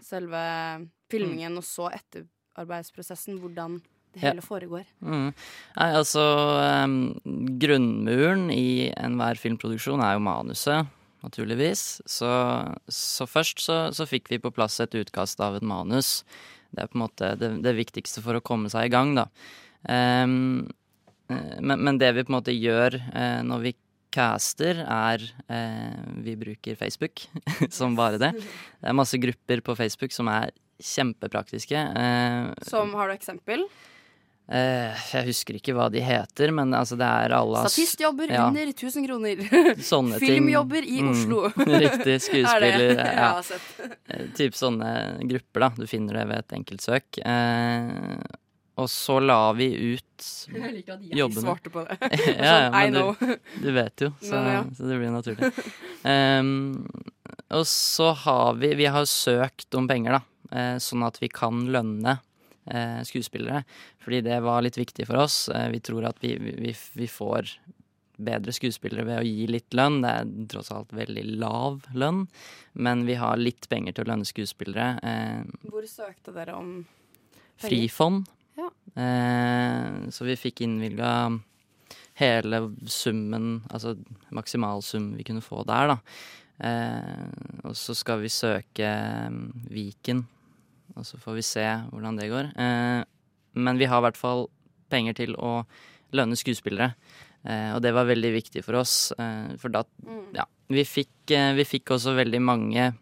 selve 0.00 0.88
filmingen, 1.10 1.56
og 1.60 1.66
så 1.66 1.90
etterarbeidsprosessen. 1.94 3.40
Hvordan 3.42 3.80
det 4.14 4.22
Ja. 4.24 4.32
hele 4.32 4.42
foregår. 4.42 4.86
Mm. 5.02 5.28
Nei, 5.76 5.90
altså 5.94 6.22
um, 6.84 7.14
Grunnmuren 7.62 8.48
i 8.50 8.90
enhver 8.98 9.38
filmproduksjon 9.38 10.02
er 10.02 10.16
jo 10.16 10.24
manuset, 10.24 10.88
naturligvis. 11.22 12.00
Så, 12.10 12.30
så 12.90 13.26
først 13.30 13.62
så, 13.62 13.76
så 13.94 14.06
fikk 14.10 14.32
vi 14.32 14.40
på 14.42 14.50
plass 14.50 14.80
et 14.82 14.96
utkast 14.98 15.40
av 15.40 15.60
et 15.60 15.62
manus. 15.62 16.24
Det 16.74 16.82
er 16.82 16.90
på 16.90 16.98
en 16.98 17.04
måte 17.04 17.34
det, 17.38 17.52
det 17.62 17.76
viktigste 17.78 18.22
for 18.24 18.34
å 18.34 18.42
komme 18.42 18.70
seg 18.72 18.88
i 18.88 18.94
gang, 18.94 19.14
da. 19.14 19.28
Eh, 19.86 20.26
men, 20.26 21.76
men 21.78 21.98
det 22.02 22.10
vi 22.16 22.24
på 22.26 22.32
en 22.32 22.38
måte 22.40 22.56
gjør 22.56 22.98
uh, 23.14 23.42
når 23.46 23.62
vi 23.68 23.74
caster, 24.10 24.80
er 24.82 25.22
eh, 25.46 25.98
Vi 26.24 26.34
bruker 26.34 26.74
Facebook 26.74 27.22
som 27.70 27.94
bare 27.94 28.18
det. 28.18 28.32
Det 28.34 28.88
er 28.90 28.96
masse 28.98 29.18
grupper 29.22 29.62
på 29.62 29.76
Facebook 29.78 30.10
som 30.10 30.26
er 30.32 30.50
kjempepraktiske. 30.80 31.76
Eh, 31.76 32.50
Som, 32.68 32.94
har 32.98 33.08
du 33.08 33.14
eksempel? 33.14 33.64
Eh, 34.50 34.96
jeg 35.14 35.28
husker 35.28 35.54
ikke 35.60 35.76
hva 35.76 35.84
de 35.94 36.00
heter, 36.02 36.50
men 36.50 36.72
altså 36.74 36.96
det 36.98 37.06
er 37.06 37.30
alle 37.36 37.60
Statistjobber 37.70 38.32
ja, 38.34 38.48
under 38.48 38.66
1000 38.72 39.06
kroner. 39.06 39.44
sånne. 39.78 40.18
Filmjobber 40.24 40.82
i 40.82 40.96
Mm, 41.04 41.12
Oslo. 41.12 41.44
Riktig. 41.84 42.16
Er 42.18 42.24
Skuespiller. 42.24 42.98
Ja. 42.98 43.28
Type. 43.46 43.90
Eh, 44.10 44.24
Typ 44.34 44.58
sånne 44.58 44.90
grupper, 45.30 45.68
da. 45.68 45.72
Du 45.78 45.86
finner 45.86 46.18
det 46.18 46.24
ved 46.32 46.42
et 46.42 46.56
enkelt 46.58 46.82
søk. 46.82 47.20
Eh, 47.22 48.18
og 48.80 48.88
så 48.88 49.18
la 49.20 49.52
vi 49.52 49.66
ut 49.92 50.26
Jeg 50.48 50.70
liker 50.80 50.94
at 50.96 51.02
jeg 51.04 51.18
jobbene. 51.20 51.42
svarte 51.44 51.70
på 51.74 51.82
det. 51.84 51.98
ja, 52.40 52.42
ja, 52.42 52.58
Sånn, 52.58 52.72
men 52.72 52.94
du, 52.96 53.64
du 53.66 53.70
vet 53.76 54.04
jo, 54.06 54.08
så, 54.24 54.34
Men 54.40 54.54
ja. 54.54 54.62
så 54.78 54.88
det 54.88 54.98
blir 55.02 55.12
naturlig. 55.14 55.50
Um, 56.02 56.52
og 57.52 57.66
så 57.68 58.10
har 58.24 58.54
vi 58.56 58.70
Vi 58.78 58.86
har 58.88 59.04
søkt 59.10 59.76
om 59.78 59.86
penger, 59.90 60.16
da. 60.16 60.22
Eh, 60.52 60.76
sånn 60.82 61.06
at 61.06 61.20
vi 61.22 61.30
kan 61.32 61.64
lønne 61.72 62.18
eh, 62.66 63.00
skuespillere. 63.06 63.64
Fordi 64.04 64.22
det 64.26 64.40
var 64.44 64.64
litt 64.64 64.78
viktig 64.80 65.08
for 65.08 65.24
oss. 65.24 65.48
Eh, 65.48 65.68
vi 65.74 65.82
tror 65.84 66.08
at 66.10 66.20
vi, 66.22 66.36
vi, 66.38 66.74
vi 66.74 67.10
får 67.10 67.54
bedre 68.20 68.52
skuespillere 68.54 69.06
ved 69.08 69.20
å 69.20 69.26
gi 69.26 69.46
litt 69.50 69.76
lønn. 69.76 70.00
Det 70.04 70.10
er 70.12 70.32
tross 70.52 70.72
alt 70.74 70.92
veldig 70.96 71.24
lav 71.40 71.86
lønn, 71.96 72.26
men 72.72 73.04
vi 73.08 73.16
har 73.20 73.40
litt 73.40 73.68
penger 73.70 73.96
til 73.96 74.06
å 74.06 74.12
lønne 74.12 74.28
skuespillere. 74.28 74.90
Eh, 75.02 75.70
Hvor 75.70 75.86
søkte 75.88 76.34
dere 76.36 76.56
om 76.58 76.74
penger? 76.82 77.68
Frifond. 77.68 78.28
Ja. 78.60 78.68
Eh, 79.00 80.10
så 80.12 80.26
vi 80.28 80.36
fikk 80.38 80.64
innvilga 80.66 81.12
hele 82.20 82.60
summen, 82.90 83.62
altså 83.72 83.94
maksimalsum 84.36 85.14
vi 85.16 85.24
kunne 85.24 85.44
få 85.44 85.64
der, 85.68 85.94
da. 85.94 85.98
Eh, 86.60 87.62
og 87.64 87.76
så 87.78 87.96
skal 87.96 88.20
vi 88.20 88.32
søke 88.32 88.90
Viken, 89.72 90.26
og 91.00 91.08
så 91.08 91.18
får 91.20 91.38
vi 91.38 91.46
se 91.46 91.66
hvordan 91.90 92.20
det 92.20 92.30
går. 92.30 92.52
Eh, 92.60 93.02
men 93.60 93.80
vi 93.80 93.88
har 93.90 94.02
i 94.02 94.06
hvert 94.08 94.20
fall 94.20 94.46
penger 94.92 95.16
til 95.22 95.34
å 95.40 95.60
lønne 96.16 96.38
skuespillere. 96.38 96.94
Eh, 97.48 97.70
og 97.74 97.80
det 97.84 97.94
var 97.96 98.08
veldig 98.08 98.32
viktig 98.36 98.62
for 98.66 98.80
oss, 98.82 99.12
eh, 99.18 99.56
for 99.60 99.72
da 99.72 99.84
Ja. 100.36 100.46
Vi 100.70 100.84
fikk, 100.86 101.32
vi 101.56 101.64
fikk 101.66 101.90
også 101.90 102.14
veldig 102.14 102.40
mange 102.40 102.92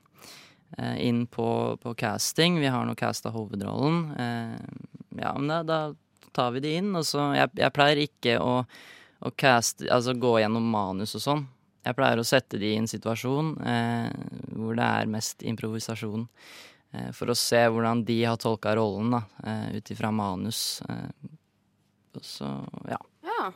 eh, 0.78 0.96
inn 1.04 1.26
på, 1.26 1.76
på 1.82 1.94
casting. 1.94 2.60
Vi 2.62 2.70
har 2.72 2.86
nå 2.86 2.94
casta 2.96 3.28
hovedrollen. 3.34 3.98
Eh, 4.16 4.58
ja, 5.20 5.34
men 5.36 5.48
da, 5.48 5.62
da 5.62 5.80
tar 6.32 6.54
vi 6.54 6.62
de 6.64 6.76
inn. 6.78 6.94
Og 6.96 7.04
så 7.04 7.34
Jeg, 7.36 7.50
jeg 7.60 7.74
pleier 7.76 8.00
ikke 8.06 8.38
å, 8.40 8.62
å 9.20 9.32
caste 9.36 9.88
Altså 9.92 10.14
gå 10.16 10.38
gjennom 10.40 10.64
manus 10.72 11.16
og 11.18 11.24
sånn. 11.26 11.46
Jeg 11.84 11.96
pleier 11.96 12.20
å 12.20 12.26
sette 12.26 12.58
de 12.60 12.72
i 12.72 12.78
en 12.80 12.88
situasjon 12.90 13.54
eh, 13.64 14.08
hvor 14.56 14.76
det 14.76 14.88
er 14.88 15.12
mest 15.12 15.44
improvisasjon. 15.46 16.26
Eh, 16.92 17.10
for 17.12 17.28
å 17.32 17.36
se 17.36 17.60
hvordan 17.68 18.04
de 18.08 18.20
har 18.24 18.36
tolka 18.40 18.74
rollen, 18.78 19.10
da, 19.12 19.22
eh, 19.44 19.76
ut 19.76 19.90
ifra 19.92 20.10
manus. 20.14 20.82
Eh, 20.88 21.32
så, 22.24 22.48
ja. 22.88 22.98
Ja. 23.28 23.52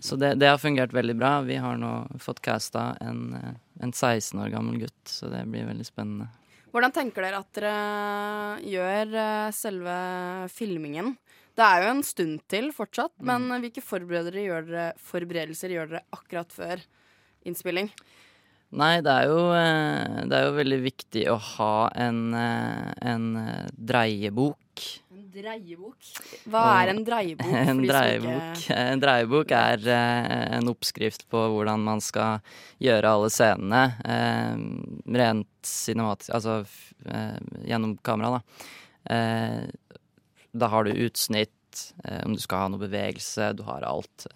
Så 0.00 0.16
det, 0.16 0.34
det 0.40 0.48
har 0.48 0.58
fungert 0.58 0.92
veldig 0.96 1.14
bra. 1.20 1.34
Vi 1.44 1.58
har 1.60 1.76
nå 1.76 1.90
fått 2.18 2.40
casta 2.42 2.96
en, 3.04 3.34
en 3.80 3.92
16 3.92 4.40
år 4.40 4.48
gammel 4.54 4.78
gutt, 4.86 5.02
så 5.04 5.28
det 5.30 5.44
blir 5.52 5.68
veldig 5.68 5.84
spennende. 5.86 6.30
Hvordan 6.72 6.94
tenker 6.96 7.26
dere 7.26 7.42
at 7.42 7.52
dere 7.58 7.74
gjør 8.64 9.12
selve 9.52 9.96
filmingen? 10.48 11.12
Det 11.52 11.66
er 11.66 11.82
jo 11.84 11.90
en 11.92 12.00
stund 12.02 12.40
til 12.48 12.70
fortsatt, 12.72 13.12
Mm. 13.20 13.28
men 13.28 13.60
hvilke 13.66 13.82
forberedelser 13.84 14.40
gjør 14.46 14.66
dere, 14.70 14.86
forberedelser 14.96 15.74
gjør 15.74 15.90
dere 15.90 16.04
akkurat 16.16 16.48
før 16.56 16.80
innspilling? 17.44 17.90
Nei, 18.72 19.02
det 19.04 19.12
er 19.12 19.26
jo, 19.28 19.40
eh, 19.52 20.22
det 20.30 20.36
er 20.38 20.46
jo 20.46 20.54
veldig 20.56 20.78
viktig 20.86 21.26
å 21.28 21.36
ha 21.36 21.74
en, 22.06 22.20
eh, 22.32 22.92
en 23.12 23.26
eh, 23.36 23.66
dreiebok. 23.76 24.58
En 25.12 25.26
dreiebok? 25.34 26.08
Hva 26.48 26.62
er 26.80 26.92
en 26.94 27.02
dreiebok? 27.08 27.52
En 27.52 27.82
dreiebok, 27.84 28.46
ikke- 28.62 28.78
en 28.94 29.02
dreiebok 29.02 29.52
er 29.58 29.84
en 29.92 30.70
oppskrift 30.72 31.26
på 31.28 31.42
hvordan 31.52 31.84
man 31.84 32.00
skal 32.04 32.40
gjøre 32.80 33.12
alle 33.12 33.28
scenene. 33.32 33.82
Rent 35.20 35.48
cinematisk, 35.68 36.32
altså 36.36 36.62
gjennom 37.68 37.98
kamera, 38.04 38.40
da. 38.40 39.12
Da 40.52 40.68
har 40.68 40.84
du 40.84 40.92
utsnitt, 40.92 41.92
om 42.24 42.34
du 42.36 42.40
skal 42.40 42.64
ha 42.66 42.68
noe 42.72 42.82
bevegelse, 42.84 43.52
du 43.56 43.62
har 43.68 43.84
alt. 43.88 44.26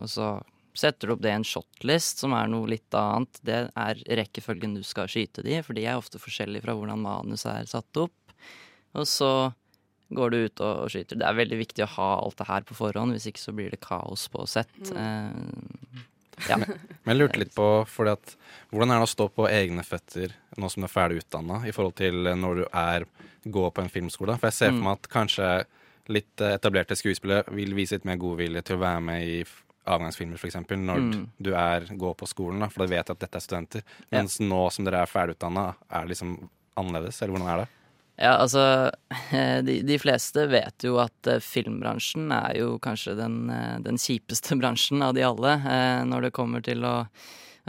Og 0.00 0.08
så 0.12 0.34
setter 0.74 1.08
du 1.08 1.14
opp 1.14 1.22
det 1.22 1.30
i 1.32 1.38
en 1.38 1.46
shotlist, 1.46 2.22
som 2.22 2.34
er 2.36 2.48
noe 2.50 2.68
litt 2.70 2.94
annet. 2.98 3.40
Det 3.46 3.58
er 3.70 4.00
rekkefølgen 4.22 4.74
du 4.78 4.82
skal 4.86 5.10
skyte 5.10 5.44
de 5.46 5.58
i, 5.58 5.62
for 5.62 5.76
de 5.76 5.84
er 5.86 5.98
ofte 6.00 6.18
forskjellige 6.22 6.64
fra 6.64 6.74
hvordan 6.76 7.02
manuset 7.04 7.52
er 7.52 7.68
satt 7.70 8.00
opp. 8.02 8.34
Og 8.94 9.06
så 9.10 9.30
går 10.14 10.30
du 10.30 10.36
ut 10.44 10.62
og, 10.62 10.88
skyter. 10.92 11.18
Det 11.18 11.26
er 11.26 11.38
veldig 11.38 11.58
viktig 11.58 11.84
å 11.86 11.92
ha 11.96 12.08
alt 12.20 12.38
det 12.38 12.48
her 12.50 12.66
på 12.66 12.76
forhånd, 12.78 13.14
hvis 13.16 13.28
ikke 13.30 13.42
så 13.42 13.54
blir 13.56 13.72
det 13.74 13.80
kaos 13.82 14.26
på 14.30 14.44
sett. 14.50 14.74
Eh, 14.94 16.02
ja. 16.50 16.58
Men 17.04 17.14
jeg 17.14 17.20
lurte 17.20 17.40
litt 17.40 17.54
på, 17.56 17.68
fordi 17.90 18.14
at, 18.14 18.34
hvordan 18.70 18.92
er 18.94 19.00
det 19.02 19.08
å 19.08 19.14
stå 19.14 19.28
på 19.34 19.48
egne 19.50 19.86
føtter 19.86 20.34
nå 20.60 20.70
som 20.70 20.84
du 20.84 20.88
er 20.88 20.92
ferdig 20.92 21.22
utdanna, 21.22 21.62
i 21.66 21.74
forhold 21.74 21.96
til 21.98 22.30
når 22.38 22.62
du 22.62 22.64
er, 22.70 23.08
går 23.44 23.72
på 23.74 23.82
en 23.84 23.92
filmskole? 23.92 24.36
For 24.38 24.50
jeg 24.50 24.58
ser 24.60 24.72
for 24.74 24.82
Mm. 24.82 24.86
meg 24.86 24.98
at 25.00 25.10
kanskje 25.12 25.50
litt 26.12 26.40
eh, 26.44 26.56
etablerte 26.58 26.96
skuespillere 26.98 27.48
vil 27.56 27.74
vise 27.74 27.96
litt 27.96 28.04
mer 28.08 28.20
godvilje 28.20 28.62
til 28.62 28.76
å 28.76 28.84
være 28.84 29.00
med 29.00 29.24
i 29.24 29.38
avgangsfilmer, 29.86 30.38
f.eks. 30.40 30.56
når 30.70 31.00
Mm. 31.04 31.26
du 31.38 31.52
er, 31.54 31.86
går 31.96 32.14
på 32.16 32.26
skolen, 32.30 32.60
da, 32.60 32.68
for 32.72 32.84
da 32.86 32.90
vet 32.94 33.08
jeg 33.08 33.16
at 33.16 33.20
dette 33.24 33.36
er 33.36 33.44
studenter. 33.44 33.82
Ja. 34.10 34.18
Mens 34.18 34.38
nå 34.40 34.70
som 34.72 34.84
dere 34.86 35.02
er 35.04 35.10
ferdigutdanna, 35.10 35.74
er 35.90 36.00
det 36.06 36.14
liksom 36.14 36.36
annerledes, 36.76 37.20
eller 37.22 37.36
hvordan 37.36 37.50
er 37.52 37.62
det? 37.64 37.68
Ja, 38.16 38.36
altså 38.38 38.90
de, 39.66 39.80
de 39.82 39.98
fleste 39.98 40.46
vet 40.48 40.84
jo 40.86 40.98
at 41.02 41.26
eh, 41.26 41.40
filmbransjen 41.42 42.30
er 42.32 42.60
jo 42.60 42.76
kanskje 42.78 43.16
den, 43.18 43.40
eh, 43.50 43.78
den 43.82 43.96
kjipeste 43.98 44.54
bransjen 44.60 45.02
av 45.02 45.14
de 45.16 45.24
alle. 45.26 45.56
eh, 45.66 46.04
når 46.06 46.28
det 46.28 46.32
kommer 46.36 46.62
til 46.62 46.84
å 46.86 46.94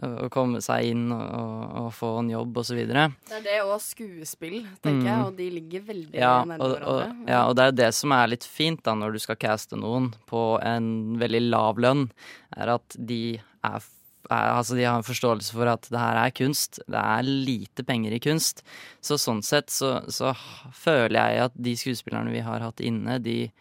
å 0.04 0.28
komme 0.34 0.60
seg 0.60 0.90
inn 0.92 1.06
og, 1.16 1.22
og, 1.24 1.76
og 1.86 1.90
få 1.96 2.10
en 2.20 2.30
jobb 2.34 2.58
osv. 2.60 2.82
Det 2.90 2.98
er 3.38 3.44
det 3.46 3.58
og 3.64 3.78
skuespill, 3.80 4.58
tenker 4.84 5.08
jeg, 5.08 5.16
Mm. 5.16 5.26
og 5.30 5.36
de 5.38 5.50
ligger 5.56 5.82
veldig 5.88 6.14
Ja, 6.20 6.42
og, 6.42 6.48
hverandre. 6.50 7.28
ja, 7.32 7.42
og 7.48 7.56
det 7.56 7.64
er 7.64 7.72
jo 7.72 7.78
det 7.80 7.94
som 7.96 8.12
er 8.12 8.28
litt 8.34 8.44
fint 8.44 8.84
da 8.84 8.94
når 8.96 9.14
du 9.16 9.20
skal 9.24 9.36
caste 9.40 9.80
noen 9.80 10.14
på 10.28 10.60
en 10.62 11.18
veldig 11.22 11.44
lav 11.50 11.80
lønn, 11.80 12.10
er 12.58 12.74
at 12.76 12.98
de 13.00 13.40
er, 13.64 13.80
er 13.80 14.52
Altså, 14.58 14.76
de 14.76 14.84
har 14.84 14.98
en 14.98 15.06
forståelse 15.06 15.54
for 15.54 15.68
at 15.70 15.88
det 15.92 16.00
her 16.02 16.18
er 16.26 16.32
kunst. 16.34 16.80
Det 16.90 16.98
er 16.98 17.22
lite 17.24 17.84
penger 17.86 18.12
i 18.12 18.20
kunst. 18.20 18.64
Så 19.00 19.16
sånn 19.22 19.44
sett 19.46 19.70
så, 19.70 20.00
så 20.10 20.34
føler 20.74 21.14
jeg 21.20 21.44
at 21.46 21.54
de 21.56 21.76
skuespillerne 21.78 22.34
vi 22.34 22.42
har 22.42 22.60
hatt 22.66 22.82
inne, 22.82 23.20
de, 23.22 23.52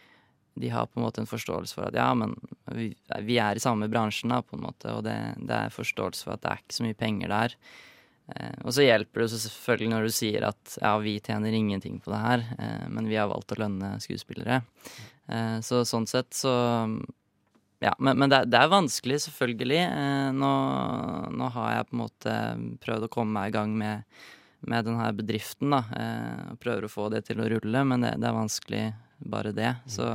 de 0.54 0.70
har 0.70 0.86
på 0.86 1.00
en 1.00 1.06
måte 1.06 1.22
en 1.22 1.30
forståelse 1.30 1.74
for 1.76 1.88
at 1.88 1.96
ja, 1.98 2.10
men 2.18 2.36
vi, 2.70 2.92
vi 3.26 3.38
er 3.42 3.58
i 3.58 3.62
samme 3.62 3.88
bransjen, 3.90 4.30
da, 4.30 4.42
på 4.42 4.58
en 4.58 4.66
måte, 4.66 4.92
og 4.94 5.02
det, 5.06 5.16
det 5.42 5.56
er 5.56 5.74
forståelse 5.74 6.26
for 6.26 6.36
at 6.36 6.44
det 6.44 6.52
er 6.52 6.62
ikke 6.62 6.76
så 6.76 6.86
mye 6.86 6.98
penger 6.98 7.32
der. 7.32 7.56
Eh, 8.32 8.60
og 8.62 8.72
så 8.76 8.86
hjelper 8.86 9.24
det 9.24 9.32
selvfølgelig 9.34 9.90
når 9.92 10.06
du 10.06 10.14
sier 10.16 10.46
at 10.48 10.78
ja, 10.80 10.94
vi 11.02 11.18
tjener 11.24 11.56
ingenting 11.56 11.98
på 12.04 12.14
det 12.14 12.22
her, 12.22 12.46
eh, 12.58 12.86
men 12.88 13.10
vi 13.10 13.18
har 13.18 13.28
valgt 13.32 13.52
å 13.56 13.60
lønne 13.60 13.96
skuespillere. 14.04 14.62
Eh, 15.26 15.58
så 15.64 15.82
sånn 15.88 16.08
sett 16.10 16.32
så 16.36 16.54
Ja, 17.82 17.90
men, 17.98 18.16
men 18.16 18.30
det, 18.32 18.46
det 18.48 18.56
er 18.56 18.70
vanskelig, 18.72 19.18
selvfølgelig. 19.26 19.82
Eh, 19.82 20.28
nå, 20.32 20.52
nå 21.36 21.48
har 21.52 21.72
jeg 21.74 21.88
på 21.90 21.96
en 21.96 22.00
måte 22.00 22.36
prøvd 22.80 23.08
å 23.08 23.12
komme 23.12 23.34
meg 23.34 23.50
i 23.50 23.56
gang 23.58 23.74
med, 23.76 24.22
med 24.64 24.86
denne 24.86 25.10
bedriften, 25.18 25.74
da. 25.74 25.82
Eh, 25.98 26.44
og 26.54 26.60
prøver 26.62 26.86
å 26.86 26.92
få 26.92 27.10
det 27.12 27.26
til 27.26 27.42
å 27.42 27.48
rulle, 27.50 27.82
men 27.90 28.06
det, 28.06 28.14
det 28.22 28.30
er 28.30 28.38
vanskelig 28.38 28.86
bare 29.30 29.52
det. 29.56 29.70
Så, 29.90 30.06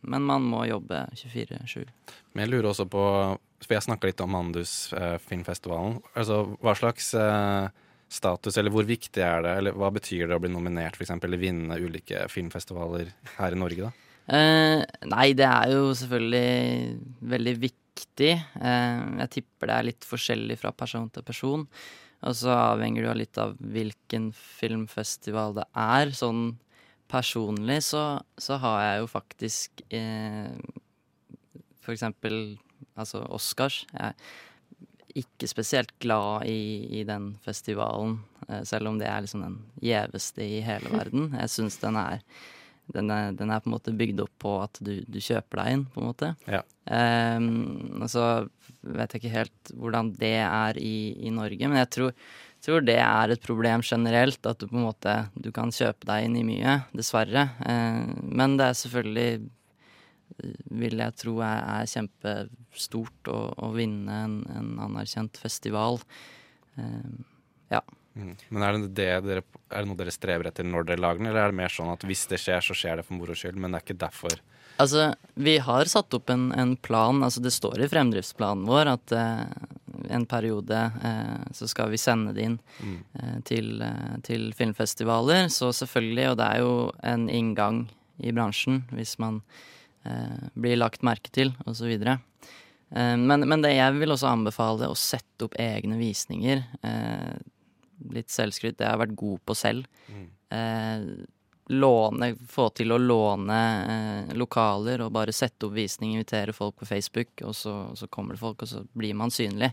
men 0.00 0.24
man 0.26 0.46
må 0.46 0.64
jobbe 0.68 1.04
24-7. 1.18 1.84
Men 2.34 2.44
jeg 2.44 2.52
lurer 2.52 2.70
også 2.72 2.88
på 2.90 3.02
For 3.64 3.74
jeg 3.74 3.86
snakka 3.88 4.10
litt 4.10 4.20
om 4.22 4.30
Mandus 4.30 4.92
eh, 4.94 5.16
filmfestivalen. 5.18 5.98
Altså, 6.14 6.44
hva 6.62 6.74
slags 6.78 7.10
eh, 7.18 7.70
status, 8.08 8.56
eller 8.56 8.72
hvor 8.72 8.86
viktig 8.88 9.22
er 9.24 9.42
det, 9.44 9.54
eller 9.60 9.78
hva 9.78 9.90
betyr 9.94 10.28
det 10.28 10.36
å 10.36 10.42
bli 10.42 10.52
nominert, 10.52 10.96
f.eks., 10.96 11.16
eller 11.18 11.40
vinne 11.40 11.78
ulike 11.82 12.24
filmfestivaler 12.32 13.10
her 13.36 13.56
i 13.56 13.58
Norge, 13.58 13.88
da? 13.88 14.08
Eh, 14.28 14.82
nei, 15.08 15.28
det 15.36 15.46
er 15.48 15.72
jo 15.72 15.92
selvfølgelig 15.96 16.98
veldig 17.34 17.54
viktig. 17.64 18.32
Eh, 18.60 18.98
jeg 19.24 19.32
tipper 19.38 19.70
det 19.70 19.76
er 19.76 19.88
litt 19.88 20.08
forskjellig 20.08 20.58
fra 20.60 20.72
person 20.76 21.08
til 21.12 21.26
person. 21.26 21.66
Og 22.26 22.34
så 22.34 22.50
avhenger 22.52 23.04
det 23.04 23.08
jo 23.08 23.18
litt 23.20 23.40
av 23.40 23.54
hvilken 23.74 24.30
filmfestival 24.34 25.54
det 25.60 25.68
er. 25.78 26.12
Sånn 26.16 26.58
personlig 27.08 27.80
så, 27.86 28.20
så 28.36 28.58
har 28.62 28.82
jeg 28.84 29.00
jo 29.02 29.08
faktisk 29.10 29.82
eh, 29.94 30.52
for 31.84 31.94
eksempel 31.94 32.58
altså 32.98 33.22
Oscars. 33.32 33.84
Jeg 33.92 34.12
er 34.12 35.18
ikke 35.18 35.48
spesielt 35.50 35.94
glad 36.02 36.46
i, 36.50 37.00
i 37.00 37.04
den 37.08 37.32
festivalen, 37.44 38.18
eh, 38.48 38.62
selv 38.68 38.90
om 38.90 39.00
det 39.00 39.08
er 39.08 39.24
liksom 39.24 39.44
den 39.46 39.58
gjeveste 39.82 40.44
i 40.44 40.60
hele 40.66 40.92
verden. 40.92 41.32
Jeg 41.40 41.54
syns 41.54 41.80
den 41.82 41.98
den 42.88 43.10
er, 43.12 43.34
den 43.36 43.50
er 43.52 43.60
på 43.60 43.68
en 43.68 43.74
måte 43.74 43.92
bygd 43.92 44.22
opp 44.24 44.34
på 44.40 44.52
at 44.62 44.78
du, 44.80 44.94
du 45.04 45.18
kjøper 45.20 45.60
deg 45.60 45.74
inn, 45.74 45.82
på 45.92 46.00
en 46.00 46.06
måte. 46.08 46.30
Ja. 46.48 46.62
Ehm, 46.88 47.98
og 48.00 48.08
så 48.08 48.24
vet 48.80 49.12
jeg 49.12 49.20
ikke 49.20 49.34
helt 49.34 49.72
hvordan 49.76 50.14
det 50.16 50.38
er 50.40 50.80
i, 50.80 51.12
i 51.20 51.32
Norge, 51.34 51.68
men 51.68 51.82
jeg 51.82 51.90
tror, 51.98 52.14
tror 52.64 52.84
det 52.86 52.98
er 53.02 53.34
et 53.34 53.44
problem 53.44 53.84
generelt, 53.86 54.40
at 54.46 54.58
du 54.58 54.66
på 54.66 54.76
en 54.76 54.88
måte 54.88 55.14
du 55.38 55.50
kan 55.54 55.72
kjøpe 55.74 56.08
deg 56.08 56.26
inn 56.26 56.36
i 56.40 56.46
mye, 56.46 56.80
dessverre. 56.96 57.48
Ehm, 57.68 58.18
men 58.38 58.58
det 58.58 58.70
er 58.70 58.82
selvfølgelig 58.82 59.30
vil 60.78 61.00
jeg 61.00 61.16
tro 61.18 61.38
er, 61.42 61.86
kjempestort 61.88 63.30
å, 63.32 63.38
å 63.64 63.70
vinne 63.74 64.18
en, 64.26 64.36
en 64.54 64.74
anerkjent 64.88 65.40
festival. 65.40 65.98
Ehm, 66.78 67.24
ja. 67.72 67.82
Mm. 68.18 68.34
Men 68.50 68.64
er 68.66 68.76
det, 68.76 68.92
det 68.98 69.08
dere, 69.26 69.46
er 69.70 69.82
det 69.82 69.88
noe 69.90 69.98
dere 69.98 70.14
strever 70.14 70.50
etter 70.50 70.66
når 70.66 70.90
dere 70.90 71.02
lager 71.02 71.22
den, 71.22 71.30
eller 71.30 71.46
er 71.46 71.52
det 71.52 71.60
mer 71.60 71.74
sånn 71.74 71.92
at 71.92 72.06
hvis 72.06 72.26
det 72.30 72.40
skjer, 72.42 72.64
så 72.64 72.76
skjer 72.76 73.00
det 73.00 73.06
for 73.08 73.18
moro 73.18 73.36
skyld, 73.38 73.58
men 73.58 73.72
det 73.74 73.80
er 73.80 73.86
ikke 73.86 74.00
derfor? 74.06 74.38
Altså, 74.78 75.08
vi 75.34 75.56
har 75.62 75.90
satt 75.90 76.14
opp 76.14 76.30
en, 76.30 76.50
en 76.54 76.76
plan, 76.78 77.22
altså 77.26 77.42
det 77.42 77.54
står 77.54 77.82
i 77.82 77.90
fremdriftsplanen 77.90 78.66
vår 78.68 78.92
at 78.92 79.14
eh, 79.14 79.44
en 80.10 80.26
periode 80.30 80.78
eh, 81.04 81.46
så 81.56 81.68
skal 81.70 81.90
vi 81.92 81.98
sende 82.00 82.34
det 82.36 82.44
inn 82.46 82.58
Mm. 82.82 82.96
eh, 83.20 83.38
til, 83.48 83.82
eh, 83.82 84.16
til 84.22 84.52
filmfestivaler. 84.54 85.48
Så 85.50 85.72
selvfølgelig, 85.74 86.30
og 86.30 86.36
det 86.38 86.46
er 86.46 86.58
jo 86.62 86.72
en 87.02 87.28
inngang 87.28 87.88
i 88.22 88.32
bransjen 88.34 88.82
hvis 88.94 89.16
man 89.18 89.40
eh, 90.04 90.48
blir 90.58 90.76
lagt 90.78 91.02
merke 91.06 91.30
til, 91.34 91.52
osv. 91.66 91.90
Eh, 92.06 92.18
men, 93.16 93.44
men 93.48 93.62
det 93.62 93.74
jeg 93.76 93.98
vil 94.00 94.10
også 94.14 94.30
anbefale 94.32 94.88
å 94.88 94.96
sette 94.96 95.44
opp 95.48 95.54
egne 95.58 95.98
visninger. 96.00 96.64
Eh, 96.82 97.34
litt 98.14 98.30
selvskryt, 98.30 98.76
det 98.78 98.86
har 98.86 98.94
jeg 98.96 99.04
vært 99.08 99.16
god 99.18 99.40
på 99.44 99.56
selv. 99.58 99.86
Mm. 100.08 100.28
Låne, 101.68 102.30
få 102.48 102.70
til 102.72 102.92
å 102.92 102.96
låne 102.98 103.56
eh, 103.92 104.34
lokaler 104.34 105.02
og 105.04 105.12
bare 105.12 105.32
sette 105.36 105.66
opp 105.68 105.74
visning, 105.76 106.14
invitere 106.16 106.54
folk 106.56 106.76
på 106.80 106.86
Facebook, 106.88 107.28
og 107.44 107.52
så, 107.54 107.74
så 107.98 108.08
kommer 108.08 108.34
det 108.34 108.40
folk, 108.40 108.62
og 108.64 108.68
så 108.70 108.80
blir 108.96 109.12
man 109.14 109.28
synlig. 109.34 109.68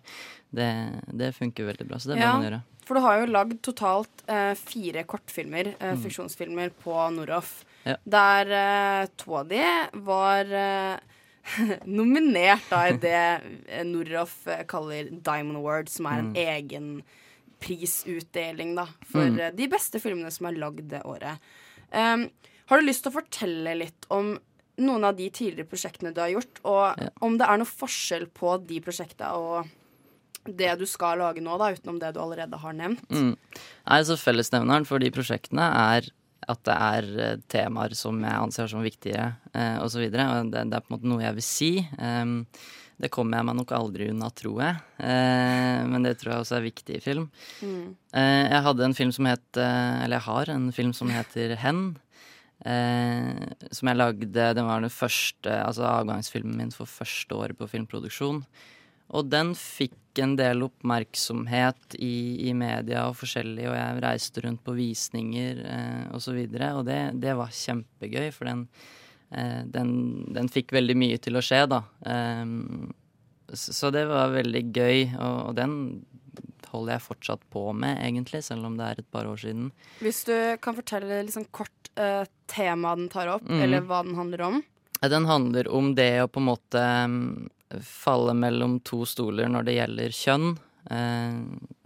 Det, 0.52 0.68
det 1.16 1.32
funker 1.38 1.70
veldig 1.72 1.88
bra, 1.88 2.00
så 2.00 2.12
det 2.12 2.20
må 2.20 2.28
man 2.34 2.44
gjøre. 2.50 2.62
For 2.86 3.00
du 3.00 3.02
har 3.02 3.18
jo 3.22 3.32
lagd 3.32 3.62
totalt 3.66 4.26
eh, 4.28 4.52
fire 4.60 5.06
kortfilmer, 5.10 5.72
eh, 5.80 5.94
Mm. 5.96 6.04
fiksjonsfilmer, 6.04 6.70
på 6.84 6.94
Noroff. 7.16 7.64
Ja. 7.88 7.96
Der 8.04 8.52
eh, 8.60 9.08
to 9.18 9.40
av 9.40 9.48
de 9.50 9.64
var 10.06 10.52
eh, 10.52 10.98
nominert 11.86 12.68
da 12.70 12.84
i 12.92 12.98
det 13.08 13.16
eh, 13.16 13.84
Noroff 13.88 14.42
kaller 14.68 15.10
Diamond 15.16 15.58
Award, 15.64 15.90
som 15.90 16.12
er 16.12 16.20
en 16.20 16.34
Mm. 16.34 16.42
egen 16.44 16.92
prisutdeling 17.66 18.76
da, 18.76 18.86
for 19.10 19.26
Mm. 19.32 19.56
de 19.56 19.68
beste 19.72 20.00
filmene 20.04 20.32
som 20.32 20.46
er 20.52 20.60
lagd 20.60 20.90
det 20.92 21.02
året. 21.06 21.40
Um, 21.92 22.28
har 22.70 22.82
du 22.82 22.88
lyst 22.88 23.06
til 23.06 23.14
å 23.14 23.20
fortelle 23.20 23.78
litt 23.78 24.08
om 24.14 24.36
noen 24.82 25.08
av 25.08 25.16
de 25.16 25.30
tidligere 25.32 25.70
prosjektene 25.70 26.12
du 26.16 26.20
har 26.20 26.34
gjort, 26.34 26.60
og 26.68 27.24
om 27.24 27.38
det 27.40 27.48
er 27.48 27.62
noe 27.62 27.70
forskjell 27.70 28.28
på 28.36 28.58
de 28.68 28.82
prosjektene 28.84 29.32
og 29.40 29.70
det 30.46 30.74
du 30.78 30.86
skal 30.90 31.22
lage 31.22 31.42
nå, 31.42 31.56
da, 31.62 31.72
utenom 31.74 31.98
det 32.02 32.12
du 32.16 32.20
allerede 32.22 32.60
har 32.62 32.76
nevnt? 32.76 33.08
Mm. 33.10 33.34
Nei, 33.36 34.00
så 34.06 34.18
Fellesnevneren 34.20 34.86
for 34.86 35.02
de 35.02 35.10
prosjektene 35.14 35.66
er 35.96 36.10
at 36.46 36.62
det 36.68 36.76
er 36.76 37.08
eh, 37.24 37.38
temaer 37.50 37.96
som 37.98 38.20
jeg 38.22 38.38
anser 38.38 38.70
som 38.70 38.84
viktige, 38.86 39.32
eh, 39.56 39.78
osv. 39.82 40.04
Det, 40.14 40.26
det 40.52 40.62
er 40.62 40.84
på 40.84 40.92
en 40.92 40.98
måte 40.98 41.10
noe 41.10 41.24
jeg 41.24 41.38
vil 41.40 41.48
si. 41.48 41.72
Em, 41.98 42.36
det 43.02 43.12
kommer 43.12 43.40
jeg 43.40 43.48
meg 43.50 43.58
nok 43.60 43.74
aldri 43.76 44.08
unna, 44.14 44.30
tror 44.32 44.62
jeg. 44.64 44.80
Eh, 45.04 45.82
men 45.92 46.06
det 46.06 46.16
tror 46.22 46.32
jeg 46.32 46.46
også 46.46 46.58
er 46.60 46.68
viktig 46.70 46.96
i 46.96 47.04
film. 47.04 47.28
Mm. 47.60 47.96
Eh, 48.16 48.46
jeg 48.54 48.62
hadde 48.70 48.88
en 48.88 48.96
film 48.96 49.12
som 49.16 49.28
het 49.28 49.60
eh, 49.60 50.04
Eller 50.06 50.16
jeg 50.16 50.28
har 50.30 50.52
en 50.54 50.70
film 50.76 50.94
som 50.96 51.12
heter 51.12 51.58
Hen. 51.60 51.84
Eh, 52.64 53.44
som 53.76 53.92
jeg 53.92 54.00
lagde 54.00 54.46
Den 54.56 54.66
var 54.66 54.80
den 54.80 54.90
første 54.90 55.52
Altså 55.52 55.84
avgangsfilmen 55.90 56.56
min 56.56 56.72
for 56.72 56.88
første 56.88 57.36
året 57.36 57.60
på 57.60 57.68
filmproduksjon. 57.68 58.46
Og 59.14 59.28
den 59.30 59.52
fikk 59.60 60.18
en 60.24 60.38
del 60.40 60.64
oppmerksomhet 60.66 61.98
i, 62.00 62.48
i 62.48 62.54
media 62.58 63.04
og 63.10 63.18
forskjellig, 63.20 63.68
og 63.68 63.76
jeg 63.76 64.04
reiste 64.06 64.42
rundt 64.46 64.64
på 64.66 64.74
visninger 64.78 65.60
eh, 65.62 66.06
osv. 66.08 66.16
Og, 66.16 66.24
så 66.26 66.34
videre, 66.40 66.72
og 66.80 66.88
det, 66.88 67.00
det 67.22 67.36
var 67.38 67.52
kjempegøy, 67.54 68.32
for 68.34 68.50
den, 68.50 68.64
den, 69.30 69.90
den 70.36 70.48
fikk 70.54 70.72
veldig 70.76 70.96
mye 71.02 71.18
til 71.20 71.36
å 71.40 71.42
skje, 71.44 71.64
da. 71.72 71.80
Um, 72.06 72.94
så, 73.54 73.90
det 73.92 74.06
var 74.10 74.34
veldig 74.34 74.62
gøy, 74.74 75.00
og, 75.22 75.56
den 75.58 75.74
holder 76.72 76.96
jeg 76.96 77.06
fortsatt 77.06 77.44
på 77.54 77.70
med, 77.78 78.00
egentlig, 78.04 78.44
selv 78.44 78.68
om 78.68 78.78
det 78.78 78.88
er 78.88 79.02
et 79.02 79.12
par 79.14 79.28
år 79.30 79.40
siden. 79.40 79.70
Hvis 80.04 80.24
du 80.28 80.36
kan 80.64 80.76
fortelle 80.78 81.22
liksom 81.24 81.48
kort 81.56 81.92
uh, 82.00 82.26
temaet 82.52 83.04
den 83.04 83.12
tar 83.14 83.32
opp, 83.38 83.46
mm. 83.48 83.62
eller 83.64 83.86
hva 83.88 84.02
den 84.06 84.18
handler 84.20 84.48
om? 84.50 84.64
Eh, 85.02 85.10
Den 85.10 85.26
handler 85.30 85.70
om 85.72 85.94
det 85.96 86.24
å 86.24 86.28
på 86.28 86.42
en 86.42 86.50
måte 86.50 86.84
mm, 86.84 87.50
falle 87.82 88.36
mellom 88.38 88.80
to 88.86 89.04
stoler 89.08 89.50
når 89.52 89.68
det 89.68 89.78
gjelder 89.80 90.18
kjønn. 90.20 90.56
Eh, 90.92 91.38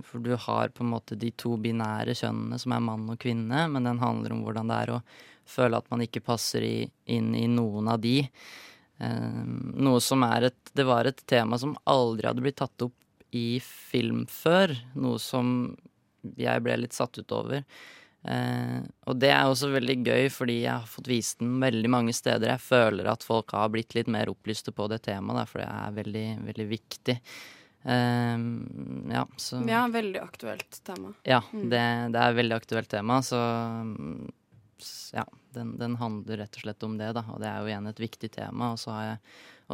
for 0.10 0.26
du 0.26 0.34
har 0.36 0.74
på 0.74 0.84
en 0.84 0.94
måte 0.95 1.18
de 1.20 1.32
to 1.38 1.56
binære 1.61 2.16
kjønnene 2.18 2.60
som 2.60 2.74
er 2.76 2.86
mann 2.86 3.10
og 3.11 3.20
kvinne, 3.22 3.68
men 3.70 3.86
den 3.86 4.02
handler 4.02 4.34
om 4.34 4.45
hvordan 4.45 4.72
det 4.72 4.80
er 4.84 4.95
å 4.95 5.02
føle 5.49 5.77
at 5.81 5.89
man 5.91 6.01
ikke 6.05 6.23
passer 6.26 6.63
i, 6.65 6.76
inn 7.11 7.34
i 7.35 7.45
noen 7.51 7.89
av 7.91 7.99
de. 8.03 8.17
Eh, 8.99 9.43
noe 9.80 9.99
som 10.03 10.23
er 10.27 10.49
et 10.49 10.73
Det 10.76 10.85
var 10.88 11.07
et 11.09 11.21
tema 11.27 11.57
som 11.59 11.76
aldri 11.89 12.27
hadde 12.30 12.43
blitt 12.45 12.59
tatt 12.61 12.81
opp 12.88 12.95
i 13.35 13.59
film 13.61 14.26
før. 14.30 14.73
Noe 14.95 15.19
som 15.21 15.76
jeg 16.35 16.61
ble 16.65 16.76
litt 16.81 16.93
satt 16.97 17.17
ut 17.21 17.31
over. 17.31 17.63
Eh, 18.27 18.80
og 19.07 19.15
det 19.21 19.30
er 19.31 19.45
også 19.47 19.69
veldig 19.71 19.95
gøy, 20.03 20.26
fordi 20.34 20.57
jeg 20.65 20.73
har 20.73 20.89
fått 20.91 21.07
vist 21.07 21.39
den 21.39 21.53
veldig 21.63 21.89
mange 21.93 22.11
steder. 22.17 22.51
Jeg 22.57 22.59
føler 22.65 23.07
at 23.07 23.23
folk 23.23 23.53
har 23.55 23.69
blitt 23.71 23.95
litt 23.95 24.09
mer 24.11 24.27
opplyste 24.34 24.73
på 24.76 24.89
det 24.91 25.01
temaet, 25.07 25.47
for 25.47 25.61
det 25.63 25.69
er 25.71 25.95
veldig, 26.01 26.26
veldig 26.49 26.67
viktig. 26.73 27.15
Eh, 27.85 28.43
ja, 29.15 29.23
så 29.39 29.61
Ja, 29.69 29.85
veldig 29.88 30.19
aktuelt 30.26 30.81
tema. 30.84 31.13
Ja, 31.23 31.39
Mm. 31.53 31.69
det, 31.71 31.85
det 32.11 32.19
er 32.19 32.30
et 32.34 32.39
veldig 32.41 32.57
aktuelt 32.59 32.89
tema, 32.91 33.21
så 33.23 33.39
mm, 33.39 34.27
ja, 35.14 35.26
den, 35.56 35.76
den 35.80 35.95
handler 35.99 36.43
rett 36.43 36.57
og 36.57 36.65
slett 36.65 36.85
om 36.88 36.97
det, 36.99 37.11
da. 37.18 37.23
Og 37.34 37.41
det 37.43 37.49
er 37.49 37.61
jo 37.61 37.72
igjen 37.72 37.89
et 37.91 38.01
viktig 38.01 38.31
tema. 38.35 38.73
Og 38.73 38.81
så 38.81 38.93
har 38.95 39.06
jeg 39.06 39.19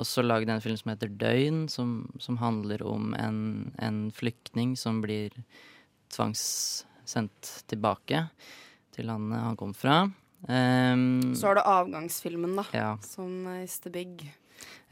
også 0.01 0.25
lagd 0.25 0.51
en 0.51 0.63
film 0.63 0.77
som 0.79 0.91
heter 0.91 1.11
Døgn, 1.21 1.65
som, 1.71 1.95
som 2.19 2.39
handler 2.41 2.83
om 2.85 3.13
en, 3.19 3.39
en 3.79 3.99
flyktning 4.15 4.75
som 4.79 5.01
blir 5.03 5.35
tvangssendt 6.13 7.51
tilbake 7.71 8.25
til 8.95 9.09
landet 9.11 9.43
han 9.43 9.59
kom 9.59 9.73
fra. 9.75 10.05
Um, 10.47 11.33
Så 11.35 11.47
har 11.49 11.57
du 11.57 11.63
avgangsfilmen, 11.63 12.55
da. 12.59 12.65
Ja. 12.75 12.89
Som 13.01 13.47
is 13.63 13.79
the 13.79 13.89
big, 13.89 14.27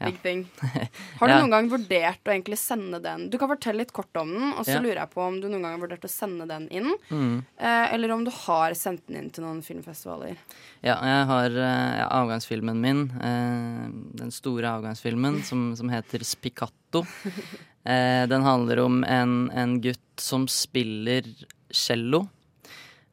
Ja. 0.00 0.06
big 0.10 0.16
thing. 0.22 0.40
Har 1.20 1.28
du 1.28 1.32
Ja. 1.32 1.38
noen 1.40 1.50
gang 1.52 1.68
vurdert 1.70 2.24
å 2.26 2.32
egentlig 2.34 2.58
sende 2.58 2.98
den? 3.02 3.28
Du 3.30 3.38
kan 3.38 3.48
fortelle 3.48 3.78
litt 3.84 3.92
kort 3.94 4.14
om 4.20 4.32
den, 4.34 4.52
og 4.54 4.64
så 4.66 4.74
Ja. 4.74 4.80
lurer 4.80 5.00
jeg 5.04 5.10
på 5.14 5.22
om 5.26 5.40
du 5.40 5.46
noen 5.48 5.62
gang 5.62 5.78
har 5.78 5.82
vurdert 5.86 6.04
å 6.04 6.10
sende 6.10 6.46
den 6.50 6.66
inn. 6.70 6.90
Mm. 7.10 7.44
Eh, 7.58 7.94
eller 7.94 8.10
om 8.10 8.24
du 8.24 8.30
har 8.30 8.74
sendt 8.74 9.06
den 9.06 9.16
inn 9.22 9.30
til 9.30 9.44
noen 9.44 9.62
filmfestivaler. 9.62 10.36
Ja, 10.82 10.98
jeg 11.00 11.26
har 11.30 11.50
eh, 11.50 12.02
avgangsfilmen 12.10 12.76
min, 12.82 13.04
eh, 13.22 13.88
den 14.18 14.30
store 14.34 14.66
avgangsfilmen, 14.80 15.42
som, 15.44 15.74
som 15.76 15.88
heter 15.94 16.24
Spicato. 16.24 17.06
Eh, 17.86 18.24
den 18.26 18.40
handler 18.40 18.78
om 18.80 19.02
en, 19.04 19.50
en 19.52 19.74
gutt 19.84 20.16
som 20.16 20.46
spiller 20.48 21.22
cello. 21.70 22.22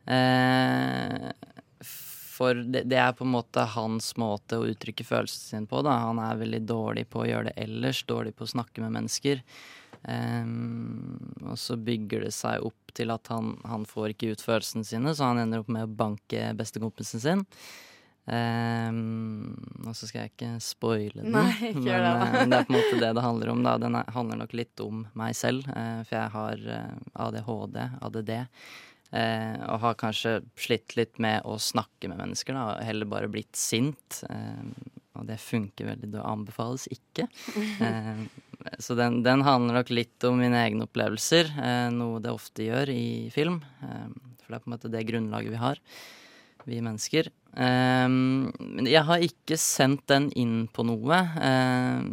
Eh, 0.07 1.31
for 2.41 2.57
det, 2.57 2.87
det 2.89 2.97
er 2.97 3.13
på 3.13 3.27
en 3.27 3.35
måte 3.35 3.67
hans 3.75 4.15
måte 4.17 4.57
å 4.57 4.65
uttrykke 4.71 5.05
følelsene 5.05 5.51
sine 5.51 5.69
på. 5.69 5.83
Da. 5.85 5.99
Han 6.07 6.21
er 6.23 6.41
veldig 6.41 6.63
dårlig 6.65 7.05
på 7.13 7.21
å 7.21 7.27
gjøre 7.29 7.51
det 7.51 7.67
ellers, 7.67 8.01
dårlig 8.09 8.33
på 8.37 8.47
å 8.47 8.53
snakke 8.55 8.81
med 8.81 8.95
mennesker. 8.97 9.43
Um, 10.01 11.19
og 11.45 11.59
så 11.61 11.77
bygger 11.77 12.25
det 12.25 12.33
seg 12.33 12.65
opp 12.65 12.95
til 12.97 13.13
at 13.13 13.29
han, 13.29 13.53
han 13.69 13.85
får 13.85 14.15
ikke 14.15 14.33
ut 14.33 14.41
følelsene 14.41 14.87
sine, 14.87 15.13
så 15.13 15.29
han 15.29 15.43
ender 15.43 15.61
opp 15.61 15.69
med 15.69 15.85
å 15.85 15.95
banke 16.01 16.49
bestekompisen 16.57 17.21
sin. 17.21 17.45
Um, 18.25 19.57
og 19.81 19.95
så 19.97 20.05
skal 20.07 20.23
jeg 20.23 20.31
ikke 20.35 20.51
spoile 20.61 21.23
den, 21.23 21.33
Nei, 21.33 21.71
ikke 21.71 21.87
gjør 21.87 22.03
det, 22.05 22.11
eh, 22.13 22.43
det 22.51 22.59
er 22.59 22.67
på 22.67 22.71
en 22.71 22.77
måte 22.77 22.99
det 23.01 23.09
det 23.17 23.23
handler 23.25 23.51
om. 23.53 23.63
Da. 23.65 23.73
Den 23.81 23.97
er, 23.97 24.11
handler 24.13 24.41
nok 24.43 24.53
litt 24.57 24.83
om 24.85 25.03
meg 25.17 25.37
selv, 25.37 25.65
eh, 25.73 26.03
for 26.05 26.17
jeg 26.19 26.33
har 26.35 26.65
eh, 26.77 26.93
ADHD, 27.25 27.79
ADD. 28.07 28.31
Eh, 29.11 29.59
og 29.67 29.81
har 29.83 29.97
kanskje 29.99 30.37
slitt 30.59 30.95
litt 30.95 31.19
med 31.19 31.43
å 31.43 31.57
snakke 31.59 32.07
med 32.07 32.21
mennesker, 32.21 32.55
da, 32.55 32.67
og 32.77 32.85
heller 32.87 33.09
bare 33.11 33.31
blitt 33.31 33.57
sint. 33.59 34.21
Eh, 34.29 34.63
og 35.19 35.27
det 35.27 35.35
funker 35.43 35.89
veldig, 35.91 36.13
det 36.15 36.23
anbefales 36.23 36.87
ikke. 36.91 37.27
Eh, 38.61 38.77
så 38.77 38.93
den, 38.93 39.23
den 39.25 39.41
handler 39.41 39.79
nok 39.79 39.89
litt 39.89 40.21
om 40.29 40.35
mine 40.37 40.59
egne 40.61 40.85
opplevelser, 40.85 41.47
eh, 41.57 41.87
noe 41.95 42.19
det 42.21 42.29
ofte 42.29 42.67
gjør 42.67 42.91
i 42.93 43.31
film. 43.33 43.55
Eh, 43.81 44.03
for 44.37 44.53
det 44.53 44.59
er 44.59 44.61
på 44.61 44.69
en 44.69 44.75
måte 44.75 44.91
det 44.93 45.01
grunnlaget 45.09 45.55
vi 45.55 45.61
har, 45.63 45.81
vi 46.69 46.77
mennesker. 46.85 47.31
Eh, 47.57 48.05
men 48.05 48.85
jeg 48.85 49.01
har 49.07 49.25
ikke 49.25 49.57
sendt 49.57 50.05
den 50.13 50.29
inn 50.37 50.67
på 50.69 50.85
noe. 50.85 51.23
Eh, 51.41 52.11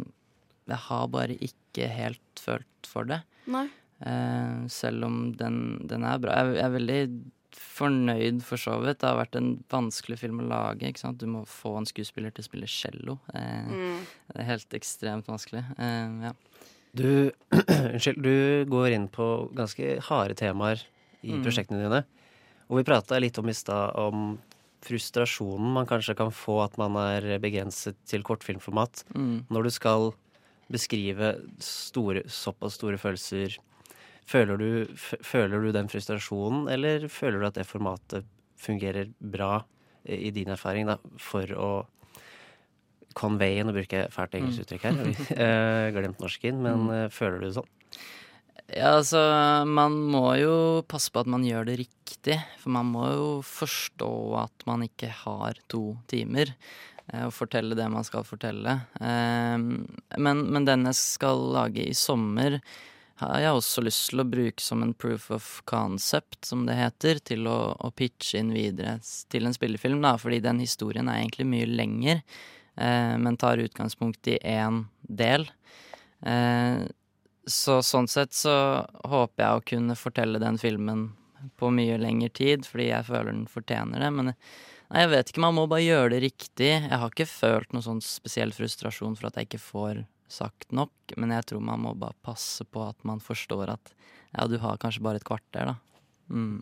jeg 0.73 0.81
har 0.87 1.13
bare 1.13 1.37
ikke 1.37 1.91
helt 1.93 2.41
følt 2.41 2.89
for 2.89 3.05
det. 3.09 3.21
Nei. 3.45 3.67
Eh, 4.05 4.67
selv 4.71 5.03
om 5.05 5.31
den, 5.35 5.59
den 5.87 6.03
er 6.07 6.17
bra. 6.23 6.35
Jeg, 6.39 6.55
jeg 6.59 6.65
er 6.65 6.75
veldig 6.77 7.01
fornøyd, 7.59 8.41
for 8.45 8.57
så 8.61 8.75
vidt. 8.83 8.99
Det 9.01 9.07
har 9.09 9.17
vært 9.19 9.35
en 9.39 9.49
vanskelig 9.71 10.19
film 10.21 10.41
å 10.43 10.47
lage. 10.49 10.87
ikke 10.87 11.01
sant? 11.01 11.17
Du 11.21 11.27
må 11.31 11.45
få 11.49 11.75
en 11.79 11.87
skuespiller 11.89 12.31
til 12.35 12.43
å 12.45 12.49
spille 12.49 12.69
cello. 12.69 13.17
Eh, 13.33 13.65
Mm. 13.69 14.03
Det 14.33 14.39
er 14.43 14.49
helt 14.53 14.69
ekstremt 14.77 15.27
vanskelig. 15.27 15.63
Eh, 15.77 16.29
ja. 16.29 16.33
Du, 16.95 17.31
unnskyld, 17.93 18.21
du 18.23 18.65
går 18.71 18.95
inn 18.95 19.07
på 19.13 19.27
ganske 19.55 19.99
harde 20.09 20.35
temaer 20.39 20.81
i 21.23 21.33
Mm. 21.33 21.43
prosjektene 21.43 21.83
dine. 21.83 22.03
Og 22.69 22.77
vi 22.79 22.83
prata 22.87 23.19
litt 23.19 23.37
om 23.41 23.49
i 23.49 23.53
stad 23.57 23.95
om 23.97 24.37
frustrasjonen 24.85 25.73
man 25.75 25.85
kanskje 25.89 26.15
kan 26.15 26.29
få 26.31 26.61
at 26.63 26.77
man 26.79 26.95
er 27.01 27.39
begrenset 27.43 27.97
til 28.07 28.23
kortfilmformat. 28.23 29.03
Mm. 29.15 29.45
Når 29.51 29.63
du 29.63 29.69
skal 29.75 30.11
beskrive 30.71 31.33
store, 31.59 32.23
såpass 32.29 32.77
store 32.77 32.97
følelser, 33.01 33.57
føler 34.29 34.59
du, 34.61 34.69
føler 35.25 35.63
du 35.65 35.71
den 35.75 35.89
frustrasjonen, 35.91 36.67
eller 36.71 37.07
føler 37.09 37.41
du 37.41 37.47
at 37.49 37.57
det 37.57 37.67
formatet 37.69 38.27
fungerer 38.59 39.09
bra 39.19 39.63
eh, 40.05 40.27
i 40.29 40.31
din 40.35 40.51
erfaring 40.53 40.85
da, 40.91 40.97
for 41.17 41.49
å 41.57 41.69
convey, 43.17 43.57
nå 43.65 43.73
bruker 43.75 44.03
jeg 44.05 44.13
fælt 44.13 44.35
engelsk 44.37 44.59
Mm. 44.59 44.65
uttrykk 44.65 44.83
her, 44.85 44.99
eh, 45.43 45.91
glemt 45.95 46.19
norsken, 46.21 46.61
men 46.63 46.85
Mm. 46.87 46.91
eh, 46.95 47.09
føler 47.09 47.39
du 47.41 47.47
det 47.49 47.55
sånn? 47.57 47.69
Ja, 48.69 48.91
altså, 48.99 49.17
man 49.65 49.95
må 50.13 50.37
jo 50.37 50.55
passe 50.85 51.09
på 51.09 51.23
at 51.23 51.29
man 51.33 51.41
gjør 51.41 51.65
det 51.65 51.79
riktig. 51.79 52.35
For 52.61 52.69
man 52.69 52.85
må 52.93 53.07
jo 53.09 53.29
forstå 53.41 54.09
at 54.43 54.65
man 54.69 54.83
ikke 54.85 55.09
har 55.23 55.57
to 55.73 55.97
timer. 56.11 56.51
Og 57.25 57.33
fortelle 57.33 57.73
det 57.73 57.87
man 57.89 58.05
skal 58.05 58.21
fortelle. 58.29 58.75
Eh, 59.01 59.57
Men, 60.21 60.43
men 60.53 60.65
den 60.69 60.85
jeg 60.85 60.99
skal 60.99 61.41
lage 61.55 61.81
i 61.81 61.95
sommer, 61.97 62.59
har 63.19 63.41
jeg 63.43 63.55
også 63.55 63.83
lyst 63.83 64.09
til 64.11 64.21
å 64.23 64.27
bruke 64.27 64.63
som 64.63 64.83
en 64.83 64.93
proof 64.95 65.29
of 65.35 65.47
concept, 65.67 66.39
som 66.47 66.63
det 66.67 66.77
heter, 66.79 67.19
til 67.31 67.49
å, 67.51 67.57
å 67.75 67.91
pitche 67.91 68.39
inn 68.39 68.53
videre 68.55 68.97
til 69.31 69.47
en 69.47 69.55
spillefilm. 69.55 70.01
da, 70.05 70.15
Fordi 70.21 70.39
den 70.43 70.61
historien 70.63 71.09
er 71.11 71.19
egentlig 71.19 71.49
mye 71.51 71.67
lenger, 71.67 72.21
eh, 72.75 73.15
men 73.19 73.37
tar 73.39 73.61
utgangspunkt 73.63 74.31
i 74.31 74.37
én 74.39 74.85
del. 75.01 75.49
Eh, 76.23 76.85
så 77.49 77.79
sånn 77.83 78.07
sett 78.07 78.35
så 78.37 78.53
håper 79.09 79.43
jeg 79.43 79.57
å 79.57 79.65
kunne 79.73 79.97
fortelle 79.99 80.39
den 80.39 80.59
filmen 80.61 81.09
på 81.59 81.71
mye 81.73 81.97
lengre 81.99 82.29
tid, 82.35 82.67
fordi 82.67 82.89
jeg 82.91 83.07
føler 83.07 83.33
den 83.33 83.47
fortjener 83.51 84.03
det. 84.03 84.11
Men 84.15 84.31
nei, 84.31 85.03
jeg 85.03 85.11
vet 85.11 85.31
ikke, 85.31 85.43
man 85.43 85.57
må 85.57 85.65
bare 85.71 85.83
gjøre 85.85 86.13
det 86.15 86.21
riktig. 86.27 86.71
Jeg 86.71 87.01
har 87.03 87.11
ikke 87.11 87.27
følt 87.29 87.75
noen 87.75 87.85
sånn 87.85 88.01
spesiell 88.05 88.55
frustrasjon 88.55 89.19
for 89.19 89.29
at 89.29 89.39
jeg 89.39 89.49
ikke 89.49 89.63
får 89.63 90.03
sagt 90.29 90.71
nok, 90.75 90.93
men 91.17 91.33
jeg 91.33 91.49
tror 91.51 91.63
man 91.65 91.81
må 91.83 91.93
bare 91.97 92.17
passe 92.25 92.65
på 92.69 92.83
at 92.85 93.05
man 93.07 93.21
forstår 93.23 93.73
at 93.75 93.93
ja, 94.35 94.45
du 94.45 94.59
har 94.61 94.77
kanskje 94.81 95.03
bare 95.05 95.21
et 95.21 95.25
kvarter, 95.27 95.71
da. 95.71 95.75
Mm. 96.29 96.59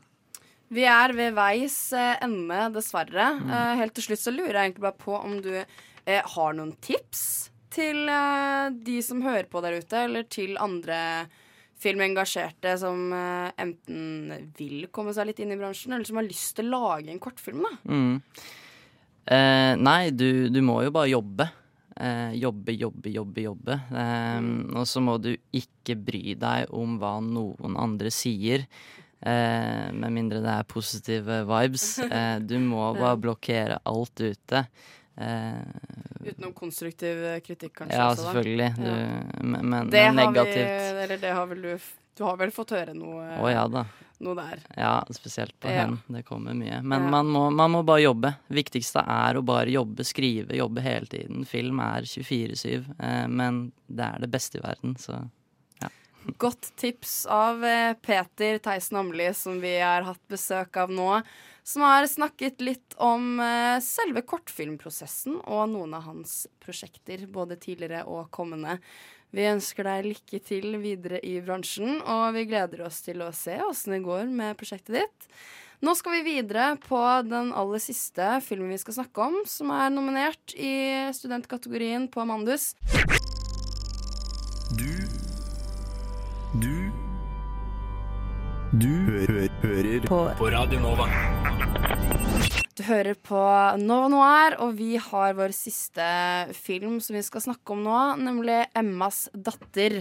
Vi 0.73 0.84
er 0.88 1.14
ved 1.15 1.35
veis 1.35 1.76
eh, 1.95 2.15
ende, 2.23 2.61
dessverre. 2.76 3.30
Mm. 3.39 3.52
Eh, 3.52 3.73
helt 3.81 3.95
til 3.95 4.10
slutt 4.10 4.23
så 4.23 4.34
lurer 4.35 4.56
jeg 4.56 4.69
egentlig 4.69 4.88
bare 4.88 4.99
på 5.03 5.15
om 5.15 5.38
du 5.44 5.53
eh, 5.56 6.23
har 6.35 6.56
noen 6.56 6.73
tips 6.84 7.23
til 7.72 8.07
eh, 8.11 8.69
de 8.88 8.98
som 9.03 9.23
hører 9.23 9.48
på 9.52 9.64
der 9.64 9.80
ute, 9.80 10.06
eller 10.07 10.27
til 10.31 10.60
andre 10.60 10.99
filmengasjerte 11.77 12.73
som 12.81 13.11
eh, 13.14 13.52
enten 13.64 14.49
vil 14.57 14.88
komme 14.94 15.14
seg 15.15 15.30
litt 15.30 15.44
inn 15.44 15.53
i 15.56 15.60
bransjen, 15.60 15.94
eller 15.95 16.07
som 16.10 16.19
har 16.19 16.27
lyst 16.27 16.56
til 16.57 16.72
å 16.72 16.88
lage 16.88 17.14
en 17.14 17.22
kortfilm, 17.23 17.64
da. 17.64 17.73
Mm. 17.88 18.15
Eh, 19.27 19.73
nei, 19.80 20.02
du, 20.15 20.48
du 20.52 20.61
må 20.65 20.81
jo 20.85 20.94
bare 20.95 21.11
jobbe. 21.11 21.48
Eh, 21.99 22.34
jobbe, 22.38 22.76
jobbe, 22.78 23.10
jobbe, 23.10 23.41
jobbe. 23.41 23.80
Eh, 23.90 24.41
Og 24.78 24.86
så 24.86 25.02
må 25.02 25.15
du 25.22 25.32
ikke 25.56 25.95
bry 25.98 26.36
deg 26.38 26.69
om 26.78 26.98
hva 27.02 27.15
noen 27.26 27.78
andre 27.78 28.11
sier. 28.14 28.68
Eh, 29.18 29.88
med 29.98 30.14
mindre 30.14 30.44
det 30.45 30.52
er 30.60 30.68
positive 30.69 31.40
vibes. 31.49 31.88
Eh, 32.06 32.38
du 32.45 32.60
må 32.61 32.91
bare 33.02 33.18
blokkere 33.18 33.80
alt 33.90 34.22
ute. 34.22 34.61
Eh, 35.18 35.64
Utenom 36.28 36.53
konstruktiv 36.53 37.24
kritikk, 37.41 37.74
kanskje. 37.80 37.98
ja, 37.98 38.11
også, 38.11 38.28
selvfølgelig. 38.30 38.68
Du, 38.78 38.84
Ja. 38.86 39.24
Men, 39.41 39.69
men, 39.69 39.90
Det 39.90 40.03
negativt. 40.14 40.68
har 40.68 40.94
vi, 40.94 41.03
eller 41.03 41.18
det 41.18 41.34
har 41.34 41.48
vel 41.48 41.61
du 41.61 41.72
Du 42.18 42.24
har 42.26 42.38
vel 42.38 42.52
fått 42.52 42.72
høre 42.74 42.94
noe, 42.98 43.26
Å 43.41 43.49
ja 43.52 43.68
da. 43.69 43.84
Noe 44.19 44.35
der. 44.35 44.60
Ja, 44.77 45.03
spesielt 45.14 45.53
på 45.61 45.69
Ja. 45.69 45.85
hen. 45.85 45.99
Det 46.07 46.23
kommer 46.26 46.53
mye. 46.57 46.81
Men 46.81 47.03
Ja. 47.03 47.10
man, 47.10 47.27
må, 47.27 47.49
man 47.53 47.72
må 47.72 47.84
bare 47.85 48.02
jobbe. 48.02 48.35
Viktigste 48.49 49.03
er 49.07 49.35
å 49.38 49.44
bare 49.45 49.69
jobbe, 49.69 50.03
skrive, 50.03 50.56
jobbe 50.57 50.81
hele 50.81 51.06
tiden. 51.06 51.45
Film 51.45 51.80
er 51.80 52.02
24-7, 52.02 52.85
eh, 52.99 53.27
men 53.27 53.72
det 53.88 54.06
er 54.15 54.19
det 54.26 54.31
beste 54.31 54.57
i 54.57 54.61
verden, 54.61 54.95
så 54.98 55.30
ja. 55.81 55.89
Godt 56.38 56.72
tips 56.76 57.26
av 57.30 57.64
eh, 57.64 57.94
Peter 58.02 58.57
Theisen 58.60 58.98
Amli, 58.98 59.30
som 59.34 59.61
vi 59.61 59.77
har 59.80 60.02
hatt 60.03 60.23
besøk 60.27 60.76
av 60.77 60.89
nå. 60.89 61.22
Som 61.68 61.81
har 61.84 62.06
snakket 62.07 62.61
litt 62.64 62.95
om 62.98 63.39
eh, 63.44 63.80
selve 63.84 64.22
kortfilmprosessen 64.23 65.41
og 65.45 65.69
noen 65.69 65.94
av 65.94 66.03
hans 66.07 66.48
prosjekter, 66.64 67.26
både 67.27 67.57
tidligere 67.60 68.06
og 68.07 68.30
kommende. 68.31 68.77
Vi 69.36 69.44
ønsker 69.49 69.84
deg 69.88 70.06
lykke 70.08 70.40
til 70.40 70.78
videre 70.80 71.20
i 71.26 71.38
bransjen, 71.44 71.99
og 72.08 72.32
vi 72.38 72.45
gleder 72.48 72.86
oss 72.88 73.02
til 73.04 73.22
å 73.26 73.34
se 73.36 73.58
åssen 73.66 73.98
det 73.98 74.04
går 74.06 74.30
med 74.32 74.56
prosjektet 74.60 75.02
ditt. 75.02 75.28
Nå 75.84 75.94
skal 75.94 76.16
vi 76.16 76.24
videre 76.26 76.72
på 76.82 76.99
den 77.28 77.52
aller 77.54 77.82
siste 77.84 78.40
filmen 78.41 78.72
vi 78.74 78.80
skal 78.82 78.95
snakke 79.02 79.28
om, 79.28 79.36
som 79.45 79.70
er 79.76 79.91
nominert 79.94 80.56
i 80.58 80.72
studentkategorien 81.14 82.08
på 82.10 82.26
Mandus. 82.26 82.72
Du 84.80 84.90
Du 86.64 86.90
Du 88.80 88.90
hø 89.12 89.48
hører 89.62 90.08
på. 90.08 90.24
På 90.40 90.49
Radio 90.52 90.80
Nova. 90.80 91.87
Du 92.78 92.84
hører 92.86 93.16
på 93.26 93.38
Nova 93.82 94.06
Noir, 94.12 94.56
og 94.62 94.76
vi 94.78 94.99
har 95.02 95.34
vår 95.34 95.49
siste 95.56 96.06
film 96.54 96.99
som 97.02 97.16
vi 97.18 97.24
skal 97.26 97.41
snakke 97.41 97.74
om 97.74 97.80
nå, 97.82 97.99
nemlig 98.22 98.60
Emmas 98.78 99.24
datter. 99.34 99.95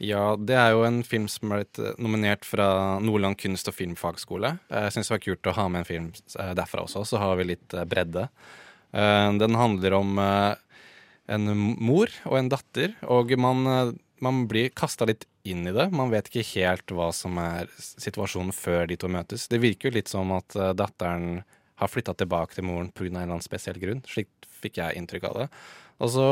Ja, 0.00 0.30
det 0.40 0.56
er 0.56 0.70
jo 0.72 0.86
en 0.88 1.02
film 1.04 1.26
som 1.28 1.52
er 1.52 1.60
blitt 1.60 1.80
eh, 1.84 1.92
nominert 2.00 2.46
fra 2.48 2.96
Nordland 3.04 3.36
kunst- 3.42 3.68
og 3.68 3.76
filmfagskole. 3.76 4.54
Jeg 4.72 4.94
syns 4.94 5.10
det 5.10 5.14
var 5.18 5.20
kult 5.26 5.50
å 5.52 5.56
ha 5.58 5.66
med 5.68 5.82
en 5.82 5.88
film 5.90 6.06
eh, 6.16 6.54
derfra 6.56 6.86
også, 6.86 7.02
så 7.10 7.20
har 7.20 7.36
vi 7.36 7.50
litt 7.50 7.76
eh, 7.76 7.84
bredde. 7.92 8.24
Eh, 8.96 9.28
Den 9.42 9.58
handler 9.60 9.98
om 9.98 10.16
eh, 10.24 10.78
en 11.36 11.50
mor 11.76 12.08
og 12.24 12.38
en 12.40 12.48
datter, 12.54 12.94
og 13.04 13.34
man, 13.36 13.60
eh, 13.68 13.90
man 14.24 14.46
blir 14.48 14.72
kasta 14.72 15.04
litt 15.10 15.26
inn 15.44 15.66
i 15.68 15.76
det. 15.76 15.90
Man 15.92 16.08
vet 16.14 16.32
ikke 16.32 16.46
helt 16.54 16.96
hva 16.96 17.10
som 17.12 17.36
er 17.42 17.68
situasjonen 17.76 18.56
før 18.56 18.88
de 18.88 18.96
to 18.96 19.12
møtes. 19.12 19.44
Det 19.52 19.60
virker 19.60 19.90
jo 19.92 19.98
litt 19.98 20.08
som 20.08 20.32
at 20.40 20.56
eh, 20.56 20.72
datteren 20.72 21.42
har 21.80 21.88
flytta 21.90 22.14
tilbake 22.14 22.54
til 22.54 22.64
moren 22.64 22.90
pga. 22.94 23.06
en 23.06 23.16
eller 23.16 23.32
annen 23.34 23.42
spesiell 23.42 23.78
grunn. 23.82 24.02
Slik 24.06 24.28
fikk 24.62 24.78
jeg 24.78 24.96
inntrykk 25.00 25.24
av 25.30 25.38
det. 25.42 25.48
Og 26.00 26.10
så 26.14 26.26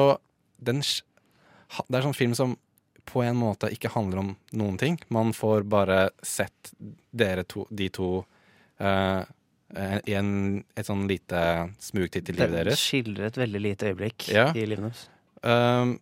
den, 0.62 0.80
Det 0.82 1.96
er 1.98 2.02
sånn 2.06 2.14
film 2.16 2.34
som 2.38 2.56
på 3.04 3.22
en 3.26 3.36
måte 3.36 3.66
ikke 3.74 3.90
handler 3.90 4.18
om 4.22 4.36
noen 4.54 4.76
ting. 4.78 4.98
Man 5.10 5.32
får 5.34 5.64
bare 5.68 6.10
sett 6.22 6.70
dere 7.12 7.42
to, 7.44 7.66
de 7.70 7.88
to 7.90 8.24
uh, 8.80 9.24
i 10.06 10.14
en, 10.14 10.62
et 10.76 10.86
sånn 10.86 11.08
lite 11.08 11.40
smugtitt 11.82 12.28
i 12.28 12.32
livet 12.36 12.52
Det 12.52 12.64
deres. 12.68 12.78
skildrer 12.78 13.26
et 13.30 13.40
veldig 13.40 13.60
lite 13.64 13.90
øyeblikk 13.90 14.28
Ja. 14.30 14.50
i 14.54 14.66
livet 14.66 14.84
deres. 14.84 15.08
Um, 15.42 15.98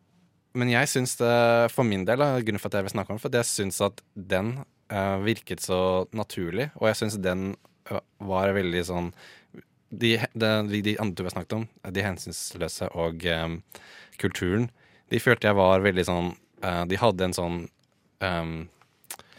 men 0.52 0.68
jeg 0.68 0.88
syns 0.90 1.16
det, 1.16 1.70
for 1.72 1.86
min 1.86 2.04
del, 2.04 2.18
grunnen 2.18 2.58
for 2.60 2.68
at 2.68 2.80
jeg 2.80 2.88
vil 2.88 2.90
snakke 2.96 3.10
om 3.14 3.16
det, 3.16 3.22
for 3.22 3.30
jeg 3.38 3.46
syns 3.46 3.80
at 3.86 4.02
den 4.14 4.58
uh, 4.92 5.18
virket 5.24 5.62
så 5.62 6.04
naturlig, 6.12 6.70
og 6.76 6.88
jeg 6.90 6.96
syns 6.96 7.16
den 7.22 7.54
var 8.30 8.54
veldig 8.56 8.82
sånn 8.86 9.12
de, 9.90 10.16
de, 10.38 10.82
de, 10.82 10.96
andre 11.02 11.16
to 11.16 11.24
vi 11.24 11.30
har 11.30 11.34
snakket 11.34 11.56
om, 11.56 11.64
de 11.90 12.04
hensynsløse 12.04 12.90
og 12.94 13.24
um, 13.26 13.56
kulturen, 14.22 14.68
de 15.10 15.18
følte 15.22 15.50
jeg 15.50 15.58
var 15.58 15.82
veldig 15.82 16.04
sånn 16.06 16.28
uh, 16.62 16.84
De 16.86 16.98
hadde 17.00 17.26
en 17.26 17.34
sånn 17.34 17.56
um, 18.22 18.68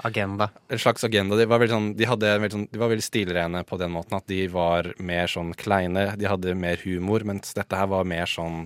Agenda. 0.04 0.50
En 0.74 0.80
slags 0.82 1.04
agenda. 1.06 1.38
De 1.38 1.46
var 1.46 1.60
veldig, 1.62 1.74
sånn, 1.76 1.90
de 1.94 2.08
veldig, 2.10 2.50
sånn, 2.56 2.68
de 2.74 2.80
var 2.82 2.90
veldig 2.90 3.06
stilrene 3.06 3.60
på 3.70 3.78
den 3.78 3.92
måten 3.94 4.18
at 4.18 4.26
de 4.32 4.48
var 4.50 4.90
mer 4.98 5.30
sånn 5.30 5.52
kleine. 5.54 6.08
De 6.18 6.26
hadde 6.26 6.56
mer 6.58 6.82
humor, 6.82 7.22
mens 7.30 7.54
dette 7.54 7.78
her 7.78 7.86
var 7.92 8.08
mer 8.10 8.26
sånn 8.30 8.64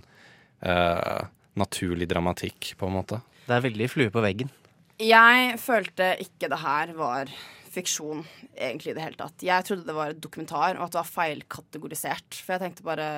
uh, 0.64 1.26
naturlig 1.60 2.08
dramatikk, 2.08 2.72
på 2.80 2.88
en 2.88 2.96
måte. 2.96 3.20
Det 3.50 3.58
er 3.58 3.66
veldig 3.68 3.90
flue 3.92 4.14
på 4.14 4.24
veggen. 4.24 4.54
Jeg 5.02 5.58
følte 5.60 6.14
ikke 6.24 6.48
det 6.52 6.62
her 6.62 6.92
var 6.96 7.32
fiksjon, 7.76 8.22
egentlig, 8.56 8.94
i 8.94 8.96
det 8.96 9.04
hele 9.04 9.20
tatt. 9.20 9.44
Jeg 9.44 9.66
trodde 9.68 9.84
det 9.88 9.96
var 9.98 10.14
et 10.14 10.22
dokumentar, 10.24 10.78
og 10.78 10.86
at 10.86 10.94
det 10.94 11.02
var 11.02 11.10
feilkategorisert. 11.12 12.38
For 12.40 12.56
jeg 12.56 12.64
tenkte 12.64 12.86
bare 12.88 13.10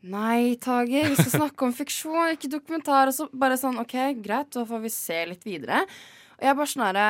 Nei, 0.00 0.56
Tage, 0.62 1.02
vi 1.10 1.16
skal 1.18 1.34
snakke 1.34 1.66
om 1.66 1.74
fiksjon, 1.76 2.36
ikke 2.36 2.52
dokumentar. 2.54 3.10
Og 3.10 3.16
så 3.16 3.26
bare 3.36 3.58
sånn, 3.60 3.80
OK, 3.82 3.96
greit, 4.22 4.52
da 4.54 4.62
får 4.68 4.80
vi 4.86 4.92
se 4.94 5.18
litt 5.28 5.42
videre. 5.44 5.82
Og 6.38 6.46
jeg 6.46 6.56
bare 6.56 6.72
sånn 6.72 6.86
herre 6.86 7.08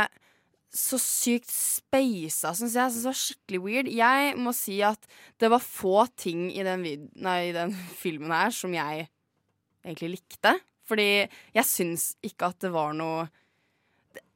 Så 0.70 0.98
sykt 1.02 1.50
speisa, 1.50 2.52
syns 2.54 2.76
jeg. 2.78 2.94
Synes 2.94 3.02
det 3.02 3.10
var 3.10 3.20
skikkelig 3.20 3.60
weird. 3.64 3.88
Jeg 3.90 4.34
må 4.38 4.52
si 4.54 4.76
at 4.86 5.06
det 5.42 5.50
var 5.50 5.62
få 5.62 6.04
ting 6.14 6.48
i 6.54 6.62
den, 6.66 6.84
nei, 7.18 7.38
i 7.50 7.54
den 7.54 7.74
filmen 7.98 8.30
her 8.30 8.54
som 8.54 8.74
jeg 8.74 9.08
egentlig 9.84 10.12
likte. 10.14 10.54
Fordi 10.86 11.26
jeg 11.26 11.66
syns 11.66 12.12
ikke 12.22 12.52
at 12.54 12.62
det 12.62 12.70
var 12.74 12.94
noe 12.94 13.26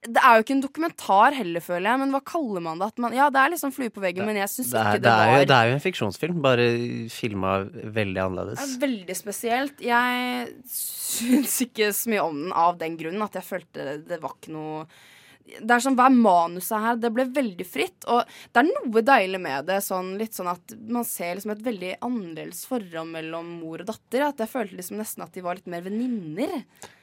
det, 0.04 0.12
det 0.14 0.22
er 0.22 0.36
jo 0.36 0.44
ikke 0.44 0.54
en 0.56 0.62
dokumentar 0.64 1.36
heller, 1.36 1.64
føler 1.64 1.88
jeg. 1.90 2.00
Men 2.02 2.12
hva 2.14 2.20
kaller 2.26 2.64
man 2.64 2.80
det? 2.80 2.90
At 2.92 3.02
man, 3.02 3.16
ja, 3.16 3.30
det 3.32 3.40
er 3.40 3.54
liksom 3.54 3.72
flue 3.74 3.92
på 3.94 4.02
veggen, 4.04 4.26
men 4.28 4.38
jeg 4.40 4.52
syns 4.52 4.72
ikke 4.72 4.98
det, 4.98 5.06
det 5.06 5.14
var 5.14 5.32
jo, 5.32 5.48
det 5.48 5.56
er 5.56 5.70
jo 5.70 5.78
en 5.78 5.84
fiksjonsfilm, 5.84 6.42
bare 6.44 6.68
filma 7.12 7.56
veldig 7.64 8.14
det 8.18 8.26
annerledes. 8.26 8.62
er 8.76 8.84
veldig 8.84 9.16
spesielt. 9.18 9.82
Jeg 9.84 10.52
syns 10.74 11.56
ikke 11.66 11.90
så 11.96 12.12
mye 12.12 12.28
om 12.28 12.38
den 12.44 12.54
av 12.64 12.78
den 12.80 12.98
grunnen 13.00 13.24
at 13.24 13.40
jeg 13.40 13.48
følte 13.48 13.98
det 14.04 14.20
var 14.22 14.36
ikke 14.36 14.54
noe 14.54 14.84
Det 15.44 15.74
er 15.74 15.82
sånn, 15.84 15.96
Hva 15.98 16.06
er 16.08 16.16
manuset 16.16 16.80
her? 16.80 16.98
Det 17.00 17.10
ble 17.12 17.26
veldig 17.36 17.66
fritt. 17.68 18.06
Og 18.08 18.24
det 18.24 18.62
er 18.62 18.68
noe 18.68 19.02
deilig 19.04 19.40
med 19.44 19.68
det. 19.68 19.80
Sånn, 19.84 20.14
litt 20.20 20.36
sånn 20.36 20.48
at 20.54 20.74
Man 20.88 21.04
ser 21.08 21.34
liksom 21.36 21.52
et 21.54 21.64
veldig 21.66 21.92
annerledes 22.04 22.64
forhold 22.68 23.10
mellom 23.12 23.50
mor 23.60 23.84
og 23.84 23.90
datter. 23.90 24.26
At 24.30 24.40
jeg 24.40 24.52
følte 24.52 24.78
liksom 24.80 25.00
nesten 25.00 25.26
at 25.26 25.36
de 25.36 25.44
var 25.44 25.58
litt 25.58 25.70
mer 25.70 25.84
venninner. 25.84 26.54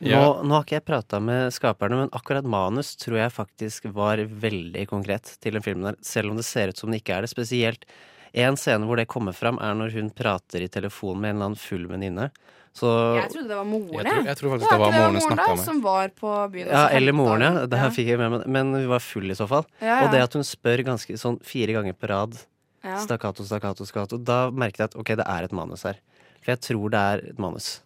Nå, 0.01 0.23
nå 0.41 0.55
har 0.55 0.65
ikke 0.65 0.79
jeg 0.79 0.87
prata 0.89 1.21
med 1.23 1.53
skaperne, 1.53 2.03
men 2.03 2.15
akkurat 2.17 2.47
manus 2.47 2.95
tror 2.99 3.21
jeg 3.21 3.35
faktisk 3.35 3.91
var 3.93 4.23
veldig 4.25 4.87
konkret 4.89 5.35
til 5.41 5.57
den 5.57 5.65
filmen 5.65 5.91
der, 5.91 5.99
selv 6.05 6.33
om 6.33 6.39
det 6.39 6.47
ser 6.47 6.73
ut 6.73 6.81
som 6.81 6.91
det 6.91 7.03
ikke 7.03 7.19
er 7.19 7.25
det. 7.27 7.31
Spesielt 7.33 7.85
en 8.31 8.57
scene 8.57 8.87
hvor 8.87 8.99
det 8.99 9.09
kommer 9.11 9.35
fram, 9.35 9.59
er 9.59 9.75
når 9.75 9.95
hun 9.97 10.09
prater 10.15 10.63
i 10.63 10.71
telefon 10.71 11.19
med 11.19 11.33
en 11.33 11.35
eller 11.35 11.51
annen 11.51 11.61
full 11.61 11.87
venninne. 11.91 12.29
Så 12.73 12.87
Jeg 13.17 13.29
trodde 13.33 13.49
det 13.51 13.57
var 13.57 13.65
moren. 13.67 13.91
Jeg 13.91 14.05
tror- 14.05 14.25
jeg 14.29 14.37
tror 14.39 14.49
faktisk 14.53 14.69
Var 14.71 14.77
det 14.77 14.85
var 14.85 14.91
moren 14.95 15.13
moren 15.19 15.37
da, 15.41 15.47
med. 15.55 15.63
Som 15.65 15.81
var 15.83 16.07
på 16.15 16.29
byen 16.53 16.67
Ja, 16.71 16.87
eller 16.87 17.11
moren, 17.13 17.41
ja. 17.41 17.65
Det 17.67 17.79
her 17.81 17.89
fikk 17.91 18.07
jeg 18.07 18.17
med 18.17 18.31
meg, 18.31 18.45
men 18.47 18.73
hun 18.73 18.87
var 18.87 18.99
full 19.03 19.27
i 19.29 19.35
så 19.35 19.47
fall. 19.47 19.65
Ja, 19.81 19.87
ja. 19.87 20.05
Og 20.05 20.11
det 20.13 20.21
at 20.23 20.33
hun 20.33 20.43
spør 20.47 20.83
ganske 20.87 21.17
sånn 21.19 21.41
fire 21.43 21.73
ganger 21.75 21.93
på 21.93 22.07
rad, 22.09 22.37
Ja. 22.83 22.95
stakkato, 23.03 23.43
stakkato, 23.43 23.83
stakkato, 23.85 24.17
da 24.23 24.49
merket 24.49 24.77
jeg 24.77 24.85
at 24.85 24.95
ok, 24.95 25.15
det 25.19 25.27
er 25.27 25.43
et 25.43 25.51
manus 25.51 25.83
her. 25.83 25.99
For 26.41 26.51
jeg 26.55 26.61
tror 26.61 26.89
det 26.89 26.99
er 26.99 27.17
et 27.29 27.37
manus. 27.39 27.81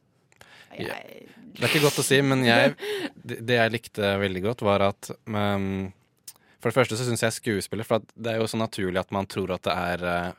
Det 0.78 1.64
er 1.64 1.68
ikke 1.70 1.82
godt 1.88 2.00
å 2.00 2.04
si, 2.06 2.22
men 2.22 2.44
jeg, 2.46 2.76
det, 3.26 3.42
det 3.48 3.56
jeg 3.58 3.72
likte 3.72 4.14
veldig 4.22 4.42
godt, 4.44 4.62
var 4.62 4.82
at 4.92 5.10
um, 5.28 5.92
For 6.62 6.70
det 6.72 6.76
første 6.78 6.98
så 7.00 7.06
syns 7.08 7.22
jeg 7.22 7.32
skuespiller 7.36 7.86
For 7.86 7.96
at 8.02 8.04
det 8.18 8.34
er 8.34 8.38
jo 8.42 8.48
så 8.50 8.58
naturlig 8.60 9.00
at 9.00 9.12
man 9.16 9.26
tror 9.30 9.52
at 9.56 9.62
det 9.68 9.72
er 9.76 10.04
eh, 10.10 10.32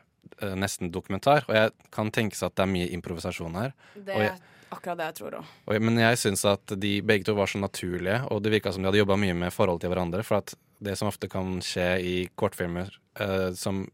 nesten 0.58 0.90
dokumentar. 0.92 1.46
Og 1.48 1.56
jeg 1.56 1.72
kan 1.94 2.10
tenke 2.14 2.36
seg 2.36 2.50
at 2.50 2.58
det 2.58 2.66
er 2.66 2.72
mye 2.74 2.90
improvisasjon 2.96 3.56
her. 3.60 3.74
Det 3.94 4.16
er 4.16 4.36
akkurat 4.74 4.98
det 4.98 5.08
jeg 5.10 5.16
tror 5.20 5.38
òg. 5.40 5.50
men 5.80 5.98
jeg 6.00 6.18
syns 6.20 6.44
at 6.48 6.74
de 6.82 6.92
begge 7.06 7.28
to 7.28 7.36
var 7.38 7.50
så 7.50 7.60
naturlige, 7.62 8.20
og 8.30 8.42
det 8.42 8.52
virka 8.56 8.72
som 8.72 8.82
de 8.82 8.90
hadde 8.90 9.00
jobba 9.02 9.18
mye 9.20 9.36
med 9.38 9.54
forhold 9.54 9.80
til 9.80 9.92
hverandre. 9.92 10.24
For 10.26 10.42
at 10.42 10.56
det 10.82 10.96
som 10.98 11.08
ofte 11.08 11.30
kan 11.32 11.58
skje 11.64 11.88
i 12.04 12.14
kortfilmer 12.36 12.90
eh, 13.20 13.50
som 13.56 13.84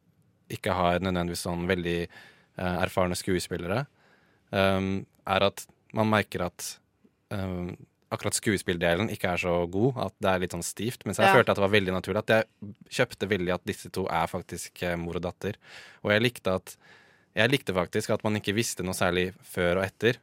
ikke 0.53 0.75
har 0.77 1.03
nødvendigvis 1.03 1.45
sånn 1.47 1.67
veldig 1.71 1.99
eh, 2.03 2.77
erfarne 2.83 3.17
skuespillere, 3.17 3.85
um, 4.51 5.07
er 5.25 5.47
at 5.47 5.65
man 5.97 6.11
merker 6.11 6.49
at 6.49 6.67
um, 7.33 7.73
akkurat 8.13 8.37
skuespilldelen 8.37 9.09
ikke 9.11 9.33
er 9.33 9.41
så 9.41 9.55
god, 9.73 9.97
at 10.07 10.15
det 10.21 10.31
er 10.35 10.43
litt 10.45 10.55
sånn 10.55 10.63
stivt. 10.67 11.07
Mens 11.09 11.19
jeg 11.19 11.27
Ja. 11.27 11.35
følte 11.35 11.51
at 11.55 11.57
det 11.59 11.65
var 11.65 11.73
veldig 11.75 11.93
naturlig. 11.97 12.19
At 12.23 12.33
jeg 12.37 12.45
kjøpte 12.91 13.29
veldig 13.29 13.55
at 13.55 13.65
disse 13.67 13.91
to 13.91 14.07
er 14.07 14.27
faktisk 14.29 14.83
eh, 14.83 14.97
mor 14.97 15.17
og 15.17 15.23
datter. 15.23 15.57
Og 16.05 16.11
jeg 16.13 16.23
likte 16.23 16.55
at 16.61 16.77
jeg 17.35 17.49
likte 17.51 17.73
faktisk 17.73 18.11
at 18.13 18.23
man 18.25 18.37
ikke 18.37 18.53
visste 18.55 18.85
noe 18.85 18.93
særlig 18.95 19.33
før 19.43 19.79
og 19.81 19.85
etter. 19.87 20.19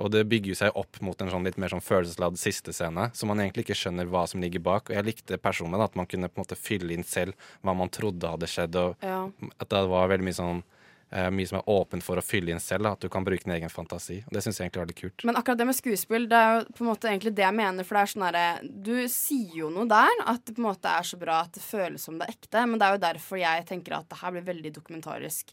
Og 0.00 0.10
det 0.10 0.26
bygger 0.28 0.54
seg 0.56 0.76
opp 0.76 0.96
mot 1.04 1.20
en 1.20 1.28
sånn 1.28 1.44
litt 1.44 1.58
mer 1.60 1.68
sånn 1.68 1.82
følelsesladd 1.84 2.38
siste 2.40 2.72
scene, 2.72 3.10
så 3.12 3.26
man 3.28 3.36
egentlig 3.38 3.66
ikke 3.66 3.76
skjønner 3.76 4.08
hva 4.08 4.26
som 4.28 4.40
ligger 4.40 4.60
bak. 4.64 4.88
Og 4.88 4.96
jeg 4.96 5.04
likte 5.04 5.36
personlig 5.36 5.82
at 5.84 5.94
man 5.96 6.06
kunne 6.08 6.28
på 6.28 6.38
en 6.40 6.44
måte 6.44 6.56
fylle 6.56 6.92
inn 6.96 7.04
selv 7.04 7.34
hva 7.62 7.74
man 7.76 7.90
trodde 7.92 8.24
hadde 8.28 8.48
skjedd, 8.48 8.76
og 8.76 8.96
Ja. 9.02 9.28
at 9.60 9.68
det 9.68 9.88
var 9.88 10.08
veldig 10.08 10.24
mye 10.24 10.40
sånn 10.40 10.62
mye 11.10 11.48
som 11.50 11.58
er 11.58 11.70
åpent 11.72 12.04
for 12.06 12.20
å 12.20 12.22
fylle 12.22 12.52
inn 12.54 12.62
selv. 12.62 12.86
Da, 12.86 12.92
at 12.94 13.02
du 13.02 13.08
kan 13.10 13.24
bruke 13.26 13.42
din 13.42 13.56
egen 13.56 13.72
fantasi. 13.72 14.20
Og 14.28 14.36
det 14.36 14.44
syns 14.44 14.60
jeg 14.60 14.68
egentlig 14.68 14.82
var 14.82 14.90
litt 14.92 15.00
kult. 15.00 15.24
Men 15.26 15.38
akkurat 15.40 15.58
det 15.58 15.66
med 15.66 15.78
skuespill, 15.78 16.28
det 16.30 16.38
er 16.38 16.58
jo 16.58 16.76
på 16.76 16.84
en 16.84 16.90
måte 16.92 17.10
egentlig 17.10 17.34
det 17.38 17.46
jeg 17.46 17.56
mener. 17.58 17.86
For 17.86 17.98
det 17.98 18.02
er 18.02 18.12
sånn 18.12 18.26
herre 18.28 18.44
Du 18.90 18.94
sier 19.10 19.56
jo 19.62 19.72
noe 19.74 19.88
der, 19.90 20.22
at 20.30 20.44
det 20.46 20.54
på 20.54 20.62
en 20.62 20.68
måte 20.68 20.92
er 20.92 21.08
så 21.10 21.18
bra 21.20 21.40
at 21.46 21.56
det 21.56 21.64
føles 21.64 22.06
som 22.06 22.20
det 22.20 22.28
er 22.28 22.36
ekte. 22.36 22.64
Men 22.70 22.78
det 22.78 22.86
er 22.86 22.96
jo 22.96 23.04
derfor 23.08 23.42
jeg 23.42 23.66
tenker 23.72 23.98
at 23.98 24.08
det 24.12 24.20
her 24.22 24.36
blir 24.36 24.46
veldig 24.52 24.74
dokumentarisk. 24.78 25.52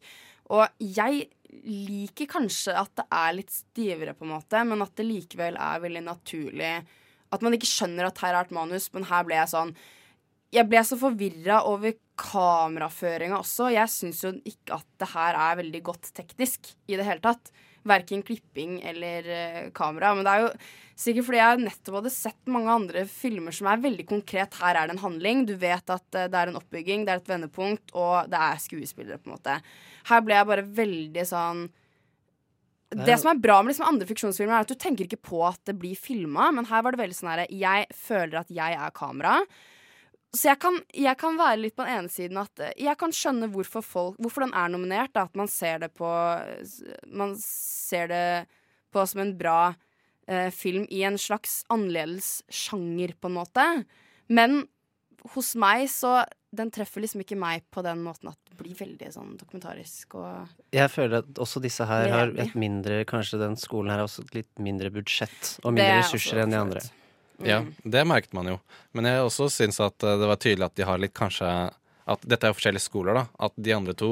Og 0.53 0.63
jeg 0.79 1.25
liker 1.67 2.29
kanskje 2.29 2.75
at 2.77 2.93
det 2.99 3.07
er 3.17 3.35
litt 3.35 3.51
stivere, 3.53 4.15
på 4.15 4.27
en 4.27 4.35
måte, 4.35 4.63
men 4.67 4.83
at 4.85 4.93
det 4.99 5.07
likevel 5.07 5.57
er 5.59 5.83
veldig 5.83 6.03
naturlig. 6.05 6.73
At 7.33 7.43
man 7.43 7.55
ikke 7.55 7.69
skjønner 7.69 8.07
at 8.07 8.21
her 8.23 8.35
er 8.35 8.45
et 8.45 8.55
manus, 8.55 8.91
men 8.93 9.07
her 9.09 9.25
ble 9.27 9.39
jeg 9.39 9.51
sånn 9.51 9.73
Jeg 10.53 10.67
ble 10.69 10.81
så 10.87 10.95
forvirra 10.99 11.61
over 11.67 11.97
kameraføringa 12.17 13.39
også. 13.41 13.71
Jeg 13.75 13.91
syns 13.91 14.23
jo 14.23 14.33
ikke 14.47 14.79
at 14.79 14.87
det 15.01 15.09
her 15.11 15.37
er 15.37 15.57
veldig 15.59 15.81
godt 15.89 16.11
teknisk 16.17 16.71
i 16.87 16.97
det 16.97 17.05
hele 17.07 17.23
tatt. 17.23 17.51
Verken 17.87 18.23
klipping 18.25 18.79
eller 18.87 19.27
uh, 19.27 19.59
kamera. 19.75 20.13
Men 20.15 20.27
det 20.27 20.33
er 20.33 20.45
jo 20.45 20.51
sikkert 20.97 21.27
fordi 21.27 21.41
jeg 21.41 21.63
nettopp 21.65 21.99
hadde 21.99 22.13
sett 22.15 22.51
mange 22.51 22.73
andre 22.73 23.03
filmer 23.11 23.55
som 23.55 23.69
er 23.71 23.83
veldig 23.83 24.07
konkret. 24.09 24.57
Her 24.61 24.79
er 24.79 24.87
det 24.87 24.97
en 24.97 25.03
handling. 25.03 25.45
Du 25.47 25.53
vet 25.59 25.93
at 25.93 26.07
uh, 26.15 26.25
det 26.25 26.39
er 26.39 26.51
en 26.51 26.59
oppbygging, 26.61 27.05
det 27.05 27.13
er 27.13 27.21
et 27.21 27.33
vendepunkt, 27.35 27.91
og 27.95 28.31
det 28.31 28.41
er 28.47 28.63
skuespillere, 28.63 29.19
på 29.21 29.29
en 29.29 29.37
måte. 29.37 29.59
Her 30.07 30.23
ble 30.25 30.39
jeg 30.39 30.51
bare 30.53 30.67
veldig 30.79 31.27
sånn 31.27 31.67
Det 33.03 33.15
som 33.19 33.33
er 33.33 33.39
bra 33.43 33.59
med 33.59 33.73
liksom 33.73 33.89
andre 33.89 34.07
fiksjonsfilmer, 34.07 34.55
er 34.55 34.63
at 34.63 34.71
du 34.71 34.79
tenker 34.79 35.09
ikke 35.09 35.25
på 35.27 35.41
at 35.43 35.59
det 35.67 35.75
blir 35.79 35.99
filma, 35.99 36.53
men 36.55 36.69
her 36.69 36.83
var 36.85 36.95
det 36.95 37.03
veldig 37.03 37.17
sånn 37.17 37.33
herre 37.33 37.49
Jeg 37.51 37.89
føler 37.91 38.45
at 38.45 38.53
jeg 38.63 38.79
er 38.79 38.95
kamera. 38.95 39.41
Så 40.35 40.49
jeg 40.49 40.59
kan, 40.59 40.77
jeg 40.91 41.17
kan 41.19 41.37
være 41.39 41.59
litt 41.61 41.75
på 41.77 41.85
den 41.87 42.01
ene 42.01 42.11
siden 42.11 42.39
at 42.41 42.63
eh, 42.63 42.75
jeg 42.83 42.99
kan 42.99 43.13
skjønne 43.15 43.49
hvorfor, 43.53 43.85
folk, 43.85 44.17
hvorfor 44.21 44.43
den 44.43 44.55
er 44.57 44.71
nominert. 44.73 45.13
Da, 45.15 45.25
at 45.29 45.37
man 45.39 45.49
ser 45.51 45.79
det 45.85 45.93
på 45.97 46.07
Man 47.07 47.35
ser 47.41 48.11
det 48.11 48.25
på 48.93 49.05
som 49.07 49.23
en 49.23 49.35
bra 49.39 49.59
eh, 50.27 50.49
film 50.51 50.87
i 50.89 51.03
en 51.07 51.19
slags 51.21 51.61
annerledes 51.73 52.41
sjanger, 52.49 53.15
på 53.19 53.31
en 53.31 53.37
måte. 53.39 53.67
Men 54.27 54.65
hos 55.33 55.55
meg 55.59 55.87
så 55.91 56.21
Den 56.55 56.69
treffer 56.71 57.03
liksom 57.03 57.21
ikke 57.21 57.35
meg 57.35 57.65
på 57.75 57.81
den 57.83 57.99
måten 58.05 58.29
at 58.31 58.37
det 58.47 58.55
blir 58.55 58.77
veldig 58.77 59.09
sånn 59.11 59.33
dokumentarisk 59.39 60.15
og 60.15 60.47
Jeg 60.73 60.87
føler 60.93 61.19
at 61.19 61.41
også 61.43 61.59
disse 61.61 61.83
her 61.85 62.07
har 62.13 62.31
et 62.39 62.55
mindre 62.55 63.01
Kanskje 63.09 63.41
den 63.41 63.57
skolen 63.59 63.91
her 63.91 63.99
har 63.99 64.07
også 64.07 64.23
litt 64.31 64.53
mindre 64.63 64.89
budsjett 64.95 65.57
og 65.63 65.75
mindre 65.75 65.97
er 65.97 66.01
ressurser 66.05 66.39
enn 66.45 66.55
de 66.55 66.61
andre. 66.61 66.85
Ja, 67.45 67.61
det 67.83 68.05
merket 68.09 68.33
man 68.33 68.49
jo. 68.49 68.55
Men 68.97 69.09
jeg 69.09 69.25
også 69.25 69.49
syns 69.53 69.77
at 69.83 70.03
eh, 70.03 70.17
det 70.17 70.29
var 70.29 70.39
tydelig 70.41 70.65
at 70.69 70.77
de 70.79 70.87
har 70.87 71.01
litt 71.01 71.13
kanskje 71.17 71.51
At 72.07 72.23
dette 72.23 72.47
er 72.47 72.53
jo 72.53 72.57
forskjellige 72.57 72.87
skoler, 72.87 73.19
da. 73.19 73.25
At 73.47 73.53
de 73.55 73.75
andre 73.75 73.93
to 73.97 74.11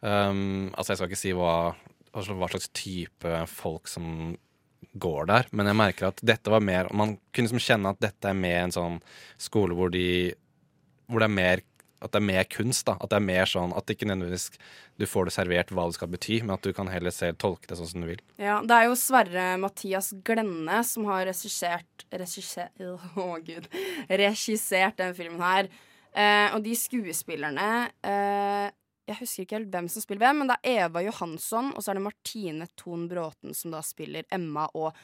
um, 0.00 0.70
Altså, 0.74 0.92
jeg 0.92 1.00
skal 1.00 1.10
ikke 1.10 1.22
si 1.24 1.34
hva, 1.34 1.54
altså, 2.12 2.36
hva 2.38 2.50
slags 2.52 2.70
type 2.76 3.44
folk 3.50 3.90
som 3.90 4.36
går 4.94 5.26
der, 5.26 5.46
men 5.50 5.66
jeg 5.66 5.78
merker 5.80 6.06
at 6.12 6.20
dette 6.22 6.52
var 6.52 6.62
mer 6.62 6.90
Man 6.94 7.16
kunne 7.34 7.48
liksom 7.48 7.62
kjenne 7.62 7.94
at 7.94 8.02
dette 8.04 8.30
er 8.30 8.36
med 8.38 8.58
en 8.68 8.74
sånn 8.76 8.98
skole 9.40 9.74
hvor 9.74 9.90
de 9.90 10.06
Hvor 11.08 11.24
det 11.24 11.30
er 11.30 11.38
mer 11.40 11.64
at 12.04 12.12
det 12.12 12.20
er 12.20 12.26
mer 12.26 12.44
kunst. 12.52 12.84
da 12.86 12.96
At 13.00 13.12
det 13.12 13.18
er 13.18 13.24
mer 13.24 13.48
sånn 13.48 13.72
At 13.76 13.90
ikke 13.90 14.08
nødvendigvis 14.08 14.50
du 15.00 15.06
får 15.10 15.26
det 15.26 15.34
servert 15.34 15.72
hva 15.74 15.88
det 15.88 15.96
skal 15.96 16.10
bety, 16.12 16.36
men 16.44 16.54
at 16.54 16.62
du 16.62 16.70
kan 16.76 16.90
heller 16.92 17.14
selv 17.14 17.40
tolke 17.42 17.66
det 17.66 17.78
sånn 17.80 17.90
som 17.90 18.04
du 18.04 18.12
vil. 18.12 18.20
Ja, 18.38 18.60
det 18.62 18.76
er 18.76 18.86
jo 18.86 18.98
Sverre 18.98 19.46
Mathias 19.58 20.12
Glenne 20.26 20.78
som 20.86 21.08
har 21.10 21.26
regissert 21.26 22.06
Regissert 22.14 22.78
oh, 22.78 23.08
den 25.00 25.18
filmen 25.18 25.42
her. 25.42 25.70
Eh, 26.14 26.54
og 26.54 26.62
de 26.62 26.76
skuespillerne 26.78 27.68
eh, 28.06 28.68
Jeg 29.08 29.18
husker 29.18 29.42
ikke 29.42 29.58
helt 29.58 29.72
hvem 29.72 29.88
som 29.90 30.04
spiller 30.04 30.22
hvem, 30.22 30.44
men 30.44 30.52
det 30.52 30.60
er 30.62 30.86
Eva 30.86 31.02
Johansson, 31.02 31.72
og 31.74 31.82
så 31.82 31.90
er 31.90 31.98
det 31.98 32.06
Martine 32.06 32.68
Thon 32.78 33.08
Bråten 33.10 33.56
som 33.56 33.74
da 33.74 33.82
spiller 33.84 34.28
Emma 34.32 34.68
og 34.78 34.94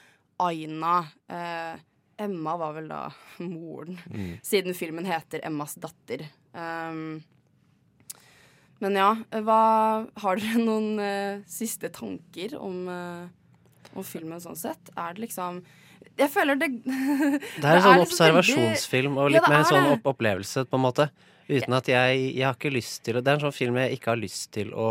Aina. 0.40 1.04
Eh, 1.28 1.80
Emma 2.20 2.54
var 2.60 2.74
vel 2.76 2.88
da 2.90 3.02
moren, 3.42 3.96
Mm. 4.10 4.32
siden 4.44 4.76
filmen 4.76 5.06
heter 5.08 5.40
Emmas 5.46 5.74
datter. 5.80 6.26
Um, 6.52 7.20
men 8.80 8.96
ja, 8.96 9.10
hva 9.44 9.60
Har 10.22 10.40
dere 10.40 10.62
noen 10.68 10.98
uh, 11.00 11.42
siste 11.50 11.90
tanker 11.92 12.56
om, 12.58 12.78
uh, 12.88 13.28
om 13.94 14.04
filmen 14.06 14.40
sånn 14.40 14.56
sett? 14.58 14.92
Er 14.96 15.14
det 15.16 15.26
liksom 15.28 15.62
Jeg 16.20 16.30
føler 16.32 16.56
det 16.60 16.70
Det 16.86 17.64
er 17.64 17.76
en 17.76 17.84
sånn 17.84 18.00
liksom 18.00 18.06
observasjonsfilm 18.06 19.18
og 19.20 19.32
litt 19.34 19.42
ja, 19.44 19.50
mer 19.52 19.62
er 19.64 19.68
sånn 19.68 19.90
opp 19.96 20.08
opplevelse, 20.14 20.64
på 20.68 20.78
en 20.80 20.84
måte. 20.86 21.08
Uten 21.50 21.76
at 21.76 21.88
jeg 21.92 22.24
Jeg 22.36 22.46
har 22.46 22.56
ikke 22.56 22.72
lyst 22.72 23.02
til 23.04 23.20
Det 23.20 23.26
er 23.28 23.36
en 23.38 23.44
sånn 23.48 23.56
film 23.56 23.76
jeg 23.82 23.98
ikke 23.98 24.14
har 24.14 24.20
lyst 24.22 24.50
til 24.56 24.72
å 24.72 24.90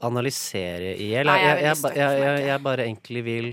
analysere 0.00 0.94
i 0.96 1.10
hjel. 1.12 1.28
Jeg, 1.28 1.74
jeg, 1.92 2.44
jeg 2.46 2.62
bare 2.64 2.86
egentlig 2.86 3.20
vil 3.26 3.48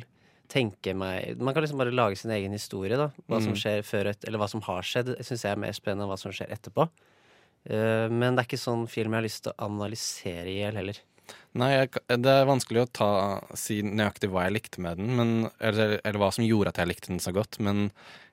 tenke 0.47 0.93
meg 0.95 1.37
Man 1.39 1.53
kan 1.53 1.63
liksom 1.63 1.77
bare 1.81 1.91
lage 1.95 2.17
sin 2.19 2.31
egen 2.31 2.51
historie, 2.55 2.95
da. 2.97 3.09
Hva 3.27 3.41
som 3.43 3.53
Mm. 3.53 3.59
skjer 3.59 3.83
før 3.83 4.09
et, 4.13 4.23
Eller 4.27 4.39
hva 4.39 4.47
som 4.49 4.61
har 4.61 4.81
skjedd. 4.81 5.15
Syns 5.25 5.43
jeg 5.43 5.51
er 5.51 5.59
mer 5.59 5.73
spennende 5.75 6.03
enn 6.07 6.09
hva 6.13 6.17
som 6.19 6.31
skjer 6.31 6.49
etterpå. 6.55 6.87
Uh, 7.69 8.07
men 8.09 8.35
det 8.35 8.43
er 8.45 8.47
ikke 8.47 8.61
sånn 8.61 8.87
film 8.87 9.11
jeg 9.11 9.19
har 9.19 9.25
lyst 9.27 9.43
til 9.43 9.53
å 9.53 9.65
analysere 9.67 10.47
i 10.47 10.59
hjel 10.61 10.77
heller. 10.79 10.99
Nei, 11.59 11.71
jeg, 11.73 11.89
det 12.23 12.31
er 12.31 12.45
vanskelig 12.47 12.85
å 12.85 12.91
ta, 12.95 13.09
si 13.59 13.81
nøyaktig 13.83 14.29
hva 14.31 14.45
jeg 14.45 14.53
likte 14.55 14.79
med 14.79 14.95
den, 15.01 15.09
men, 15.17 15.31
eller, 15.59 15.97
eller 16.05 16.19
hva 16.21 16.29
som 16.31 16.45
gjorde 16.45 16.71
at 16.71 16.77
jeg 16.79 16.87
likte 16.87 17.11
den 17.11 17.19
så 17.19 17.33
godt. 17.35 17.57
Men 17.59 17.89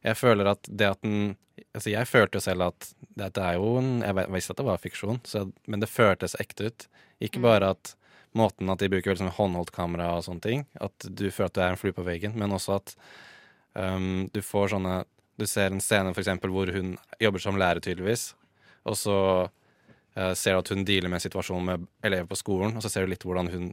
jeg 0.06 0.14
føler 0.20 0.52
at 0.54 0.68
det 0.70 0.90
at 0.96 1.02
den 1.02 1.36
Altså, 1.74 1.90
jeg 1.92 2.06
følte 2.10 2.38
jo 2.38 2.42
selv 2.42 2.64
at 2.66 2.86
dette 3.14 3.38
er 3.42 3.54
jo 3.60 3.76
en 3.78 4.00
Jeg 4.02 4.14
visste 4.34 4.50
at 4.54 4.58
det 4.58 4.64
var 4.66 4.80
fiksjon, 4.82 5.20
så, 5.26 5.44
men 5.70 5.82
det 5.82 5.88
føltes 5.90 6.34
ekte 6.42 6.66
ut. 6.70 6.86
Ikke 7.22 7.42
bare 7.42 7.68
at 7.76 7.92
måten 8.38 8.70
at 8.72 8.82
de 8.82 8.90
bruker 8.90 9.12
veldig 9.12 9.24
sånn 9.24 9.36
håndholdt 9.36 9.72
kamera 9.74 10.10
og 10.16 10.24
sånne 10.26 10.44
ting, 10.44 10.64
at 10.82 11.06
du 11.06 11.28
føler 11.30 11.50
at 11.50 11.56
du 11.56 11.62
er 11.62 11.74
en 11.74 11.80
flue 11.80 11.94
på 11.94 12.06
veggen, 12.06 12.34
men 12.38 12.54
også 12.54 12.78
at 12.78 12.94
um, 13.78 14.26
du 14.34 14.42
får 14.42 14.74
sånne 14.76 15.02
Du 15.34 15.48
ser 15.50 15.72
en 15.74 15.80
scene 15.82 16.12
for 16.14 16.22
eksempel 16.22 16.52
hvor 16.54 16.70
hun 16.70 16.92
jobber 17.18 17.42
som 17.42 17.56
lærer, 17.58 17.82
tydeligvis, 17.82 18.36
og 18.86 18.94
så 18.94 19.16
uh, 19.48 20.34
ser 20.38 20.54
du 20.54 20.60
at 20.60 20.70
hun 20.70 20.84
dealer 20.86 21.10
med 21.10 21.22
situasjonen 21.24 21.66
med 21.66 21.88
elever 22.06 22.28
på 22.30 22.38
skolen, 22.38 22.76
og 22.76 22.84
så 22.84 22.90
ser 22.92 23.02
du 23.02 23.10
litt 23.10 23.26
hvordan 23.26 23.50
hun 23.50 23.72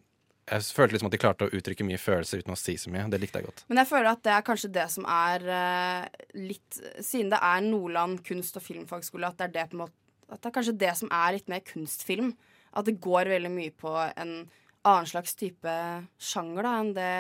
Jeg 0.52 0.66
følte 0.74 0.96
liksom 0.96 1.08
at 1.12 1.14
de 1.14 1.20
klarte 1.22 1.46
å 1.46 1.54
uttrykke 1.54 1.86
mye 1.86 2.02
følelser 2.02 2.42
uten 2.42 2.56
å 2.56 2.58
si 2.58 2.74
så 2.82 2.90
mye. 2.90 3.06
Det 3.14 3.20
likte 3.22 3.40
jeg 3.40 3.46
godt. 3.46 3.62
Men 3.70 3.78
jeg 3.78 3.88
føler 3.92 4.10
at 4.10 4.24
det 4.26 4.34
er 4.34 4.48
kanskje 4.48 4.72
det 4.74 4.88
som 4.90 5.06
er 5.06 5.46
uh, 5.46 6.08
litt 6.34 6.82
Siden 6.98 7.30
det 7.32 7.40
er 7.46 7.62
Nordland 7.62 8.24
kunst- 8.26 8.58
og 8.58 8.66
filmfagskole, 8.66 9.30
at 9.30 9.38
det 9.38 9.52
er 9.52 9.54
det 9.60 9.68
på 9.70 9.78
en 9.78 9.84
måte 9.86 10.34
At 10.34 10.42
det 10.42 10.50
er 10.50 10.58
kanskje 10.58 10.80
det 10.82 10.96
som 10.98 11.14
er 11.14 11.38
litt 11.38 11.50
mer 11.52 11.62
kunstfilm. 11.68 12.34
At 12.72 12.88
det 12.88 13.00
går 13.04 13.32
veldig 13.34 13.52
mye 13.54 13.74
på 13.76 13.94
en 14.00 14.36
annen 14.82 15.10
slags 15.10 15.36
type 15.38 15.72
sjanger 16.18 16.68
enn 16.72 16.94
det 16.98 17.14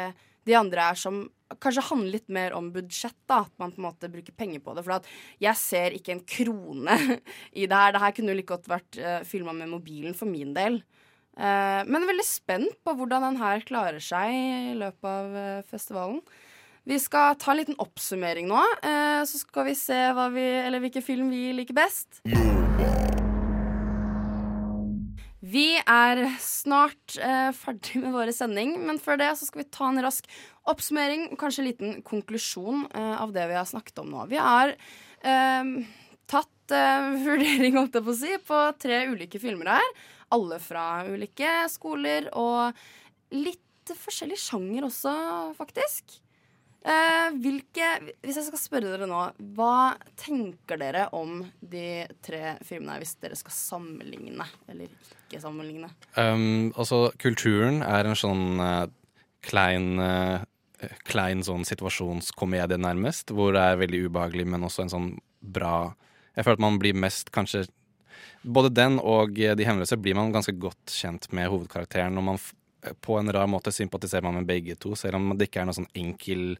de 0.47 0.55
andre 0.57 0.87
er 0.91 0.97
som 0.97 1.21
kanskje 1.61 1.83
handler 1.89 2.15
litt 2.15 2.29
mer 2.33 2.55
om 2.57 2.71
budsjett. 2.73 3.17
da, 3.29 3.43
At 3.45 3.53
man 3.61 3.73
på 3.73 3.81
en 3.81 3.87
måte 3.89 4.09
bruker 4.09 4.33
penger 4.33 4.63
på 4.63 4.73
det. 4.75 4.83
For 4.85 5.11
jeg 5.43 5.59
ser 5.59 5.97
ikke 5.97 6.15
en 6.15 6.23
krone 6.25 6.97
i 7.61 7.67
det 7.67 7.77
her. 7.77 7.93
Det 7.93 8.01
her 8.01 8.15
kunne 8.17 8.33
jo 8.33 8.39
like 8.39 8.53
godt 8.53 8.71
vært 8.71 9.01
uh, 9.01 9.19
filma 9.27 9.53
med 9.53 9.69
mobilen 9.69 10.17
for 10.17 10.29
min 10.31 10.55
del. 10.57 10.81
Uh, 11.37 11.81
men 11.87 12.07
veldig 12.09 12.27
spent 12.27 12.81
på 12.83 12.95
hvordan 12.97 13.29
den 13.29 13.39
her 13.41 13.63
klarer 13.67 14.01
seg 14.03 14.33
i 14.33 14.73
løpet 14.79 15.11
av 15.11 15.37
uh, 15.37 15.67
festivalen. 15.69 16.19
Vi 16.89 16.97
skal 16.97 17.37
ta 17.37 17.53
en 17.53 17.59
liten 17.59 17.77
oppsummering 17.77 18.49
nå, 18.49 18.57
uh, 18.81 19.21
så 19.29 19.43
skal 19.43 19.69
vi 19.69 19.77
se 19.77 20.01
vi, 20.33 20.49
hvilken 20.81 21.05
film 21.05 21.29
vi 21.29 21.51
liker 21.61 21.77
best. 21.77 22.23
Vi 25.51 25.73
er 25.79 26.21
snart 26.39 27.17
eh, 27.19 27.49
ferdig 27.57 27.99
med 28.03 28.13
vår 28.15 28.31
sending, 28.35 28.75
men 28.85 28.99
før 29.01 29.19
det 29.19 29.31
så 29.39 29.47
skal 29.47 29.63
vi 29.63 29.71
ta 29.73 29.89
en 29.89 30.01
rask 30.03 30.27
oppsummering 30.69 31.27
og 31.31 31.39
kanskje 31.41 31.63
en 31.63 31.67
liten 31.67 31.97
konklusjon 32.07 32.85
eh, 32.87 33.15
av 33.17 33.33
det 33.35 33.47
vi 33.49 33.57
har 33.57 33.67
snakket 33.67 34.03
om 34.03 34.11
nå. 34.13 34.27
Vi 34.31 34.39
har 34.39 34.71
eh, 34.71 35.73
tatt 36.31 36.75
eh, 36.77 37.09
vurdering, 37.25 37.75
holdt 37.79 37.99
jeg 37.99 38.07
på 38.07 38.13
å 38.13 38.19
si, 38.21 38.33
på 38.47 38.63
tre 38.79 39.03
ulike 39.11 39.41
filmer 39.43 39.73
her. 39.73 39.93
Alle 40.31 40.61
fra 40.63 41.03
ulike 41.09 41.65
skoler, 41.73 42.29
og 42.37 42.77
litt 43.35 43.95
forskjellig 43.97 44.37
sjanger 44.39 44.87
også, 44.87 45.15
faktisk. 45.57 46.21
Eh, 46.81 47.27
hvilke, 47.43 47.89
hvis 48.23 48.39
jeg 48.39 48.47
skal 48.47 48.61
spørre 48.61 48.93
dere 48.93 49.09
nå, 49.09 49.25
hva 49.57 49.97
tenker 50.17 50.79
dere 50.81 51.09
om 51.17 51.41
de 51.59 52.05
tre 52.25 52.55
filmene 52.65 53.01
hvis 53.01 53.17
dere 53.21 53.37
skal 53.37 53.53
sammenligne, 53.57 54.47
eller 54.71 54.87
ikke 54.87 55.20
sammenligne? 55.39 55.87
Um, 56.17 56.73
altså, 56.75 57.11
kulturen 57.21 57.79
er 57.85 58.09
en 58.09 58.17
sånn 58.19 58.59
uh, 58.59 58.87
klein 59.47 59.93
uh, 60.01 60.41
Klein 61.05 61.43
sånn 61.45 61.61
situasjonskomedie, 61.61 62.79
nærmest, 62.81 63.29
hvor 63.37 63.51
det 63.53 63.61
er 63.61 63.75
veldig 63.77 63.99
ubehagelig, 64.07 64.47
men 64.49 64.65
også 64.65 64.81
en 64.81 64.89
sånn 64.89 65.09
bra 65.41 65.91
Jeg 66.33 66.47
føler 66.47 66.57
at 66.57 66.63
man 66.63 66.79
blir 66.81 66.97
mest 66.97 67.29
kanskje 67.29 67.67
Både 68.41 68.71
den 68.73 68.97
og 68.97 69.37
eh, 69.37 69.53
De 69.53 69.67
hemmeløse 69.67 69.99
blir 70.01 70.17
man 70.17 70.33
ganske 70.33 70.55
godt 70.57 70.89
kjent 70.89 71.27
med 71.37 71.51
hovedkarakteren, 71.53 72.17
og 72.17 72.25
man 72.31 72.41
på 73.01 73.17
en 73.19 73.31
rar 73.33 73.49
måte 73.51 73.73
sympatiserer 73.73 74.25
man 74.25 74.39
med 74.39 74.49
begge 74.49 74.75
to, 74.79 74.95
selv 74.97 75.19
om 75.19 75.33
det 75.37 75.49
ikke 75.49 75.61
er 75.63 75.69
noe 75.69 75.77
sånn 75.77 75.91
enkel 75.97 76.55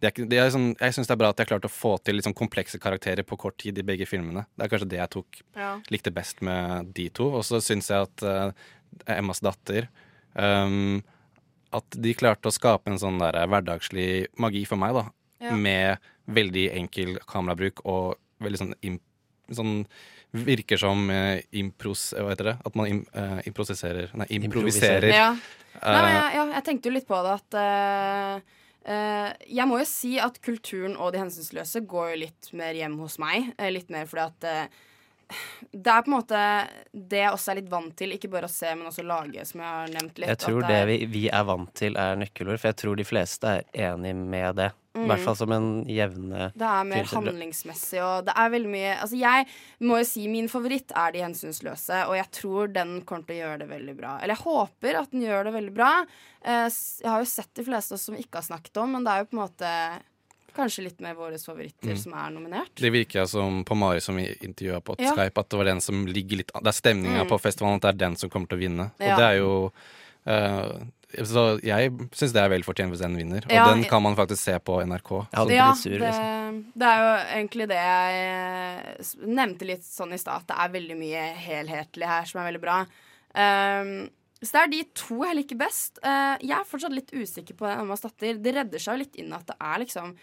det 0.00 0.08
er 0.08 0.12
ikke, 0.14 0.26
det 0.32 0.44
sånn, 0.54 0.68
Jeg 0.80 0.94
syns 0.96 1.10
det 1.10 1.12
er 1.12 1.20
bra 1.20 1.28
at 1.28 1.36
de 1.36 1.44
har 1.44 1.50
klart 1.50 1.66
å 1.68 1.72
få 1.72 1.90
til 2.00 2.22
sånn 2.24 2.36
komplekse 2.36 2.78
karakterer 2.80 3.26
på 3.26 3.36
kort 3.36 3.58
tid 3.60 3.76
i 3.78 3.84
begge 3.84 4.06
filmene. 4.08 4.46
Det 4.56 4.64
er 4.64 4.70
kanskje 4.72 4.88
det 4.88 5.00
jeg 5.00 5.12
tok 5.12 5.40
Ja. 5.58 5.74
likte 5.92 6.12
best 6.14 6.40
med 6.40 6.94
de 6.96 7.10
to. 7.10 7.26
Og 7.36 7.44
så 7.44 7.60
syns 7.60 7.90
jeg 7.92 8.08
at 8.08 8.24
uh, 8.24 8.52
Emmas 9.06 9.42
datter 9.44 9.90
um, 10.34 11.02
At 11.70 11.84
de 11.92 12.14
klarte 12.16 12.48
å 12.48 12.54
skape 12.54 12.88
en 12.88 12.98
sånn 12.98 13.20
der 13.20 13.44
hverdagslig 13.46 14.26
magi 14.40 14.64
for 14.64 14.80
meg, 14.80 14.96
da. 14.96 15.04
Ja. 15.40 15.52
Med 15.54 15.98
veldig 16.26 16.70
enkel 16.80 17.18
kamerabruk 17.28 17.84
og 17.84 18.16
veldig 18.40 18.58
sånn, 18.58 18.74
sånn 19.52 19.86
Virker 20.30 20.78
som 20.78 21.08
eh, 21.10 21.42
impros... 21.58 22.12
Hva 22.14 22.30
heter 22.30 22.52
det? 22.52 22.56
At 22.66 22.76
man 22.78 22.86
im, 22.86 23.00
eh, 23.14 23.40
improviserer 23.50 24.12
Nei, 24.14 24.28
improviserer. 24.38 25.10
Ja. 25.10 25.30
Nei, 25.80 26.02
men 26.02 26.10
Eh, 26.10 26.16
jeg, 26.16 26.34
ja, 26.34 26.44
jeg 26.56 26.66
tenkte 26.66 26.90
jo 26.90 26.94
litt 26.96 27.08
på 27.08 27.18
det 27.24 27.32
at 27.36 27.56
eh, 27.60 28.58
eh, 28.90 29.28
Jeg 29.54 29.68
må 29.70 29.78
jo 29.80 29.86
si 29.88 30.16
at 30.22 30.40
kulturen 30.42 30.96
og 30.98 31.12
de 31.14 31.22
hensynsløse 31.22 31.82
går 31.88 32.12
jo 32.12 32.20
litt 32.26 32.50
mer 32.58 32.78
hjem 32.78 32.98
hos 33.02 33.18
meg. 33.22 33.52
eh, 33.56 33.70
litt 33.74 33.90
mer 33.90 34.08
fordi 34.10 34.26
at 34.26 34.48
eh, 34.50 34.80
det 35.70 35.92
er 35.92 36.02
på 36.02 36.10
en 36.10 36.16
måte 36.16 36.38
det 36.90 37.20
jeg 37.22 37.32
også 37.36 37.52
er 37.52 37.58
litt 37.60 37.70
vant 37.70 37.94
til. 37.96 38.14
Ikke 38.16 38.30
bare 38.32 38.48
å 38.48 38.50
se, 38.50 38.72
men 38.74 38.88
også 38.90 39.04
lage, 39.06 39.44
som 39.46 39.62
jeg 39.62 39.68
har 39.76 39.92
nevnt 39.94 40.18
litt. 40.18 40.30
Jeg 40.32 40.40
tror 40.42 40.64
at 40.64 40.72
det 40.72 40.80
vi, 40.88 40.96
vi 41.12 41.24
er 41.30 41.44
vant 41.46 41.70
til, 41.78 41.94
er 41.94 42.18
nøkkelord, 42.18 42.58
for 42.58 42.72
jeg 42.72 42.78
tror 42.82 42.98
de 42.98 43.06
fleste 43.06 43.52
er 43.60 43.92
enig 43.92 44.14
med 44.18 44.58
det. 44.58 44.70
I 44.92 45.06
hvert 45.06 45.20
fall 45.22 45.36
som 45.38 45.52
en 45.54 45.84
jevne 45.86 46.48
Det 46.58 46.66
er 46.66 46.84
mer 46.84 47.04
filter. 47.04 47.16
handlingsmessig, 47.30 48.00
og 48.02 48.24
det 48.26 48.32
er 48.36 48.50
veldig 48.50 48.70
mye 48.72 48.96
Altså, 49.00 49.16
jeg 49.20 49.46
må 49.86 49.98
jo 50.00 50.04
si 50.08 50.26
min 50.28 50.48
favoritt 50.48 50.90
er 50.96 51.12
De 51.12 51.20
hensynsløse, 51.22 52.00
og 52.08 52.16
jeg 52.16 52.26
tror 52.32 52.72
den 52.72 53.00
kommer 53.06 53.24
til 53.26 53.36
å 53.36 53.42
gjøre 53.44 53.58
det 53.60 53.68
veldig 53.70 53.96
bra. 53.96 54.16
Eller 54.18 54.34
jeg 54.34 54.42
håper 54.44 54.98
at 54.98 55.10
den 55.12 55.22
gjør 55.22 55.44
det 55.44 55.52
veldig 55.54 55.74
bra. 55.74 56.04
Eh, 56.44 56.68
Jeg 56.68 57.06
har 57.10 57.20
jo 57.22 57.24
sett 57.30 57.54
de 57.54 57.62
fleste 57.64 57.96
som 57.98 58.14
ikke 58.16 58.34
har 58.42 58.42
snakket 58.42 58.76
om, 58.82 58.90
men 58.92 59.04
det 59.04 59.12
er 59.12 59.18
jo 59.22 59.30
på 59.30 59.38
en 59.38 59.44
måte 59.46 60.02
kanskje 60.56 60.82
litt 60.82 61.00
mer 61.00 61.14
våre 61.14 61.38
favoritter 61.38 61.94
Mm. 61.94 61.98
som 62.02 62.12
er 62.12 62.30
nominert. 62.34 62.74
Det 62.74 62.90
virker 62.90 63.28
som 63.28 63.64
på 63.64 63.76
Mari 63.76 64.00
som 64.00 64.16
vi 64.16 64.26
intervjua 64.42 64.80
på 64.82 64.96
Ja. 64.98 65.14
Skype, 65.14 65.38
at 65.38 65.48
det 65.48 65.56
var 65.56 65.64
den 65.70 65.80
som 65.80 66.04
ligger 66.06 66.36
litt 66.38 66.50
Det 66.52 66.66
er 66.66 66.72
stemninga 66.82 67.22
Mm. 67.24 67.28
på 67.28 67.38
festivalen, 67.40 67.76
at 67.76 67.82
det 67.82 67.88
er 67.94 67.98
den 68.08 68.16
som 68.16 68.28
kommer 68.28 68.48
til 68.48 68.58
å 68.58 68.60
vinne. 68.60 68.90
Ja. 68.98 69.12
Og 69.14 69.18
det 69.18 69.26
er 69.30 69.36
jo 69.38 69.72
eh, 70.26 70.72
Så 71.10 71.42
jeg 71.66 71.90
syns 72.14 72.32
det 72.32 72.40
er 72.42 72.48
vel 72.52 72.62
fortjent 72.62 72.92
hvis 72.94 73.00
den 73.02 73.16
vinner. 73.18 73.42
Og 73.46 73.50
Ja, 73.52 73.64
den 73.72 73.82
kan 73.90 74.02
man 74.02 74.14
faktisk 74.14 74.44
se 74.44 74.54
på 74.62 74.76
NRK. 74.86 75.10
Ja, 75.32 75.44
Så- 75.44 75.50
Ja, 75.52 75.72
sur, 75.74 75.90
det, 75.90 76.00
liksom. 76.00 76.64
det 76.78 76.86
er 76.86 76.98
jo 77.02 77.10
egentlig 77.40 77.66
det 77.68 77.80
jeg 77.80 78.20
eh, 78.30 79.26
nevnte 79.26 79.66
litt 79.66 79.82
sånn 79.82 80.12
i 80.14 80.18
stad, 80.18 80.42
at 80.42 80.46
det 80.46 80.56
er 80.56 80.74
veldig 80.80 80.96
mye 81.00 81.24
helhetlig 81.34 82.06
her 82.06 82.24
som 82.30 82.40
er 82.40 82.52
veldig 82.52 82.60
bra. 82.62 82.78
Um, 83.34 84.10
så 84.42 84.52
det 84.54 84.60
er 84.62 84.70
de 84.72 84.84
to 84.94 85.18
jeg 85.24 85.36
liker 85.36 85.58
best. 85.60 85.98
Uh, 86.02 86.36
jeg 86.40 86.56
er 86.56 86.64
fortsatt 86.64 86.94
litt 86.94 87.10
usikker 87.12 87.54
på 87.58 87.66
Emmas 87.68 88.00
datter. 88.00 88.38
Det 88.40 88.54
redder 88.54 88.78
seg 88.80 88.94
jo 88.96 89.02
litt 89.04 89.16
inn 89.20 89.32
at 89.36 89.46
det 89.46 89.56
er 89.60 89.78
liksom 89.84 90.14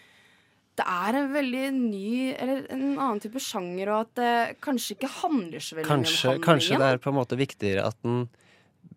Det 0.78 0.84
er 0.86 1.16
en 1.18 1.32
veldig 1.34 1.72
ny 1.74 2.34
Eller 2.38 2.66
en 2.70 2.98
annen 2.98 3.18
type 3.20 3.40
sjanger, 3.42 3.88
og 3.90 4.00
at 4.06 4.14
det 4.14 4.60
kanskje 4.62 4.94
ikke 4.96 5.08
handler 5.10 5.58
så 5.58 5.74
veldig 5.74 5.88
Kanskje, 5.90 6.12
mye 6.14 6.36
om 6.36 6.42
handlingen. 6.42 6.44
kanskje 6.46 6.78
det 6.78 6.86
er 6.92 6.98
på 7.02 7.08
en 7.10 7.16
måte 7.18 7.36
viktigere 7.40 7.86
at 7.88 7.96
den 8.04 8.28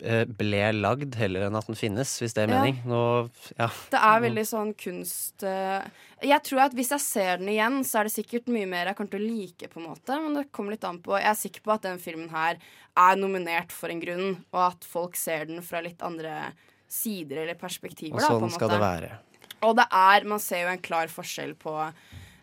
ble 0.01 0.61
lagd, 0.73 1.13
heller 1.13 1.43
enn 1.45 1.55
at 1.59 1.67
den 1.69 1.77
finnes, 1.77 2.15
hvis 2.21 2.33
det 2.33 2.47
er 2.47 2.49
Ja. 2.49 2.61
mening. 2.61 2.79
Nå, 2.89 3.29
ja. 3.59 3.67
Det 3.91 3.99
er 4.01 4.21
veldig 4.23 4.45
sånn 4.49 4.71
kunst 4.73 5.43
eh, 5.43 5.83
Jeg 6.23 6.41
tror 6.43 6.61
at 6.65 6.73
hvis 6.73 6.89
jeg 6.89 6.99
ser 7.01 7.37
den 7.37 7.49
igjen, 7.49 7.83
så 7.85 7.99
er 7.99 8.03
det 8.09 8.13
sikkert 8.15 8.47
mye 8.47 8.65
mer 8.65 8.85
jeg 8.89 8.95
kommer 8.97 9.11
til 9.11 9.21
å 9.21 9.29
like, 9.29 9.69
på 9.69 9.77
en 9.79 9.87
måte. 9.91 10.17
Men 10.23 10.33
det 10.39 10.51
kommer 10.51 10.71
litt 10.73 10.83
an 10.89 10.97
på 10.99 11.19
Jeg 11.19 11.29
er 11.29 11.37
sikker 11.37 11.61
på 11.61 11.73
at 11.75 11.81
den 11.85 11.99
filmen 12.01 12.29
her 12.33 12.57
er 12.97 13.15
nominert 13.15 13.71
for 13.71 13.89
en 13.93 14.01
grunn, 14.01 14.43
og 14.51 14.61
at 14.71 14.83
folk 14.83 15.15
ser 15.15 15.45
den 15.45 15.61
fra 15.61 15.81
litt 15.81 16.01
andre 16.01 16.51
sider 16.89 17.43
eller 17.45 17.55
perspektiver. 17.55 18.17
Og 18.17 18.19
da, 18.21 18.27
på 18.27 18.39
sånn 18.39 18.49
en 18.49 18.57
skal 18.57 18.69
det 18.73 18.81
være. 18.81 19.11
Og 19.61 19.75
det 19.77 19.85
er 19.93 20.23
Man 20.25 20.39
ser 20.41 20.63
jo 20.65 20.73
en 20.73 20.81
klar 20.81 21.07
forskjell 21.13 21.53
på 21.61 21.93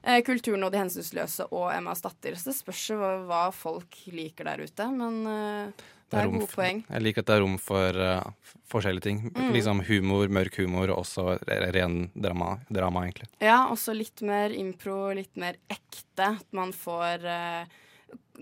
eh, 0.05 0.23
kulturen 0.23 0.63
og 0.63 0.71
De 0.73 0.79
hensynsløse 0.79 1.51
og 1.51 1.73
Emmas 1.75 2.01
datter. 2.07 2.39
Så 2.39 2.53
det 2.53 2.57
spørs 2.63 2.87
jo 2.95 2.99
hva 3.27 3.49
folk 3.53 3.99
liker 4.15 4.45
der 4.45 4.63
ute. 4.63 4.87
Men 4.95 5.75
det 6.09 6.19
er, 6.19 6.29
rom 6.29 6.39
gode 6.41 6.53
poeng. 6.55 6.79
Jeg 6.89 7.05
liker 7.05 7.25
at 7.25 7.29
det 7.31 7.35
er 7.37 7.43
rom 7.45 7.57
for 7.61 7.99
uh, 8.01 8.55
forskjellige 8.73 9.07
ting. 9.09 9.19
Mm. 9.35 9.51
Liksom 9.57 9.83
humor, 9.89 10.31
mørk 10.33 10.57
humor, 10.63 10.93
og 10.95 11.03
også 11.03 11.37
ren 11.49 11.99
drama, 12.17 12.55
drama, 12.73 13.05
egentlig. 13.09 13.29
Ja, 13.45 13.67
også 13.73 13.97
litt 13.97 14.23
mer 14.25 14.55
impro, 14.57 15.11
litt 15.17 15.37
mer 15.41 15.61
ekte. 15.69 16.33
At 16.39 16.49
man 16.57 16.73
får 16.77 17.27
uh, 17.29 17.79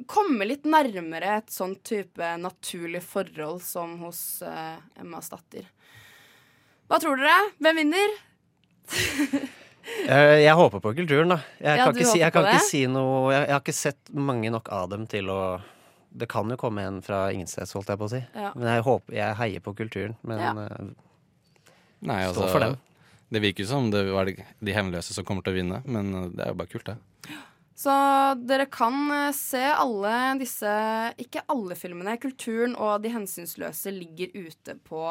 komme 0.06 0.46
litt 0.46 0.66
nærmere 0.68 1.40
et 1.40 1.50
sånn 1.54 1.74
type 1.86 2.32
naturlig 2.38 3.02
forhold 3.06 3.62
som 3.66 3.98
hos 4.04 4.22
uh, 4.46 4.78
Emmas 5.00 5.32
datter. 5.32 5.66
Hva 6.86 7.00
tror 7.02 7.18
dere? 7.18 7.50
Hvem 7.58 7.82
vinner? 7.82 8.18
jeg, 10.06 10.42
jeg 10.44 10.54
håper 10.58 10.82
på 10.82 10.92
kulturen, 11.00 11.32
da. 11.34 11.40
Jeg 11.58 11.80
Ja, 11.80 11.86
kan, 11.88 11.96
ikke 11.96 12.10
si, 12.12 12.20
jeg 12.22 12.34
kan 12.34 12.46
ikke 12.46 12.66
si 12.68 12.82
noe 12.90 13.32
jeg, 13.34 13.40
jeg 13.48 13.54
har 13.56 13.64
ikke 13.64 13.74
sett 13.74 14.12
mange 14.14 14.52
nok 14.54 14.70
av 14.74 14.90
dem 14.92 15.06
til 15.10 15.30
å 15.32 15.40
Det 16.16 16.28
kan 16.32 16.48
jo 16.50 16.56
komme 16.60 16.84
en 16.88 17.02
fra 17.04 17.26
ingensteds, 17.34 17.74
holdt 17.76 17.92
jeg 17.92 18.00
på 18.00 18.08
å 18.08 18.12
si. 18.14 18.22
Ja. 18.34 18.52
Men 18.56 18.70
jeg 18.72 18.86
håper 18.86 19.16
Jeg 19.18 19.36
heier 19.40 19.64
på 19.64 19.74
kulturen. 19.76 20.16
Men 20.22 20.40
Ja. 20.40 20.52
uh, 20.52 20.88
Nei, 22.06 22.22
Stå 22.28 22.42
altså, 22.42 22.48
for 22.52 22.60
dem. 22.60 22.76
Det 23.32 23.42
virker 23.42 23.64
jo 23.64 23.68
som 23.70 23.90
det 23.90 24.04
var 24.12 24.28
de 24.28 24.72
hemmeløse 24.72 25.14
som 25.16 25.24
kommer 25.26 25.42
til 25.42 25.54
å 25.54 25.58
vinne, 25.58 25.82
men 25.84 26.12
uh, 26.14 26.26
det 26.30 26.44
er 26.44 26.52
jo 26.52 26.58
bare 26.60 26.72
kult, 26.72 26.86
det. 26.92 26.96
Så 27.76 27.92
dere 28.48 28.64
kan 28.72 28.94
eh, 29.12 29.32
se 29.36 29.60
alle 29.60 30.12
disse 30.40 30.70
Ikke 31.20 31.42
alle 31.52 31.76
filmene. 31.76 32.16
Kulturen 32.16 32.72
og 32.80 33.02
De 33.04 33.12
hensynsløse 33.12 33.92
ligger 33.92 34.32
ute 34.32 34.78
på 34.86 35.02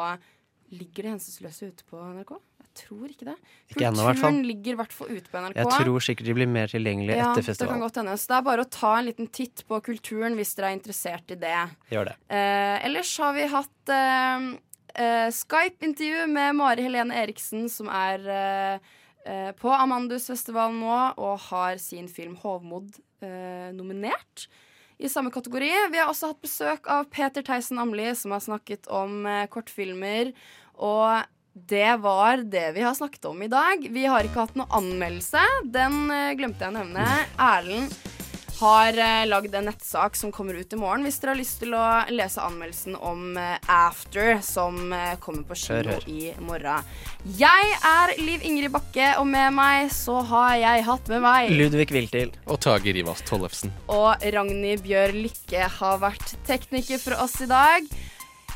Ligger 0.74 1.06
De 1.06 1.12
hensynsløse 1.14 1.70
ute 1.70 1.86
på 1.86 2.00
NRK? 2.02 2.34
Tror 2.76 3.08
ikke 3.08 3.24
det. 3.30 3.34
Ikke 3.72 3.86
ennå. 3.88 4.04
Kulturen 4.12 4.42
ligger 4.44 4.74
i 4.74 4.78
hvert 4.82 4.92
fall 4.92 5.08
ute 5.14 5.30
på 5.32 5.40
NRK. 5.40 5.56
jeg 5.56 5.70
tror 5.72 6.04
sikkert 6.04 6.26
de 6.28 6.34
blir 6.36 6.50
mer 6.50 6.68
tilgjengelige 6.68 7.16
ja, 7.16 7.30
etter 7.30 7.40
Det 7.40 7.46
kan 7.46 7.54
festivalen. 7.54 7.80
godt 7.86 7.96
hende. 8.02 8.16
Så 8.20 8.28
det 8.32 8.36
er 8.36 8.44
bare 8.50 8.66
å 8.66 8.70
ta 8.76 8.90
en 8.98 9.08
liten 9.08 9.30
titt 9.32 9.64
på 9.68 9.80
kulturen 9.86 10.36
hvis 10.36 10.52
dere 10.58 10.70
er 10.72 10.76
interessert 10.76 11.32
i 11.32 11.38
det. 11.40 11.54
Gjør 11.94 12.10
det. 12.10 12.16
Eh, 12.28 12.76
ellers 12.90 13.14
har 13.24 13.32
vi 13.38 13.46
hatt 13.54 13.92
eh, 13.96 14.46
eh, 15.06 15.30
Skype-intervju 15.38 16.26
med 16.34 16.56
Mari 16.60 16.84
Helene 16.86 17.16
Eriksen, 17.24 17.68
som 17.72 17.88
er 17.88 18.28
eh, 18.36 18.92
eh, 19.24 19.50
på 19.56 19.72
Amandusfestivalen 19.72 20.78
nå 20.84 21.00
og 21.16 21.38
har 21.48 21.80
sin 21.82 22.08
film 22.12 22.36
'Hovmod' 22.36 23.00
eh, 23.24 23.72
nominert 23.72 24.48
i 24.98 25.08
samme 25.12 25.28
kategori. 25.32 25.72
Vi 25.92 25.98
har 26.00 26.08
også 26.08 26.30
hatt 26.32 26.40
besøk 26.40 26.86
av 26.88 27.08
Peter 27.12 27.42
Theisen 27.44 27.78
Amli, 27.80 28.14
som 28.16 28.32
har 28.32 28.40
snakket 28.40 28.86
om 28.88 29.26
kortfilmer. 29.52 30.30
Og 30.80 31.24
det 31.56 31.96
var 32.04 32.42
det 32.44 32.72
vi 32.76 32.84
har 32.84 32.94
snakket 32.94 33.24
om 33.24 33.42
i 33.42 33.48
dag. 33.48 33.86
Vi 33.90 34.04
har 34.04 34.26
ikke 34.26 34.44
hatt 34.44 34.58
noe 34.60 34.68
anmeldelse. 34.76 35.40
Den 35.64 36.10
eh, 36.12 36.34
glemte 36.36 36.66
jeg 36.66 36.74
å 36.74 36.76
nevne. 36.76 37.06
Erlend 37.40 37.96
har 38.56 38.96
uh, 38.96 39.26
lagd 39.28 39.54
en 39.54 39.66
nettsak 39.68 40.16
som 40.16 40.32
kommer 40.32 40.56
ut 40.56 40.72
i 40.72 40.78
morgen. 40.80 41.04
Hvis 41.04 41.18
dere 41.20 41.34
har 41.34 41.40
lyst 41.40 41.58
til 41.60 41.74
å 41.76 41.84
lese 42.12 42.40
anmeldelsen 42.44 42.96
om 42.96 43.36
eh, 43.40 43.56
After, 43.72 44.38
som 44.44 44.92
eh, 44.96 45.16
kommer 45.20 45.44
på 45.48 45.58
kino 45.60 45.96
i 46.08 46.30
morgen. 46.40 46.86
Jeg 47.36 47.76
er 47.76 48.14
Liv 48.20 48.44
Ingrid 48.46 48.72
Bakke, 48.72 49.12
og 49.20 49.28
med 49.28 49.52
meg 49.56 49.90
så 49.94 50.20
har 50.30 50.56
jeg 50.62 50.86
hatt 50.88 51.12
med 51.12 51.24
meg 51.24 51.52
Ludvig 51.52 51.90
Wiltil. 51.92 52.32
Og 52.46 52.60
Tage 52.64 52.96
Rivas 52.96 53.24
Tollefsen. 53.28 53.74
og 53.92 54.24
Ragnhild 54.24 54.84
Bjør 54.86 55.14
Lykke 55.16 55.70
har 55.78 56.02
vært 56.02 56.36
tekniker 56.48 57.02
for 57.02 57.18
oss 57.20 57.36
i 57.44 57.50
dag. 57.50 57.88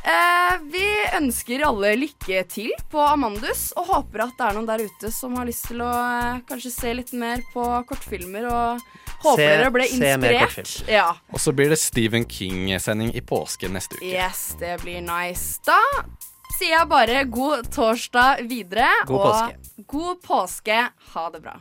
Eh, 0.05 0.55
vi 0.73 0.85
ønsker 1.19 1.63
alle 1.67 1.91
lykke 2.01 2.41
til 2.49 2.71
på 2.91 3.03
Amandus, 3.05 3.67
og 3.77 3.91
håper 3.91 4.23
at 4.25 4.33
det 4.39 4.47
er 4.47 4.57
noen 4.57 4.69
der 4.71 4.85
ute 4.89 5.11
som 5.13 5.35
har 5.37 5.45
lyst 5.49 5.67
til 5.69 5.83
å 5.85 5.91
eh, 5.91 6.39
kanskje 6.49 6.73
se 6.73 6.95
litt 6.97 7.13
mer 7.21 7.43
på 7.53 7.65
kortfilmer, 7.91 8.47
og 8.49 8.81
håper 9.27 9.43
Se- 9.43 9.51
dere 9.51 9.71
ble 9.75 9.89
inspirert. 9.93 10.73
Ja. 10.89 11.11
Og 11.31 11.43
så 11.45 11.53
blir 11.53 11.69
det 11.75 11.79
Stephen 11.83 12.25
King-sending 12.25 13.13
i 13.15 13.21
påske 13.21 13.69
neste 13.69 13.99
uke. 14.01 14.09
Yes, 14.09 14.55
det 14.61 14.79
blir 14.85 15.03
nice. 15.05 15.61
Da 15.69 15.77
sier 16.57 16.79
jeg 16.79 16.89
bare 16.91 17.21
god 17.29 17.69
torsdag 17.73 18.47
videre. 18.49 18.89
God 19.07 19.21
og 19.21 19.29
påske. 19.29 19.85
god 19.93 20.25
påske. 20.25 20.81
Ha 21.13 21.27
det 21.37 21.45
bra. 21.45 21.59